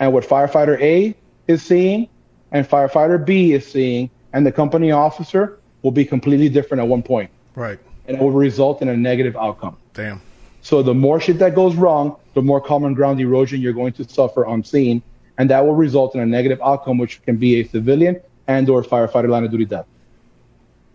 And 0.00 0.12
what 0.12 0.24
firefighter 0.24 0.80
A 0.80 1.14
is 1.46 1.62
seeing 1.62 2.08
and 2.54 2.66
firefighter 2.66 3.22
B 3.22 3.52
is 3.52 3.70
seeing 3.70 4.08
and 4.32 4.46
the 4.46 4.52
company 4.52 4.92
officer 4.92 5.58
will 5.82 5.90
be 5.90 6.04
completely 6.06 6.48
different 6.48 6.82
at 6.82 6.88
one 6.88 7.02
point. 7.02 7.30
Right. 7.54 7.78
And 8.08 8.16
it 8.16 8.22
will 8.22 8.30
result 8.30 8.80
in 8.80 8.88
a 8.88 8.96
negative 8.96 9.36
outcome. 9.36 9.76
Damn. 9.92 10.22
So 10.62 10.82
the 10.82 10.94
more 10.94 11.20
shit 11.20 11.38
that 11.40 11.54
goes 11.54 11.74
wrong, 11.74 12.16
the 12.32 12.40
more 12.40 12.60
common 12.60 12.94
ground 12.94 13.20
erosion 13.20 13.60
you're 13.60 13.74
going 13.74 13.92
to 13.94 14.08
suffer 14.08 14.46
on 14.46 14.64
scene, 14.64 15.02
and 15.36 15.50
that 15.50 15.66
will 15.66 15.74
result 15.74 16.14
in 16.14 16.20
a 16.20 16.26
negative 16.26 16.60
outcome, 16.64 16.96
which 16.96 17.22
can 17.22 17.36
be 17.36 17.60
a 17.60 17.68
civilian 17.68 18.20
and 18.46 18.68
or 18.70 18.82
firefighter 18.82 19.28
line 19.28 19.44
of 19.44 19.50
duty 19.50 19.66
death. 19.66 19.86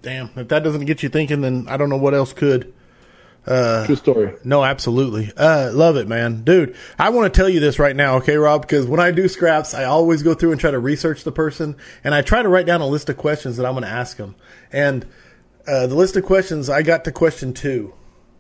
Damn. 0.02 0.31
If 0.36 0.48
that 0.48 0.64
doesn't 0.64 0.86
get 0.86 1.03
you 1.03 1.10
thinking, 1.10 1.41
then 1.41 1.68
I 1.68 1.77
don't 1.77 1.90
know 1.90 1.98
what 1.98 2.14
else 2.14 2.34
could. 2.34 2.73
True 3.85 3.95
story. 3.95 4.34
No, 4.43 4.63
absolutely. 4.63 5.31
Uh, 5.35 5.71
love 5.73 5.97
it, 5.97 6.07
man. 6.07 6.43
Dude, 6.43 6.76
I 6.99 7.09
want 7.09 7.34
to 7.34 7.38
tell 7.38 7.49
you 7.49 7.59
this 7.59 7.80
right 7.80 7.95
now, 7.95 8.17
okay, 8.17 8.38
Rob? 8.38 8.61
Because 8.61 8.85
when 8.85 8.99
I 8.99 9.09
do 9.09 9.27
scraps, 9.27 9.73
I 9.73 9.85
always 9.85 10.21
go 10.21 10.35
through 10.35 10.51
and 10.51 10.61
try 10.61 10.69
to 10.69 10.77
research 10.77 11.23
the 11.23 11.31
person, 11.31 11.76
and 12.03 12.13
I 12.13 12.21
try 12.21 12.43
to 12.43 12.49
write 12.49 12.67
down 12.67 12.81
a 12.81 12.88
list 12.88 13.09
of 13.09 13.17
questions 13.17 13.57
that 13.57 13.65
I'm 13.65 13.73
going 13.73 13.84
to 13.84 13.89
ask 13.89 14.17
them. 14.17 14.35
And 14.71 15.07
uh, 15.67 15.88
the 15.88 15.95
list 15.95 16.15
of 16.15 16.26
questions, 16.26 16.69
I 16.69 16.84
got 16.84 17.05
to 17.05 17.11
question 17.11 17.53
two 17.55 17.93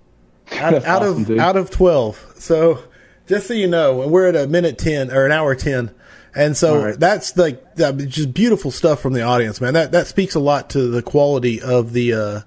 out, 0.51 0.75
out 0.75 1.01
awesome, 1.01 1.21
of 1.21 1.27
dude. 1.27 1.39
out 1.39 1.57
of 1.57 1.71
twelve. 1.71 2.33
So 2.35 2.83
just 3.27 3.47
so 3.47 3.55
you 3.55 3.67
know, 3.67 4.07
we're 4.07 4.27
at 4.27 4.35
a 4.35 4.47
minute 4.47 4.77
ten 4.77 5.11
or 5.11 5.25
an 5.25 5.31
hour 5.31 5.55
ten, 5.55 5.89
and 6.35 6.55
so 6.55 6.83
right. 6.83 6.99
that's 6.99 7.35
like 7.35 7.75
that, 7.75 7.97
just 7.97 8.33
beautiful 8.33 8.69
stuff 8.69 9.01
from 9.01 9.13
the 9.13 9.23
audience, 9.23 9.59
man. 9.59 9.73
That 9.73 9.91
that 9.91 10.05
speaks 10.05 10.35
a 10.35 10.39
lot 10.39 10.69
to 10.71 10.87
the 10.87 11.01
quality 11.01 11.61
of 11.61 11.93
the 11.93 12.13
uh, 12.13 12.41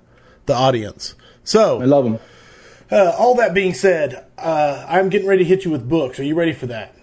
the 0.47 0.55
audience. 0.55 1.17
So 1.45 1.83
I 1.83 1.87
love 1.87 2.05
them. 2.05 2.21
Uh, 2.93 3.15
all 3.19 3.37
that 3.37 3.55
being 3.55 3.75
said, 3.75 4.27
uh, 4.39 4.87
I'm 4.89 5.09
getting 5.09 5.27
ready 5.27 5.45
to 5.45 5.49
hit 5.49 5.65
you 5.65 5.71
with 5.71 5.89
books. 5.89 6.21
Are 6.21 6.25
you 6.25 6.35
ready 6.35 6.53
for 6.53 6.67
that? 6.67 6.95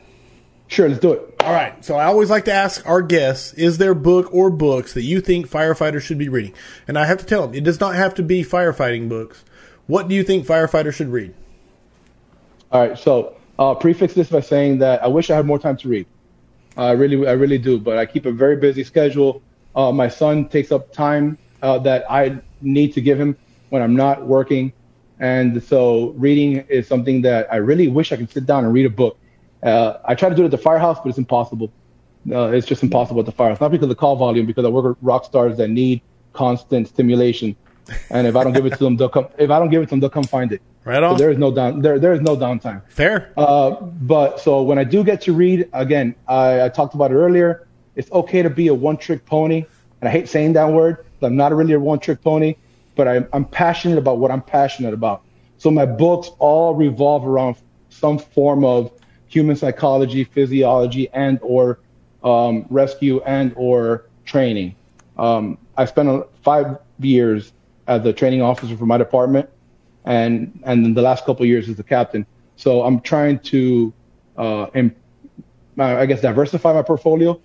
Sure, 0.67 0.87
let's 0.87 1.01
do 1.01 1.13
it. 1.13 1.35
All 1.39 1.51
right. 1.51 1.83
So 1.83 1.95
I 1.95 2.05
always 2.05 2.29
like 2.29 2.45
to 2.45 2.53
ask 2.53 2.87
our 2.87 3.01
guests: 3.01 3.53
Is 3.53 3.79
there 3.79 3.91
a 3.91 3.95
book 3.95 4.31
or 4.31 4.51
books 4.51 4.93
that 4.93 5.01
you 5.01 5.19
think 5.19 5.49
firefighters 5.49 6.01
should 6.01 6.19
be 6.19 6.29
reading? 6.29 6.53
And 6.87 6.97
I 6.97 7.05
have 7.05 7.17
to 7.17 7.25
tell 7.25 7.47
them 7.47 7.55
it 7.55 7.63
does 7.63 7.79
not 7.79 7.95
have 7.95 8.13
to 8.15 8.23
be 8.23 8.43
firefighting 8.43 9.09
books. 9.09 9.43
What 9.87 10.07
do 10.07 10.13
you 10.13 10.23
think 10.23 10.45
firefighters 10.45 10.93
should 10.93 11.09
read? 11.09 11.33
All 12.71 12.87
right, 12.87 12.97
so 12.97 13.35
I'll 13.57 13.75
prefix 13.75 14.13
this 14.13 14.29
by 14.29 14.41
saying 14.41 14.77
that 14.79 15.03
I 15.03 15.07
wish 15.07 15.31
I 15.31 15.35
had 15.35 15.47
more 15.47 15.57
time 15.57 15.75
to 15.77 15.89
read. 15.89 16.05
I 16.77 16.91
really, 16.91 17.27
I 17.27 17.31
really 17.31 17.57
do, 17.57 17.79
but 17.79 17.97
I 17.97 18.05
keep 18.05 18.27
a 18.27 18.31
very 18.31 18.55
busy 18.55 18.83
schedule. 18.83 19.41
Uh, 19.75 19.91
my 19.91 20.07
son 20.07 20.47
takes 20.49 20.71
up 20.71 20.93
time 20.93 21.39
uh, 21.63 21.79
that 21.79 22.09
I 22.11 22.39
need 22.61 22.93
to 22.93 23.01
give 23.01 23.19
him 23.19 23.35
when 23.69 23.81
I'm 23.81 23.95
not 23.95 24.25
working, 24.25 24.71
and 25.19 25.61
so 25.63 26.09
reading 26.17 26.65
is 26.69 26.87
something 26.87 27.21
that 27.23 27.51
I 27.51 27.57
really 27.57 27.87
wish 27.87 28.11
I 28.11 28.17
could 28.17 28.31
sit 28.31 28.45
down 28.45 28.65
and 28.65 28.73
read 28.73 28.85
a 28.85 28.89
book. 28.89 29.17
Uh, 29.61 29.97
I 30.05 30.15
try 30.15 30.29
to 30.29 30.35
do 30.35 30.43
it 30.43 30.45
at 30.45 30.51
the 30.51 30.57
firehouse, 30.57 30.97
but 31.03 31.09
it's 31.09 31.17
impossible. 31.17 31.71
Uh, 32.31 32.47
it's 32.51 32.67
just 32.67 32.83
impossible 32.83 33.19
at 33.19 33.25
the 33.25 33.31
firehouse. 33.31 33.59
Not 33.59 33.71
because 33.71 33.83
of 33.83 33.89
the 33.89 33.95
call 33.95 34.15
volume, 34.15 34.45
because 34.45 34.65
I 34.65 34.69
work 34.69 34.85
with 34.85 34.97
rock 35.01 35.25
stars 35.25 35.57
that 35.57 35.69
need 35.69 36.01
constant 36.33 36.87
stimulation, 36.87 37.55
and 38.09 38.27
if 38.27 38.35
I 38.35 38.43
don't 38.43 38.53
give 38.53 38.65
it 38.65 38.73
to 38.77 38.83
them, 38.83 38.97
they'll 38.97 39.09
come. 39.09 39.27
If 39.37 39.49
I 39.49 39.59
don't 39.59 39.69
give 39.69 39.81
it 39.81 39.85
to 39.87 39.89
them, 39.91 39.99
they'll 39.99 40.09
come 40.09 40.23
find 40.23 40.51
it. 40.51 40.61
Right 40.85 41.01
So 41.01 41.09
on. 41.09 41.17
there 41.17 41.29
is 41.29 41.37
no 41.37 41.53
down. 41.53 41.81
There, 41.81 41.99
there 41.99 42.13
is 42.13 42.21
no 42.21 42.35
downtime. 42.37 42.81
Fair. 42.89 43.33
Uh, 43.35 43.71
but 43.71 44.39
so 44.39 44.61
when 44.61 44.77
I 44.79 44.83
do 44.85 45.03
get 45.03 45.21
to 45.21 45.33
read, 45.33 45.67
again, 45.73 46.15
I, 46.27 46.63
I 46.63 46.69
talked 46.69 46.93
about 46.93 47.11
it 47.11 47.15
earlier. 47.15 47.67
It's 47.95 48.11
okay 48.11 48.41
to 48.41 48.49
be 48.49 48.67
a 48.67 48.73
one-trick 48.73 49.25
pony, 49.25 49.65
and 49.99 50.07
I 50.07 50.11
hate 50.11 50.29
saying 50.29 50.53
that 50.53 50.71
word. 50.71 51.05
But 51.19 51.27
I'm 51.27 51.35
not 51.35 51.53
really 51.53 51.73
a 51.73 51.79
one-trick 51.79 52.21
pony, 52.21 52.55
but 52.95 53.07
I'm, 53.07 53.27
I'm 53.33 53.45
passionate 53.45 53.97
about 53.97 54.17
what 54.17 54.31
I'm 54.31 54.41
passionate 54.41 54.93
about. 54.93 55.23
So 55.57 55.69
my 55.71 55.85
books 55.85 56.29
all 56.39 56.73
revolve 56.75 57.25
around 57.27 57.57
some 57.89 58.17
form 58.17 58.63
of 58.63 58.91
human 59.27 59.55
psychology, 59.55 60.23
physiology, 60.23 61.09
and 61.13 61.39
or 61.41 61.79
um, 62.23 62.65
rescue 62.69 63.21
and 63.21 63.53
or 63.55 64.05
training. 64.25 64.75
Um, 65.17 65.57
I 65.77 65.85
spent 65.85 66.25
five 66.41 66.77
years 66.99 67.51
as 67.87 68.05
a 68.05 68.13
training 68.13 68.41
officer 68.41 68.75
for 68.77 68.85
my 68.85 68.97
department, 68.97 69.49
and 70.05 70.59
and 70.65 70.95
the 70.95 71.01
last 71.01 71.25
couple 71.25 71.45
years 71.45 71.69
as 71.69 71.75
the 71.75 71.83
captain. 71.83 72.25
So 72.55 72.83
I'm 72.83 72.99
trying 72.99 73.39
to, 73.39 73.93
uh, 74.37 74.67
im- 74.75 74.95
uh, 75.77 75.83
I 75.83 76.05
guess, 76.05 76.21
diversify 76.21 76.73
my 76.73 76.81
portfolio. 76.81 77.39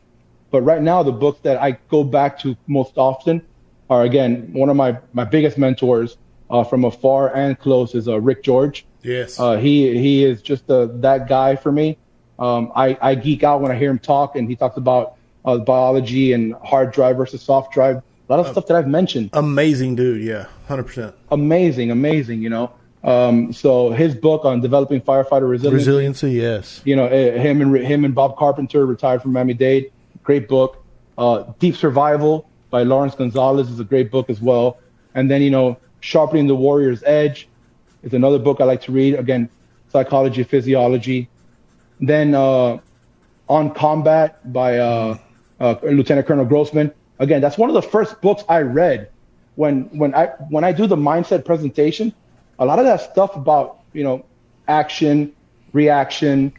But 0.50 0.62
right 0.62 0.82
now, 0.82 1.02
the 1.02 1.12
books 1.12 1.40
that 1.42 1.60
I 1.60 1.72
go 1.88 2.04
back 2.04 2.38
to 2.40 2.56
most 2.66 2.92
often 2.96 3.42
are 3.90 4.02
again 4.02 4.52
one 4.52 4.68
of 4.68 4.76
my 4.76 4.98
my 5.12 5.24
biggest 5.24 5.58
mentors 5.58 6.16
uh, 6.50 6.64
from 6.64 6.84
afar 6.84 7.34
and 7.34 7.58
close 7.58 7.94
is 7.94 8.08
uh, 8.08 8.20
Rick 8.20 8.42
George. 8.42 8.86
yes. 9.02 9.38
Uh, 9.38 9.56
he 9.56 9.98
he 9.98 10.24
is 10.24 10.42
just 10.42 10.70
uh, 10.70 10.86
that 11.00 11.28
guy 11.28 11.56
for 11.56 11.72
me. 11.72 11.98
Um, 12.38 12.72
I, 12.74 12.98
I 13.00 13.14
geek 13.14 13.44
out 13.44 13.60
when 13.60 13.70
I 13.70 13.76
hear 13.78 13.90
him 13.90 14.00
talk, 14.00 14.34
and 14.34 14.48
he 14.48 14.56
talks 14.56 14.76
about 14.76 15.16
uh, 15.44 15.58
biology 15.58 16.32
and 16.32 16.54
hard 16.64 16.92
drive 16.92 17.16
versus 17.16 17.40
soft 17.42 17.72
drive. 17.72 17.96
A 17.96 18.02
lot 18.28 18.40
of 18.40 18.50
stuff 18.50 18.66
that 18.68 18.76
I've 18.76 18.88
mentioned 18.88 19.30
Amazing 19.34 19.96
dude. 19.96 20.22
Yeah. 20.22 20.46
Hundred 20.66 20.84
percent. 20.84 21.14
amazing, 21.30 21.90
amazing, 21.90 22.42
you 22.42 22.48
know. 22.48 22.72
Um, 23.04 23.52
so 23.52 23.90
his 23.90 24.14
book 24.14 24.46
on 24.46 24.62
developing 24.62 25.02
firefighter 25.02 25.48
resilience, 25.48 25.86
Resiliency. 25.86 26.30
Yes. 26.30 26.80
you 26.86 26.96
know, 26.96 27.06
eh, 27.06 27.38
him 27.38 27.60
and 27.60 27.76
him 27.76 28.04
and 28.04 28.14
Bob 28.14 28.38
Carpenter 28.38 28.86
retired 28.86 29.20
from 29.20 29.32
Miami 29.34 29.52
Dade, 29.52 29.92
great 30.22 30.48
book. 30.48 30.82
Uh, 31.18 31.44
Deep 31.58 31.76
Survival 31.76 32.48
by 32.74 32.82
Laurence 32.82 33.14
Gonzales 33.14 33.70
is 33.70 33.78
a 33.78 33.84
great 33.84 34.10
book 34.10 34.28
as 34.28 34.40
well. 34.40 34.78
And 35.14 35.30
then 35.30 35.42
you 35.42 35.50
know, 35.50 35.78
Sharpening 36.00 36.48
the 36.48 36.56
Warrior's 36.56 37.04
Edge 37.06 37.48
is 38.02 38.12
another 38.12 38.40
book 38.40 38.60
I 38.60 38.64
like 38.64 38.80
to 38.82 38.90
read. 38.90 39.14
Again, 39.14 39.48
psychology, 39.92 40.42
physiology. 40.42 41.28
Then 42.00 42.34
uh, 42.34 42.80
On 43.48 43.72
Combat 43.72 44.52
by 44.52 44.78
uh, 44.78 45.18
uh, 45.60 45.76
Lieutenant 45.84 46.26
Colonel 46.26 46.44
Grossman. 46.44 46.92
Again, 47.20 47.40
that's 47.40 47.56
one 47.56 47.70
of 47.70 47.74
the 47.74 47.82
first 47.82 48.20
books 48.20 48.42
I 48.48 48.62
read 48.62 49.08
when 49.54 49.84
when 49.96 50.12
I 50.12 50.26
when 50.50 50.64
I 50.64 50.72
do 50.72 50.88
the 50.88 50.96
mindset 50.96 51.44
presentation. 51.44 52.12
A 52.58 52.66
lot 52.66 52.80
of 52.80 52.86
that 52.86 53.02
stuff 53.12 53.36
about 53.36 53.84
you 53.92 54.02
know 54.02 54.24
action, 54.66 55.32
reaction, 55.72 56.52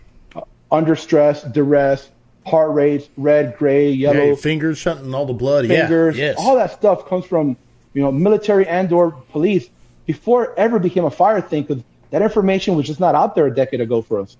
under 0.71 0.95
stress, 0.95 1.43
duress, 1.43 2.09
heart 2.45 2.71
rates, 2.73 3.09
red, 3.17 3.57
gray, 3.57 3.89
yellow. 3.91 4.19
Yeah, 4.29 4.35
fingers 4.35 4.77
shutting 4.77 5.13
all 5.13 5.25
the 5.25 5.33
blood. 5.33 5.67
fingers, 5.67 6.17
Yeah. 6.17 6.25
Yes. 6.27 6.35
all 6.39 6.55
that 6.55 6.71
stuff 6.71 7.07
comes 7.07 7.25
from 7.25 7.57
you 7.93 8.01
know 8.01 8.11
military 8.11 8.67
and 8.67 8.91
or 8.91 9.11
police 9.31 9.69
before 10.05 10.45
it 10.45 10.51
ever 10.57 10.77
became 10.79 11.05
a 11.05 11.11
fire 11.11 11.41
thing 11.41 11.63
because 11.63 11.83
that 12.11 12.21
information 12.21 12.75
was 12.75 12.85
just 12.85 12.99
not 12.99 13.15
out 13.15 13.35
there 13.35 13.47
a 13.47 13.53
decade 13.53 13.81
ago 13.81 14.01
for 14.01 14.19
us. 14.21 14.37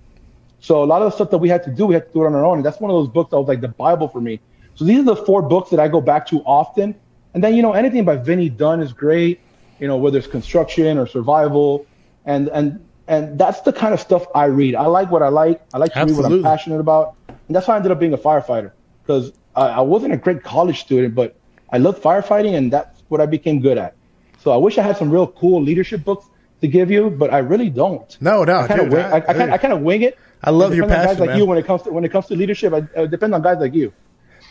So 0.60 0.84
a 0.84 0.86
lot 0.86 1.02
of 1.02 1.11
the 1.11 1.15
stuff 1.15 1.30
that 1.32 1.38
we 1.40 1.49
had 1.49 1.64
to 1.64 1.72
do, 1.72 1.86
we 1.86 1.94
had 1.94 2.07
to 2.07 2.14
do 2.14 2.23
it 2.23 2.27
on 2.27 2.36
our 2.36 2.45
own, 2.45 2.57
and 2.57 2.65
that's 2.65 2.80
one 2.80 2.90
of 2.91 2.95
those 2.95 3.07
books 3.10 3.32
that 3.32 3.38
was 3.40 3.48
like 3.48 3.61
the 3.61 3.68
Bible 3.68 4.07
for 4.07 4.22
me. 4.22 4.40
So 4.76 4.86
these 4.86 4.99
are 4.99 5.03
the 5.03 5.15
four 5.15 5.41
books 5.41 5.69
that 5.72 5.80
I 5.80 5.88
go 5.88 6.02
back 6.02 6.27
to 6.27 6.41
often, 6.41 6.95
and 7.34 7.44
then 7.44 7.56
you 7.56 7.61
know 7.61 7.73
anything 7.73 8.06
by 8.06 8.15
Vinnie 8.18 8.49
Dunn 8.49 8.82
is 8.82 8.94
great. 8.94 9.40
You 9.80 9.88
know 9.88 9.98
whether 9.98 10.18
it's 10.18 10.27
construction 10.27 10.98
or 10.98 11.07
survival, 11.07 11.86
and 12.26 12.48
and 12.49 12.84
and 13.07 13.38
that's 13.38 13.61
the 13.61 13.73
kind 13.73 13.94
of 13.94 13.99
stuff 13.99 14.26
I 14.34 14.45
read. 14.45 14.76
I 14.76 14.86
like 14.88 15.11
what 15.11 15.22
I 15.22 15.27
like. 15.30 15.61
I 15.73 15.77
like 15.77 15.94
to 15.94 15.99
read 15.99 16.06
what 16.11 16.26
Absolutely. 16.26 16.38
I'm 16.40 16.44
passionate 16.44 16.80
about, 16.80 17.15
and 17.47 17.55
that's 17.55 17.65
how 17.67 17.73
I 17.73 17.77
ended 17.77 17.91
up 17.91 17.99
being 17.99 18.13
a 18.13 18.17
firefighter 18.17 18.72
because 19.03 19.31
I, 19.55 19.67
I 19.67 19.81
wasn't 19.81 20.13
a 20.13 20.17
great 20.17 20.43
college 20.43 20.81
student, 20.81 21.15
but 21.15 21.35
I 21.72 21.77
loved 21.77 22.01
firefighting, 22.01 22.55
and 22.55 22.72
that's 22.72 23.03
what 23.09 23.22
I 23.22 23.26
became 23.26 23.61
good 23.61 23.77
at. 23.77 23.95
So 24.39 24.51
I 24.51 24.57
wish 24.57 24.77
I 24.77 24.84
had 24.84 24.97
some 24.97 25.09
real 25.11 25.27
cool 25.27 25.61
leadership 25.61 26.03
books 26.03 26.26
to 26.61 26.67
give 26.67 26.91
you, 26.91 27.09
but 27.09 27.34
I 27.34 27.39
really 27.39 27.69
don't. 27.69 28.15
No, 28.22 28.43
no, 28.43 28.59
I 28.59 28.67
kind 28.67 28.81
of 28.81 28.91
wing, 28.91 29.05
I- 29.05 29.11
I, 29.11 29.15
I, 29.17 29.34
kind, 29.34 29.53
I 29.53 29.57
kind 29.57 29.73
of 29.73 29.81
wing 29.81 30.01
it. 30.03 30.17
I 30.43 30.51
love 30.51 30.76
your 30.76 30.88
passion, 30.88 31.19
like 31.19 31.30
man. 31.30 31.39
you 31.39 31.45
when 31.45 31.57
it 31.57 31.65
comes 31.65 31.81
to 31.84 31.91
when 31.91 32.03
it 32.05 32.11
comes 32.11 32.27
to 32.27 32.35
leadership. 32.35 32.72
I, 32.73 33.01
I 33.01 33.05
depend 33.07 33.34
on 33.34 33.41
guys 33.41 33.57
like 33.57 33.73
you. 33.73 33.91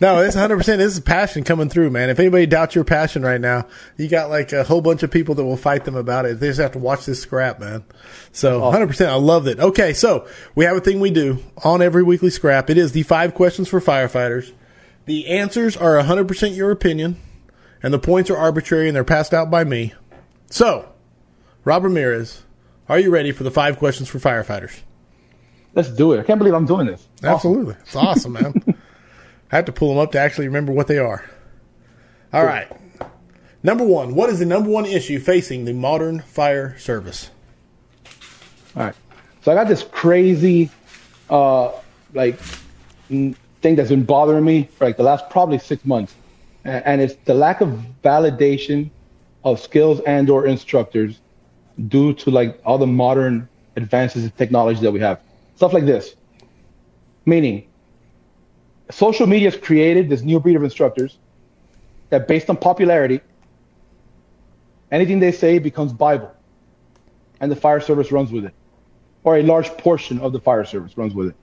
No, 0.01 0.21
it's 0.21 0.35
100%. 0.35 0.59
This 0.65 0.95
is 0.95 1.01
passion 1.01 1.45
coming 1.45 1.69
through, 1.69 1.91
man. 1.91 2.11
If 2.11 2.19
anybody 2.19 2.47
doubts 2.47 2.75
your 2.75 2.85
passion 2.85 3.23
right 3.23 3.41
now, 3.41 3.67
you 3.97 4.09
got 4.09 4.29
like 4.29 4.53
a 4.53 4.65
whole 4.65 4.81
bunch 4.81 5.03
of 5.05 5.11
people 5.11 5.37
that 5.37 5.45
will 5.45 5.57
fight 5.57 5.85
them 5.85 5.95
about 5.95 6.27
it. 6.27 6.41
They 6.41 6.49
just 6.49 6.61
have 6.61 6.73
to 6.73 6.81
watch 6.81 7.07
this 7.07 7.23
scrap, 7.23 7.61
man. 7.61 7.85
So 8.33 8.61
100%. 8.61 9.07
I 9.07 9.15
love 9.15 9.47
it. 9.47 9.61
Okay. 9.61 9.93
So 9.93 10.27
we 10.57 10.65
have 10.65 10.77
a 10.77 10.81
thing 10.81 10.99
we 10.99 11.11
do 11.11 11.39
on 11.63 11.81
every 11.81 12.03
weekly 12.03 12.31
scrap. 12.31 12.71
It 12.71 12.77
is 12.77 12.93
the 12.93 13.05
five 13.05 13.35
questions 13.35 13.69
for 13.69 13.81
firefighters. 13.81 14.53
The 15.07 15.29
answers 15.29 15.77
are 15.77 15.95
100% 15.95 16.57
your 16.57 16.71
opinion 16.71 17.21
and 17.83 17.95
the 17.95 17.99
points 17.99 18.31
are 18.31 18.37
arbitrary 18.37 18.89
and 18.89 18.97
they're 18.97 19.05
passed 19.05 19.33
out 19.33 19.51
by 19.51 19.63
me. 19.63 19.95
So 20.51 20.89
Rob 21.65 21.85
Ramirez, 21.85 22.43
are 22.89 22.99
you 22.99 23.11
ready 23.11 23.31
for 23.31 23.45
the 23.45 23.51
five 23.51 23.79
questions 23.79 24.09
for 24.09 24.19
firefighters? 24.19 24.81
Let's 25.75 25.91
do 25.91 26.13
it. 26.13 26.21
I 26.21 26.23
can't 26.23 26.39
believe 26.39 26.55
I'm 26.55 26.67
doing 26.67 26.87
this. 26.87 27.07
Awesome. 27.19 27.31
Absolutely. 27.35 27.75
It's 27.83 27.97
awesome, 27.97 28.33
man. 28.33 28.63
I 29.55 29.59
have 29.59 29.67
to 29.67 29.73
pull 29.73 29.91
them 29.91 29.99
up 29.99 30.11
to 30.13 30.19
actually 30.19 30.49
remember 30.49 30.73
what 30.73 30.89
they 30.89 30.99
are. 30.99 31.31
All 32.33 32.45
right. 32.45 32.67
Number 33.63 33.85
one, 33.85 34.17
what 34.17 34.29
is 34.29 34.41
the 34.41 34.47
number 34.47 34.69
one 34.69 34.85
issue 34.85 35.21
facing 35.21 35.65
the 35.65 35.73
modern 35.73 36.23
fire 36.23 36.77
service? 36.77 37.31
All 38.75 38.83
right. 38.83 38.97
So 39.43 39.53
I 39.53 39.55
got 39.55 39.69
this 39.69 39.85
crazy, 39.85 40.71
uh, 41.31 41.71
like, 42.15 42.37
thing 43.07 43.37
that's 43.63 43.91
been 43.91 44.03
bothering 44.03 44.45
me 44.45 44.65
for 44.77 44.87
like 44.87 44.97
the 44.97 45.05
last 45.05 45.31
probably 45.31 45.61
six 45.61 45.85
months, 45.85 46.17
and, 46.65 46.85
and 46.85 47.01
it's 47.01 47.15
the 47.25 47.35
lack 47.35 47.61
of 47.61 47.81
validation 48.03 48.91
of 49.45 49.61
skills 49.61 50.01
and 50.01 50.29
or 50.31 50.47
instructors 50.47 51.21
due 51.87 52.13
to 52.15 52.33
like 52.33 52.61
all 52.65 52.79
the 52.79 52.89
modern 52.89 53.49
advances 53.77 54.25
in 54.25 54.31
technology 54.33 54.81
that 54.81 54.91
we 54.91 54.99
have. 54.99 55.21
Stuff 55.55 55.73
like 55.73 55.87
this. 55.87 56.17
Meaning, 57.25 57.69
social 58.91 59.27
media 59.27 59.51
has 59.51 59.61
created 59.61 60.09
this 60.09 60.23
new 60.23 60.41
breed 60.41 60.57
of 60.57 60.63
instructors 60.63 61.19
that, 62.11 62.29
based 62.29 62.51
on 62.51 62.57
popularity, 62.57 63.21
anything 64.91 65.21
they 65.21 65.33
say 65.33 65.59
becomes 65.59 65.93
Bible, 65.93 66.33
and 67.41 67.51
the 67.51 67.57
fire 67.57 67.81
service 67.81 68.13
runs 68.13 68.31
with 68.31 68.45
it, 68.45 68.55
or 69.25 69.37
a 69.37 69.43
large 69.43 69.69
portion 69.79 70.21
of 70.21 70.33
the 70.33 70.41
fire 70.41 70.65
service 70.65 70.97
runs 70.97 71.15
with 71.15 71.29
it. 71.29 71.37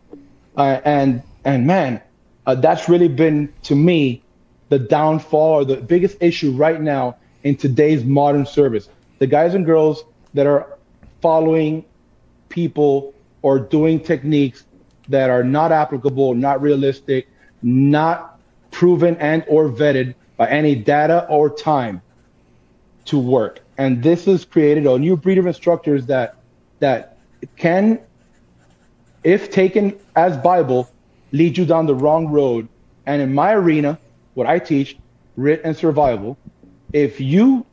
Uh, 0.56 0.80
and 0.86 1.24
and 1.44 1.66
man, 1.66 2.02
uh, 2.46 2.56
that's 2.56 2.88
really 2.88 3.08
been 3.08 3.54
to 3.64 3.76
me 3.76 4.24
the 4.70 4.80
downfall 4.80 5.54
or 5.62 5.66
the 5.66 5.78
biggest 5.78 6.18
issue 6.22 6.52
right 6.52 6.82
now 6.82 7.18
in 7.44 7.56
today's 7.56 8.04
modern 8.04 8.46
service. 8.46 8.88
The 9.20 9.28
guys 9.28 9.54
and 9.54 9.66
girls 9.66 10.04
that 10.34 10.48
are 10.48 10.78
following 11.22 11.86
people 12.50 13.14
or 13.42 13.60
doing 13.60 14.00
techniques 14.00 14.66
that 15.10 15.30
are 15.30 15.44
not 15.44 15.72
applicable, 15.72 16.36
not 16.36 16.62
realistic, 16.62 17.28
not 17.62 18.40
proven 18.72 19.18
and 19.18 19.44
or 19.48 19.70
vetted 19.70 20.16
by 20.38 20.48
any 20.50 20.76
data 20.76 21.26
or 21.30 21.50
time 21.50 22.02
to 23.06 23.20
work. 23.20 23.60
And 23.78 24.02
this 24.02 24.26
has 24.26 24.46
created 24.46 24.86
a 24.86 24.98
new 24.98 25.16
breed 25.16 25.38
of 25.38 25.46
instructors 25.48 26.06
that 26.08 26.38
that 26.80 27.18
can, 27.56 28.00
if 29.24 29.52
taken 29.52 29.98
as 30.16 30.38
Bible, 30.38 30.90
lead 31.32 31.58
you 31.58 31.66
down 31.66 31.86
the 31.86 31.96
wrong 31.96 32.28
road. 32.28 32.68
And 33.06 33.22
in 33.22 33.34
my 33.34 33.54
arena, 33.54 34.00
what 34.34 34.48
I 34.48 34.60
teach, 34.60 34.98
RIT 35.36 35.62
and 35.64 35.76
survival, 35.76 36.38
if 36.94 37.20
you 37.20 37.66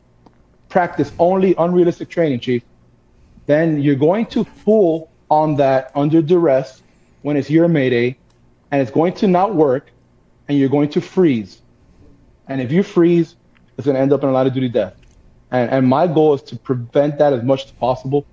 practice 0.68 1.12
only 1.18 1.54
unrealistic 1.56 2.08
training, 2.08 2.40
Chief, 2.40 2.62
then 3.46 3.80
you're 3.80 3.96
going 3.96 4.26
to 4.26 4.44
fool 4.44 5.10
on 5.30 5.56
that 5.56 5.90
under 5.94 6.22
duress 6.22 6.82
when 7.22 7.36
it's 7.36 7.50
your 7.50 7.68
mayday, 7.68 8.16
and 8.70 8.80
it's 8.80 8.90
going 8.90 9.14
to 9.14 9.26
not 9.26 9.54
work, 9.54 9.90
and 10.48 10.58
you're 10.58 10.68
going 10.68 10.90
to 10.90 11.00
freeze. 11.00 11.60
And 12.48 12.60
if 12.60 12.72
you 12.72 12.82
freeze, 12.82 13.36
it's 13.76 13.84
going 13.84 13.94
to 13.94 14.00
end 14.00 14.12
up 14.12 14.22
in 14.22 14.28
a 14.28 14.32
line 14.32 14.46
of 14.46 14.54
duty 14.54 14.68
death. 14.68 14.94
And, 15.50 15.70
and 15.70 15.86
my 15.86 16.06
goal 16.06 16.34
is 16.34 16.42
to 16.42 16.56
prevent 16.56 17.18
that 17.18 17.32
as 17.32 17.42
much 17.42 17.66
as 17.66 17.70
possible. 17.72 18.26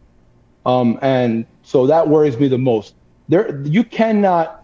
Um, 0.66 0.99
and 1.02 1.45
so 1.64 1.88
that 1.88 2.07
worries 2.07 2.38
me 2.38 2.48
the 2.48 2.57
most. 2.57 2.95
There, 3.30 3.62
you 3.64 3.84
cannot 3.84 4.64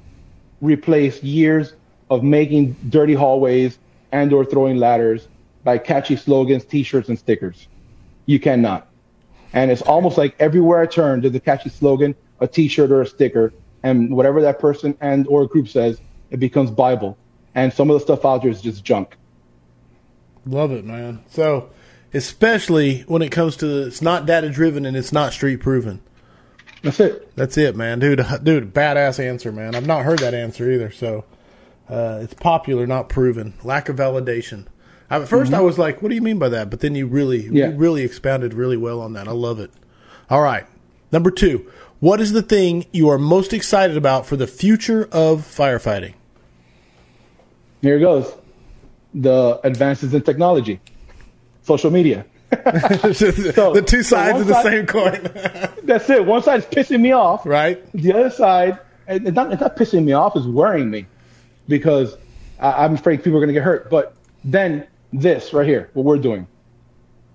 replace 0.61 1.21
years 1.23 1.73
of 2.09 2.23
making 2.23 2.73
dirty 2.89 3.13
hallways 3.13 3.77
and 4.11 4.33
or 4.33 4.43
throwing 4.43 4.77
ladders 4.77 5.27
by 5.63 5.77
catchy 5.77 6.15
slogans, 6.15 6.65
t-shirts, 6.65 7.07
and 7.09 7.17
stickers. 7.17 7.67
You 8.25 8.39
cannot. 8.39 8.87
And 9.53 9.71
it's 9.71 9.81
almost 9.81 10.17
like 10.17 10.35
everywhere 10.39 10.81
I 10.81 10.85
turn, 10.85 11.21
there's 11.21 11.35
a 11.35 11.39
catchy 11.39 11.69
slogan, 11.69 12.15
a 12.39 12.47
t-shirt 12.47 12.91
or 12.91 13.01
a 13.01 13.05
sticker, 13.05 13.53
and 13.83 14.15
whatever 14.15 14.41
that 14.41 14.59
person 14.59 14.97
and 15.01 15.27
or 15.27 15.47
group 15.47 15.67
says, 15.67 16.01
it 16.29 16.39
becomes 16.39 16.71
Bible. 16.71 17.17
And 17.55 17.73
some 17.73 17.89
of 17.89 17.95
the 17.95 17.99
stuff 17.99 18.25
out 18.25 18.41
there 18.41 18.51
is 18.51 18.61
just 18.61 18.83
junk. 18.83 19.17
Love 20.45 20.71
it, 20.71 20.85
man. 20.85 21.23
So, 21.29 21.69
especially 22.13 23.01
when 23.01 23.21
it 23.21 23.31
comes 23.31 23.55
to 23.57 23.83
it's 23.87 24.01
not 24.01 24.25
data 24.25 24.49
driven 24.49 24.85
and 24.85 24.95
it's 24.95 25.11
not 25.11 25.33
street 25.33 25.57
proven. 25.57 26.01
That's 26.81 26.99
it. 26.99 27.35
That's 27.35 27.57
it, 27.57 27.75
man, 27.75 27.99
dude. 27.99 28.25
Dude, 28.43 28.73
badass 28.73 29.23
answer, 29.23 29.51
man. 29.51 29.75
I've 29.75 29.85
not 29.85 30.03
heard 30.03 30.19
that 30.19 30.33
answer 30.33 30.71
either. 30.71 30.89
So, 30.91 31.25
uh, 31.89 32.19
it's 32.21 32.33
popular, 32.33 32.87
not 32.87 33.09
proven. 33.09 33.53
Lack 33.63 33.89
of 33.89 33.97
validation. 33.97 34.65
I, 35.09 35.17
At 35.17 35.23
1st 35.23 35.27
mm-hmm. 35.29 35.55
I 35.55 35.61
was 35.61 35.77
like, 35.77 36.01
"What 36.01 36.09
do 36.09 36.15
you 36.15 36.21
mean 36.21 36.39
by 36.39 36.49
that?" 36.49 36.69
But 36.69 36.79
then 36.79 36.95
you 36.95 37.05
really, 37.05 37.47
yeah. 37.47 37.69
you 37.69 37.75
really 37.75 38.03
expounded 38.03 38.53
really 38.53 38.77
well 38.77 39.01
on 39.01 39.13
that. 39.13 39.27
I 39.27 39.31
love 39.31 39.59
it. 39.59 39.71
All 40.29 40.41
right, 40.41 40.65
number 41.11 41.29
two. 41.29 41.69
What 42.01 42.19
is 42.19 42.31
the 42.31 42.41
thing 42.41 42.87
you 42.91 43.09
are 43.09 43.19
most 43.19 43.53
excited 43.53 43.95
about 43.95 44.25
for 44.25 44.35
the 44.35 44.47
future 44.47 45.07
of 45.11 45.41
firefighting? 45.41 46.15
Here 47.83 47.97
it 47.97 47.99
goes. 47.99 48.33
The 49.13 49.59
advances 49.63 50.11
in 50.11 50.23
technology, 50.23 50.81
social 51.61 51.91
media. 51.91 52.25
so, 52.51 53.71
the 53.71 53.83
two 53.85 54.01
sides 54.01 54.37
so 54.37 54.41
of 54.41 54.47
the 54.47 54.53
side, 54.55 54.63
same 54.63 54.85
coin. 54.87 55.29
that's 55.83 56.09
it. 56.09 56.25
One 56.25 56.41
side 56.41 56.61
is 56.61 56.65
pissing 56.65 57.01
me 57.01 57.11
off. 57.11 57.45
Right. 57.45 57.79
The 57.93 58.13
other 58.13 58.31
side, 58.31 58.79
it's 59.07 59.35
not, 59.35 59.51
it's 59.51 59.61
not 59.61 59.77
pissing 59.77 60.03
me 60.03 60.13
off, 60.13 60.35
it's 60.35 60.47
worrying 60.47 60.89
me 60.89 61.05
because 61.67 62.17
I, 62.59 62.83
I'm 62.83 62.95
afraid 62.95 63.23
people 63.23 63.37
are 63.37 63.41
going 63.41 63.49
to 63.49 63.53
get 63.53 63.63
hurt. 63.63 63.91
But 63.91 64.15
then 64.43 64.87
this 65.13 65.53
right 65.53 65.67
here, 65.67 65.91
what 65.93 66.03
we're 66.03 66.17
doing, 66.17 66.47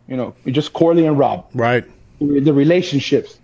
you 0.08 0.16
know, 0.16 0.34
just 0.46 0.72
Corley 0.72 1.06
and 1.06 1.16
Rob. 1.16 1.46
Right. 1.54 1.84
The 2.18 2.52
relationships. 2.52 3.38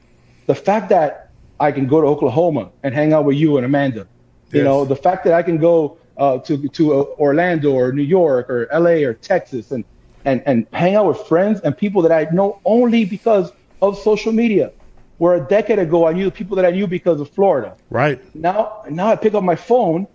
The 0.47 0.55
fact 0.55 0.89
that 0.91 1.31
I 1.61 1.71
can 1.71 1.87
go 1.87 2.01
to 2.01 2.07
Oklahoma 2.07 2.71
and 2.83 2.95
hang 2.95 3.13
out 3.13 3.25
with 3.25 3.37
you 3.37 3.57
and 3.57 3.65
Amanda. 3.65 4.07
You 4.51 4.65
know, 4.65 4.85
the 4.85 4.97
fact 4.97 5.25
that 5.25 5.33
I 5.33 5.43
can 5.43 5.57
go 5.57 5.97
uh, 6.19 6.39
to 6.39 6.69
to 6.69 6.93
uh, 6.93 7.05
Orlando 7.19 7.73
or 7.73 7.93
New 7.93 8.03
York 8.03 8.51
or 8.51 8.69
LA 8.73 9.07
or 9.07 9.15
Texas 9.15 9.71
and, 9.71 9.85
and 10.25 10.43
and 10.45 10.67
hang 10.73 10.95
out 10.95 11.07
with 11.07 11.19
friends 11.27 11.61
and 11.61 11.77
people 11.77 12.03
that 12.03 12.13
I 12.13 12.29
know 12.35 12.61
only 12.65 13.05
because 13.05 13.51
of 13.81 13.99
social 13.99 14.33
media. 14.33 14.73
Where 15.19 15.35
a 15.35 15.41
decade 15.41 15.79
ago 15.79 16.07
I 16.07 16.13
knew 16.13 16.31
people 16.31 16.57
that 16.57 16.67
I 16.67 16.71
knew 16.71 16.87
because 16.87 17.21
of 17.21 17.31
Florida. 17.31 17.77
Right. 17.91 18.21
Now 18.35 18.83
now 18.91 19.07
I 19.07 19.17
pick 19.17 19.35
up 19.35 19.45
my 19.45 19.57
phone 19.57 20.07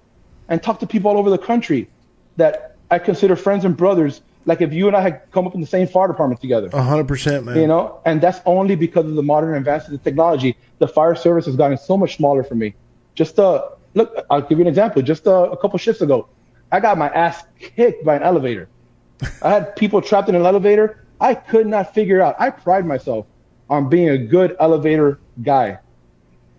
and 0.50 0.62
talk 0.62 0.80
to 0.82 0.88
people 0.88 1.10
all 1.10 1.18
over 1.18 1.30
the 1.30 1.38
country 1.38 1.90
that 2.36 2.76
I 2.92 3.00
consider 3.00 3.36
friends 3.36 3.66
and 3.66 3.76
brothers. 3.76 4.22
Like 4.48 4.62
if 4.62 4.72
you 4.74 4.88
and 4.88 4.96
I 4.96 5.02
had 5.02 5.30
come 5.32 5.46
up 5.46 5.54
in 5.56 5.62
the 5.62 5.68
same 5.68 5.88
fire 5.88 6.08
department 6.08 6.40
together. 6.40 6.70
hundred 6.72 7.08
percent, 7.08 7.46
man. 7.46 7.58
You 7.58 7.68
know, 7.68 8.00
and 8.06 8.22
that's 8.22 8.40
only 8.46 8.76
because 8.76 9.06
of 9.06 9.16
the 9.16 9.22
modern 9.22 9.54
advances 9.56 9.92
in 9.92 10.00
technology. 10.00 10.58
The 10.80 10.88
fire 10.88 11.16
service 11.16 11.46
has 11.48 11.58
gotten 11.58 11.78
so 11.78 11.98
much 11.98 12.16
smaller 12.16 12.44
for 12.44 12.56
me. 12.56 12.74
Just 13.14 13.38
uh, 13.40 13.68
look, 13.94 14.26
I'll 14.30 14.42
give 14.42 14.58
you 14.58 14.64
an 14.64 14.70
example. 14.70 15.02
Just 15.02 15.28
uh, 15.28 15.50
a 15.52 15.58
couple 15.58 15.78
shifts 15.78 16.02
ago, 16.02 16.30
I 16.72 16.80
got 16.80 16.98
my 16.98 17.10
ass 17.10 17.44
kicked 17.60 18.06
by 18.06 18.16
an 18.16 18.24
elevator. 18.24 18.70
I 19.42 19.50
had 19.50 19.76
people 19.76 20.02
trapped 20.02 20.30
in 20.30 20.36
an 20.36 20.46
elevator. 20.46 21.04
I 21.20 21.34
could 21.36 21.68
not 21.68 21.94
figure 21.94 22.22
out. 22.22 22.36
I 22.40 22.50
pride 22.50 22.86
myself 22.86 23.26
on 23.70 23.90
being 23.90 24.10
a 24.10 24.18
good 24.18 24.56
elevator 24.62 25.20
guy. 25.44 25.80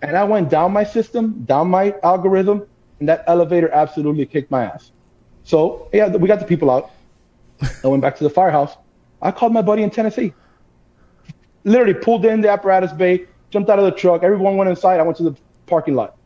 And 0.02 0.15
I 0.15 0.24
went 0.24 0.51
down 0.51 0.73
my 0.73 0.85
system, 0.85 1.43
down 1.44 1.69
my 1.69 1.94
algorithm, 2.02 2.66
and 3.01 3.09
that 3.09 3.24
elevator 3.27 3.70
absolutely 3.70 4.27
kicked 4.27 4.51
my 4.51 4.65
ass. 4.65 4.93
So 5.44 5.89
yeah, 5.93 6.09
we 6.09 6.28
got 6.28 6.40
the 6.40 6.47
people 6.47 6.70
out. 6.70 6.90
I 7.85 7.89
went 7.89 8.02
back 8.02 8.16
to 8.16 8.24
the 8.24 8.30
firehouse. 8.30 8.76
I 9.20 9.30
called 9.30 9.52
my 9.52 9.62
buddy 9.62 9.82
in 9.82 9.90
Tennessee. 9.90 10.32
Literally 11.64 11.94
pulled 11.94 12.24
in 12.24 12.40
the 12.40 12.51
apparatus 12.51 12.93
bay, 12.93 13.26
jumped 13.51 13.68
out 13.68 13.78
of 13.78 13.85
the 13.85 13.93
truck. 13.93 14.22
Everyone 14.22 14.56
went 14.56 14.70
inside. 14.70 15.01
I 15.01 15.02
went 15.02 15.16
to 15.18 15.24
the 15.24 15.36
parking 15.66 15.94
lot. 15.94 16.16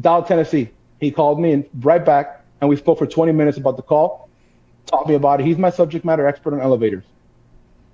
Dow, 0.00 0.20
Tennessee. 0.20 0.70
He 1.00 1.10
called 1.10 1.40
me 1.40 1.52
and 1.52 1.64
right 1.80 2.04
back, 2.04 2.44
and 2.60 2.70
we 2.70 2.76
spoke 2.76 2.98
for 2.98 3.06
20 3.06 3.32
minutes 3.32 3.58
about 3.58 3.76
the 3.76 3.82
call. 3.82 4.28
Taught 4.86 5.08
me 5.08 5.14
about 5.14 5.40
it. 5.40 5.46
He's 5.46 5.58
my 5.58 5.70
subject 5.70 6.04
matter 6.04 6.26
expert 6.26 6.54
on 6.54 6.60
elevators. 6.60 7.04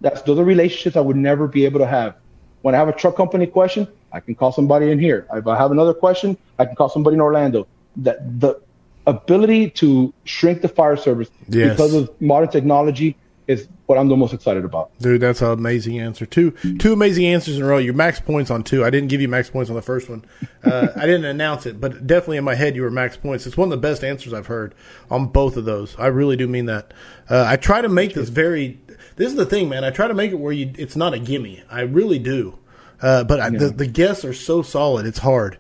That's 0.01 0.23
those 0.23 0.39
are 0.39 0.45
relationships 0.45 0.97
I 0.97 1.01
would 1.01 1.17
never 1.17 1.49
be 1.49 1.65
able 1.65 1.81
to 1.81 1.87
have. 1.87 2.17
When 2.63 2.75
I 2.75 2.79
have 2.79 2.89
a 2.89 2.93
truck 2.93 3.17
company 3.17 3.47
question, 3.47 3.89
I 4.13 4.21
can 4.21 4.35
call 4.35 4.53
somebody 4.53 4.91
in 4.91 4.99
here. 4.99 5.27
If 5.33 5.47
I 5.47 5.57
have 5.57 5.71
another 5.71 5.95
question, 5.95 6.37
I 6.59 6.67
can 6.67 6.77
call 6.77 6.89
somebody 6.89 7.15
in 7.15 7.21
Orlando. 7.21 7.67
That 7.97 8.41
the 8.41 8.61
ability 9.09 9.71
to 9.71 10.13
shrink 10.25 10.63
the 10.63 10.69
fire 10.69 10.97
service 10.97 11.31
yes. 11.49 11.73
because 11.73 11.95
of 11.95 12.21
modern 12.21 12.51
technology 12.51 13.17
is 13.47 13.67
what 13.87 13.97
I'm 13.97 14.09
the 14.09 14.17
most 14.17 14.35
excited 14.35 14.67
about. 14.67 14.91
Dude, 14.99 15.23
that's 15.23 15.41
an 15.41 15.51
amazing 15.51 15.99
answer. 15.99 16.27
Two 16.27 16.51
two 16.79 16.93
amazing 16.93 17.25
answers 17.25 17.57
in 17.57 17.63
a 17.63 17.67
row. 17.67 17.79
Your 17.79 17.95
max 17.95 18.21
points 18.21 18.51
on 18.51 18.63
two. 18.63 18.85
I 18.85 18.91
didn't 18.91 19.09
give 19.09 19.23
you 19.23 19.29
max 19.29 19.49
points 19.49 19.71
on 19.71 19.77
the 19.77 19.83
first 19.83 20.11
one. 20.11 20.25
Uh, 20.63 20.89
I 20.95 21.07
didn't 21.07 21.25
announce 21.25 21.65
it, 21.65 21.81
but 21.81 22.07
definitely 22.07 22.37
in 22.37 22.45
my 22.45 22.55
head 22.55 22.77
you 22.77 22.83
were 22.83 22.91
max 22.91 23.17
points. 23.17 23.47
It's 23.47 23.57
one 23.57 23.67
of 23.67 23.71
the 23.71 23.89
best 23.89 24.05
answers 24.05 24.35
I've 24.35 24.49
heard 24.49 24.75
on 25.11 25.29
both 25.29 25.57
of 25.57 25.65
those. 25.65 25.97
I 25.99 26.09
really 26.09 26.37
do 26.37 26.47
mean 26.47 26.67
that. 26.67 26.93
Uh, 27.29 27.45
I 27.49 27.57
try 27.57 27.81
to 27.81 27.89
make 27.89 28.13
this 28.13 28.29
very. 28.29 28.79
This 29.17 29.29
is 29.29 29.37
the 29.37 29.47
thing, 29.47 29.71
man. 29.71 29.83
I 29.83 29.91
try 29.91 30.07
to 30.07 30.15
make 30.15 30.31
it 30.31 30.39
where 30.39 30.53
you. 30.53 30.71
It's 30.77 30.95
not 30.95 31.15
a 31.15 31.19
gimme. 31.19 31.65
I 31.71 31.81
really 31.81 32.19
do. 32.19 32.59
Uh, 33.01 33.25
but 33.25 33.41
I, 33.41 33.49
the, 33.51 33.71
the 33.71 33.87
guests 33.87 34.25
are 34.25 34.35
so 34.35 34.61
solid. 34.61 35.07
It's 35.07 35.21
hard. 35.21 35.57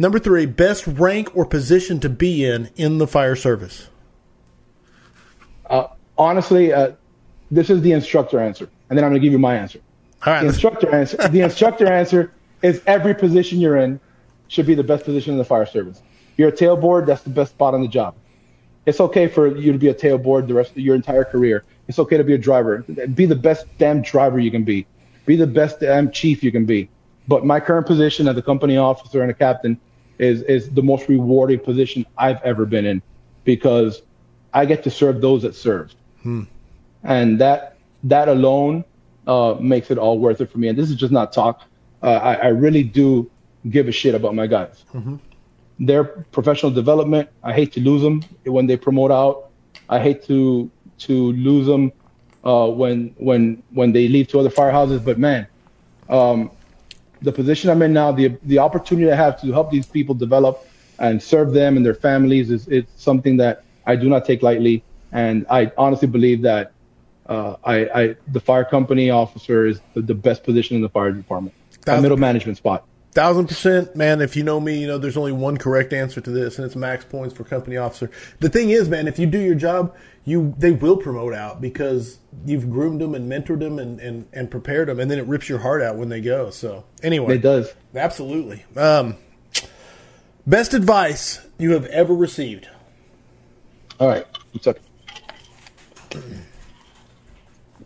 Number 0.00 0.18
three, 0.18 0.46
best 0.46 0.86
rank 0.86 1.36
or 1.36 1.44
position 1.44 2.00
to 2.00 2.08
be 2.08 2.42
in 2.42 2.70
in 2.74 2.96
the 2.96 3.06
fire 3.06 3.36
service. 3.36 3.88
Uh, 5.68 5.88
honestly, 6.16 6.72
uh, 6.72 6.92
this 7.50 7.68
is 7.68 7.82
the 7.82 7.92
instructor 7.92 8.40
answer, 8.40 8.70
and 8.88 8.96
then 8.96 9.04
I'm 9.04 9.10
going 9.10 9.20
to 9.20 9.26
give 9.26 9.32
you 9.32 9.38
my 9.38 9.56
answer. 9.56 9.78
All 10.24 10.32
right. 10.32 10.40
The 10.40 10.48
instructor 10.48 10.94
answer. 10.94 11.18
The 11.28 11.42
instructor 11.42 11.86
answer 11.86 12.32
is 12.62 12.80
every 12.86 13.14
position 13.14 13.60
you're 13.60 13.76
in 13.76 14.00
should 14.48 14.64
be 14.64 14.74
the 14.74 14.82
best 14.82 15.04
position 15.04 15.32
in 15.32 15.38
the 15.38 15.44
fire 15.44 15.66
service. 15.66 16.00
You're 16.38 16.48
a 16.48 16.52
tailboard. 16.52 17.04
That's 17.04 17.22
the 17.22 17.28
best 17.28 17.50
spot 17.50 17.74
on 17.74 17.82
the 17.82 17.88
job. 17.88 18.14
It's 18.86 19.00
okay 19.00 19.28
for 19.28 19.54
you 19.54 19.70
to 19.70 19.78
be 19.78 19.88
a 19.88 19.94
tailboard 19.94 20.48
the 20.48 20.54
rest 20.54 20.70
of 20.70 20.78
your 20.78 20.94
entire 20.94 21.24
career. 21.24 21.62
It's 21.88 21.98
okay 21.98 22.16
to 22.16 22.24
be 22.24 22.32
a 22.32 22.38
driver. 22.38 22.78
Be 22.78 23.26
the 23.26 23.36
best 23.36 23.66
damn 23.76 24.00
driver 24.00 24.38
you 24.38 24.50
can 24.50 24.64
be. 24.64 24.86
Be 25.26 25.36
the 25.36 25.46
best 25.46 25.80
damn 25.80 26.10
chief 26.10 26.42
you 26.42 26.50
can 26.50 26.64
be. 26.64 26.88
But 27.28 27.44
my 27.44 27.60
current 27.60 27.86
position 27.86 28.28
as 28.28 28.36
a 28.38 28.42
company 28.42 28.78
officer 28.78 29.20
and 29.20 29.30
a 29.30 29.34
captain 29.34 29.78
is 30.20 30.42
is 30.42 30.70
the 30.70 30.82
most 30.82 31.08
rewarding 31.08 31.60
position 31.60 32.06
I've 32.18 32.40
ever 32.42 32.66
been 32.66 32.86
in 32.86 33.02
because 33.44 34.02
I 34.52 34.66
get 34.66 34.82
to 34.84 34.90
serve 34.90 35.20
those 35.20 35.42
that 35.42 35.54
serve 35.54 35.94
and 37.04 37.38
that 37.40 37.76
that 38.04 38.28
alone 38.28 38.84
uh, 39.26 39.56
makes 39.60 39.90
it 39.90 39.98
all 39.98 40.18
worth 40.18 40.40
it 40.40 40.50
for 40.50 40.58
me. 40.58 40.68
And 40.68 40.78
this 40.78 40.90
is 40.90 40.96
just 40.96 41.12
not 41.12 41.32
talk. 41.32 41.62
Uh, 42.02 42.12
I, 42.12 42.34
I 42.34 42.46
really 42.48 42.82
do 42.82 43.30
give 43.70 43.88
a 43.88 43.92
shit 43.92 44.14
about 44.14 44.34
my 44.34 44.46
guys. 44.46 44.84
Their 45.78 46.04
professional 46.04 46.72
development. 46.72 47.28
I 47.42 47.52
hate 47.52 47.72
to 47.72 47.80
lose 47.80 48.02
them 48.02 48.22
when 48.44 48.66
they 48.66 48.76
promote 48.76 49.10
out. 49.10 49.50
I 49.88 49.98
hate 50.00 50.24
to 50.24 50.70
to 51.00 51.32
lose 51.32 51.66
them 51.66 51.92
uh, 52.44 52.68
when 52.68 53.14
when 53.18 53.62
when 53.72 53.92
they 53.92 54.08
leave 54.08 54.28
to 54.28 54.40
other 54.40 54.50
firehouses. 54.50 55.04
But 55.04 55.18
man, 55.18 55.46
um, 56.08 56.50
the 57.22 57.32
position 57.32 57.70
I'm 57.70 57.82
in 57.82 57.92
now, 57.92 58.12
the 58.12 58.36
the 58.44 58.58
opportunity 58.58 59.10
I 59.10 59.16
have 59.16 59.40
to 59.42 59.52
help 59.52 59.70
these 59.70 59.86
people 59.86 60.14
develop 60.14 60.66
and 60.98 61.22
serve 61.22 61.52
them 61.52 61.76
and 61.76 61.84
their 61.84 61.94
families 61.94 62.50
is 62.50 62.68
it's 62.68 62.90
something 63.02 63.36
that 63.38 63.64
I 63.86 63.96
do 63.96 64.08
not 64.08 64.24
take 64.24 64.42
lightly. 64.42 64.82
And 65.12 65.46
I 65.50 65.72
honestly 65.76 66.08
believe 66.08 66.42
that 66.42 66.72
uh, 67.26 67.56
I, 67.64 67.76
I 68.00 68.16
the 68.28 68.40
fire 68.40 68.64
company 68.64 69.10
officer 69.10 69.66
is 69.66 69.80
the, 69.94 70.02
the 70.02 70.14
best 70.14 70.44
position 70.44 70.76
in 70.76 70.82
the 70.82 70.88
fire 70.88 71.10
department, 71.12 71.54
a 71.54 71.78
Thousand- 71.84 72.02
middle 72.02 72.16
management 72.18 72.58
spot. 72.58 72.84
Thousand 73.12 73.48
percent, 73.48 73.96
man. 73.96 74.20
If 74.20 74.36
you 74.36 74.44
know 74.44 74.60
me, 74.60 74.78
you 74.80 74.86
know 74.86 74.96
there's 74.96 75.16
only 75.16 75.32
one 75.32 75.56
correct 75.56 75.92
answer 75.92 76.20
to 76.20 76.30
this, 76.30 76.58
and 76.58 76.64
it's 76.64 76.76
max 76.76 77.04
points 77.04 77.34
for 77.34 77.42
company 77.42 77.76
officer. 77.76 78.08
The 78.38 78.48
thing 78.48 78.70
is, 78.70 78.88
man, 78.88 79.08
if 79.08 79.18
you 79.18 79.26
do 79.26 79.38
your 79.40 79.56
job, 79.56 79.96
you 80.24 80.54
they 80.58 80.70
will 80.70 80.96
promote 80.96 81.34
out 81.34 81.60
because 81.60 82.18
you've 82.46 82.70
groomed 82.70 83.00
them 83.00 83.16
and 83.16 83.28
mentored 83.30 83.58
them 83.58 83.80
and, 83.80 83.98
and, 83.98 84.28
and 84.32 84.48
prepared 84.48 84.88
them, 84.88 85.00
and 85.00 85.10
then 85.10 85.18
it 85.18 85.26
rips 85.26 85.48
your 85.48 85.58
heart 85.58 85.82
out 85.82 85.96
when 85.96 86.08
they 86.08 86.20
go. 86.20 86.50
So 86.50 86.84
anyway, 87.02 87.34
It 87.34 87.42
does. 87.42 87.74
absolutely. 87.96 88.64
Um, 88.76 89.16
best 90.46 90.72
advice 90.72 91.40
you 91.58 91.72
have 91.72 91.86
ever 91.86 92.14
received. 92.14 92.68
All 93.98 94.06
right. 94.06 94.24
One 94.52 94.62
second. 94.62 94.84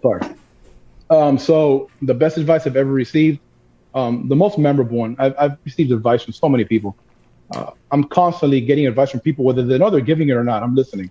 Sorry. 0.02 0.34
Um, 1.08 1.38
so 1.38 1.88
the 2.02 2.14
best 2.14 2.36
advice 2.36 2.66
I've 2.66 2.76
ever 2.76 2.90
received, 2.92 3.38
um, 3.94 4.28
the 4.28 4.36
most 4.36 4.58
memorable 4.58 4.98
one, 4.98 5.16
I've, 5.18 5.34
I've 5.38 5.56
received 5.64 5.92
advice 5.92 6.22
from 6.22 6.32
so 6.32 6.48
many 6.48 6.64
people. 6.64 6.96
Uh, 7.54 7.70
I'm 7.90 8.04
constantly 8.04 8.60
getting 8.60 8.86
advice 8.86 9.10
from 9.10 9.20
people, 9.20 9.44
whether 9.44 9.62
they 9.62 9.78
know 9.78 9.90
they're 9.90 10.00
giving 10.00 10.28
it 10.28 10.32
or 10.32 10.44
not. 10.44 10.62
I'm 10.62 10.74
listening. 10.74 11.10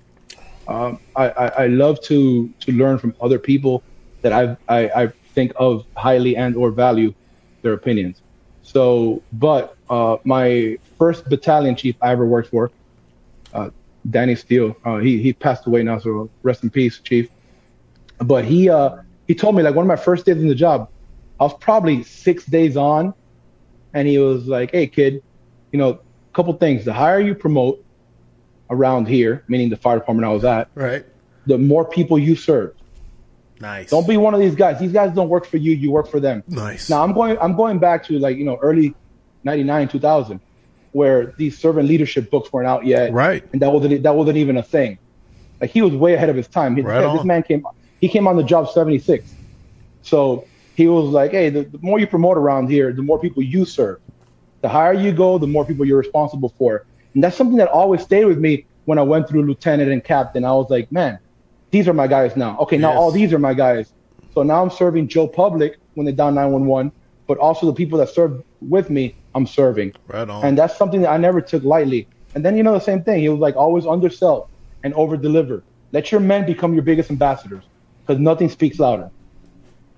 Um, 0.67 0.99
I, 1.15 1.29
I, 1.29 1.47
I 1.63 1.67
love 1.67 2.01
to 2.03 2.49
to 2.61 2.71
learn 2.71 2.97
from 2.97 3.15
other 3.21 3.37
people 3.37 3.83
that 4.21 4.31
I, 4.31 4.57
I 4.67 5.03
I 5.03 5.07
think 5.35 5.51
of 5.57 5.85
highly 5.97 6.35
and 6.35 6.55
or 6.55 6.71
value 6.71 7.13
their 7.61 7.73
opinions. 7.73 8.21
So, 8.61 9.21
but 9.33 9.75
uh, 9.89 10.17
my 10.23 10.77
first 10.97 11.27
battalion 11.29 11.75
chief 11.75 11.95
I 12.01 12.11
ever 12.11 12.25
worked 12.25 12.49
for, 12.49 12.71
uh, 13.53 13.69
Danny 14.09 14.35
Steele, 14.35 14.75
uh, 14.85 14.97
he 14.97 15.21
he 15.21 15.33
passed 15.33 15.67
away 15.67 15.83
now, 15.83 15.99
so 15.99 16.29
rest 16.43 16.63
in 16.63 16.69
peace, 16.69 16.99
chief. 16.99 17.29
But 18.19 18.45
he 18.45 18.69
uh, 18.69 18.97
he 19.27 19.35
told 19.35 19.55
me 19.55 19.63
like 19.63 19.75
one 19.75 19.83
of 19.83 19.87
my 19.87 19.95
first 19.95 20.25
days 20.25 20.37
in 20.37 20.47
the 20.47 20.55
job, 20.55 20.89
I 21.39 21.43
was 21.43 21.53
probably 21.59 22.03
six 22.03 22.45
days 22.45 22.77
on, 22.77 23.13
and 23.93 24.07
he 24.07 24.17
was 24.17 24.47
like, 24.47 24.71
"Hey 24.71 24.87
kid, 24.87 25.21
you 25.71 25.79
know, 25.79 25.89
a 25.89 25.99
couple 26.33 26.53
things. 26.53 26.85
The 26.85 26.93
higher 26.93 27.19
you 27.19 27.35
promote 27.35 27.83
around 28.69 29.07
here, 29.07 29.43
meaning 29.47 29.69
the 29.69 29.77
fire 29.77 29.99
department 29.99 30.25
I 30.25 30.31
was 30.31 30.43
at, 30.45 30.69
Right. 30.75 31.05
the 31.45 31.57
more 31.57 31.85
people 31.85 32.17
you 32.17 32.35
serve. 32.35 32.73
Nice. 33.59 33.89
Don't 33.89 34.07
be 34.07 34.17
one 34.17 34.33
of 34.33 34.39
these 34.39 34.55
guys. 34.55 34.79
These 34.79 34.91
guys 34.93 35.13
don't 35.13 35.29
work 35.29 35.45
for 35.45 35.57
you. 35.57 35.73
You 35.73 35.91
work 35.91 36.07
for 36.07 36.19
them. 36.19 36.43
nice. 36.47 36.89
Now 36.89 37.03
I'm 37.03 37.13
going. 37.13 37.37
I'm 37.39 37.55
going 37.55 37.79
back 37.79 38.03
to 38.05 38.17
like 38.19 38.37
you 38.37 38.45
know 38.45 38.57
early 38.61 38.93
'99, 39.43 39.87
2000, 39.89 40.39
where 40.91 41.33
these 41.37 41.57
servant 41.57 41.87
leadership 41.87 42.29
books 42.31 42.51
weren't 42.53 42.67
out 42.67 42.85
yet, 42.85 43.11
Right. 43.11 43.43
And 43.53 43.61
that 43.61 43.71
wasn't 43.71 44.03
that 44.03 44.15
wasn't 44.15 44.37
even 44.37 44.57
a 44.57 44.63
thing. 44.63 44.97
Like 45.61 45.69
he 45.71 45.81
was 45.81 45.93
way 45.93 46.13
ahead 46.13 46.29
of 46.29 46.35
his 46.35 46.47
time. 46.47 46.75
He, 46.75 46.81
Right 46.81 47.01
this 47.15 47.23
man 47.25 47.43
came. 47.43 47.65
He 48.01 48.09
came 48.09 48.27
on 48.27 48.35
the 48.37 48.43
job 48.43 48.69
'76, 48.69 49.33
so 50.01 50.45
he 50.75 50.87
was 50.87 51.09
like, 51.09 51.31
"Hey, 51.31 51.49
the, 51.49 51.63
the 51.63 51.79
more 51.81 51.99
you 51.99 52.07
promote 52.07 52.37
around 52.37 52.69
here, 52.69 52.93
the 52.93 53.03
more 53.03 53.19
people 53.19 53.43
you 53.43 53.65
serve. 53.65 53.97
The 54.61 54.69
higher 54.69 54.93
you 54.93 55.11
go, 55.11 55.37
the 55.37 55.47
more 55.47 55.65
people 55.65 55.85
you're 55.85 55.97
responsible 55.97 56.53
for." 56.57 56.83
And 57.13 57.23
that's 57.23 57.37
something 57.37 57.57
that 57.57 57.69
always 57.69 58.01
stayed 58.01 58.25
with 58.25 58.39
me 58.39 58.65
when 58.85 58.97
I 58.97 59.03
went 59.03 59.29
through 59.29 59.43
lieutenant 59.43 59.91
and 59.91 60.03
captain. 60.03 60.45
I 60.45 60.53
was 60.53 60.69
like, 60.69 60.91
"Man, 60.91 61.19
these 61.71 61.87
are 61.87 61.93
my 61.93 62.07
guys 62.07 62.35
now. 62.37 62.57
Okay, 62.59 62.77
now 62.77 62.91
Yes. 62.91 62.99
all 62.99 63.11
these 63.11 63.33
are 63.33 63.39
my 63.39 63.53
guys. 63.53 63.91
So 64.31 64.43
now 64.43 64.61
I'm 64.63 64.69
serving 64.69 65.09
Joe 65.09 65.27
Public 65.27 65.77
when 65.95 66.05
they're 66.05 66.15
down 66.15 66.35
911, 66.35 66.91
but 67.27 67.37
also 67.39 67.65
the 67.65 67.73
people 67.73 67.97
that 67.99 68.09
serve 68.09 68.41
with 68.61 68.89
me, 68.89 69.17
I'm 69.33 69.45
serving. 69.47 69.93
Right 70.07 70.29
on. 70.29 70.45
And 70.45 70.57
that's 70.57 70.77
something 70.77 71.01
that 71.01 71.09
I 71.09 71.17
never 71.17 71.41
took 71.41 71.63
lightly. 71.63 72.09
And 72.35 72.45
then, 72.45 72.57
you 72.57 72.63
know, 72.63 72.73
the 72.73 72.79
same 72.79 73.03
thing. 73.03 73.19
He 73.19 73.29
was 73.29 73.39
like, 73.39 73.55
always 73.55 73.85
undersell 73.85 74.49
and 74.83 74.93
over 74.95 75.17
deliver. 75.17 75.63
Let 75.91 76.11
your 76.11 76.21
men 76.21 76.45
become 76.45 76.73
your 76.73 76.83
biggest 76.83 77.11
ambassadors 77.11 77.67
because 78.05 78.19
nothing 78.19 78.49
speaks 78.49 78.79
louder. 78.79 79.09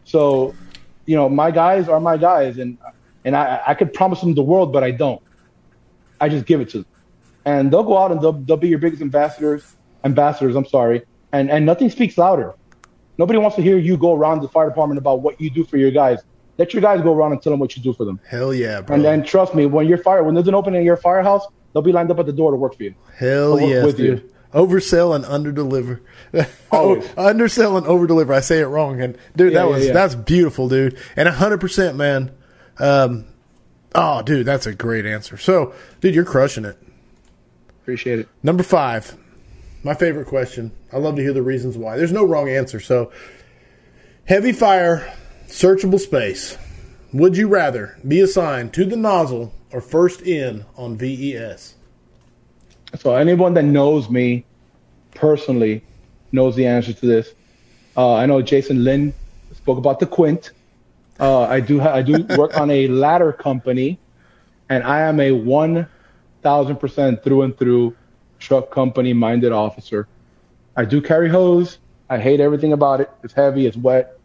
So, 0.04 0.58
you 1.06 1.16
know, 1.16 1.30
my 1.30 1.52
guys 1.52 1.88
are 1.88 2.00
my 2.00 2.18
guys. 2.18 2.58
And, 2.58 2.78
and 3.24 3.36
I, 3.36 3.62
I 3.68 3.74
could 3.74 3.94
promise 3.94 4.22
them 4.22 4.34
the 4.36 4.44
world, 4.44 4.72
but 4.74 4.84
I 4.84 4.92
don't. 4.92 5.22
I 6.20 6.30
just 6.30 6.46
give 6.46 6.62
it 6.62 6.70
to 6.70 6.80
them. 6.80 6.86
And 7.46 7.72
they'll 7.72 7.84
go 7.84 7.98
out 7.98 8.12
and 8.12 8.22
they'll, 8.22 8.34
they'll 8.34 8.58
be 8.58 8.70
your 8.70 8.80
biggest 8.80 9.02
ambassadors, 9.02 9.76
ambassadors, 10.04 10.56
I'm 10.56 10.66
sorry. 10.66 11.04
And, 11.32 11.52
and 11.52 11.66
nothing 11.66 11.90
speaks 11.90 12.18
louder. 12.18 12.54
Nobody 13.18 13.40
wants 13.40 13.56
to 13.56 13.62
hear 13.62 13.78
you 13.78 13.98
go 13.98 14.14
around 14.14 14.42
the 14.42 14.48
fire 14.48 14.68
department 14.68 14.98
about 14.98 15.22
what 15.22 15.40
you 15.40 15.50
do 15.50 15.64
for 15.64 15.78
your 15.78 15.92
guys. 15.92 16.20
Let 16.58 16.74
your 16.74 16.82
guys 16.82 17.02
go 17.02 17.14
around 17.14 17.34
and 17.34 17.42
tell 17.42 17.52
them 17.52 17.60
what 17.60 17.76
you 17.76 17.84
do 17.84 17.94
for 17.94 18.06
them. 18.06 18.20
Hell 18.28 18.54
yeah, 18.54 18.82
bro. 18.82 18.96
And 18.96 19.04
then 19.04 19.24
trust 19.24 19.54
me, 19.56 19.66
when 19.66 19.88
you're 19.88 19.98
fire, 19.98 20.24
when 20.24 20.34
there's 20.34 20.48
an 20.48 20.56
opening 20.56 20.82
in 20.82 20.86
your 20.86 20.98
firehouse, 20.98 21.46
they'll 21.74 21.82
be 21.82 21.92
lined 21.92 22.12
up 22.12 22.20
at 22.20 22.26
the 22.26 22.34
door 22.34 22.52
to 22.52 22.58
work 22.58 22.76
for 22.76 22.84
you. 22.84 22.96
Hell 23.18 23.60
yes, 23.60 23.86
with 23.86 24.00
you. 24.00 24.22
Oversell 24.54 25.16
and 25.16 25.26
underdeliver. 25.26 26.00
Always. 26.72 27.10
Undersell 27.18 27.78
and 27.78 27.86
overdeliver. 27.86 28.34
I 28.34 28.40
say 28.40 28.60
it 28.60 28.68
wrong, 28.68 29.02
and 29.02 29.18
dude, 29.36 29.54
Yeah, 29.54 29.60
that 29.64 29.70
was 29.70 29.86
yeah. 29.88 29.94
that's 29.94 30.16
beautiful, 30.16 30.70
dude. 30.70 30.98
And 31.16 31.28
hundred 31.28 31.60
percent, 31.60 31.98
man. 31.98 32.32
Um, 32.78 33.26
oh, 33.94 34.22
dude, 34.22 34.46
that's 34.46 34.66
a 34.66 34.74
great 34.74 35.06
answer. 35.06 35.38
So, 35.38 35.74
dude, 36.02 36.16
you're 36.16 36.24
crushing 36.26 36.66
it. 36.66 36.78
Appreciate 37.82 38.20
it. 38.20 38.30
Number 38.44 38.64
five, 38.64 39.16
my 39.84 39.94
favorite 39.94 40.28
question. 40.28 40.72
I 40.92 40.98
love 40.98 41.16
to 41.18 41.22
hear 41.22 41.34
the 41.34 41.44
reasons 41.44 41.78
why. 41.78 41.98
There's 41.98 42.12
no 42.14 42.26
wrong 42.26 42.50
answer. 42.50 42.80
So, 42.80 43.12
heavy 44.26 44.52
fire, 44.52 45.14
searchable 45.48 46.00
space. 46.00 46.58
Would 47.14 47.38
you 47.38 47.48
rather 47.48 47.98
be 48.06 48.20
assigned 48.22 48.74
to 48.74 48.86
the 48.86 48.98
nozzle 48.98 49.54
or 49.72 49.80
first 49.82 50.22
in 50.22 50.66
on 50.76 50.98
VES? 50.98 51.75
So 52.98 53.16
anyone 53.16 53.54
that 53.56 53.64
knows 53.64 54.10
me 54.10 54.46
personally 55.14 55.84
knows 56.32 56.56
the 56.56 56.66
answer 56.66 56.94
to 56.94 57.06
this. 57.06 57.34
Uh, 57.98 58.16
I 58.16 58.26
know 58.26 58.42
Jason 58.42 58.84
Lynn 58.84 59.14
spoke 59.54 59.78
about 59.78 60.00
the 60.00 60.06
Quint. 60.06 60.52
Uh, 61.20 61.44
I 61.44 61.60
do 61.62 61.80
ha- 61.80 61.94
I 61.94 62.02
do 62.02 62.24
work 62.38 62.58
on 62.58 62.70
a 62.70 62.88
ladder 62.88 63.32
company, 63.32 63.98
and 64.70 64.84
I 64.84 65.02
am 65.02 65.20
a 65.20 65.32
one 65.32 65.88
thousand 66.42 66.78
percent 66.78 67.24
through 67.24 67.44
and 67.44 67.58
through 67.58 67.96
truck 68.40 68.70
company 68.70 69.14
minded 69.14 69.52
officer. 69.52 70.08
I 70.76 70.84
do 70.84 71.02
carry 71.02 71.30
hose. 71.30 71.80
I 72.10 72.20
hate 72.20 72.42
everything 72.42 72.74
about 72.74 73.00
it. 73.00 73.10
It's 73.24 73.34
heavy. 73.34 73.66
It's 73.66 73.78
wet. 73.78 74.20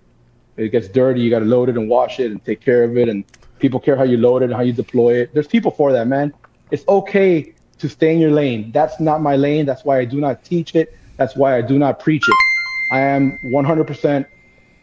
It 0.56 0.70
gets 0.70 0.88
dirty. 0.88 1.20
You 1.20 1.30
got 1.30 1.38
to 1.38 1.44
load 1.44 1.68
it 1.68 1.76
and 1.76 1.88
wash 1.88 2.18
it 2.18 2.30
and 2.30 2.44
take 2.44 2.60
care 2.60 2.82
of 2.82 2.98
it. 2.98 3.08
And 3.08 3.24
people 3.60 3.78
care 3.78 3.96
how 3.96 4.02
you 4.02 4.16
load 4.16 4.42
it 4.42 4.46
and 4.46 4.54
how 4.54 4.62
you 4.62 4.72
deploy 4.72 5.14
it. 5.14 5.32
There's 5.32 5.46
people 5.46 5.70
for 5.70 5.92
that, 5.92 6.08
man. 6.08 6.34
It's 6.72 6.86
okay 6.88 7.54
to 7.80 7.88
stay 7.88 8.14
in 8.14 8.20
your 8.20 8.30
lane. 8.30 8.70
That's 8.72 9.00
not 9.00 9.22
my 9.22 9.36
lane. 9.36 9.66
That's 9.66 9.84
why 9.84 9.98
I 9.98 10.04
do 10.04 10.20
not 10.20 10.44
teach 10.44 10.74
it. 10.74 10.96
That's 11.16 11.36
why 11.36 11.56
I 11.56 11.62
do 11.62 11.78
not 11.78 12.00
preach 12.00 12.24
it. 12.26 12.34
I 12.92 13.00
am 13.00 13.38
100% 13.44 14.26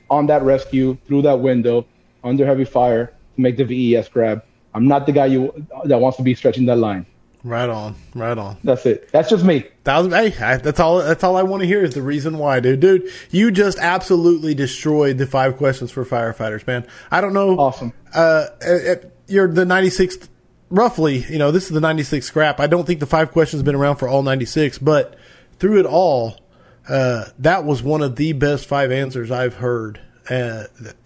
on 0.09 0.27
that 0.27 0.41
rescue 0.43 0.97
through 1.05 1.23
that 1.23 1.39
window 1.39 1.85
under 2.23 2.45
heavy 2.45 2.65
fire 2.65 3.07
to 3.35 3.41
make 3.41 3.57
the 3.57 3.63
VES 3.63 4.09
grab. 4.09 4.43
I'm 4.73 4.87
not 4.87 5.05
the 5.05 5.11
guy 5.11 5.25
you 5.25 5.65
that 5.85 5.99
wants 5.99 6.17
to 6.17 6.23
be 6.23 6.35
stretching 6.35 6.65
that 6.67 6.77
line. 6.77 7.05
Right 7.43 7.69
on, 7.69 7.95
right 8.13 8.37
on. 8.37 8.57
That's 8.63 8.85
it. 8.85 9.09
That's 9.11 9.29
just 9.29 9.45
me. 9.45 9.65
Thousand, 9.83 10.11
hey, 10.11 10.35
I, 10.43 10.57
that's 10.57 10.79
all. 10.79 10.99
That's 10.99 11.23
all 11.23 11.37
I 11.37 11.43
want 11.43 11.61
to 11.61 11.67
hear 11.67 11.81
is 11.81 11.93
the 11.93 12.01
reason 12.01 12.37
why, 12.37 12.59
dude. 12.59 12.79
Dude, 12.79 13.09
you 13.31 13.51
just 13.51 13.77
absolutely 13.79 14.53
destroyed 14.53 15.17
the 15.17 15.25
five 15.25 15.55
questions 15.55 15.91
for 15.91 16.03
firefighters, 16.03 16.67
man. 16.67 16.85
I 17.09 17.21
don't 17.21 17.33
know. 17.33 17.57
Awesome. 17.57 17.93
Uh, 18.13 18.47
you're 19.27 19.47
the 19.47 19.65
96th, 19.65 20.27
roughly. 20.69 21.25
You 21.29 21.37
know, 21.37 21.51
this 21.51 21.65
is 21.65 21.69
the 21.69 21.81
96 21.81 22.25
scrap. 22.25 22.59
I 22.59 22.67
don't 22.67 22.85
think 22.85 22.99
the 22.99 23.05
five 23.05 23.31
questions 23.31 23.59
have 23.59 23.65
been 23.65 23.75
around 23.75 23.97
for 23.97 24.07
all 24.07 24.23
96, 24.23 24.79
but 24.79 25.15
through 25.59 25.79
it 25.79 25.85
all, 25.85 26.37
uh, 26.89 27.25
that 27.39 27.65
was 27.65 27.83
one 27.83 28.01
of 28.01 28.15
the 28.15 28.33
best 28.33 28.65
five 28.65 28.91
answers 28.91 29.31
I've 29.31 29.55
heard. 29.55 30.01
Uh, 30.29 30.65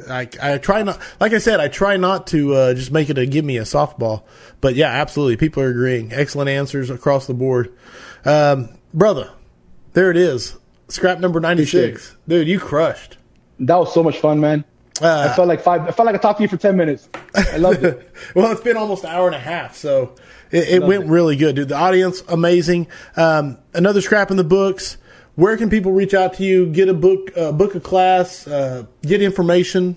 I, 0.10 0.28
I 0.42 0.58
try 0.58 0.82
not, 0.82 1.00
like 1.20 1.34
I 1.34 1.38
said, 1.38 1.60
I 1.60 1.68
try 1.68 1.98
not 1.98 2.28
to 2.28 2.56
uh, 2.56 2.74
just 2.74 2.92
make 2.92 3.10
it 3.10 3.18
a 3.18 3.26
give 3.26 3.46
me 3.46 3.58
a 3.58 3.64
softball. 3.64 4.24
But 4.62 4.76
yeah, 4.76 4.90
absolutely, 4.90 5.38
people 5.38 5.62
are 5.62 5.70
agreeing. 5.70 6.12
Excellent 6.12 6.50
answers 6.50 6.90
across 6.90 7.28
the 7.28 7.36
board, 7.36 7.72
um, 8.26 8.70
brother. 8.94 9.32
There 9.94 10.10
it 10.10 10.18
is, 10.18 10.58
scrap 10.88 11.20
number 11.20 11.40
ninety 11.40 11.66
six, 11.66 12.16
dude. 12.28 12.48
You 12.48 12.60
crushed. 12.60 13.18
That 13.60 13.76
was 13.76 13.94
so 13.94 14.02
much 14.02 14.18
fun, 14.18 14.40
man. 14.40 14.66
Uh, 15.02 15.30
I 15.30 15.36
felt 15.36 15.48
like 15.48 15.62
five. 15.62 15.88
I 15.88 15.92
felt 15.92 16.06
like 16.06 16.16
I 16.16 16.20
talked 16.20 16.38
to 16.38 16.44
you 16.44 16.50
for 16.50 16.58
ten 16.58 16.78
minutes. 16.78 17.10
I 17.36 17.58
loved 17.58 17.84
it. 17.84 18.10
well, 18.36 18.52
it's 18.52 18.62
been 18.62 18.78
almost 18.78 19.04
an 19.04 19.10
hour 19.10 19.26
and 19.28 19.36
a 19.36 19.40
half, 19.40 19.76
so 19.76 20.16
it, 20.52 20.70
it 20.70 20.84
went 20.84 21.06
it. 21.06 21.08
really 21.08 21.36
good, 21.36 21.56
dude. 21.56 21.70
The 21.70 21.76
audience 21.76 22.22
amazing. 22.28 22.88
Um, 23.16 23.58
another 23.74 24.02
scrap 24.02 24.30
in 24.32 24.38
the 24.38 24.44
books. 24.44 24.98
Where 25.36 25.56
can 25.58 25.70
people 25.70 25.94
reach 25.94 26.14
out 26.14 26.34
to 26.36 26.44
you? 26.44 26.68
Get 26.68 26.90
a 26.90 26.94
book, 26.94 27.32
uh, 27.38 27.54
book 27.54 27.74
a 27.74 27.80
class, 27.80 28.46
uh, 28.48 28.86
get 29.02 29.22
information. 29.22 29.96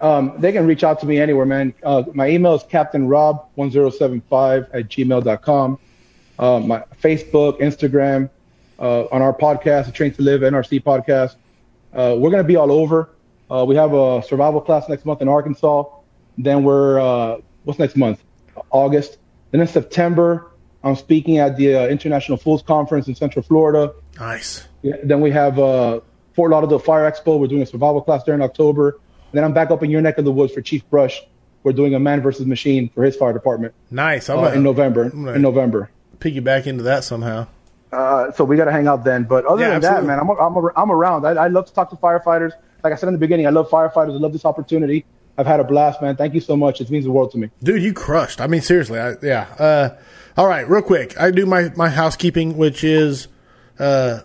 Um, 0.00 0.34
they 0.38 0.52
can 0.52 0.66
reach 0.66 0.84
out 0.84 1.00
to 1.00 1.06
me 1.06 1.18
anywhere, 1.18 1.46
man. 1.46 1.74
Uh, 1.82 2.04
my 2.14 2.28
email 2.28 2.54
is 2.54 2.62
captainrob1075 2.64 4.68
at 4.72 4.88
gmail.com. 4.88 5.78
Uh, 6.38 6.60
my 6.60 6.84
Facebook, 7.02 7.60
Instagram, 7.60 8.30
uh, 8.78 9.06
on 9.06 9.22
our 9.22 9.32
podcast, 9.32 9.86
the 9.86 9.92
Train 9.92 10.12
to 10.14 10.22
Live 10.22 10.42
NRC 10.42 10.82
podcast. 10.82 11.34
Uh, 11.92 12.14
we're 12.18 12.30
going 12.30 12.42
to 12.42 12.46
be 12.46 12.56
all 12.56 12.70
over. 12.70 13.08
Uh, 13.50 13.64
we 13.66 13.74
have 13.76 13.94
a 13.94 14.22
survival 14.22 14.60
class 14.60 14.88
next 14.88 15.04
month 15.04 15.22
in 15.22 15.28
Arkansas. 15.28 15.84
Then 16.36 16.64
we're, 16.64 17.00
uh, 17.00 17.40
what's 17.64 17.78
next 17.78 17.96
month? 17.96 18.22
August. 18.70 19.18
Then 19.50 19.60
in 19.60 19.66
September, 19.66 20.52
I'm 20.84 20.96
speaking 20.96 21.38
at 21.38 21.56
the 21.56 21.74
uh, 21.74 21.86
International 21.88 22.36
Fools 22.36 22.62
Conference 22.62 23.08
in 23.08 23.14
Central 23.14 23.42
Florida. 23.42 23.94
Nice. 24.18 24.66
Yeah, 24.82 24.96
then 25.02 25.20
we 25.20 25.30
have 25.30 25.58
uh, 25.58 26.00
Fort 26.34 26.50
Lauderdale 26.50 26.78
Fire 26.78 27.10
Expo. 27.10 27.38
We're 27.38 27.46
doing 27.46 27.62
a 27.62 27.66
survival 27.66 28.02
class 28.02 28.24
there 28.24 28.34
in 28.34 28.42
October. 28.42 28.90
And 28.90 29.32
then 29.32 29.44
I'm 29.44 29.52
back 29.52 29.70
up 29.70 29.82
in 29.82 29.90
your 29.90 30.00
neck 30.00 30.18
of 30.18 30.24
the 30.24 30.32
woods 30.32 30.52
for 30.52 30.60
Chief 30.60 30.88
Brush. 30.90 31.20
We're 31.62 31.72
doing 31.72 31.94
a 31.94 31.98
man 31.98 32.22
versus 32.22 32.46
machine 32.46 32.88
for 32.90 33.02
his 33.02 33.16
fire 33.16 33.32
department. 33.32 33.74
Nice. 33.90 34.30
Uh, 34.30 34.52
in 34.54 34.62
November. 34.62 35.06
In 35.06 35.42
November. 35.42 35.90
Piggyback 36.18 36.66
into 36.66 36.84
that 36.84 37.04
somehow. 37.04 37.46
Uh, 37.90 38.30
so 38.32 38.44
we 38.44 38.56
got 38.56 38.66
to 38.66 38.72
hang 38.72 38.86
out 38.86 39.04
then. 39.04 39.24
But 39.24 39.44
other 39.46 39.62
yeah, 39.62 39.68
than 39.68 39.76
absolutely. 39.76 40.06
that, 40.08 40.24
man, 40.24 40.30
I'm, 40.38 40.56
I'm, 40.56 40.70
I'm 40.76 40.90
around. 40.90 41.26
I, 41.26 41.30
I 41.30 41.48
love 41.48 41.66
to 41.66 41.74
talk 41.74 41.90
to 41.90 41.96
firefighters. 41.96 42.52
Like 42.82 42.92
I 42.92 42.96
said 42.96 43.08
in 43.08 43.14
the 43.14 43.18
beginning, 43.18 43.46
I 43.46 43.50
love 43.50 43.68
firefighters. 43.68 44.14
I 44.14 44.18
love 44.18 44.32
this 44.32 44.44
opportunity. 44.44 45.04
I've 45.36 45.46
had 45.46 45.60
a 45.60 45.64
blast, 45.64 46.02
man. 46.02 46.16
Thank 46.16 46.34
you 46.34 46.40
so 46.40 46.56
much. 46.56 46.80
It 46.80 46.90
means 46.90 47.04
the 47.04 47.12
world 47.12 47.30
to 47.32 47.38
me. 47.38 47.50
Dude, 47.62 47.82
you 47.82 47.92
crushed. 47.92 48.40
I 48.40 48.46
mean, 48.48 48.60
seriously. 48.60 48.98
I, 48.98 49.14
yeah. 49.22 49.42
Uh, 49.58 49.96
all 50.36 50.46
right, 50.46 50.68
real 50.68 50.82
quick. 50.82 51.18
I 51.20 51.30
do 51.30 51.46
my, 51.46 51.72
my 51.76 51.88
housekeeping, 51.88 52.56
which 52.56 52.82
is 52.82 53.28
uh, 53.78 54.20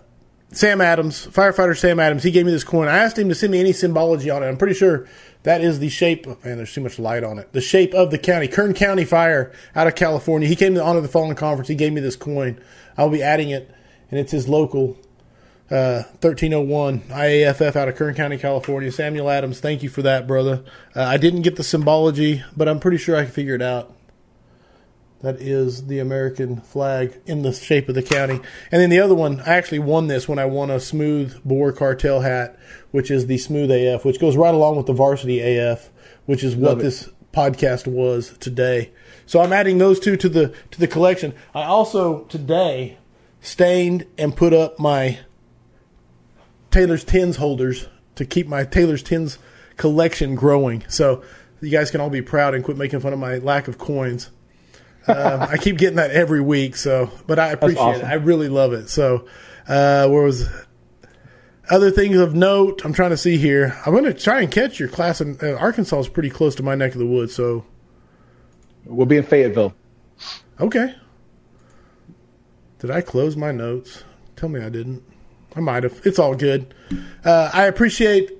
Sam 0.50 0.80
Adams, 0.80 1.26
firefighter 1.26 1.76
Sam 1.76 2.00
Adams. 2.00 2.22
He 2.22 2.30
gave 2.30 2.46
me 2.46 2.52
this 2.52 2.64
coin. 2.64 2.88
I 2.88 2.98
asked 2.98 3.18
him 3.18 3.28
to 3.28 3.34
send 3.34 3.52
me 3.52 3.60
any 3.60 3.72
symbology 3.72 4.30
on 4.30 4.42
it. 4.42 4.46
I'm 4.46 4.56
pretty 4.56 4.74
sure 4.74 5.08
that 5.44 5.60
is 5.60 5.78
the 5.78 5.88
shape. 5.88 6.26
Of, 6.26 6.44
man, 6.44 6.56
there's 6.56 6.72
too 6.72 6.80
much 6.80 6.98
light 6.98 7.22
on 7.22 7.38
it. 7.38 7.52
The 7.52 7.60
shape 7.60 7.94
of 7.94 8.10
the 8.10 8.18
county, 8.18 8.48
Kern 8.48 8.74
County 8.74 9.04
Fire 9.04 9.52
out 9.76 9.86
of 9.86 9.94
California. 9.94 10.48
He 10.48 10.56
came 10.56 10.74
to 10.74 10.82
honor 10.82 11.00
the 11.00 11.08
Fallen 11.08 11.36
Conference. 11.36 11.68
He 11.68 11.74
gave 11.74 11.92
me 11.92 12.00
this 12.00 12.16
coin. 12.16 12.60
I'll 12.96 13.10
be 13.10 13.22
adding 13.22 13.50
it, 13.50 13.72
and 14.10 14.18
it's 14.18 14.32
his 14.32 14.48
local 14.48 14.96
1301 15.68 17.04
uh, 17.10 17.14
IAFF 17.14 17.76
out 17.76 17.88
of 17.88 17.96
Kern 17.96 18.14
County, 18.14 18.36
California. 18.36 18.92
Samuel 18.92 19.30
Adams, 19.30 19.60
thank 19.60 19.82
you 19.82 19.88
for 19.88 20.02
that, 20.02 20.26
brother. 20.26 20.62
Uh, 20.94 21.02
I 21.02 21.16
didn't 21.16 21.42
get 21.42 21.56
the 21.56 21.64
symbology, 21.64 22.42
but 22.56 22.68
I'm 22.68 22.80
pretty 22.80 22.98
sure 22.98 23.16
I 23.16 23.24
can 23.24 23.32
figure 23.32 23.54
it 23.54 23.62
out. 23.62 23.94
That 25.22 25.40
is 25.40 25.86
the 25.86 26.00
American 26.00 26.60
flag 26.60 27.18
in 27.24 27.40
the 27.40 27.52
shape 27.54 27.88
of 27.88 27.94
the 27.94 28.02
county. 28.02 28.40
And 28.70 28.82
then 28.82 28.90
the 28.90 29.00
other 29.00 29.14
one, 29.14 29.40
I 29.40 29.54
actually 29.54 29.78
won 29.78 30.06
this 30.06 30.28
when 30.28 30.38
I 30.38 30.44
won 30.44 30.70
a 30.70 30.78
smooth 30.78 31.42
bore 31.44 31.72
cartel 31.72 32.20
hat, 32.20 32.58
which 32.90 33.10
is 33.10 33.26
the 33.26 33.38
smooth 33.38 33.70
AF, 33.70 34.04
which 34.04 34.20
goes 34.20 34.36
right 34.36 34.52
along 34.52 34.76
with 34.76 34.84
the 34.84 34.92
varsity 34.92 35.40
AF, 35.40 35.88
which 36.26 36.44
is 36.44 36.54
what 36.54 36.78
this 36.78 37.08
podcast 37.32 37.86
was 37.86 38.36
today. 38.36 38.92
So 39.24 39.40
I'm 39.40 39.54
adding 39.54 39.78
those 39.78 39.98
two 39.98 40.18
to 40.18 40.28
the 40.28 40.54
to 40.70 40.78
the 40.78 40.86
collection. 40.86 41.34
I 41.54 41.62
also 41.62 42.24
today 42.24 42.98
stained 43.40 44.04
and 44.18 44.36
put 44.36 44.52
up 44.52 44.78
my 44.78 45.20
Taylor's 46.74 47.04
Tins 47.04 47.36
holders 47.36 47.86
to 48.16 48.24
keep 48.24 48.48
my 48.48 48.64
Taylor's 48.64 49.04
Tins 49.04 49.38
collection 49.76 50.34
growing. 50.34 50.82
So 50.88 51.22
you 51.60 51.70
guys 51.70 51.92
can 51.92 52.00
all 52.00 52.10
be 52.10 52.20
proud 52.20 52.52
and 52.52 52.64
quit 52.64 52.76
making 52.76 52.98
fun 52.98 53.12
of 53.12 53.20
my 53.20 53.38
lack 53.38 53.68
of 53.68 53.78
coins. 53.78 54.30
um, 55.06 55.42
I 55.42 55.56
keep 55.56 55.78
getting 55.78 55.96
that 55.96 56.10
every 56.10 56.40
week, 56.40 56.74
so 56.74 57.12
but 57.28 57.38
I 57.38 57.50
appreciate 57.50 57.80
awesome. 57.80 58.06
it. 58.06 58.08
I 58.08 58.14
really 58.14 58.48
love 58.48 58.72
it. 58.72 58.88
So, 58.90 59.28
uh, 59.68 60.08
where 60.08 60.24
was 60.24 60.48
other 61.70 61.92
things 61.92 62.16
of 62.16 62.34
note? 62.34 62.84
I'm 62.84 62.92
trying 62.92 63.10
to 63.10 63.16
see 63.16 63.36
here. 63.36 63.80
I'm 63.86 63.92
going 63.92 64.02
to 64.02 64.12
try 64.12 64.40
and 64.40 64.50
catch 64.50 64.80
your 64.80 64.88
class 64.88 65.20
in 65.20 65.38
uh, 65.40 65.52
Arkansas 65.52 66.00
is 66.00 66.08
pretty 66.08 66.30
close 66.30 66.56
to 66.56 66.64
my 66.64 66.74
neck 66.74 66.94
of 66.94 66.98
the 66.98 67.06
woods, 67.06 67.36
so 67.36 67.64
we'll 68.84 69.06
be 69.06 69.16
in 69.16 69.22
Fayetteville. 69.22 69.74
Okay. 70.58 70.92
Did 72.80 72.90
I 72.90 73.00
close 73.00 73.36
my 73.36 73.52
notes? 73.52 74.02
Tell 74.34 74.48
me 74.48 74.60
I 74.60 74.70
didn't. 74.70 75.04
I 75.56 75.60
might 75.60 75.82
have. 75.84 76.00
It's 76.04 76.18
all 76.18 76.34
good. 76.34 76.74
Uh, 77.24 77.50
I 77.52 77.64
appreciate 77.64 78.30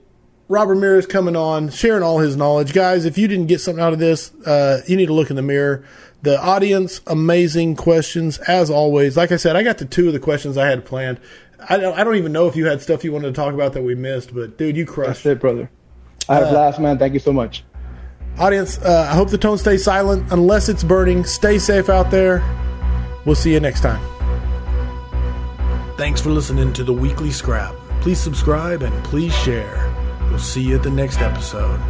Robert 0.48 0.74
Ramirez 0.74 1.06
coming 1.06 1.36
on, 1.36 1.70
sharing 1.70 2.02
all 2.02 2.18
his 2.18 2.36
knowledge. 2.36 2.72
Guys, 2.72 3.04
if 3.04 3.16
you 3.16 3.28
didn't 3.28 3.46
get 3.46 3.60
something 3.60 3.82
out 3.82 3.92
of 3.92 3.98
this, 3.98 4.34
uh, 4.46 4.82
you 4.86 4.96
need 4.96 5.06
to 5.06 5.14
look 5.14 5.30
in 5.30 5.36
the 5.36 5.42
mirror. 5.42 5.84
The 6.22 6.40
audience, 6.40 7.00
amazing 7.06 7.76
questions 7.76 8.38
as 8.38 8.70
always. 8.70 9.16
Like 9.16 9.30
I 9.30 9.36
said, 9.36 9.56
I 9.56 9.62
got 9.62 9.78
to 9.78 9.84
two 9.84 10.08
of 10.08 10.12
the 10.12 10.20
questions 10.20 10.56
I 10.56 10.68
had 10.68 10.84
planned. 10.84 11.20
I 11.68 11.78
don't, 11.78 11.98
I 11.98 12.04
don't 12.04 12.16
even 12.16 12.32
know 12.32 12.46
if 12.46 12.56
you 12.56 12.66
had 12.66 12.82
stuff 12.82 13.04
you 13.04 13.12
wanted 13.12 13.28
to 13.28 13.32
talk 13.32 13.54
about 13.54 13.72
that 13.74 13.82
we 13.82 13.94
missed, 13.94 14.34
but 14.34 14.58
dude, 14.58 14.76
you 14.76 14.86
crushed 14.86 15.24
That's 15.24 15.36
it, 15.36 15.40
brother. 15.40 15.70
I 16.28 16.34
had 16.34 16.42
a 16.44 16.46
uh, 16.46 16.50
blast, 16.50 16.80
man. 16.80 16.98
Thank 16.98 17.14
you 17.14 17.20
so 17.20 17.32
much. 17.32 17.64
Audience, 18.38 18.78
uh, 18.78 19.08
I 19.10 19.14
hope 19.14 19.30
the 19.30 19.38
tone 19.38 19.58
stays 19.58 19.84
silent 19.84 20.32
unless 20.32 20.68
it's 20.68 20.82
burning. 20.82 21.24
Stay 21.24 21.58
safe 21.58 21.88
out 21.88 22.10
there. 22.10 22.42
We'll 23.24 23.36
see 23.36 23.52
you 23.52 23.60
next 23.60 23.80
time. 23.80 24.13
Thanks 25.96 26.20
for 26.20 26.30
listening 26.30 26.72
to 26.72 26.82
the 26.82 26.92
Weekly 26.92 27.30
Scrap. 27.30 27.72
Please 28.00 28.18
subscribe 28.18 28.82
and 28.82 29.04
please 29.04 29.32
share. 29.32 29.94
We'll 30.28 30.40
see 30.40 30.60
you 30.62 30.74
at 30.74 30.82
the 30.82 30.90
next 30.90 31.20
episode. 31.20 31.80